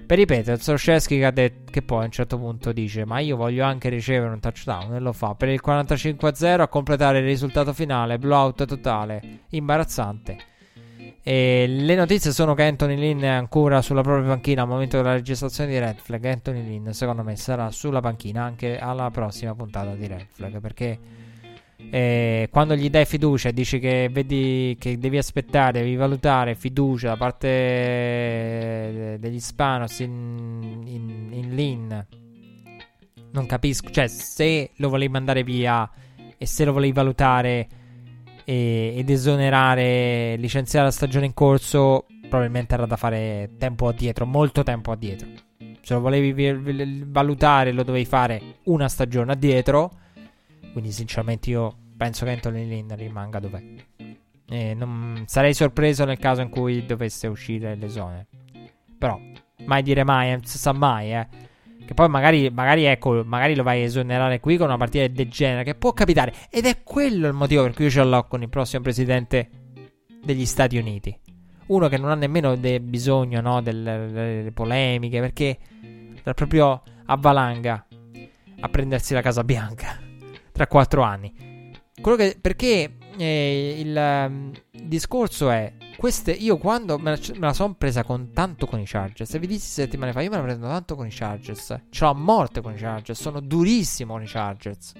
per 0.06 0.18
i 0.18 0.24
Patriots. 0.24 0.66
Olszewski 0.68 1.18
che, 1.18 1.32
det- 1.32 1.64
che 1.70 1.82
poi 1.82 2.02
a 2.02 2.04
un 2.06 2.10
certo 2.10 2.38
punto 2.38 2.72
dice 2.72 3.04
"Ma 3.04 3.18
io 3.20 3.36
voglio 3.36 3.64
anche 3.64 3.90
ricevere 3.90 4.32
un 4.32 4.40
touchdown" 4.40 4.94
e 4.94 5.00
lo 5.00 5.12
fa 5.12 5.34
per 5.34 5.50
il 5.50 5.60
45-0 5.62 6.62
a 6.62 6.68
completare 6.68 7.18
il 7.18 7.24
risultato 7.24 7.72
finale, 7.72 8.18
blowout 8.18 8.64
totale, 8.64 9.40
imbarazzante. 9.50 10.36
E 11.22 11.66
le 11.68 11.94
notizie 11.94 12.32
sono 12.32 12.54
che 12.54 12.64
Anthony 12.64 12.96
Lynn 12.96 13.20
è 13.20 13.26
ancora 13.26 13.82
sulla 13.82 14.02
propria 14.02 14.28
panchina 14.28 14.62
al 14.62 14.68
momento 14.68 14.96
della 14.96 15.12
registrazione 15.12 15.70
di 15.70 15.78
Red 15.78 15.98
Flag. 15.98 16.24
Anthony 16.24 16.62
Lynn, 16.62 16.88
secondo 16.90 17.22
me, 17.22 17.36
sarà 17.36 17.70
sulla 17.70 18.00
panchina 18.00 18.44
anche 18.44 18.78
alla 18.78 19.10
prossima 19.10 19.54
puntata 19.54 19.94
di 19.94 20.06
Red 20.06 20.26
Flag. 20.30 20.60
Perché 20.60 20.98
eh, 21.90 22.48
quando 22.50 22.74
gli 22.74 22.90
dai 22.90 23.04
fiducia 23.04 23.50
dici 23.50 23.78
che 23.78 24.08
vedi 24.10 24.76
che 24.78 24.98
devi 24.98 25.16
aspettare, 25.16 25.80
devi 25.80 25.96
valutare 25.96 26.54
fiducia 26.54 27.08
da 27.08 27.16
parte 27.16 29.16
degli 29.20 29.34
Hispanos 29.34 30.00
in, 30.00 30.82
in, 30.84 31.28
in 31.32 31.54
Lynn, 31.54 31.94
non 33.32 33.46
capisco. 33.46 33.90
Cioè, 33.90 34.08
se 34.08 34.70
lo 34.76 34.88
volevi 34.88 35.12
mandare 35.12 35.44
via 35.44 35.88
e 36.36 36.46
se 36.46 36.64
lo 36.64 36.72
volevi 36.72 36.92
valutare 36.92 37.68
e, 38.48 38.94
ed 38.96 39.10
esonerare, 39.10 40.36
licenziare 40.36 40.86
la 40.86 40.90
stagione 40.90 41.26
in 41.26 41.34
corso, 41.34 42.06
probabilmente 42.30 42.72
era 42.72 42.86
da 42.86 42.96
fare 42.96 43.50
tempo 43.58 43.88
addietro, 43.88 44.24
molto 44.24 44.62
tempo 44.62 44.90
addietro. 44.90 45.28
Se 45.82 45.92
lo 45.92 46.00
volevi 46.00 47.04
valutare, 47.04 47.72
lo 47.72 47.82
dovevi 47.82 48.06
fare 48.06 48.40
una 48.64 48.88
stagione 48.88 49.32
addietro. 49.32 49.90
Quindi, 50.72 50.92
sinceramente, 50.92 51.50
io 51.50 51.76
penso 51.94 52.24
che 52.24 52.30
Anthony 52.30 52.66
Lynn 52.66 52.90
rimanga 52.94 53.38
dov'è. 53.38 53.62
E 54.48 54.72
non 54.72 55.24
sarei 55.26 55.52
sorpreso 55.52 56.06
nel 56.06 56.18
caso 56.18 56.40
in 56.40 56.48
cui 56.48 56.86
dovesse 56.86 57.26
uscire 57.26 57.74
l'esonero. 57.74 58.24
Però, 58.96 59.20
mai 59.66 59.82
dire 59.82 60.04
mai, 60.04 60.30
non 60.30 60.44
si 60.44 60.56
sa 60.56 60.72
mai, 60.72 61.12
eh. 61.12 61.28
Che 61.88 61.94
poi 61.94 62.06
magari, 62.10 62.50
magari, 62.50 62.84
ecco, 62.84 63.24
magari 63.24 63.54
lo 63.54 63.62
vai 63.62 63.80
a 63.80 63.84
esonerare 63.84 64.40
qui 64.40 64.58
con 64.58 64.66
una 64.66 64.76
partita 64.76 65.06
del 65.06 65.30
genere, 65.30 65.64
che 65.64 65.74
può 65.74 65.94
capitare. 65.94 66.34
Ed 66.50 66.66
è 66.66 66.82
quello 66.82 67.26
il 67.26 67.32
motivo 67.32 67.62
per 67.62 67.72
cui 67.72 67.84
io 67.84 67.90
ce 67.90 68.04
l'ho 68.04 68.26
con 68.26 68.42
il 68.42 68.50
prossimo 68.50 68.82
presidente 68.82 69.48
degli 70.22 70.44
Stati 70.44 70.76
Uniti. 70.76 71.18
Uno 71.68 71.88
che 71.88 71.96
non 71.96 72.10
ha 72.10 72.14
nemmeno 72.14 72.56
de- 72.56 72.82
bisogno 72.82 73.40
no, 73.40 73.62
delle, 73.62 74.06
delle, 74.12 74.52
polemiche, 74.52 75.18
perché 75.20 75.58
è 76.22 76.34
proprio 76.34 76.82
a 77.06 77.16
valanga 77.16 77.86
a 78.60 78.68
prendersi 78.68 79.14
la 79.14 79.22
Casa 79.22 79.42
Bianca 79.42 79.98
tra 80.52 80.66
quattro 80.66 81.00
anni. 81.00 81.72
Che, 81.94 82.38
perché 82.38 82.96
eh, 83.16 83.76
il 83.78 84.26
um, 84.28 84.52
discorso 84.70 85.48
è 85.48 85.72
queste, 85.98 86.30
io 86.30 86.58
quando 86.58 86.96
me 86.96 87.10
la, 87.10 87.18
la 87.40 87.52
sono 87.52 87.74
presa 87.74 88.04
con 88.04 88.30
tanto 88.32 88.66
con 88.66 88.78
i 88.78 88.84
Chargers, 88.86 89.28
se 89.28 89.40
vi 89.40 89.48
dissi 89.48 89.68
settimane 89.68 90.12
fa, 90.12 90.20
io 90.20 90.30
me 90.30 90.36
la 90.36 90.44
prendo 90.44 90.68
tanto 90.68 90.94
con 90.94 91.04
i 91.08 91.10
Chargers. 91.10 91.76
Ce 91.90 92.04
l'ho 92.04 92.10
a 92.10 92.14
morte 92.14 92.60
con 92.60 92.72
i 92.72 92.76
Chargers, 92.76 93.20
sono 93.20 93.40
durissimo 93.40 94.12
con 94.12 94.22
i 94.22 94.28
Chargers. 94.28 94.92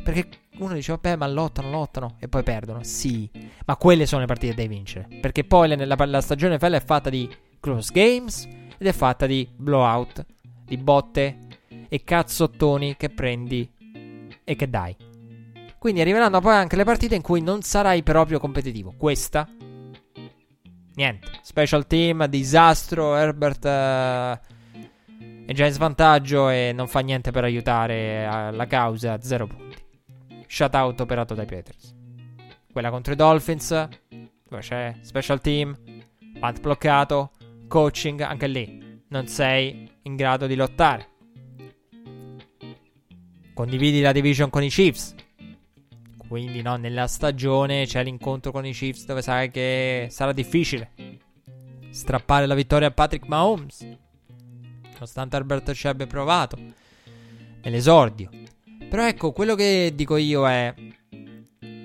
Perché 0.00 0.28
uno 0.58 0.74
dice, 0.74 0.92
vabbè, 0.92 1.16
ma 1.16 1.26
lottano, 1.26 1.70
lottano 1.70 2.14
e 2.20 2.28
poi 2.28 2.44
perdono. 2.44 2.84
Sì, 2.84 3.28
ma 3.66 3.74
quelle 3.74 4.06
sono 4.06 4.20
le 4.20 4.28
partite 4.28 4.54
da 4.54 4.64
vincere. 4.68 5.08
Perché 5.20 5.42
poi 5.42 5.66
la, 5.66 5.84
la, 5.84 6.04
la 6.06 6.20
stagione 6.20 6.54
NFL 6.54 6.72
è 6.74 6.84
fatta 6.84 7.10
di 7.10 7.28
close 7.58 7.90
games 7.92 8.44
ed 8.78 8.86
è 8.86 8.92
fatta 8.92 9.26
di 9.26 9.48
blowout, 9.56 10.24
di 10.64 10.76
botte 10.76 11.38
e 11.88 12.04
cazzottoni 12.04 12.96
che 12.96 13.10
prendi 13.10 13.68
e 14.44 14.54
che 14.54 14.70
dai. 14.70 14.94
Quindi 15.80 16.00
arriveranno 16.00 16.40
poi 16.40 16.54
anche 16.54 16.76
le 16.76 16.84
partite 16.84 17.16
in 17.16 17.22
cui 17.22 17.40
non 17.40 17.62
sarai 17.62 18.04
proprio 18.04 18.38
competitivo. 18.38 18.94
Questa 18.96 19.48
niente. 20.94 21.28
Special 21.42 21.86
team, 21.86 22.26
disastro. 22.26 23.16
Herbert 23.16 23.64
uh, 23.64 24.38
è 25.46 25.52
già 25.52 25.66
in 25.66 25.72
svantaggio 25.72 26.48
e 26.48 26.72
non 26.74 26.88
fa 26.88 27.00
niente 27.00 27.30
per 27.30 27.44
aiutare 27.44 28.50
la 28.52 28.66
causa. 28.66 29.20
Zero 29.20 29.46
punti. 29.46 29.76
Shutout 30.46 31.00
operato 31.00 31.34
dai 31.34 31.46
Peters. 31.46 31.94
Quella 32.72 32.90
contro 32.90 33.12
i 33.12 33.16
Dolphins. 33.16 33.68
Dove 33.68 34.60
c'è 34.62 34.94
special 35.00 35.40
team. 35.40 35.76
Punt 36.38 36.60
bloccato. 36.60 37.32
Coaching. 37.68 38.20
Anche 38.20 38.46
lì. 38.46 39.02
Non 39.08 39.26
sei 39.26 39.90
in 40.02 40.16
grado 40.16 40.46
di 40.46 40.54
lottare. 40.54 41.08
Condividi 43.54 44.00
la 44.00 44.12
division 44.12 44.50
con 44.50 44.62
i 44.62 44.68
Chiefs. 44.68 45.14
Quindi, 46.28 46.62
no, 46.62 46.76
nella 46.76 47.06
stagione 47.06 47.86
c'è 47.86 48.02
l'incontro 48.02 48.50
con 48.50 48.66
i 48.66 48.72
Chiefs 48.72 49.04
dove 49.04 49.22
sai 49.22 49.50
che 49.50 50.08
sarà 50.10 50.32
difficile 50.32 50.90
strappare 51.90 52.46
la 52.46 52.54
vittoria 52.54 52.88
a 52.88 52.90
Patrick 52.90 53.28
Mahomes. 53.28 53.86
Nonostante 54.92 55.36
Herbert 55.36 55.72
ci 55.72 55.86
abbia 55.86 56.06
provato 56.06 56.56
nell'esordio. 57.62 58.30
Però 58.88 59.06
ecco, 59.06 59.32
quello 59.32 59.54
che 59.54 59.92
dico 59.94 60.16
io 60.16 60.48
è. 60.48 60.74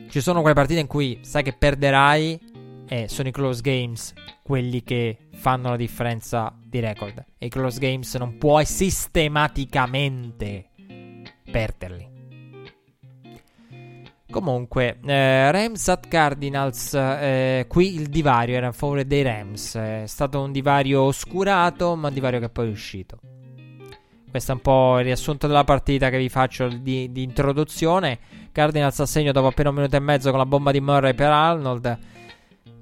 Ci 0.09 0.21
sono 0.21 0.41
quelle 0.41 0.55
partite 0.55 0.79
in 0.79 0.87
cui 0.87 1.19
sai 1.21 1.43
che 1.43 1.53
perderai 1.53 2.39
e 2.87 3.07
sono 3.07 3.27
i 3.27 3.31
close 3.31 3.61
games 3.61 4.13
quelli 4.41 4.83
che 4.83 5.27
fanno 5.33 5.69
la 5.69 5.75
differenza 5.75 6.57
di 6.63 6.79
record. 6.79 7.23
E 7.37 7.45
i 7.45 7.49
close 7.49 7.79
games 7.79 8.15
non 8.15 8.39
puoi 8.39 8.65
sistematicamente 8.65 10.69
perderli. 11.51 12.08
Comunque, 14.31 14.99
eh, 15.05 15.49
Rams 15.49 15.87
at 15.87 16.07
Cardinals, 16.07 16.93
eh, 16.93 17.65
qui 17.67 17.95
il 17.95 18.09
divario 18.09 18.55
era 18.55 18.67
a 18.67 18.71
favore 18.71 19.07
dei 19.07 19.23
Rams, 19.23 19.75
è 19.75 20.03
stato 20.05 20.41
un 20.41 20.51
divario 20.51 21.01
oscurato, 21.01 21.95
ma 21.95 22.09
un 22.09 22.13
divario 22.13 22.39
che 22.39 22.49
poi 22.49 22.67
è 22.67 22.69
uscito. 22.69 23.19
Questo 24.29 24.51
è 24.51 24.55
un 24.55 24.61
po' 24.61 24.99
il 24.99 25.05
riassunto 25.05 25.47
della 25.47 25.63
partita 25.63 26.11
che 26.11 26.19
vi 26.19 26.29
faccio 26.29 26.67
di, 26.67 27.11
di 27.11 27.23
introduzione. 27.23 28.19
Cardinals 28.51 28.99
a 28.99 29.07
segno 29.07 29.31
dopo 29.31 29.47
appena 29.47 29.69
un 29.69 29.75
minuto 29.75 29.95
e 29.95 29.99
mezzo 29.99 30.29
con 30.29 30.37
la 30.37 30.45
bomba 30.45 30.71
di 30.71 30.79
Murray 30.79 31.15
per 31.15 31.31
Arnold. 31.31 31.97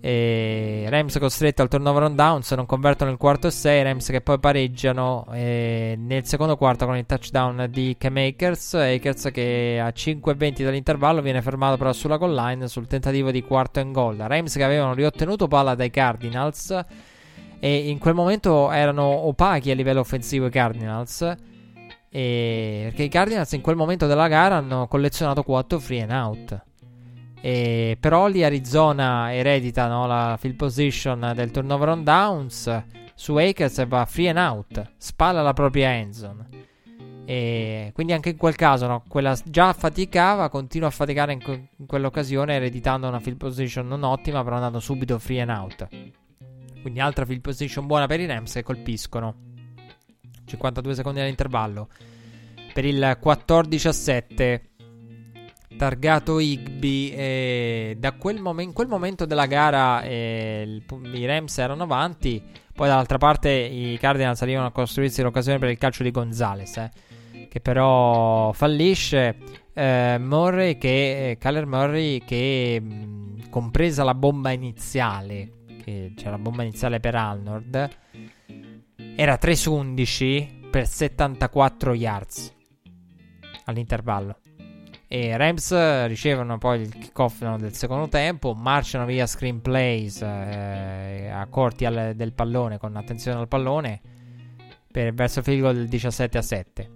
E 0.08 0.86
Rams 0.88 1.18
costretto 1.20 1.62
al 1.62 1.68
turnover 1.68 2.04
on 2.04 2.16
downs, 2.16 2.50
non 2.54 2.66
convertono 2.66 3.12
il 3.12 3.18
quarto 3.18 3.48
e 3.48 3.52
6. 3.52 3.84
Rams 3.84 4.08
che 4.08 4.22
poi 4.22 4.40
pareggiano 4.40 5.28
eh, 5.34 5.98
nel 6.00 6.26
secondo 6.26 6.56
quarto 6.56 6.86
con 6.86 6.96
il 6.96 7.06
touchdown 7.06 7.68
di 7.70 7.94
Cam 8.00 8.16
Akers. 8.16 8.76
Akers 8.76 9.28
che 9.34 9.82
a 9.84 9.90
5-20 9.90 10.64
dall'intervallo 10.64 11.22
viene 11.22 11.42
fermato 11.42 11.76
però 11.76 11.92
sulla 11.92 12.16
goal 12.16 12.34
line 12.34 12.70
sul 12.70 12.88
tentativo 12.88 13.32
di 13.32 13.44
quarto 13.44 13.82
and 13.82 13.92
goal. 13.92 14.16
Rams 14.16 14.54
che 14.54 14.64
avevano 14.64 14.94
riottenuto 14.94 15.50
palla 15.50 15.76
dai 15.76 15.90
Cardinals 15.90 16.86
e 17.60 17.90
in 17.90 17.98
quel 17.98 18.14
momento 18.14 18.72
erano 18.72 19.04
opachi 19.04 19.72
a 19.72 19.76
livello 19.76 20.00
offensivo 20.00 20.46
i 20.46 20.52
Cardinals. 20.52 21.36
E 22.10 22.80
perché 22.84 23.04
i 23.04 23.10
Cardinals 23.10 23.52
in 23.52 23.62
quel 23.62 23.76
momento 23.76 24.08
della 24.08 24.30
gara 24.30 24.56
hanno 24.56 24.88
collezionato 24.88 25.44
4 25.44 25.80
free 25.80 26.02
and 26.02 26.12
out. 26.12 26.67
E 27.42 27.98
però 28.00 28.28
lì 28.28 28.44
Arizona 28.44 29.34
eredita 29.34 29.88
no, 29.88 30.08
la 30.08 30.38
field 30.40 30.56
position 30.56 31.32
del 31.36 31.52
turnover 31.52 31.90
on 31.90 32.04
downs 32.04 32.84
su 33.14 33.36
Akers 33.36 33.80
e 33.80 33.86
va 33.86 34.06
free 34.06 34.30
and 34.30 34.38
out, 34.38 34.92
spalla 34.98 35.42
la 35.42 35.54
propria 35.54 35.92
endzone. 35.94 36.66
E 37.26 37.92
quindi 37.94 38.14
anche 38.14 38.30
in 38.30 38.38
quel 38.38 38.56
caso 38.56 38.88
no, 38.88 39.04
quella 39.08 39.38
già 39.44 39.74
faticava, 39.74 40.50
continua 40.50 40.88
a 40.88 40.92
faticare 40.92 41.34
in, 41.34 41.42
que- 41.42 41.70
in, 41.76 41.86
quell'occasione 41.86 42.56
ereditando 42.56 43.08
una 43.08 43.20
field 43.20 43.38
position 43.38 43.88
non 43.88 44.04
ottima, 44.04 44.44
però 44.44 44.56
andando 44.56 44.80
subito 44.80 45.20
free 45.20 45.42
and 45.42 45.50
out. 45.50 45.88
Quindi 46.82 47.00
altra 47.02 47.26
field 47.26 47.42
position 47.42 47.86
buona 47.86 48.06
per 48.06 48.22
i 48.22 48.26
Rams 48.28 48.54
che 48.54 48.64
colpiscono. 48.64 49.36
52 50.46 50.96
secondi 50.96 51.20
all'intervallo. 51.20 51.90
Per 52.74 52.86
il 52.86 53.18
14 53.20 53.88
a 53.88 53.92
7 53.92 54.70
targato 55.78 56.40
Higby. 56.40 57.10
E 57.12 57.96
da 57.98 58.12
quel 58.14 58.40
mom- 58.40 58.60
in 58.60 58.74
quel 58.74 58.88
momento 58.88 59.26
della 59.26 59.46
gara 59.46 60.02
eh, 60.02 60.64
il, 60.66 61.16
i 61.16 61.26
Rams 61.26 61.58
erano 61.58 61.84
avanti. 61.84 62.44
Poi 62.74 62.88
dall'altra 62.88 63.18
parte 63.18 63.50
i 63.50 63.98
Cardinals 63.98 64.42
arrivano 64.42 64.68
a 64.68 64.72
costruirsi 64.72 65.22
l'occasione 65.22 65.58
per 65.58 65.70
il 65.70 65.78
calcio 65.78 66.04
di 66.04 66.12
Gonzales, 66.12 66.78
eh, 66.78 66.92
che 67.50 67.60
però 67.62 68.52
fallisce. 68.52 69.38
Eh, 69.74 70.18
Murray 70.20 70.78
che, 70.78 71.30
eh, 71.30 71.38
Kyler 71.38 71.66
Murray 71.66 72.24
che 72.26 72.80
mh, 72.82 73.50
compresa 73.50 74.04
la 74.04 74.16
bomba 74.16 74.52
iniziale, 74.52 75.52
che 75.84 76.14
c'era 76.16 76.32
la 76.32 76.40
bomba 76.40 76.64
iniziale 76.64 77.00
per 77.00 77.16
Arnold, 77.16 77.90
era 79.16 79.38
3 79.38 79.56
su 79.56 79.74
11 79.74 80.68
per 80.70 80.88
74 80.88 81.94
yards 81.94 82.56
all'intervallo. 83.66 84.38
E 85.10 85.38
Rams 85.38 86.06
ricevono 86.08 86.58
poi 86.58 86.82
il 86.82 86.90
kickoff 86.98 87.42
del 87.56 87.74
secondo 87.74 88.10
tempo, 88.10 88.54
marciano 88.54 89.06
via 89.06 89.26
screenplays 89.26 90.22
eh, 90.22 91.30
a 91.32 91.48
corti 91.48 91.86
al, 91.86 92.14
del 92.14 92.34
pallone 92.34 92.78
con 92.78 92.94
attenzione 92.98 93.40
al 93.40 93.48
pallone 93.48 94.02
per, 94.92 95.14
verso 95.14 95.40
il 95.40 95.46
field 95.46 95.62
goal 95.62 95.76
del 95.76 95.88
17 95.88 96.38
a 96.38 96.42
7. 96.42 96.92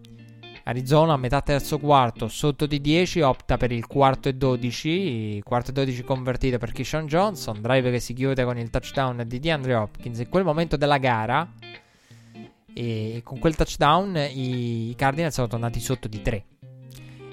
Arizona 0.64 1.14
a 1.14 1.18
metà 1.18 1.42
terzo 1.42 1.80
quarto 1.80 2.28
sotto 2.28 2.66
di 2.66 2.82
10 2.82 3.22
opta 3.22 3.56
per 3.56 3.72
il 3.72 3.88
quarto 3.88 4.28
e 4.28 4.34
12, 4.34 5.42
quarto 5.44 5.72
e 5.72 5.74
12 5.74 6.04
convertito 6.04 6.58
per 6.58 6.74
Kishon 6.74 7.08
Johnson, 7.08 7.62
drive 7.62 7.92
che 7.92 8.00
si 8.00 8.14
chiude 8.14 8.44
con 8.44 8.58
il 8.58 8.70
touchdown 8.70 9.24
di 9.26 9.40
DeAndre 9.40 9.74
Hopkins. 9.74 10.20
In 10.20 10.30
quel 10.30 10.44
momento 10.44 10.76
della 10.76 10.98
gara 10.98 11.50
e 12.74 13.22
con 13.24 13.40
quel 13.40 13.56
touchdown 13.56 14.18
i 14.18 14.94
Cardinals 14.98 15.34
sono 15.34 15.48
tornati 15.48 15.80
sotto 15.80 16.10
di 16.10 16.22
3. 16.22 16.46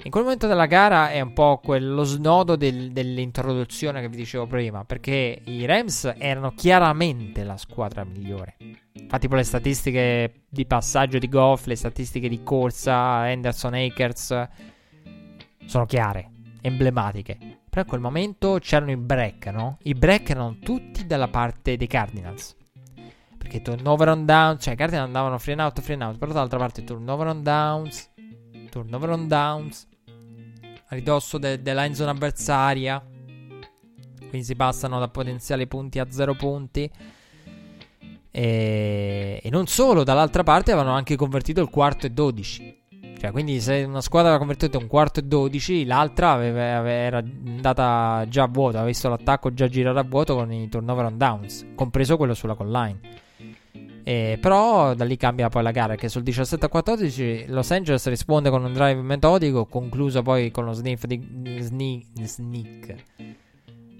In 0.01 0.11
quel 0.11 0.23
momento 0.23 0.47
della 0.47 0.65
gara 0.65 1.11
è 1.11 1.19
un 1.19 1.33
po' 1.33 1.59
quello 1.61 2.03
snodo 2.03 2.55
del, 2.55 2.93
dell'introduzione 2.93 3.99
che 3.99 4.07
vi 4.07 4.15
dicevo 4.15 4.47
prima, 4.47 4.85
perché 4.85 5.41
i 5.43 5.65
Rams 5.65 6.13
erano 6.17 6.53
chiaramente 6.53 7.43
la 7.43 7.57
squadra 7.57 8.05
migliore. 8.05 8.55
Infatti, 8.93 9.27
poi 9.27 9.39
le 9.39 9.43
statistiche 9.43 10.43
di 10.47 10.65
passaggio 10.65 11.19
di 11.19 11.27
Goff, 11.27 11.65
le 11.65 11.75
statistiche 11.75 12.29
di 12.29 12.41
corsa, 12.43 12.95
Anderson 12.95 13.73
Akers 13.73 14.47
sono 15.65 15.85
chiare, 15.85 16.29
emblematiche. 16.61 17.37
Però 17.69 17.81
in 17.81 17.87
quel 17.87 18.01
momento 18.01 18.57
c'erano 18.61 18.91
i 18.91 18.97
break, 18.97 19.47
no? 19.47 19.79
I 19.83 19.93
break 19.95 20.29
erano 20.29 20.57
tutti 20.59 21.05
dalla 21.05 21.27
parte 21.27 21.75
dei 21.75 21.87
Cardinals. 21.87 22.55
Perché 23.37 23.61
turnover 23.61 24.07
on 24.07 24.25
downs, 24.25 24.63
cioè 24.63 24.75
i 24.75 24.77
Cardinals 24.77 25.07
andavano 25.07 25.37
free 25.37 25.53
and 25.53 25.61
out, 25.61 25.81
free 25.81 25.95
and 25.95 26.03
out, 26.03 26.17
però 26.17 26.31
dall'altra 26.31 26.57
parte 26.57 26.85
turnover 26.85 27.27
on 27.27 27.43
downs, 27.43 28.09
turnover 28.69 29.09
on 29.09 29.27
downs, 29.27 29.87
a 30.89 30.95
ridosso 30.95 31.37
de- 31.37 31.61
della 31.61 31.85
end 31.85 31.95
zone 31.95 32.11
avversaria. 32.11 33.03
Quindi 34.27 34.43
si 34.43 34.55
passano 34.55 34.99
da 34.99 35.07
potenziali 35.07 35.67
punti 35.67 35.99
a 35.99 36.07
0 36.09 36.35
punti. 36.35 36.89
E, 38.31 39.39
e 39.41 39.49
non 39.49 39.67
solo, 39.67 40.03
dall'altra 40.03 40.43
parte 40.43 40.71
avevano 40.71 40.95
anche 40.95 41.15
convertito 41.15 41.61
il 41.61 41.69
quarto 41.69 42.05
e 42.05 42.11
12. 42.11 42.77
Cioè, 43.19 43.31
quindi 43.31 43.59
se 43.59 43.83
una 43.83 44.01
squadra 44.01 44.29
aveva 44.29 44.45
convertito 44.45 44.77
un 44.77 44.87
quarto 44.87 45.19
e 45.19 45.23
12, 45.23 45.85
l'altra 45.85 46.31
aveva, 46.31 46.77
aveva, 46.77 46.89
era 46.89 47.17
andata 47.17 48.25
già 48.29 48.43
a 48.43 48.47
vuoto, 48.47 48.77
aveva 48.77 48.85
visto 48.85 49.09
l'attacco 49.09 49.53
già 49.53 49.67
girare 49.67 49.99
a 49.99 50.03
vuoto 50.03 50.35
con 50.35 50.51
i 50.53 50.69
turnover 50.69 51.05
on 51.05 51.17
downs, 51.17 51.65
compreso 51.75 52.15
quello 52.15 52.33
sulla 52.33 52.55
line. 52.59 52.99
E, 54.09 54.39
però 54.41 54.95
da 54.95 55.05
lì 55.05 55.17
cambia 55.17 55.49
poi 55.49 55.61
la 55.61 55.69
gara 55.69 55.93
che 55.93 56.09
sul 56.09 56.23
17 56.23 56.65
a 56.65 56.67
14 56.67 57.45
Los 57.49 57.69
Angeles 57.69 58.07
risponde 58.09 58.49
con 58.49 58.63
un 58.63 58.73
drive 58.73 58.99
metodico 59.03 59.67
concluso 59.67 60.23
poi 60.23 60.49
con 60.49 60.65
lo 60.65 60.71
sniff 60.71 61.05
di 61.05 61.21
sneak, 61.59 62.05
sneak 62.23 62.95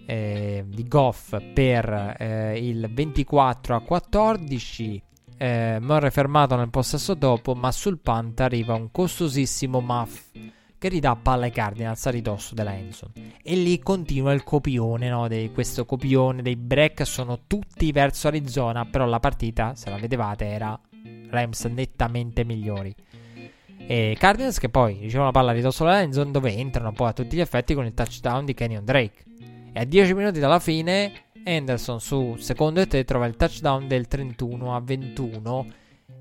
eh, 0.07 0.65
di 0.65 0.87
Goff 0.87 1.37
per 1.53 2.15
eh, 2.17 2.57
il 2.57 2.91
24 2.91 3.75
a 3.75 3.81
14 3.81 5.03
eh, 5.37 5.77
Murray 5.79 6.09
fermato 6.09 6.55
nel 6.55 6.71
possesso 6.71 7.13
dopo 7.13 7.53
ma 7.53 7.71
sul 7.71 7.99
punt 7.99 8.39
arriva 8.39 8.73
un 8.73 8.89
costosissimo 8.89 9.79
muff 9.79 10.31
che 10.79 10.87
ridà 10.87 11.15
palla 11.15 11.45
ai 11.45 11.51
Cardinals 11.51 12.05
a 12.05 12.09
ridosso 12.09 12.55
della 12.55 12.75
Enson. 12.75 13.11
E 13.43 13.55
lì 13.55 13.77
continua 13.79 14.33
il 14.33 14.43
copione, 14.43 15.09
no? 15.09 15.27
Di 15.27 15.51
questo 15.53 15.85
copione 15.85 16.41
dei 16.41 16.55
break 16.55 17.05
sono 17.05 17.41
tutti 17.45 17.91
verso 17.91 18.27
Arizona, 18.29 18.85
però 18.85 19.05
la 19.05 19.19
partita, 19.19 19.75
se 19.75 19.89
la 19.89 19.97
vedevate, 19.97 20.45
era 20.45 20.79
Rams 21.29 21.65
nettamente 21.65 22.43
migliori. 22.45 22.95
E 23.77 24.15
Cardinals 24.17 24.57
che 24.57 24.69
poi 24.69 24.99
ricevono 25.01 25.25
la 25.25 25.31
palla 25.31 25.51
a 25.51 25.53
ridosso 25.53 25.83
della 25.83 26.01
Enson 26.01 26.31
dove 26.31 26.55
entrano 26.55 26.93
poi 26.93 27.09
a 27.09 27.13
tutti 27.13 27.35
gli 27.35 27.41
effetti 27.41 27.73
con 27.73 27.85
il 27.85 27.93
touchdown 27.93 28.45
di 28.45 28.53
Kenyon 28.53 28.85
Drake. 28.85 29.23
E 29.73 29.79
a 29.81 29.83
10 29.83 30.13
minuti 30.13 30.39
dalla 30.39 30.59
fine 30.59 31.11
Anderson 31.43 31.99
su 31.99 32.35
secondo 32.37 32.79
e 32.79 32.87
te 32.87 33.03
trova 33.03 33.25
il 33.25 33.35
touchdown 33.35 33.87
del 33.87 34.07
31 34.07 34.75
a 34.75 34.79
21 34.79 35.65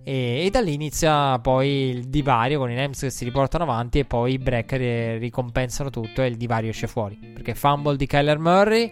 e, 0.05 0.45
e, 0.45 0.51
da 0.51 0.61
lì 0.61 0.75
inizia 0.75 1.39
poi 1.39 1.69
il 1.91 2.09
divario 2.09 2.59
con 2.59 2.71
i 2.71 2.77
Rams 2.77 3.01
che 3.01 3.11
si 3.11 3.25
riportano 3.25 3.65
avanti 3.65 3.99
e 3.99 4.05
poi 4.05 4.33
i 4.33 4.39
break 4.39 4.73
ricompensano 5.19 5.91
tutto 5.91 6.23
e 6.23 6.27
il 6.27 6.37
divario 6.37 6.71
esce 6.71 6.87
fuori. 6.87 7.17
Perché 7.17 7.55
fumble 7.55 7.97
di 7.97 8.07
Kyler 8.07 8.39
Murray, 8.39 8.91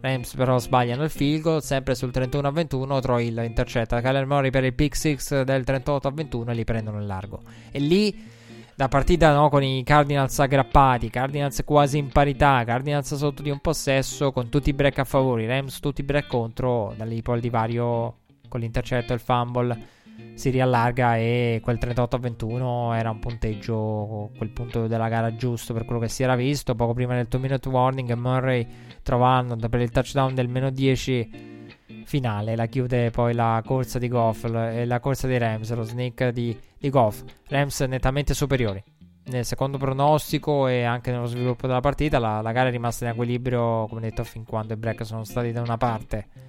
Rams 0.00 0.34
però 0.34 0.58
sbagliano 0.58 1.04
il 1.04 1.10
field 1.10 1.42
goal, 1.42 1.62
sempre 1.62 1.94
sul 1.94 2.10
31 2.10 2.48
a 2.48 2.50
21, 2.50 3.00
Troy 3.00 3.28
Hill 3.28 3.44
intercetta 3.44 4.00
Kyler 4.00 4.26
Murray 4.26 4.50
per 4.50 4.64
il 4.64 4.74
pick 4.74 4.94
6 4.94 5.44
del 5.44 5.64
38 5.64 6.08
a 6.08 6.10
21 6.10 6.50
e 6.50 6.54
li 6.54 6.64
prendono 6.64 7.00
in 7.00 7.06
largo. 7.06 7.40
E 7.70 7.78
lì 7.78 8.36
da 8.78 8.86
partita 8.86 9.34
no, 9.34 9.48
con 9.48 9.62
i 9.64 9.82
Cardinals 9.82 10.38
aggrappati, 10.38 11.10
Cardinals 11.10 11.62
quasi 11.64 11.98
in 11.98 12.10
parità, 12.10 12.62
Cardinals 12.64 13.12
sotto 13.16 13.42
di 13.42 13.50
un 13.50 13.58
possesso 13.58 14.30
con 14.30 14.50
tutti 14.50 14.68
i 14.70 14.72
break 14.72 14.98
a 14.98 15.04
favore, 15.04 15.48
Rams 15.48 15.80
tutti 15.80 16.02
i 16.02 16.04
break 16.04 16.28
contro, 16.28 16.94
da 16.96 17.04
lì 17.04 17.20
poi 17.20 17.36
il 17.36 17.40
divario 17.40 18.18
con 18.48 18.60
l'intercetto 18.60 19.12
e 19.12 19.16
il 19.16 19.20
fumble 19.20 19.96
si 20.34 20.50
riallarga 20.50 21.16
e 21.16 21.60
quel 21.62 21.78
38 21.78 22.16
a 22.16 22.18
21 22.20 22.94
era 22.94 23.10
un 23.10 23.18
punteggio, 23.18 24.30
quel 24.36 24.50
punto 24.50 24.86
della 24.86 25.08
gara 25.08 25.34
giusto 25.34 25.72
per 25.72 25.84
quello 25.84 26.00
che 26.00 26.08
si 26.08 26.22
era 26.22 26.36
visto. 26.36 26.74
Poco 26.74 26.94
prima 26.94 27.14
del 27.14 27.26
2 27.26 27.40
minute 27.40 27.68
warning 27.68 28.12
Murray 28.14 28.66
trova 29.02 29.36
Arnold 29.36 29.68
per 29.68 29.80
il 29.80 29.90
touchdown 29.90 30.34
del 30.34 30.48
meno 30.48 30.70
10 30.70 31.56
finale. 32.04 32.54
La 32.54 32.66
chiude 32.66 33.10
poi 33.10 33.34
la 33.34 33.60
corsa 33.66 33.98
di 33.98 34.08
Goff 34.08 34.44
e 34.44 34.84
la 34.84 35.00
corsa 35.00 35.26
dei 35.26 35.38
Rams, 35.38 35.74
lo 35.74 35.82
sneak 35.82 36.28
di, 36.28 36.56
di 36.78 36.88
Goff. 36.88 37.24
Rams 37.48 37.80
nettamente 37.80 38.32
superiori. 38.32 38.82
Nel 39.24 39.44
secondo 39.44 39.76
pronostico 39.76 40.68
e 40.68 40.84
anche 40.84 41.10
nello 41.10 41.26
sviluppo 41.26 41.66
della 41.66 41.80
partita 41.80 42.18
la, 42.18 42.40
la 42.40 42.52
gara 42.52 42.68
è 42.68 42.70
rimasta 42.70 43.04
in 43.04 43.10
equilibrio, 43.10 43.86
come 43.88 44.00
detto, 44.00 44.24
fin 44.24 44.44
quando 44.44 44.72
i 44.72 44.76
break 44.76 45.04
sono 45.04 45.24
stati 45.24 45.52
da 45.52 45.60
una 45.60 45.76
parte 45.76 46.47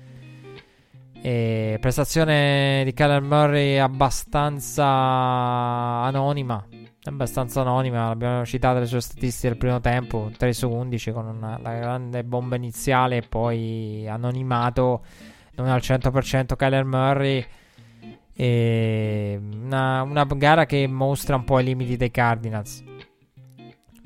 e 1.22 1.78
prestazione 1.82 2.84
di 2.86 2.94
Kyler 2.94 3.22
Murray 3.22 3.78
abbastanza 3.78 4.86
anonima. 4.86 6.66
Abbastanza 7.04 7.62
anonima, 7.62 8.10
abbiamo 8.10 8.46
citato 8.46 8.80
le 8.80 8.86
sue 8.86 9.02
statistiche 9.02 9.50
del 9.50 9.58
primo 9.58 9.80
tempo: 9.80 10.32
3 10.36 10.54
su 10.54 10.70
11 10.70 11.12
con 11.12 11.28
una, 11.28 11.58
la 11.62 11.74
grande 11.74 12.24
bomba 12.24 12.56
iniziale 12.56 13.18
e 13.18 13.22
poi 13.22 14.08
anonimato. 14.08 15.04
Non 15.56 15.68
al 15.68 15.82
100% 15.82 16.56
Kyler 16.56 16.86
Murray. 16.86 17.46
Una, 18.36 20.02
una 20.04 20.24
gara 20.26 20.66
che 20.66 20.88
mostra 20.88 21.36
un 21.36 21.44
po' 21.44 21.60
i 21.60 21.64
limiti 21.64 21.98
dei 21.98 22.12
Cardinals. 22.12 22.84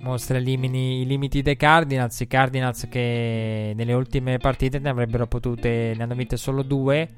Mostra 0.03 0.37
i 0.37 0.43
limiti, 0.43 1.41
dei 1.41 1.55
Cardinals. 1.55 2.19
I 2.19 2.27
Cardinals 2.27 2.87
che 2.89 3.73
nelle 3.75 3.93
ultime 3.93 4.37
partite 4.37 4.77
ne 4.79 4.89
avrebbero 4.89 5.25
potute, 5.25 5.93
ne 5.95 6.03
hanno 6.03 6.15
vinte 6.15 6.37
solo 6.37 6.61
due. 6.61 7.09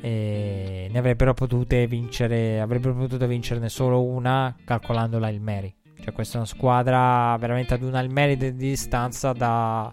E 0.00 0.88
ne 0.90 0.98
avrebbero 0.98 1.34
potute 1.34 1.86
vincere, 1.86 2.60
avrebbero 2.60 2.94
potuto 2.94 3.26
vincerne 3.26 3.68
solo 3.68 4.02
una 4.02 4.54
calcolandola 4.64 5.28
il 5.28 5.40
Mary. 5.40 5.74
Cioè, 6.00 6.12
questa 6.12 6.34
è 6.34 6.36
una 6.38 6.46
squadra 6.46 7.36
veramente 7.38 7.74
ad 7.74 7.82
una 7.82 8.00
il 8.00 8.10
Mary 8.10 8.36
di 8.36 8.54
distanza 8.54 9.32
da, 9.32 9.92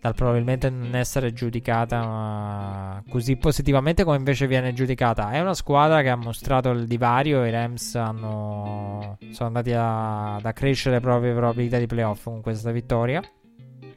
dal 0.00 0.14
probabilmente 0.14 0.70
non 0.70 0.94
essere 0.94 1.32
giudicata 1.32 3.02
così 3.08 3.36
positivamente 3.36 4.04
come 4.04 4.16
invece 4.16 4.46
viene 4.46 4.72
giudicata. 4.72 5.30
È 5.32 5.40
una 5.40 5.54
squadra 5.54 6.02
che 6.02 6.08
ha 6.08 6.16
mostrato 6.16 6.70
il 6.70 6.86
divario. 6.86 7.44
I 7.44 7.50
Rams 7.50 7.94
hanno, 7.94 9.18
sono 9.32 9.48
andati 9.48 9.72
a, 9.72 10.36
ad 10.36 10.46
accrescere 10.46 10.96
le 10.96 11.00
proprie 11.00 11.32
probabilità 11.32 11.78
di 11.78 11.86
playoff 11.86 12.24
con 12.24 12.40
questa 12.40 12.70
vittoria. 12.70 13.22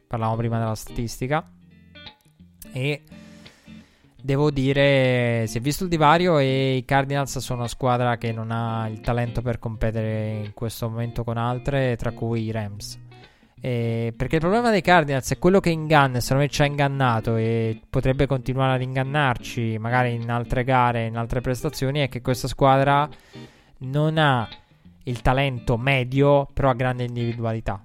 Parlavamo 0.06 0.36
prima 0.36 0.58
della 0.58 0.74
statistica. 0.74 1.48
E 2.72 3.02
devo 4.20 4.50
dire, 4.50 5.44
si 5.46 5.58
è 5.58 5.60
visto 5.60 5.84
il 5.84 5.90
divario 5.90 6.38
e 6.38 6.76
i 6.76 6.84
Cardinals 6.84 7.38
sono 7.38 7.60
una 7.60 7.68
squadra 7.68 8.16
che 8.16 8.32
non 8.32 8.50
ha 8.50 8.88
il 8.88 9.00
talento 9.00 9.42
per 9.42 9.58
competere 9.58 10.42
in 10.44 10.52
questo 10.54 10.88
momento 10.88 11.22
con 11.24 11.36
altre, 11.36 11.96
tra 11.96 12.12
cui 12.12 12.44
i 12.44 12.50
Rams. 12.50 12.98
Eh, 13.64 14.12
perché 14.16 14.34
il 14.34 14.40
problema 14.40 14.72
dei 14.72 14.80
Cardinals 14.80 15.30
è 15.30 15.38
quello 15.38 15.60
che 15.60 15.70
inganna, 15.70 16.18
secondo 16.18 16.42
me 16.42 16.48
ci 16.48 16.62
ha 16.62 16.64
ingannato 16.64 17.36
e 17.36 17.80
potrebbe 17.88 18.26
continuare 18.26 18.74
ad 18.74 18.82
ingannarci 18.82 19.78
magari 19.78 20.14
in 20.14 20.28
altre 20.32 20.64
gare, 20.64 21.06
in 21.06 21.16
altre 21.16 21.40
prestazioni, 21.40 22.00
è 22.00 22.08
che 22.08 22.22
questa 22.22 22.48
squadra 22.48 23.08
non 23.78 24.18
ha 24.18 24.48
il 25.04 25.22
talento 25.22 25.76
medio, 25.76 26.48
però 26.52 26.70
ha 26.70 26.74
grande 26.74 27.04
individualità. 27.04 27.80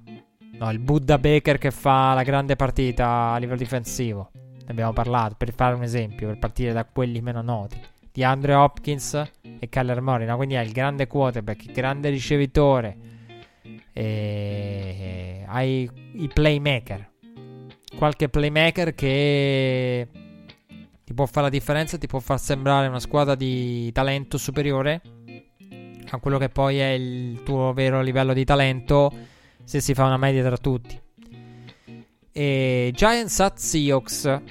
No, 0.58 0.72
il 0.72 0.80
Buddha 0.80 1.20
Baker 1.20 1.60
che 1.60 1.70
fa 1.70 2.16
la 2.16 2.24
grande 2.24 2.56
partita 2.56 3.34
a 3.34 3.38
livello 3.38 3.60
difensivo. 3.60 4.32
Ne 4.34 4.66
abbiamo 4.66 4.94
parlato, 4.94 5.36
per 5.38 5.54
fare 5.54 5.76
un 5.76 5.84
esempio, 5.84 6.26
per 6.26 6.40
partire 6.40 6.74
da 6.74 6.86
quelli 6.86 7.22
meno 7.22 7.44
noti. 7.44 7.80
Di 8.12 8.24
Andre 8.24 8.56
Hopkins 8.56 9.14
e 9.60 9.70
Kyler 9.70 10.02
Murray. 10.02 10.26
No? 10.26 10.38
Quindi 10.38 10.56
ha 10.56 10.62
il 10.62 10.72
grande 10.72 11.06
quarterback, 11.06 11.66
il 11.66 11.74
grande 11.74 12.10
ricevitore 12.10 13.17
e 13.98 15.44
hai 15.48 15.90
i 16.14 16.28
playmaker. 16.28 17.14
Qualche 17.96 18.30
playmaker 18.30 18.94
che 18.94 20.08
ti 21.04 21.14
può 21.16 21.26
fare 21.26 21.48
la 21.48 21.50
differenza, 21.50 21.98
ti 21.98 22.06
può 22.06 22.20
far 22.20 22.40
sembrare 22.40 22.86
una 22.86 23.00
squadra 23.00 23.34
di 23.34 23.92
talento 23.92 24.38
superiore 24.38 25.02
a 26.10 26.20
quello 26.20 26.38
che 26.38 26.50
poi 26.50 26.78
è 26.78 26.90
il 26.90 27.42
tuo 27.42 27.74
vero 27.74 28.02
livello 28.02 28.34
di 28.34 28.46
talento 28.46 29.12
se 29.64 29.82
si 29.82 29.96
fa 29.96 30.06
una 30.06 30.18
media 30.18 30.44
tra 30.44 30.58
tutti. 30.58 31.02
E 32.32 32.92
Giants 32.94 33.40
at 33.40 33.58
Seahawks 33.58 34.42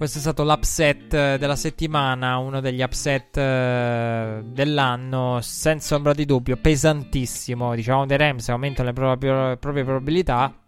questo 0.00 0.16
è 0.16 0.22
stato 0.22 0.44
l'upset 0.44 1.12
eh, 1.12 1.36
della 1.36 1.56
settimana, 1.56 2.38
uno 2.38 2.60
degli 2.60 2.80
upset 2.80 3.36
uh, 3.36 4.42
dell'anno, 4.50 5.40
senza 5.42 5.94
ombra 5.94 6.14
di 6.14 6.24
dubbio, 6.24 6.56
pesantissimo. 6.56 7.74
Diciamo 7.74 8.06
dei 8.06 8.16
Rams 8.16 8.48
aumentano 8.48 8.88
le 8.88 8.94
proprie, 8.94 9.58
proprie 9.58 9.84
probabilità, 9.84 10.58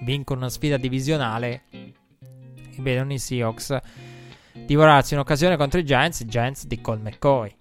vincono 0.00 0.40
una 0.40 0.48
sfida 0.48 0.76
divisionale 0.76 1.66
e 1.70 1.94
vedono 2.78 3.12
i 3.12 3.18
Seahawks 3.20 3.78
divorarsi 4.66 5.14
un'occasione 5.14 5.56
contro 5.56 5.78
i 5.78 5.84
Giants, 5.84 6.24
Giants 6.24 6.66
di 6.66 6.80
Cole 6.80 6.98
McCoy. 7.00 7.57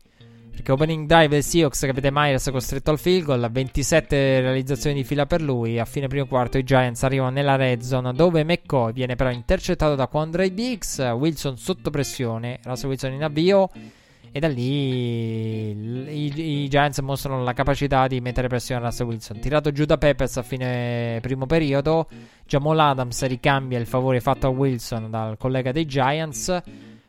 Perché 0.58 0.72
opening 0.72 1.06
drive 1.06 1.28
del 1.28 1.44
Seahawks 1.44 1.82
che 1.82 1.94
vede 1.94 2.10
Myers 2.12 2.50
costretto 2.52 2.90
al 2.90 2.98
field 2.98 3.26
goal, 3.26 3.48
27 3.48 4.42
realizzazioni 4.42 4.96
di 4.96 5.04
fila 5.04 5.28
per 5.28 5.40
lui. 5.40 5.78
A 5.78 5.86
fine 5.86 6.08
primo 6.08 6.26
quarto 6.26 6.58
i 6.58 6.64
Giants 6.64 7.04
arrivano 7.04 7.30
nella 7.30 7.56
red 7.56 7.82
zone 7.82 8.12
dove 8.12 8.44
McCoy 8.44 8.92
viene 8.92 9.16
però 9.16 9.30
intercettato 9.30 9.94
da 9.94 10.08
Quandre 10.08 10.52
Diggs, 10.52 10.98
Wilson 10.98 11.58
sotto 11.58 11.92
pressione, 11.92 12.60
Russell 12.64 12.90
Wilson 12.90 13.14
in 13.14 13.24
avvio 13.24 13.70
e 14.32 14.40
da 14.40 14.48
lì 14.48 15.70
i, 15.70 16.64
i, 16.64 16.68
Giants 16.68 16.98
mostrano 17.02 17.44
la 17.44 17.54
capacità 17.54 18.08
di 18.08 18.20
mettere 18.20 18.48
pressione 18.48 18.82
a 18.82 18.86
Russell 18.86 19.06
Wilson. 19.06 19.40
Tirato 19.40 19.72
giù 19.72 19.86
da 19.86 20.00
Peppers 20.00 20.38
a 20.38 20.42
fine 20.42 21.20
primo 21.22 21.46
periodo, 21.46 22.08
Jamal 22.48 22.80
Adams 22.80 23.24
ricambia 23.28 23.78
il 23.78 23.86
favore 23.86 24.20
fatto 24.22 24.48
a 24.48 24.50
Wilson 24.50 25.12
dal 25.12 25.38
collega 25.38 25.72
dei 25.72 25.86
Giants. 25.86 26.64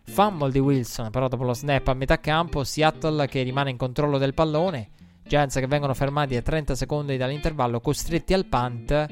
Fumble 0.09 0.51
di 0.51 0.59
Wilson, 0.59 1.11
però 1.11 1.29
dopo 1.29 1.45
lo 1.45 1.55
snap 1.55 1.87
a 1.87 1.95
metà 1.95 2.19
campo, 2.19 2.65
Seattle 2.65 3.27
che 3.27 3.43
rimane 3.43 3.71
in 3.71 3.77
controllo 3.77 4.19
del 4.19 4.35
pallone, 4.35 4.91
Giants 5.23 5.55
che 5.57 5.67
vengono 5.67 5.95
fermati 5.95 6.35
a 6.35 6.43
30 6.43 6.75
secondi 6.75 7.17
dall'intervallo, 7.17 7.81
costretti 7.81 8.35
al 8.35 8.47
punt, 8.47 9.07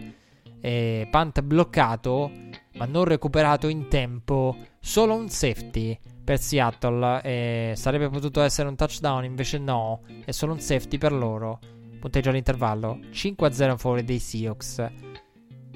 eh, 0.61 1.09
punt 1.09 1.43
bloccato, 1.43 2.31
ma 2.77 2.87
non 2.87 3.05
recuperato 3.05 3.69
in 3.69 3.89
tempo, 3.89 4.57
solo 4.81 5.15
un 5.15 5.29
safety 5.29 5.97
per 6.25 6.41
Seattle, 6.41 7.23
eh, 7.23 7.73
sarebbe 7.77 8.09
potuto 8.09 8.41
essere 8.41 8.69
un 8.69 8.75
touchdown, 8.75 9.25
invece 9.25 9.59
no, 9.59 10.01
è 10.25 10.33
solo 10.33 10.55
un 10.55 10.61
safety 10.61 10.99
per 10.99 11.13
loro, 11.13 11.61
punteggio 12.01 12.31
all'intervallo, 12.31 12.99
5-0 13.13 13.71
in 13.71 13.79
favore 13.79 14.03
dei 14.03 14.19
Seahawks. 14.19 14.91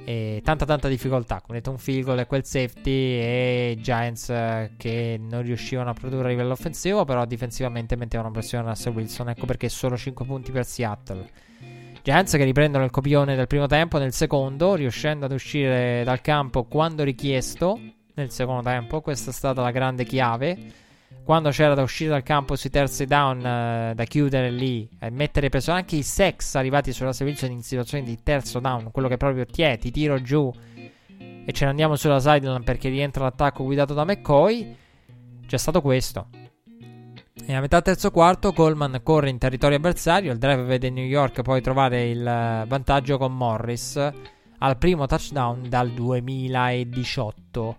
E 0.05 0.40
tanta 0.43 0.64
tanta 0.64 0.89
difficoltà, 0.89 1.43
detto 1.47 1.70
un 1.70 1.78
field 1.78 2.05
goal 2.05 2.18
e 2.20 2.27
quel 2.27 2.44
safety 2.44 2.90
e 2.90 3.78
Giants 3.81 4.31
eh, 4.31 4.72
che 4.77 5.20
non 5.20 5.43
riuscivano 5.43 5.90
a 5.90 5.93
produrre 5.93 6.27
a 6.27 6.31
livello 6.31 6.52
offensivo, 6.52 7.05
però 7.05 7.24
difensivamente 7.24 7.97
mettevano 7.97 8.31
pressione 8.31 8.64
a 8.64 8.68
Russell 8.68 8.94
Wilson, 8.94 9.28
ecco 9.28 9.47
perché 9.47 9.68
solo 9.68 9.97
5 9.97 10.24
punti 10.24 10.51
per 10.51 10.64
Seattle. 10.64 11.28
Giants 12.02 12.32
che 12.32 12.44
riprendono 12.44 12.85
il 12.85 12.90
copione 12.90 13.36
del 13.36 13.47
primo 13.47 13.66
tempo 13.66 13.98
nel 13.98 14.12
secondo, 14.12 14.74
riuscendo 14.74 15.27
ad 15.27 15.32
uscire 15.32 16.02
dal 16.02 16.20
campo 16.20 16.64
quando 16.64 17.05
richiesto 17.05 17.78
nel 18.14 18.31
secondo 18.31 18.62
tempo, 18.62 19.01
questa 19.01 19.31
è 19.31 19.32
stata 19.35 19.60
la 19.60 19.70
grande 19.70 20.05
chiave 20.05 20.89
quando 21.25 21.51
c'era 21.51 21.75
da 21.75 21.83
uscire 21.83 22.11
dal 22.11 22.23
campo 22.23 22.57
sui 22.57 22.71
terzi 22.71 23.07
down 23.07 23.39
uh, 23.39 23.95
da 23.95 24.05
chiudere 24.05 24.51
lì 24.51 24.89
e 24.99 25.11
mettere 25.11 25.49
peso 25.49 25.71
anche 25.71 25.97
i 25.97 26.03
sex 26.03 26.55
arrivati 26.55 26.93
sulla 26.93 27.13
Wilson 27.21 27.51
in 27.51 27.63
situazioni 27.63 28.05
di 28.05 28.23
terzo 28.23 28.59
down, 28.59 28.91
quello 28.91 29.09
che 29.09 29.17
proprio 29.17 29.47
ti 29.47 29.63
è, 29.63 29.79
ti 29.79 29.91
tiro 29.91 30.21
giù 30.21 30.53
e 31.45 31.53
ce 31.53 31.65
ne 31.65 31.71
andiamo 31.71 31.97
sulla 31.97 32.21
sideline 32.21 32.63
perché 32.63 32.89
rientra 32.89 33.25
l'attacco 33.25 33.65
guidato 33.65 33.95
da 33.95 34.05
McCoy. 34.05 34.77
C'è 35.47 35.57
stato 35.57 35.81
questo. 35.81 36.29
E 37.45 37.55
a 37.55 37.61
metà 37.61 37.83
terzo 37.83 38.11
quarto 38.11 38.53
Coleman 38.53 39.01
corre 39.03 39.31
in 39.31 39.39
territorio 39.39 39.79
avversario, 39.79 40.33
il 40.33 40.39
drive 40.39 40.63
vede 40.63 40.91
New 40.91 41.05
York 41.05 41.43
poi 41.43 41.61
trovare 41.61 42.09
il 42.09 42.25
eh, 42.25 42.65
vantaggio 42.69 43.19
con 43.19 43.37
Morris 43.37 43.97
al 44.59 44.77
primo 44.77 45.07
touchdown 45.07 45.69
dal 45.69 45.91
2018. 45.91 47.77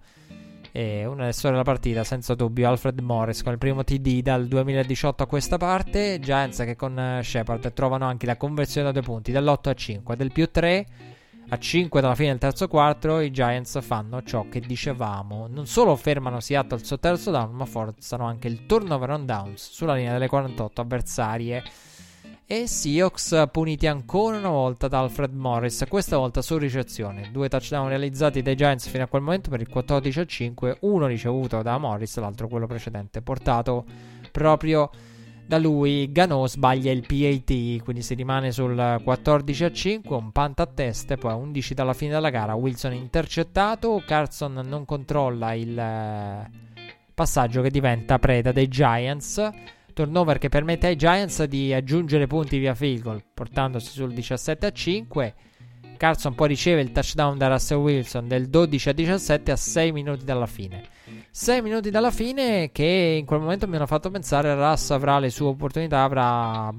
E 0.74 1.06
una 1.06 1.22
delle 1.22 1.32
storie 1.34 1.52
della 1.58 1.70
partita, 1.70 2.04
senza 2.06 2.34
dubbio, 2.34 2.70
Alfred 2.70 3.00
Morris 3.00 3.44
con 3.44 3.52
il 3.52 3.58
primo 3.58 3.84
TD 3.84 4.22
dal 4.22 4.48
2018 4.48 5.24
a 5.24 5.26
questa 5.26 5.58
parte. 5.58 6.20
Giants 6.22 6.60
che 6.60 6.76
con 6.78 6.98
eh, 6.98 7.22
Shepard 7.24 7.74
trovano 7.74 8.06
anche 8.06 8.26
la 8.26 8.38
conversione 8.38 8.88
da 8.88 8.94
due 8.94 9.02
punti 9.02 9.34
dall'8 9.34 9.70
a 9.70 9.74
5, 9.74 10.16
del 10.16 10.32
più 10.32 10.50
3 10.50 10.86
a 11.50 11.58
5 11.58 12.00
dalla 12.00 12.16
fine 12.16 12.30
del 12.30 12.38
terzo 12.40 12.70
quarto. 12.70 13.20
I 13.20 13.32
Giants 13.32 13.82
fanno 13.82 14.24
ciò 14.24 14.48
che 14.48 14.62
dicevamo. 14.62 15.48
Non 15.48 15.68
solo 15.68 15.96
fermano 15.98 16.40
Seattle 16.40 16.78
al 16.78 16.86
suo 16.86 17.00
terzo 17.00 17.32
down, 17.32 17.52
ma 17.52 17.66
forzano 17.66 18.26
anche 18.26 18.48
il 18.48 18.66
turnover 18.66 19.10
on 19.10 19.26
downs 19.26 19.72
sulla 19.72 19.96
linea 19.96 20.14
delle 20.14 20.28
48 20.30 20.80
avversarie 20.80 21.64
e 22.52 22.68
Seahawks 22.68 23.48
puniti 23.50 23.88
ancora 23.88 24.38
una 24.38 24.50
volta 24.50 24.90
da 24.90 25.00
Alfred 25.00 25.34
Morris, 25.34 25.86
questa 25.88 26.18
volta 26.18 26.42
su 26.42 26.58
ricezione. 26.58 27.30
Due 27.32 27.48
touchdown 27.48 27.88
realizzati 27.88 28.42
dai 28.42 28.58
Giants 28.58 28.90
fino 28.90 29.06
a 29.06 29.08
quel 29.08 29.22
momento 29.22 29.50
per 29.50 29.62
il 29.62 29.70
14 29.70 30.20
a 30.20 30.26
5, 30.26 30.78
uno 30.82 31.08
ricevuto 31.08 31.62
da 31.62 31.78
Morris, 31.78 32.18
l'altro 32.18 32.50
quello 32.50 32.68
precedente, 32.68 33.22
portato 33.22 33.86
proprio 34.34 34.90
da 35.46 35.58
lui. 35.58 36.12
Gano 36.12 36.46
sbaglia 36.46 36.92
il 36.92 37.06
PAT, 37.08 37.84
quindi 37.84 38.02
si 38.02 38.16
rimane 38.16 38.52
sul 38.52 39.00
14 39.02 39.64
a 39.64 39.72
5, 39.72 40.14
un 40.14 40.34
punt 40.34 40.60
a 40.60 40.66
teste, 40.66 41.16
poi 41.16 41.32
a 41.32 41.36
11 41.36 41.74
dalla 41.74 41.94
fine 41.94 42.12
della 42.12 42.32
gara. 42.32 42.54
Wilson 42.56 42.92
intercettato, 42.92 44.04
Carson 44.06 44.60
non 44.66 44.84
controlla 44.84 45.54
il 45.54 45.80
eh, 45.80 46.50
passaggio 47.14 47.62
che 47.62 47.70
diventa 47.70 48.20
preda 48.20 48.52
dei 48.52 48.68
Giants 48.68 49.40
turnover 50.02 50.40
che 50.40 50.50
permette 50.50 50.88
ai 50.88 50.96
Giants 50.96 51.44
di 51.44 51.72
aggiungere 51.74 52.26
punti 52.26 52.58
via 52.58 52.74
field 52.74 53.04
goal, 53.04 53.24
portandosi 53.34 53.92
sul 53.92 54.12
17 54.14 54.66
a 54.66 54.72
5. 54.72 55.36
Carson 55.96 56.34
poi 56.34 56.48
riceve 56.48 56.82
il 56.82 56.92
touchdown 56.92 57.38
da 57.38 57.48
Russell 57.48 57.78
Wilson 57.78 58.28
del 58.28 58.50
12 58.50 58.90
a 58.90 58.94
17 58.94 59.52
a 59.52 59.56
6 59.56 59.92
minuti 59.92 60.26
dalla 60.26 60.48
fine. 60.48 60.82
6 61.30 61.62
minuti 61.62 61.92
dalla 61.92 62.10
fine 62.10 62.72
che 62.72 63.18
in 63.20 63.26
quel 63.28 63.42
momento 63.42 63.68
mi 63.68 63.76
hanno 63.76 63.86
fatto 63.86 64.10
pensare 64.10 64.56
Russ 64.56 64.90
avrà 64.90 65.20
le 65.20 65.30
sue 65.30 65.46
opportunità, 65.46 66.02
avrà, 66.02 66.74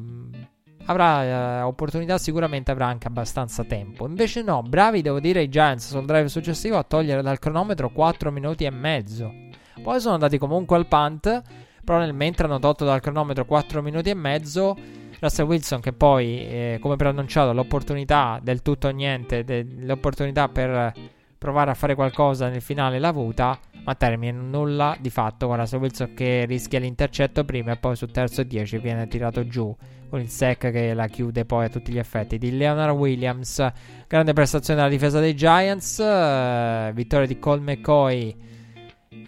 avrà 0.86 1.24
eh, 1.24 1.61
opportunità, 1.61 2.19
sicuramente 2.19 2.73
avrà 2.73 2.86
anche 2.86 3.07
abbastanza 3.07 3.62
tempo. 3.62 4.05
Invece 4.09 4.43
no, 4.43 4.62
bravi 4.62 5.01
devo 5.01 5.20
dire 5.20 5.43
i 5.43 5.49
Giants 5.49 5.90
sul 5.90 6.05
drive 6.05 6.28
successivo 6.28 6.77
a 6.77 6.82
togliere 6.82 7.23
dal 7.23 7.39
cronometro 7.39 7.90
4 7.90 8.32
minuti 8.32 8.65
e 8.65 8.70
mezzo. 8.70 9.32
Poi 9.81 10.01
sono 10.01 10.15
andati 10.15 10.39
comunque 10.39 10.77
al 10.77 10.89
punt 10.89 11.43
però 11.85 11.99
nel 11.99 12.15
mentre 12.15 12.47
hanno 12.47 12.59
tolto 12.59 12.85
dal 12.85 13.01
cronometro 13.01 13.45
4 13.45 13.83
minuti 13.83 14.11
e 14.11 14.15
mezzo 14.15 14.77
Russell 15.21 15.47
Wilson 15.47 15.81
che 15.81 15.93
poi, 15.93 16.39
eh, 16.47 16.79
come 16.81 16.97
preannunciato, 16.97 17.53
l'opportunità 17.53 18.41
del 18.43 18.61
tutto 18.61 18.89
o 18.89 18.91
niente, 18.91 19.45
de- 19.45 19.67
l'opportunità 19.79 20.49
per 20.49 20.93
provare 21.39 21.71
a 21.71 21.75
fare 21.75 21.95
qualcosa 21.95 22.49
nel 22.49 22.61
finale 22.61 22.99
l'ha 22.99 23.09
avuta, 23.09 23.59
ma 23.85 23.95
termina 23.95 24.41
nulla 24.41 24.97
di 25.01 25.11
fatto 25.11 25.47
con 25.47 25.57
Russell 25.57 25.81
Wilson 25.81 26.15
che 26.15 26.45
rischia 26.45 26.79
l'intercetto 26.81 27.45
prima 27.45 27.73
e 27.73 27.77
poi 27.77 27.97
sul 27.97 28.11
terzo 28.11 28.41
e 28.41 28.47
10 28.47 28.79
viene 28.79 29.07
tirato 29.09 29.47
giù 29.47 29.75
con 30.09 30.21
il 30.21 30.29
sec 30.29 30.71
che 30.71 30.93
la 30.93 31.07
chiude 31.07 31.45
poi 31.45 31.65
a 31.65 31.69
tutti 31.69 31.91
gli 31.91 31.99
effetti 31.99 32.37
di 32.37 32.57
Leonard 32.57 32.97
Williams. 32.97 33.67
Grande 34.07 34.33
prestazione 34.33 34.81
della 34.81 34.93
difesa 34.93 35.21
dei 35.21 35.35
Giants, 35.35 35.99
eh, 36.01 36.91
vittoria 36.95 37.27
di 37.27 37.39
Cole 37.39 37.61
McCoy 37.61 38.37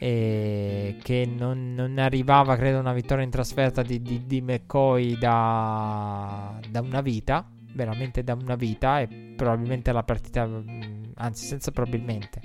che 0.06 1.26
non, 1.26 1.74
non, 1.74 1.98
arrivava 1.98 2.56
credo 2.56 2.78
una 2.78 2.92
vittoria 2.92 3.24
in 3.24 3.30
trasferta 3.30 3.82
di, 3.82 4.02
di, 4.02 4.26
di 4.26 4.40
McCoy 4.42 5.16
da, 5.16 6.58
da, 6.68 6.80
una 6.80 7.00
vita, 7.00 7.48
veramente 7.72 8.22
da 8.22 8.34
una 8.34 8.56
vita 8.56 9.00
e 9.00 9.34
probabilmente 9.36 9.92
la 9.92 10.02
partita, 10.02 10.48
anzi 11.16 11.46
senza 11.46 11.70
probabilmente, 11.70 12.40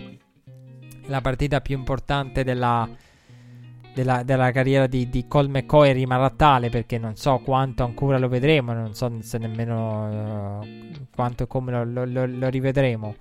la 1.07 1.21
partita 1.21 1.59
più 1.59 1.77
importante 1.77 2.43
della 2.43 2.87
della, 3.93 4.23
della 4.23 4.51
carriera 4.51 4.87
di, 4.87 5.09
di 5.09 5.27
Cole 5.27 5.49
McCoy 5.49 5.91
rimarrà 5.93 6.29
tale 6.29 6.69
perché 6.69 6.97
non 6.97 7.15
so 7.15 7.39
quanto 7.39 7.83
ancora 7.83 8.17
lo 8.17 8.27
vedremo, 8.27 8.73
non 8.73 8.93
so 8.93 9.11
se 9.21 9.37
nemmeno 9.37 10.61
uh, 10.61 10.67
quanto 11.13 11.43
e 11.43 11.47
come 11.47 11.71
lo, 11.71 12.05
lo, 12.05 12.25
lo, 12.25 12.49
rivedremo. 12.49 13.15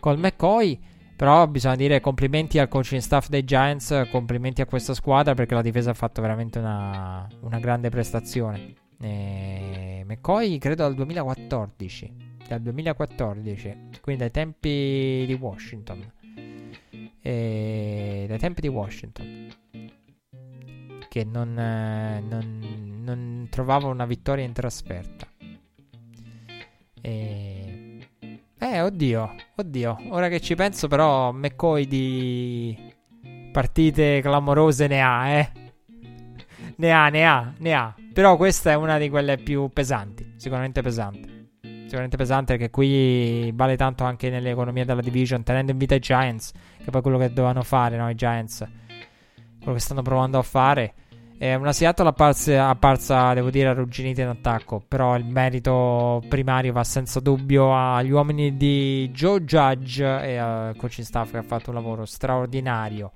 Cole 0.00 0.16
McCoy, 0.16 0.78
però 1.20 1.46
bisogna 1.46 1.76
dire 1.76 2.00
complimenti 2.00 2.58
al 2.58 2.68
coaching 2.68 3.02
staff 3.02 3.28
dei 3.28 3.44
Giants, 3.44 4.08
complimenti 4.10 4.62
a 4.62 4.64
questa 4.64 4.94
squadra 4.94 5.34
perché 5.34 5.52
la 5.52 5.60
difesa 5.60 5.90
ha 5.90 5.92
fatto 5.92 6.22
veramente 6.22 6.58
una, 6.58 7.28
una 7.40 7.58
grande 7.58 7.90
prestazione. 7.90 8.72
E 8.98 10.02
McCoy 10.06 10.56
credo 10.56 10.84
dal 10.84 10.94
2014, 10.94 12.38
dal 12.48 12.62
2014, 12.62 13.76
quindi 14.00 14.22
dai 14.22 14.30
tempi 14.30 15.24
di 15.26 15.36
Washington. 15.38 16.10
E 17.20 18.24
dai 18.26 18.38
tempi 18.38 18.62
di 18.62 18.68
Washington 18.68 19.48
che 21.06 21.24
non, 21.24 21.52
non, 21.52 22.98
non 23.04 23.46
trovava 23.50 23.88
una 23.88 24.06
vittoria 24.06 24.46
in 24.46 24.54
trasferta. 24.54 25.28
E... 27.02 27.79
Eh, 28.60 28.82
oddio, 28.82 29.34
oddio. 29.56 29.96
Ora 30.10 30.28
che 30.28 30.40
ci 30.40 30.54
penso, 30.54 30.86
però, 30.86 31.32
McCoy 31.32 31.86
di 31.86 32.76
partite 33.50 34.20
clamorose 34.20 34.86
ne 34.86 35.00
ha, 35.02 35.28
eh. 35.28 35.52
Ne 36.76 36.92
ha, 36.92 37.08
ne 37.08 37.26
ha, 37.26 37.52
ne 37.58 37.74
ha. 37.74 37.94
Però 38.12 38.36
questa 38.36 38.70
è 38.70 38.74
una 38.74 38.98
di 38.98 39.08
quelle 39.08 39.38
più 39.38 39.68
pesanti. 39.72 40.34
Sicuramente 40.36 40.82
pesante. 40.82 41.48
Sicuramente 41.62 42.16
pesante 42.16 42.56
perché 42.56 42.70
qui 42.70 43.50
vale 43.52 43.76
tanto 43.76 44.04
anche 44.04 44.30
nell'economia 44.30 44.84
della 44.84 45.00
division, 45.00 45.42
tenendo 45.42 45.72
in 45.72 45.78
vita 45.78 45.94
i 45.94 45.98
Giants, 45.98 46.52
che 46.84 46.90
poi 46.90 47.02
quello 47.02 47.18
che 47.18 47.32
dovevano 47.32 47.62
fare, 47.62 47.96
no? 47.96 48.08
I 48.08 48.14
Giants 48.14 48.68
quello 49.60 49.74
che 49.74 49.80
stanno 49.80 50.02
provando 50.02 50.38
a 50.38 50.42
fare. 50.42 50.94
È 51.40 51.54
una 51.54 51.72
Seattle 51.72 52.08
apparsa, 52.08 52.68
apparsa, 52.68 53.32
devo 53.32 53.48
dire, 53.48 53.68
arrugginita 53.68 54.20
in 54.20 54.28
attacco. 54.28 54.84
Però 54.86 55.16
il 55.16 55.24
merito 55.24 56.22
primario 56.28 56.74
va 56.74 56.84
senza 56.84 57.18
dubbio 57.18 57.74
agli 57.74 58.10
uomini 58.10 58.58
di 58.58 59.08
Joe 59.10 59.42
Judge 59.42 60.04
e 60.04 60.36
al 60.36 60.76
coaching 60.76 61.06
staff 61.06 61.30
che 61.30 61.38
ha 61.38 61.42
fatto 61.42 61.70
un 61.70 61.76
lavoro 61.76 62.04
straordinario. 62.04 63.12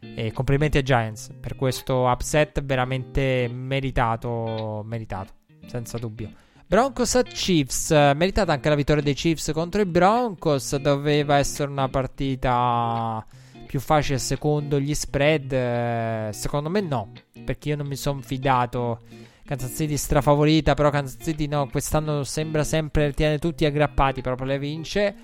E 0.00 0.32
complimenti 0.32 0.78
ai 0.78 0.82
Giants 0.82 1.30
per 1.38 1.54
questo 1.54 2.08
upset 2.08 2.60
veramente 2.64 3.48
meritato. 3.48 4.82
Meritato, 4.84 5.30
senza 5.66 5.96
dubbio. 5.96 6.32
Broncos 6.66 7.14
a 7.14 7.22
Chiefs. 7.22 7.90
Meritata 8.16 8.50
anche 8.50 8.68
la 8.68 8.74
vittoria 8.74 9.00
dei 9.00 9.14
Chiefs 9.14 9.52
contro 9.52 9.80
i 9.80 9.86
Broncos. 9.86 10.74
Doveva 10.74 11.36
essere 11.36 11.70
una 11.70 11.88
partita 11.88 13.24
più 13.68 13.78
facile 13.78 14.18
secondo 14.18 14.80
gli 14.80 14.94
spread? 14.94 15.52
Eh, 15.52 16.30
secondo 16.32 16.70
me 16.70 16.80
no, 16.80 17.12
perché 17.44 17.68
io 17.68 17.76
non 17.76 17.86
mi 17.86 17.96
sono 17.96 18.20
fidato. 18.22 19.02
Kansas 19.44 19.76
City 19.76 19.96
strafavorita, 19.96 20.74
però 20.74 20.90
Kansas 20.90 21.22
City 21.22 21.46
no, 21.46 21.68
quest'anno 21.68 22.24
sembra 22.24 22.64
sempre 22.64 23.12
tiene 23.12 23.38
tutti 23.38 23.64
aggrappati, 23.64 24.20
proprio 24.22 24.46
le 24.46 24.58
vince. 24.58 25.14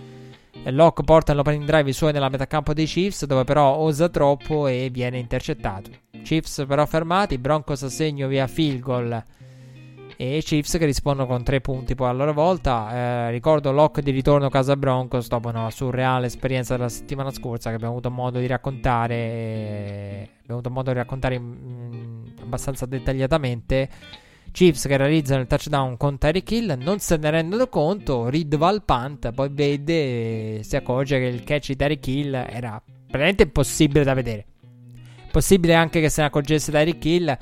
E 0.62 0.70
Locke 0.70 1.02
porta 1.02 1.34
l'opening 1.34 1.64
drive 1.64 1.92
suoi 1.92 2.12
nella 2.12 2.28
metà 2.28 2.46
campo 2.46 2.72
dei 2.74 2.86
Chiefs, 2.86 3.24
dove 3.24 3.44
però 3.44 3.74
osa 3.74 4.08
troppo 4.08 4.66
e 4.66 4.88
viene 4.92 5.18
intercettato. 5.18 5.90
Chiefs 6.22 6.64
però 6.68 6.86
fermati, 6.86 7.38
Broncos 7.38 7.82
a 7.82 7.88
segno 7.88 8.28
via 8.28 8.46
field 8.46 8.80
goal 8.80 9.24
e 10.16 10.38
i 10.38 10.42
Chiefs 10.42 10.76
che 10.78 10.84
rispondono 10.84 11.26
con 11.26 11.42
tre 11.42 11.60
punti 11.60 11.94
poi 11.94 12.08
a 12.08 12.12
loro 12.12 12.32
volta. 12.32 12.90
Eh, 12.92 13.30
ricordo 13.30 13.72
Locke 13.72 14.02
di 14.02 14.10
ritorno 14.10 14.46
a 14.46 14.50
casa 14.50 14.76
Broncos 14.76 15.28
dopo 15.28 15.48
una 15.48 15.70
surreale 15.70 16.26
esperienza 16.26 16.76
della 16.76 16.88
settimana 16.88 17.30
scorsa 17.30 17.70
che 17.70 17.76
abbiamo 17.76 17.92
avuto 17.92 18.10
modo 18.10 18.38
di 18.38 18.46
raccontare. 18.46 19.14
Eh, 19.14 20.28
abbiamo 20.42 20.60
avuto 20.60 20.70
modo 20.70 20.92
di 20.92 20.96
raccontare 20.96 21.38
mm, 21.38 22.24
abbastanza 22.42 22.86
dettagliatamente. 22.86 23.88
Chiefs 24.52 24.86
che 24.86 24.96
realizzano 24.96 25.40
il 25.40 25.48
touchdown 25.48 25.96
con 25.96 26.16
Tyreek 26.16 26.50
Hill 26.52 26.76
non 26.78 27.00
se 27.00 27.16
ne 27.16 27.30
rendono 27.30 27.66
conto. 27.66 28.28
Reed 28.28 28.56
va 28.56 28.68
al 28.68 28.84
punt, 28.84 29.32
poi 29.32 29.48
vede, 29.50 30.62
si 30.62 30.76
accorge 30.76 31.18
che 31.18 31.24
il 31.24 31.42
catch 31.42 31.68
di 31.68 31.76
Tyreek 31.76 32.06
Hill 32.06 32.34
era 32.34 32.80
praticamente 32.80 33.42
impossibile 33.42 34.04
da 34.04 34.14
vedere. 34.14 34.46
Possibile 35.32 35.74
anche 35.74 36.00
che 36.00 36.08
se 36.08 36.20
ne 36.20 36.28
accorgesse 36.28 36.70
Tyreek 36.70 37.04
Hill. 37.04 37.38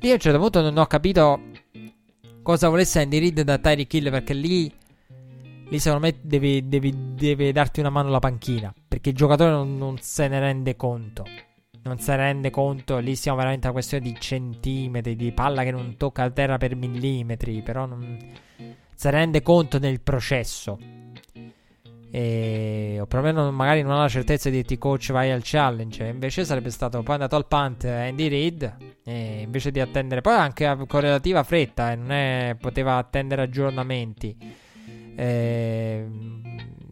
Io 0.00 0.10
a 0.10 0.14
un 0.14 0.18
certo 0.18 0.38
punto 0.38 0.60
non 0.60 0.76
ho 0.78 0.86
capito 0.86 1.40
cosa 2.48 2.70
volesse 2.70 3.02
Andy 3.02 3.18
Reid 3.18 3.42
da 3.42 3.58
Tyreek 3.58 3.92
Hill 3.92 4.10
perché 4.10 4.32
lì 4.32 4.72
lì 5.68 5.78
secondo 5.78 6.06
me 6.06 6.16
devi, 6.22 6.66
devi, 6.66 6.94
devi, 7.14 7.52
darti 7.52 7.80
una 7.80 7.90
mano 7.90 8.08
alla 8.08 8.20
panchina 8.20 8.72
perché 8.88 9.10
il 9.10 9.16
giocatore 9.16 9.50
non, 9.50 9.76
non, 9.76 9.98
se 10.00 10.28
ne 10.28 10.40
rende 10.40 10.74
conto. 10.74 11.26
Non 11.82 11.98
se 11.98 12.12
ne 12.12 12.16
rende 12.16 12.48
conto 12.48 12.96
lì 13.00 13.16
siamo 13.16 13.36
veramente 13.36 13.66
a 13.66 13.70
una 13.70 13.80
questione 13.80 14.10
di 14.10 14.16
centimetri 14.18 15.14
di 15.14 15.30
palla 15.32 15.62
che 15.62 15.70
non 15.70 15.98
tocca 15.98 16.22
la 16.22 16.30
terra 16.30 16.56
per 16.56 16.74
millimetri 16.74 17.60
però 17.60 17.84
non 17.84 18.16
se 18.94 19.10
ne 19.10 19.16
rende 19.18 19.42
conto 19.42 19.78
nel 19.78 20.00
processo 20.00 20.78
e, 22.10 22.98
o 23.00 23.06
perlomeno 23.06 23.50
magari 23.50 23.82
non 23.82 23.92
ha 23.92 24.00
la 24.00 24.08
certezza 24.08 24.48
di 24.48 24.56
dirti 24.56 24.78
coach 24.78 25.12
vai 25.12 25.30
al 25.30 25.40
challenge. 25.42 26.06
Invece 26.06 26.44
sarebbe 26.44 26.70
stato 26.70 27.02
poi 27.02 27.14
andato 27.14 27.36
al 27.36 27.46
punt 27.46 27.84
Andy 27.84 28.28
Reid 28.28 28.76
e 29.04 29.40
invece 29.42 29.70
di 29.70 29.80
attendere 29.80 30.20
poi 30.20 30.34
anche 30.34 30.76
con 30.86 31.00
relativa 31.00 31.42
fretta 31.42 31.92
eh, 31.92 31.96
non 31.96 32.12
è, 32.12 32.56
poteva 32.58 32.96
attendere 32.96 33.42
aggiornamenti. 33.42 34.36
E, 35.16 36.06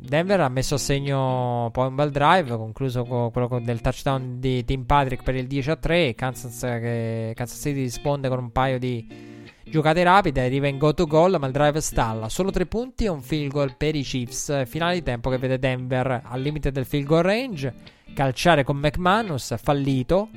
Denver 0.06 0.40
ha 0.40 0.48
messo 0.48 0.76
a 0.76 0.78
segno 0.78 1.68
poi 1.72 1.88
un 1.88 1.94
bel 1.96 2.10
drive 2.10 2.56
concluso 2.56 3.04
con 3.04 3.32
quello 3.32 3.60
del 3.60 3.80
touchdown 3.80 4.38
di 4.38 4.64
Tim 4.64 4.84
Patrick 4.84 5.24
per 5.24 5.34
il 5.34 5.48
10 5.48 5.70
a 5.70 5.76
3 5.76 6.14
Kansas, 6.14 6.60
che, 6.60 7.32
Kansas 7.34 7.60
City 7.60 7.80
risponde 7.80 8.28
con 8.28 8.38
un 8.38 8.52
paio 8.52 8.78
di 8.78 9.34
Giocate 9.68 10.04
rapide, 10.04 10.44
arriva 10.44 10.68
in 10.68 10.78
go 10.78 10.94
to 10.94 11.06
goal, 11.06 11.36
ma 11.40 11.46
il 11.46 11.52
drive 11.52 11.80
stalla. 11.80 12.28
Solo 12.28 12.52
tre 12.52 12.66
punti 12.66 13.04
e 13.04 13.08
un 13.08 13.20
field 13.20 13.50
goal 13.50 13.76
per 13.76 13.96
i 13.96 14.02
Chiefs. 14.02 14.64
Finale 14.64 14.94
di 14.94 15.02
tempo 15.02 15.28
che 15.28 15.38
vede 15.38 15.58
Denver 15.58 16.22
al 16.24 16.40
limite 16.40 16.70
del 16.70 16.86
field 16.86 17.06
goal 17.06 17.24
range. 17.24 17.74
Calciare 18.14 18.62
con 18.62 18.76
McManus, 18.76 19.56
fallito. 19.60 20.30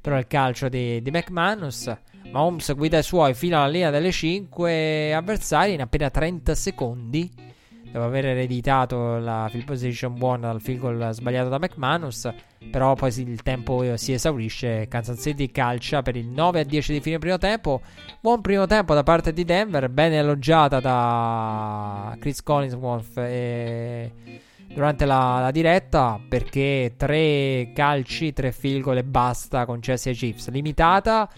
Però 0.00 0.18
il 0.18 0.26
calcio 0.26 0.68
di, 0.68 1.00
di 1.00 1.10
McManus. 1.12 1.96
Mahomes 2.32 2.74
guida 2.74 2.98
i 2.98 3.02
suoi 3.04 3.34
fino 3.34 3.56
alla 3.56 3.70
linea 3.70 3.90
delle 3.90 4.10
5 4.10 5.14
avversari 5.14 5.74
in 5.74 5.82
appena 5.82 6.10
30 6.10 6.54
secondi 6.54 7.30
dopo 7.92 8.06
aver 8.06 8.24
ereditato 8.24 9.18
la 9.18 9.48
field 9.50 9.66
position 9.66 10.14
buona 10.16 10.48
dal 10.48 10.62
field 10.62 10.80
goal 10.80 11.08
sbagliato 11.12 11.50
da 11.50 11.58
McManus. 11.58 12.28
Però 12.70 12.94
poi 12.94 13.12
il 13.20 13.42
tempo 13.42 13.96
si 13.96 14.12
esaurisce. 14.12 14.86
Kansas 14.88 15.20
City 15.20 15.50
calcia 15.50 16.02
per 16.02 16.16
il 16.16 16.26
9 16.26 16.60
a 16.60 16.64
10 16.64 16.92
di 16.92 17.00
fine 17.00 17.18
primo 17.18 17.38
tempo. 17.38 17.80
Buon 18.20 18.40
primo 18.40 18.66
tempo 18.66 18.94
da 18.94 19.02
parte 19.02 19.32
di 19.32 19.44
Denver, 19.44 19.88
ben 19.88 20.12
elogiata 20.12 20.80
da 20.80 22.16
Chris 22.18 22.42
Collinsworth 22.42 23.18
e 23.18 24.12
durante 24.74 25.04
la, 25.04 25.40
la, 25.40 25.50
diretta 25.50 26.18
perché 26.26 26.94
tre 26.96 27.72
calci, 27.74 28.32
tre 28.32 28.52
field 28.52 28.96
e 28.96 29.04
basta 29.04 29.66
concessi 29.66 30.08
ai 30.08 30.14
Chiefs. 30.14 30.50
Limitata 30.50 31.28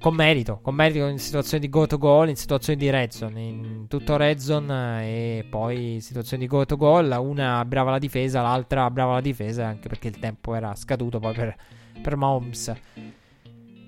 con 0.00 0.14
merito, 0.14 0.60
con 0.62 0.74
merito 0.74 1.06
in 1.06 1.18
situazioni 1.18 1.62
di 1.62 1.70
go 1.70 1.86
to 1.86 1.98
goal, 1.98 2.30
in 2.30 2.36
situazioni 2.36 2.78
di 2.78 2.88
red 2.88 3.10
zone, 3.10 3.40
in 3.42 3.84
tutto 3.86 4.16
red 4.16 4.38
zone 4.38 5.04
e 5.04 5.46
poi 5.48 5.94
in 5.94 6.02
situazioni 6.02 6.44
di 6.44 6.48
go 6.48 6.64
to 6.64 6.76
goal, 6.76 7.16
una 7.20 7.64
brava 7.64 7.90
la 7.90 7.98
difesa, 7.98 8.40
l'altra 8.40 8.90
brava 8.90 9.14
la 9.14 9.20
difesa, 9.20 9.66
anche 9.66 9.88
perché 9.88 10.08
il 10.08 10.18
tempo 10.18 10.54
era 10.54 10.74
scaduto 10.74 11.18
poi 11.18 11.34
per, 11.34 11.54
per 12.02 12.16
Mahomes. 12.16 12.74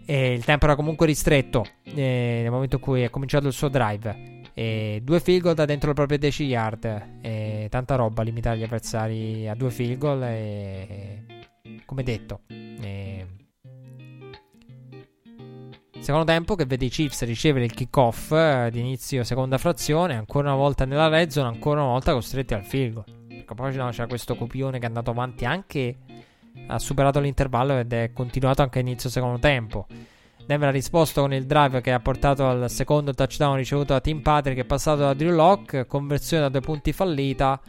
E 0.04 0.32
il 0.34 0.44
tempo 0.44 0.66
era 0.66 0.74
comunque 0.74 1.06
ristretto 1.06 1.64
eh, 1.84 2.40
nel 2.42 2.50
momento 2.50 2.76
in 2.76 2.82
cui 2.82 3.02
è 3.02 3.10
cominciato 3.10 3.46
il 3.46 3.52
suo 3.52 3.68
drive. 3.68 4.40
E 4.52 5.00
due 5.02 5.20
field 5.20 5.40
goal 5.40 5.54
da 5.54 5.64
dentro 5.64 5.88
le 5.88 5.94
proprie 5.94 6.18
10 6.18 6.44
yard. 6.44 7.06
E 7.22 7.68
tanta 7.70 7.94
roba 7.94 8.22
limitare 8.22 8.58
gli 8.58 8.62
avversari 8.64 9.48
a 9.48 9.54
due 9.54 9.70
field 9.70 9.98
goal. 9.98 10.22
E, 10.24 11.24
come 11.86 12.02
detto, 12.02 12.40
e, 12.48 13.11
Secondo 16.02 16.26
tempo 16.26 16.56
che 16.56 16.66
vede 16.66 16.86
i 16.86 16.88
Chiefs 16.88 17.22
ricevere 17.22 17.64
il 17.64 17.72
kickoff 17.72 18.32
eh, 18.32 18.70
di 18.72 18.80
inizio 18.80 19.22
seconda 19.22 19.56
frazione, 19.56 20.16
ancora 20.16 20.48
una 20.48 20.56
volta 20.56 20.84
nella 20.84 21.06
red 21.06 21.30
zone, 21.30 21.46
ancora 21.46 21.80
una 21.80 21.92
volta 21.92 22.12
costretti 22.12 22.54
al 22.54 22.64
field 22.64 22.94
goal. 22.94 23.04
Perché 23.28 23.54
poi 23.54 23.72
no, 23.76 23.88
c'era 23.90 24.08
questo 24.08 24.34
copione 24.34 24.80
che 24.80 24.84
è 24.84 24.88
andato 24.88 25.12
avanti 25.12 25.44
anche, 25.44 25.98
ha 26.66 26.80
superato 26.80 27.20
l'intervallo 27.20 27.78
ed 27.78 27.92
è 27.92 28.10
continuato 28.12 28.62
anche 28.62 28.80
inizio 28.80 29.08
secondo 29.08 29.38
tempo. 29.38 29.86
Denver 30.44 30.70
ha 30.70 30.72
risposto 30.72 31.20
con 31.20 31.32
il 31.34 31.46
drive 31.46 31.80
che 31.80 31.92
ha 31.92 32.00
portato 32.00 32.48
al 32.48 32.68
secondo 32.68 33.14
touchdown 33.14 33.54
ricevuto 33.54 33.92
da 33.92 34.00
Tim 34.00 34.22
Patrick, 34.22 34.58
è 34.58 34.64
passato 34.64 35.02
da 35.02 35.14
Drew 35.14 35.32
Locke, 35.32 35.86
conversione 35.86 36.42
da 36.42 36.48
due 36.48 36.62
punti 36.62 36.92
fallita 36.92 37.60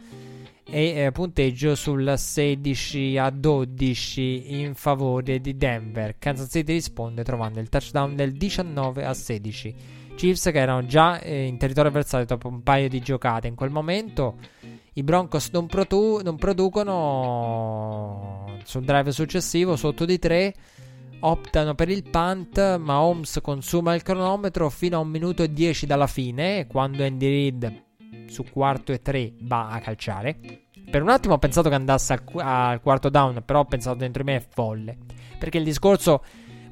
e 0.66 1.04
eh, 1.04 1.12
punteggio 1.12 1.74
sul 1.74 2.14
16 2.16 3.18
a 3.18 3.30
12 3.30 4.60
in 4.60 4.74
favore 4.74 5.40
di 5.40 5.56
Denver. 5.56 6.16
Kansas 6.18 6.50
City 6.50 6.72
risponde 6.72 7.22
trovando 7.22 7.60
il 7.60 7.68
touchdown 7.68 8.16
del 8.16 8.32
19 8.32 9.04
a 9.04 9.12
16. 9.12 9.74
Chiefs 10.16 10.44
che 10.44 10.58
erano 10.58 10.86
già 10.86 11.20
eh, 11.20 11.44
in 11.44 11.58
territorio 11.58 11.90
avversario 11.90 12.26
dopo 12.26 12.48
un 12.48 12.62
paio 12.62 12.88
di 12.88 13.00
giocate 13.00 13.46
in 13.46 13.54
quel 13.54 13.70
momento. 13.70 14.38
I 14.94 15.02
Broncos 15.02 15.50
non, 15.52 15.66
produ- 15.66 16.22
non 16.22 16.36
producono 16.36 16.98
sul 18.64 18.84
drive 18.84 19.12
successivo 19.12 19.76
sotto 19.76 20.04
di 20.04 20.18
3 20.18 20.54
optano 21.20 21.74
per 21.74 21.88
il 21.88 22.02
punt, 22.08 22.76
ma 22.76 23.00
Holmes 23.00 23.38
consuma 23.42 23.94
il 23.94 24.02
cronometro 24.02 24.68
fino 24.68 24.98
a 24.98 25.00
un 25.00 25.08
minuto 25.08 25.42
e 25.42 25.52
10 25.52 25.86
dalla 25.86 26.06
fine, 26.06 26.66
quando 26.66 27.02
Andy 27.02 27.28
Reid 27.28 27.83
su 28.26 28.44
quarto 28.50 28.92
e 28.92 29.00
tre 29.00 29.32
va 29.40 29.68
a 29.68 29.80
calciare. 29.80 30.38
Per 30.90 31.02
un 31.02 31.08
attimo 31.08 31.34
ho 31.34 31.38
pensato 31.38 31.68
che 31.68 31.74
andasse 31.74 32.12
al, 32.12 32.22
al 32.40 32.80
quarto 32.80 33.08
down, 33.08 33.42
però 33.44 33.60
ho 33.60 33.64
pensato 33.64 33.96
dentro 33.96 34.22
di 34.22 34.30
me 34.30 34.36
è 34.36 34.46
folle. 34.48 34.96
Perché 35.38 35.58
il 35.58 35.64
discorso 35.64 36.22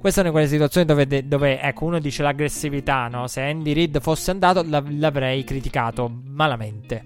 questa 0.02 0.20
è 0.20 0.24
una 0.24 0.32
di 0.32 0.38
quelle 0.38 0.52
situazioni 0.52 0.84
dove, 0.84 1.28
dove, 1.28 1.60
ecco, 1.60 1.84
uno 1.84 2.00
dice 2.00 2.24
l'aggressività, 2.24 3.06
no? 3.06 3.28
Se 3.28 3.40
Andy 3.40 3.72
Reid 3.72 4.00
fosse 4.00 4.32
andato 4.32 4.64
l'avrei 4.66 5.44
criticato 5.44 6.10
malamente. 6.24 7.04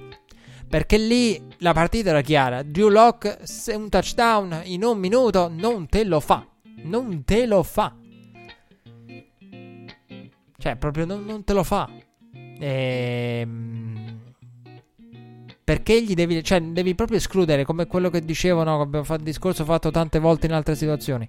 Perché 0.67 0.97
lì 0.97 1.39
la 1.59 1.75
partita 1.75 2.09
era 2.09 2.23
chiara. 2.23 2.63
Drew 2.63 2.89
Lock, 2.89 3.41
se 3.43 3.75
un 3.75 3.91
touchdown 3.91 4.63
in 4.65 4.83
un 4.83 4.99
minuto 4.99 5.49
non 5.53 5.87
te 5.89 6.05
lo 6.05 6.21
fa. 6.21 6.47
Non 6.85 7.23
te 7.23 7.45
lo 7.45 7.63
fa. 7.63 7.95
Cioè, 10.57 10.77
proprio 10.77 11.05
non, 11.05 11.23
non 11.23 11.45
te 11.45 11.53
lo 11.53 11.65
fa. 11.65 11.91
Ehm 12.59 14.06
perché 15.67 16.01
gli 16.01 16.15
devi, 16.15 16.45
cioè, 16.45 16.61
devi 16.63 16.95
proprio 16.95 17.19
escludere, 17.19 17.65
come 17.65 17.89
quello 17.89 18.09
che 18.09 18.25
dicevano, 18.25 18.81
abbiamo 18.81 19.05
fatto 19.05 19.25
discorso 19.25 19.65
fatto 19.65 19.91
tante 19.91 20.21
volte 20.21 20.47
in 20.47 20.53
altre 20.53 20.77
situazioni. 20.77 21.27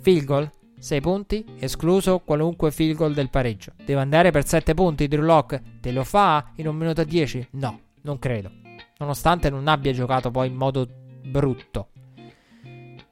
Field 0.00 0.24
goal, 0.24 0.50
6 0.78 1.00
punti, 1.02 1.44
escluso 1.58 2.20
qualunque 2.20 2.70
field 2.70 2.96
goal 2.96 3.12
del 3.12 3.28
pareggio. 3.28 3.72
Deve 3.84 4.00
andare 4.00 4.30
per 4.30 4.46
7 4.46 4.72
punti 4.72 5.08
Drew 5.08 5.22
Lock? 5.22 5.60
Te 5.78 5.92
lo 5.92 6.04
fa 6.04 6.52
in 6.56 6.68
un 6.68 6.76
minuto 6.76 7.02
e 7.02 7.04
10? 7.04 7.48
No, 7.50 7.80
non 8.00 8.18
credo. 8.18 8.50
Nonostante 8.96 9.50
non 9.50 9.68
abbia 9.68 9.92
giocato 9.92 10.30
poi 10.30 10.48
in 10.48 10.54
modo 10.54 10.88
brutto. 11.22 11.88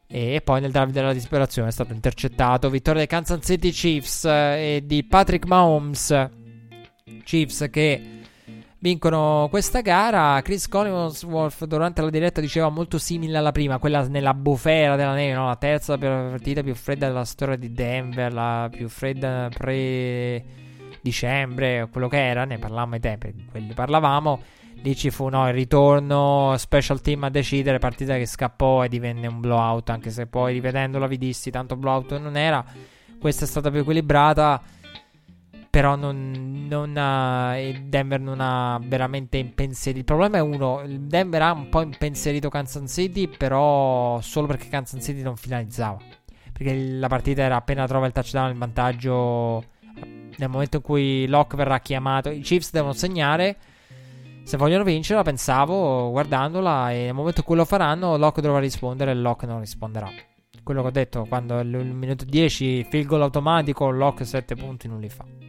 E 0.07 0.41
poi 0.43 0.63
nel 0.63 0.71
drive 0.71 0.93
della 0.93 1.13
disperazione 1.13 1.69
è 1.69 1.73
stato 1.73 1.93
intercettato. 1.93 2.71
Vittoria 2.71 3.01
dei 3.01 3.07
Kansas 3.07 3.45
City 3.45 3.71
Chiefs 3.71 4.25
eh, 4.25 4.77
e 4.77 4.83
di 4.87 5.05
Patrick 5.05 5.45
Mahomes. 5.45 6.31
Chiefs 7.23 7.69
che 7.71 8.18
vincono 8.81 9.49
questa 9.51 9.81
gara. 9.81 10.41
Chris 10.43 10.69
Collinsworth 10.69 11.65
durante 11.67 12.03
la 12.03 12.11
diretta 12.11 12.41
diceva 12.41 12.69
molto 12.69 12.99
simile 12.99 13.39
alla 13.39 13.53
prima, 13.53 13.79
quella 13.79 14.07
nella 14.07 14.35
bufera 14.35 14.97
della 14.97 15.15
neve, 15.15 15.35
no? 15.35 15.47
la 15.47 15.57
terza 15.57 15.97
partita 15.99 16.63
più 16.63 16.75
fredda 16.75 17.07
della 17.07 17.25
storia 17.25 17.57
di 17.57 17.73
Denver, 17.73 18.33
la 18.33 18.69
più 18.71 18.89
fredda 18.89 19.49
pre-dicembre, 19.53 21.89
quello 21.91 22.09
che 22.09 22.27
era, 22.27 22.45
ne 22.45 22.59
parlavamo 22.59 22.95
ai 22.95 23.01
tempi, 23.01 23.35
quelli 23.51 23.75
parlavamo. 23.75 24.41
Lì 24.81 24.95
ci 24.95 25.11
fu 25.11 25.29
no, 25.29 25.49
il 25.49 25.55
ritorno, 25.55 26.55
special 26.57 27.01
team 27.01 27.25
a 27.25 27.31
decidere, 27.31 27.81
partita 27.81 28.17
che 28.17 28.27
scappò 28.27 28.85
e 28.85 28.89
divenne 28.89 29.27
un 29.27 29.41
blowout, 29.41 29.91
anche 29.91 30.11
se 30.11 30.27
poi 30.27 30.53
rivedendola 30.53 31.09
vi 31.09 31.19
dissi, 31.19 31.51
tanto 31.51 31.75
blowout 31.75 32.17
non 32.21 32.37
era. 32.37 32.65
Questa 33.19 33.45
è 33.45 33.49
stata 33.49 33.73
più 33.73 33.81
equilibrata 33.81 34.63
però 35.79 35.95
non, 35.95 36.67
non 36.69 36.97
ha, 36.97 37.55
Denver 37.85 38.19
non 38.19 38.41
ha 38.41 38.81
veramente 38.83 39.37
impensierito. 39.37 39.99
Il 40.01 40.05
problema 40.05 40.39
è 40.39 40.41
uno: 40.41 40.83
Denver 40.85 41.41
ha 41.41 41.53
un 41.53 41.69
po' 41.69 41.83
impensierito 41.83 42.49
Kansas 42.49 42.93
City, 42.93 43.29
però 43.29 44.21
solo 44.21 44.49
perché 44.49 44.67
Kansas 44.67 45.01
City 45.01 45.23
non 45.23 45.37
finalizzava. 45.37 45.99
Perché 46.53 46.75
la 46.75 47.07
partita 47.07 47.43
era 47.43 47.55
appena 47.55 47.87
trova 47.87 48.07
il 48.07 48.13
touchdown, 48.13 48.51
il 48.51 48.59
vantaggio. 48.59 49.65
Nel 50.37 50.49
momento 50.49 50.79
in 50.79 50.83
cui 50.83 51.29
Locke 51.29 51.57
verrà 51.57 51.79
chiamato, 51.79 52.29
i 52.31 52.41
Chiefs 52.41 52.73
devono 52.73 52.93
segnare. 52.93 53.57
Se 54.43 54.57
vogliono 54.57 54.83
vincere, 54.83 55.23
pensavo 55.23 56.11
guardandola. 56.11 56.91
E 56.91 57.05
nel 57.05 57.15
momento 57.15 57.39
in 57.39 57.47
cui 57.47 57.55
lo 57.55 57.65
faranno, 57.65 58.17
Locke 58.17 58.41
dovrà 58.41 58.59
rispondere 58.59 59.13
e 59.13 59.15
Locke 59.15 59.47
non 59.47 59.61
risponderà. 59.61 60.11
Quello 60.61 60.83
che 60.83 60.89
ho 60.89 60.91
detto, 60.91 61.25
quando 61.29 61.61
il 61.61 61.69
minuto 61.69 62.25
10, 62.25 62.83
field 62.91 63.07
goal 63.07 63.23
automatico, 63.23 63.91
Locke 63.91 64.25
7 64.25 64.57
punti 64.57 64.89
non 64.89 64.99
li 64.99 65.09
fa. 65.09 65.48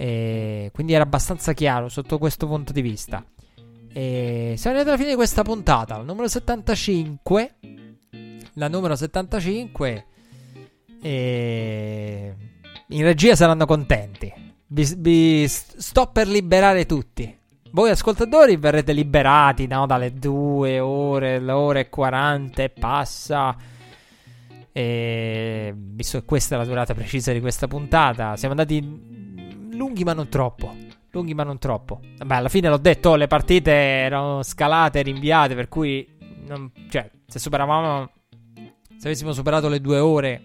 E 0.00 0.70
quindi 0.72 0.94
era 0.94 1.02
abbastanza 1.02 1.52
chiaro 1.52 1.90
sotto 1.90 2.16
questo 2.16 2.46
punto 2.46 2.72
di 2.72 2.80
vista. 2.80 3.22
E 3.92 4.54
siamo 4.56 4.76
arrivati 4.76 4.88
alla 4.88 4.96
fine 4.96 5.10
di 5.10 5.14
questa 5.14 5.42
puntata, 5.42 5.98
la 5.98 6.04
numero 6.04 6.26
75. 6.26 7.54
La 8.54 8.68
numero 8.68 8.96
75. 8.96 10.06
E 11.02 12.34
in 12.86 13.02
regia 13.02 13.36
saranno 13.36 13.66
contenti. 13.66 14.32
Vi, 14.68 14.94
vi 14.96 15.46
sto 15.46 16.06
per 16.06 16.28
liberare 16.28 16.86
tutti. 16.86 17.36
Voi 17.72 17.90
ascoltatori 17.90 18.56
verrete 18.56 18.94
liberati 18.94 19.66
no, 19.66 19.84
dalle 19.84 20.14
due 20.14 20.80
ore, 20.80 21.38
l'ora 21.40 21.78
e 21.78 21.90
40 21.90 22.62
e 22.62 22.70
passa. 22.70 23.54
E 24.72 25.74
visto 25.76 26.20
che 26.20 26.24
questa 26.24 26.54
è 26.54 26.58
la 26.58 26.64
durata 26.64 26.94
precisa 26.94 27.34
di 27.34 27.40
questa 27.40 27.66
puntata, 27.68 28.38
siamo 28.38 28.54
andati 28.54 29.18
lunghi 29.80 30.04
ma 30.04 30.12
non 30.12 30.28
troppo. 30.28 30.76
Lunghi 31.12 31.32
ma 31.32 31.42
non 31.42 31.58
troppo. 31.58 32.00
Vabbè, 32.18 32.34
alla 32.34 32.50
fine 32.50 32.68
l'ho 32.68 32.76
detto, 32.76 33.14
le 33.14 33.26
partite 33.26 33.72
erano 33.72 34.42
scalate, 34.42 35.00
rinviate, 35.00 35.54
per 35.54 35.68
cui... 35.68 36.06
Non, 36.46 36.70
cioè, 36.90 37.10
se 37.26 37.38
superavamo... 37.38 38.10
Se 38.98 39.06
avessimo 39.06 39.32
superato 39.32 39.68
le 39.68 39.80
due 39.80 39.98
ore... 39.98 40.42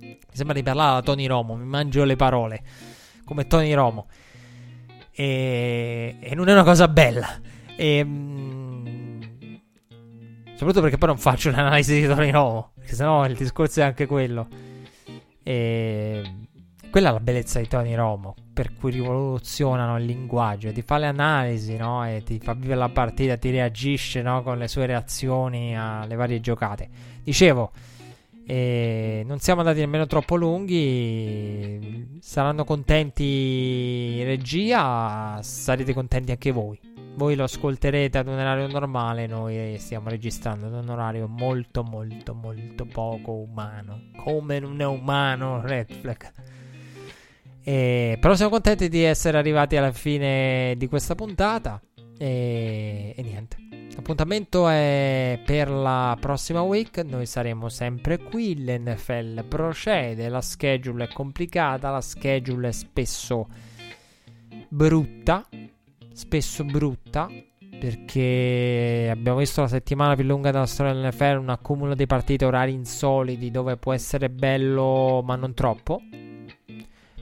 Mi 0.00 0.16
sembra 0.32 0.54
di 0.54 0.62
parlare 0.62 0.98
a 0.98 1.02
Tony 1.02 1.26
Romo, 1.26 1.56
mi 1.56 1.66
mangio 1.66 2.04
le 2.04 2.16
parole. 2.16 2.62
Come 3.26 3.46
Tony 3.46 3.74
Romo. 3.74 4.06
E, 5.10 6.16
e 6.18 6.34
non 6.34 6.48
è 6.48 6.52
una 6.52 6.64
cosa 6.64 6.88
bella. 6.88 7.28
E... 7.76 8.02
Mh, 8.02 9.60
soprattutto 10.54 10.80
perché 10.80 10.96
poi 10.96 11.08
non 11.08 11.18
faccio 11.18 11.50
un'analisi 11.50 12.00
di 12.00 12.06
Tony 12.06 12.30
Romo. 12.30 12.72
Perché 12.74 12.94
sennò 12.94 13.26
il 13.26 13.36
discorso 13.36 13.80
è 13.80 13.82
anche 13.82 14.06
quello. 14.06 14.48
E 15.42 16.47
quella 16.90 17.10
è 17.10 17.12
la 17.12 17.20
bellezza 17.20 17.60
di 17.60 17.68
Tony 17.68 17.94
Romo, 17.94 18.34
per 18.52 18.74
cui 18.74 18.90
rivoluzionano 18.90 19.98
il 19.98 20.04
linguaggio, 20.04 20.72
ti 20.72 20.82
fa 20.82 20.98
le 20.98 21.06
analisi, 21.06 21.76
no? 21.76 22.06
E 22.06 22.22
ti 22.24 22.38
fa 22.38 22.54
vivere 22.54 22.78
la 22.78 22.88
partita, 22.88 23.36
ti 23.36 23.50
reagisce, 23.50 24.22
no? 24.22 24.42
Con 24.42 24.58
le 24.58 24.68
sue 24.68 24.86
reazioni 24.86 25.76
alle 25.78 26.14
varie 26.14 26.40
giocate. 26.40 26.88
Dicevo, 27.22 27.72
eh, 28.46 29.22
non 29.26 29.40
siamo 29.40 29.60
andati 29.60 29.80
nemmeno 29.80 30.06
troppo 30.06 30.34
lunghi, 30.34 32.16
saranno 32.20 32.64
contenti 32.64 34.22
regia, 34.24 35.38
sarete 35.42 35.92
contenti 35.92 36.30
anche 36.30 36.50
voi. 36.50 36.80
Voi 37.14 37.34
lo 37.34 37.44
ascolterete 37.44 38.16
ad 38.16 38.28
un 38.28 38.38
orario 38.38 38.66
normale, 38.68 39.26
noi 39.26 39.76
stiamo 39.78 40.08
registrando 40.08 40.66
ad 40.66 40.72
un 40.72 40.88
orario 40.88 41.26
molto 41.26 41.82
molto 41.82 42.32
molto 42.32 42.86
poco 42.86 43.32
umano. 43.32 44.04
Come 44.16 44.58
non 44.60 44.80
è 44.80 44.86
umano 44.86 45.60
Red 45.60 45.92
Flag. 45.92 46.32
E, 47.68 48.16
però 48.18 48.34
siamo 48.34 48.50
contenti 48.50 48.88
di 48.88 49.02
essere 49.02 49.36
arrivati 49.36 49.76
alla 49.76 49.92
fine 49.92 50.72
di 50.78 50.88
questa 50.88 51.14
puntata. 51.14 51.78
E, 52.16 53.12
e 53.14 53.22
niente. 53.22 53.58
L'appuntamento 53.94 54.70
è 54.70 55.38
per 55.44 55.68
la 55.68 56.16
prossima 56.18 56.62
week. 56.62 57.04
Noi 57.06 57.26
saremo 57.26 57.68
sempre 57.68 58.16
qui. 58.16 58.64
L'NFL 58.64 59.44
procede. 59.44 60.30
La 60.30 60.40
schedule 60.40 61.04
è 61.04 61.12
complicata. 61.12 61.90
La 61.90 62.00
schedule 62.00 62.68
è 62.68 62.72
spesso 62.72 63.48
brutta. 64.70 65.46
Spesso 66.14 66.64
brutta. 66.64 67.28
Perché 67.78 69.08
abbiamo 69.10 69.40
visto 69.40 69.60
la 69.60 69.68
settimana 69.68 70.14
più 70.14 70.24
lunga 70.24 70.50
della 70.50 70.64
storia 70.64 70.94
dell'NFL. 70.94 71.36
Un 71.36 71.50
accumulo 71.50 71.94
di 71.94 72.06
partite 72.06 72.46
orari 72.46 72.72
insoliti 72.72 73.50
dove 73.50 73.76
può 73.76 73.92
essere 73.92 74.30
bello, 74.30 75.20
ma 75.22 75.36
non 75.36 75.52
troppo. 75.52 76.00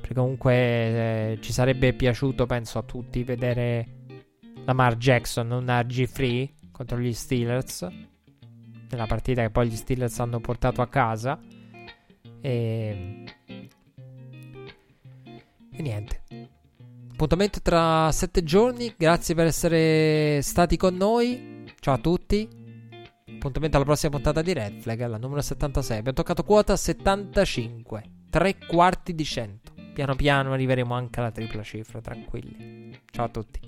Perché 0.07 0.21
comunque 0.21 0.55
eh, 0.55 1.39
ci 1.41 1.53
sarebbe 1.53 1.93
piaciuto, 1.93 2.47
penso 2.47 2.79
a 2.79 2.83
tutti, 2.83 3.25
vedere 3.25 4.05
Lamar 4.65 4.97
Jackson, 4.97 5.49
non 5.49 5.65
RG3 5.65 6.51
contro 6.71 7.01
gli 7.01 7.13
Steelers. 7.13 7.89
Nella 8.89 9.07
partita 9.07 9.43
che 9.43 9.51
poi 9.51 9.69
gli 9.69 9.75
Steelers 9.75 10.17
hanno 10.21 10.39
portato 10.39 10.81
a 10.81 10.87
casa. 10.87 11.41
E, 12.41 13.25
e 15.73 15.83
niente. 15.83 16.23
Appuntamento 17.11 17.61
tra 17.61 18.13
sette 18.13 18.45
giorni. 18.45 18.95
Grazie 18.97 19.35
per 19.35 19.47
essere 19.47 20.41
stati 20.41 20.77
con 20.77 20.95
noi. 20.95 21.65
Ciao 21.81 21.95
a 21.95 21.99
tutti. 21.99 22.49
Appuntamento 23.27 23.77
alla 23.77 23.85
prossima 23.87 24.13
puntata 24.13 24.41
di 24.41 24.53
Red 24.53 24.79
Flag, 24.83 25.01
alla 25.01 25.19
numero 25.19 25.41
76. 25.41 25.99
Abbiamo 25.99 26.17
toccato 26.17 26.45
quota 26.45 26.77
75, 26.77 28.05
tre 28.31 28.57
quarti 28.69 29.13
di 29.13 29.25
100 29.25 29.76
piano 29.97 30.15
piano 30.15 30.53
arriveremo 30.53 30.93
anche 30.93 31.21
alla 31.21 31.31
tripla 31.31 31.63
cifra, 31.63 32.03
tranquilli. 32.03 33.01
Ciao 33.11 33.25
a 33.25 33.29
tutti. 33.31 33.67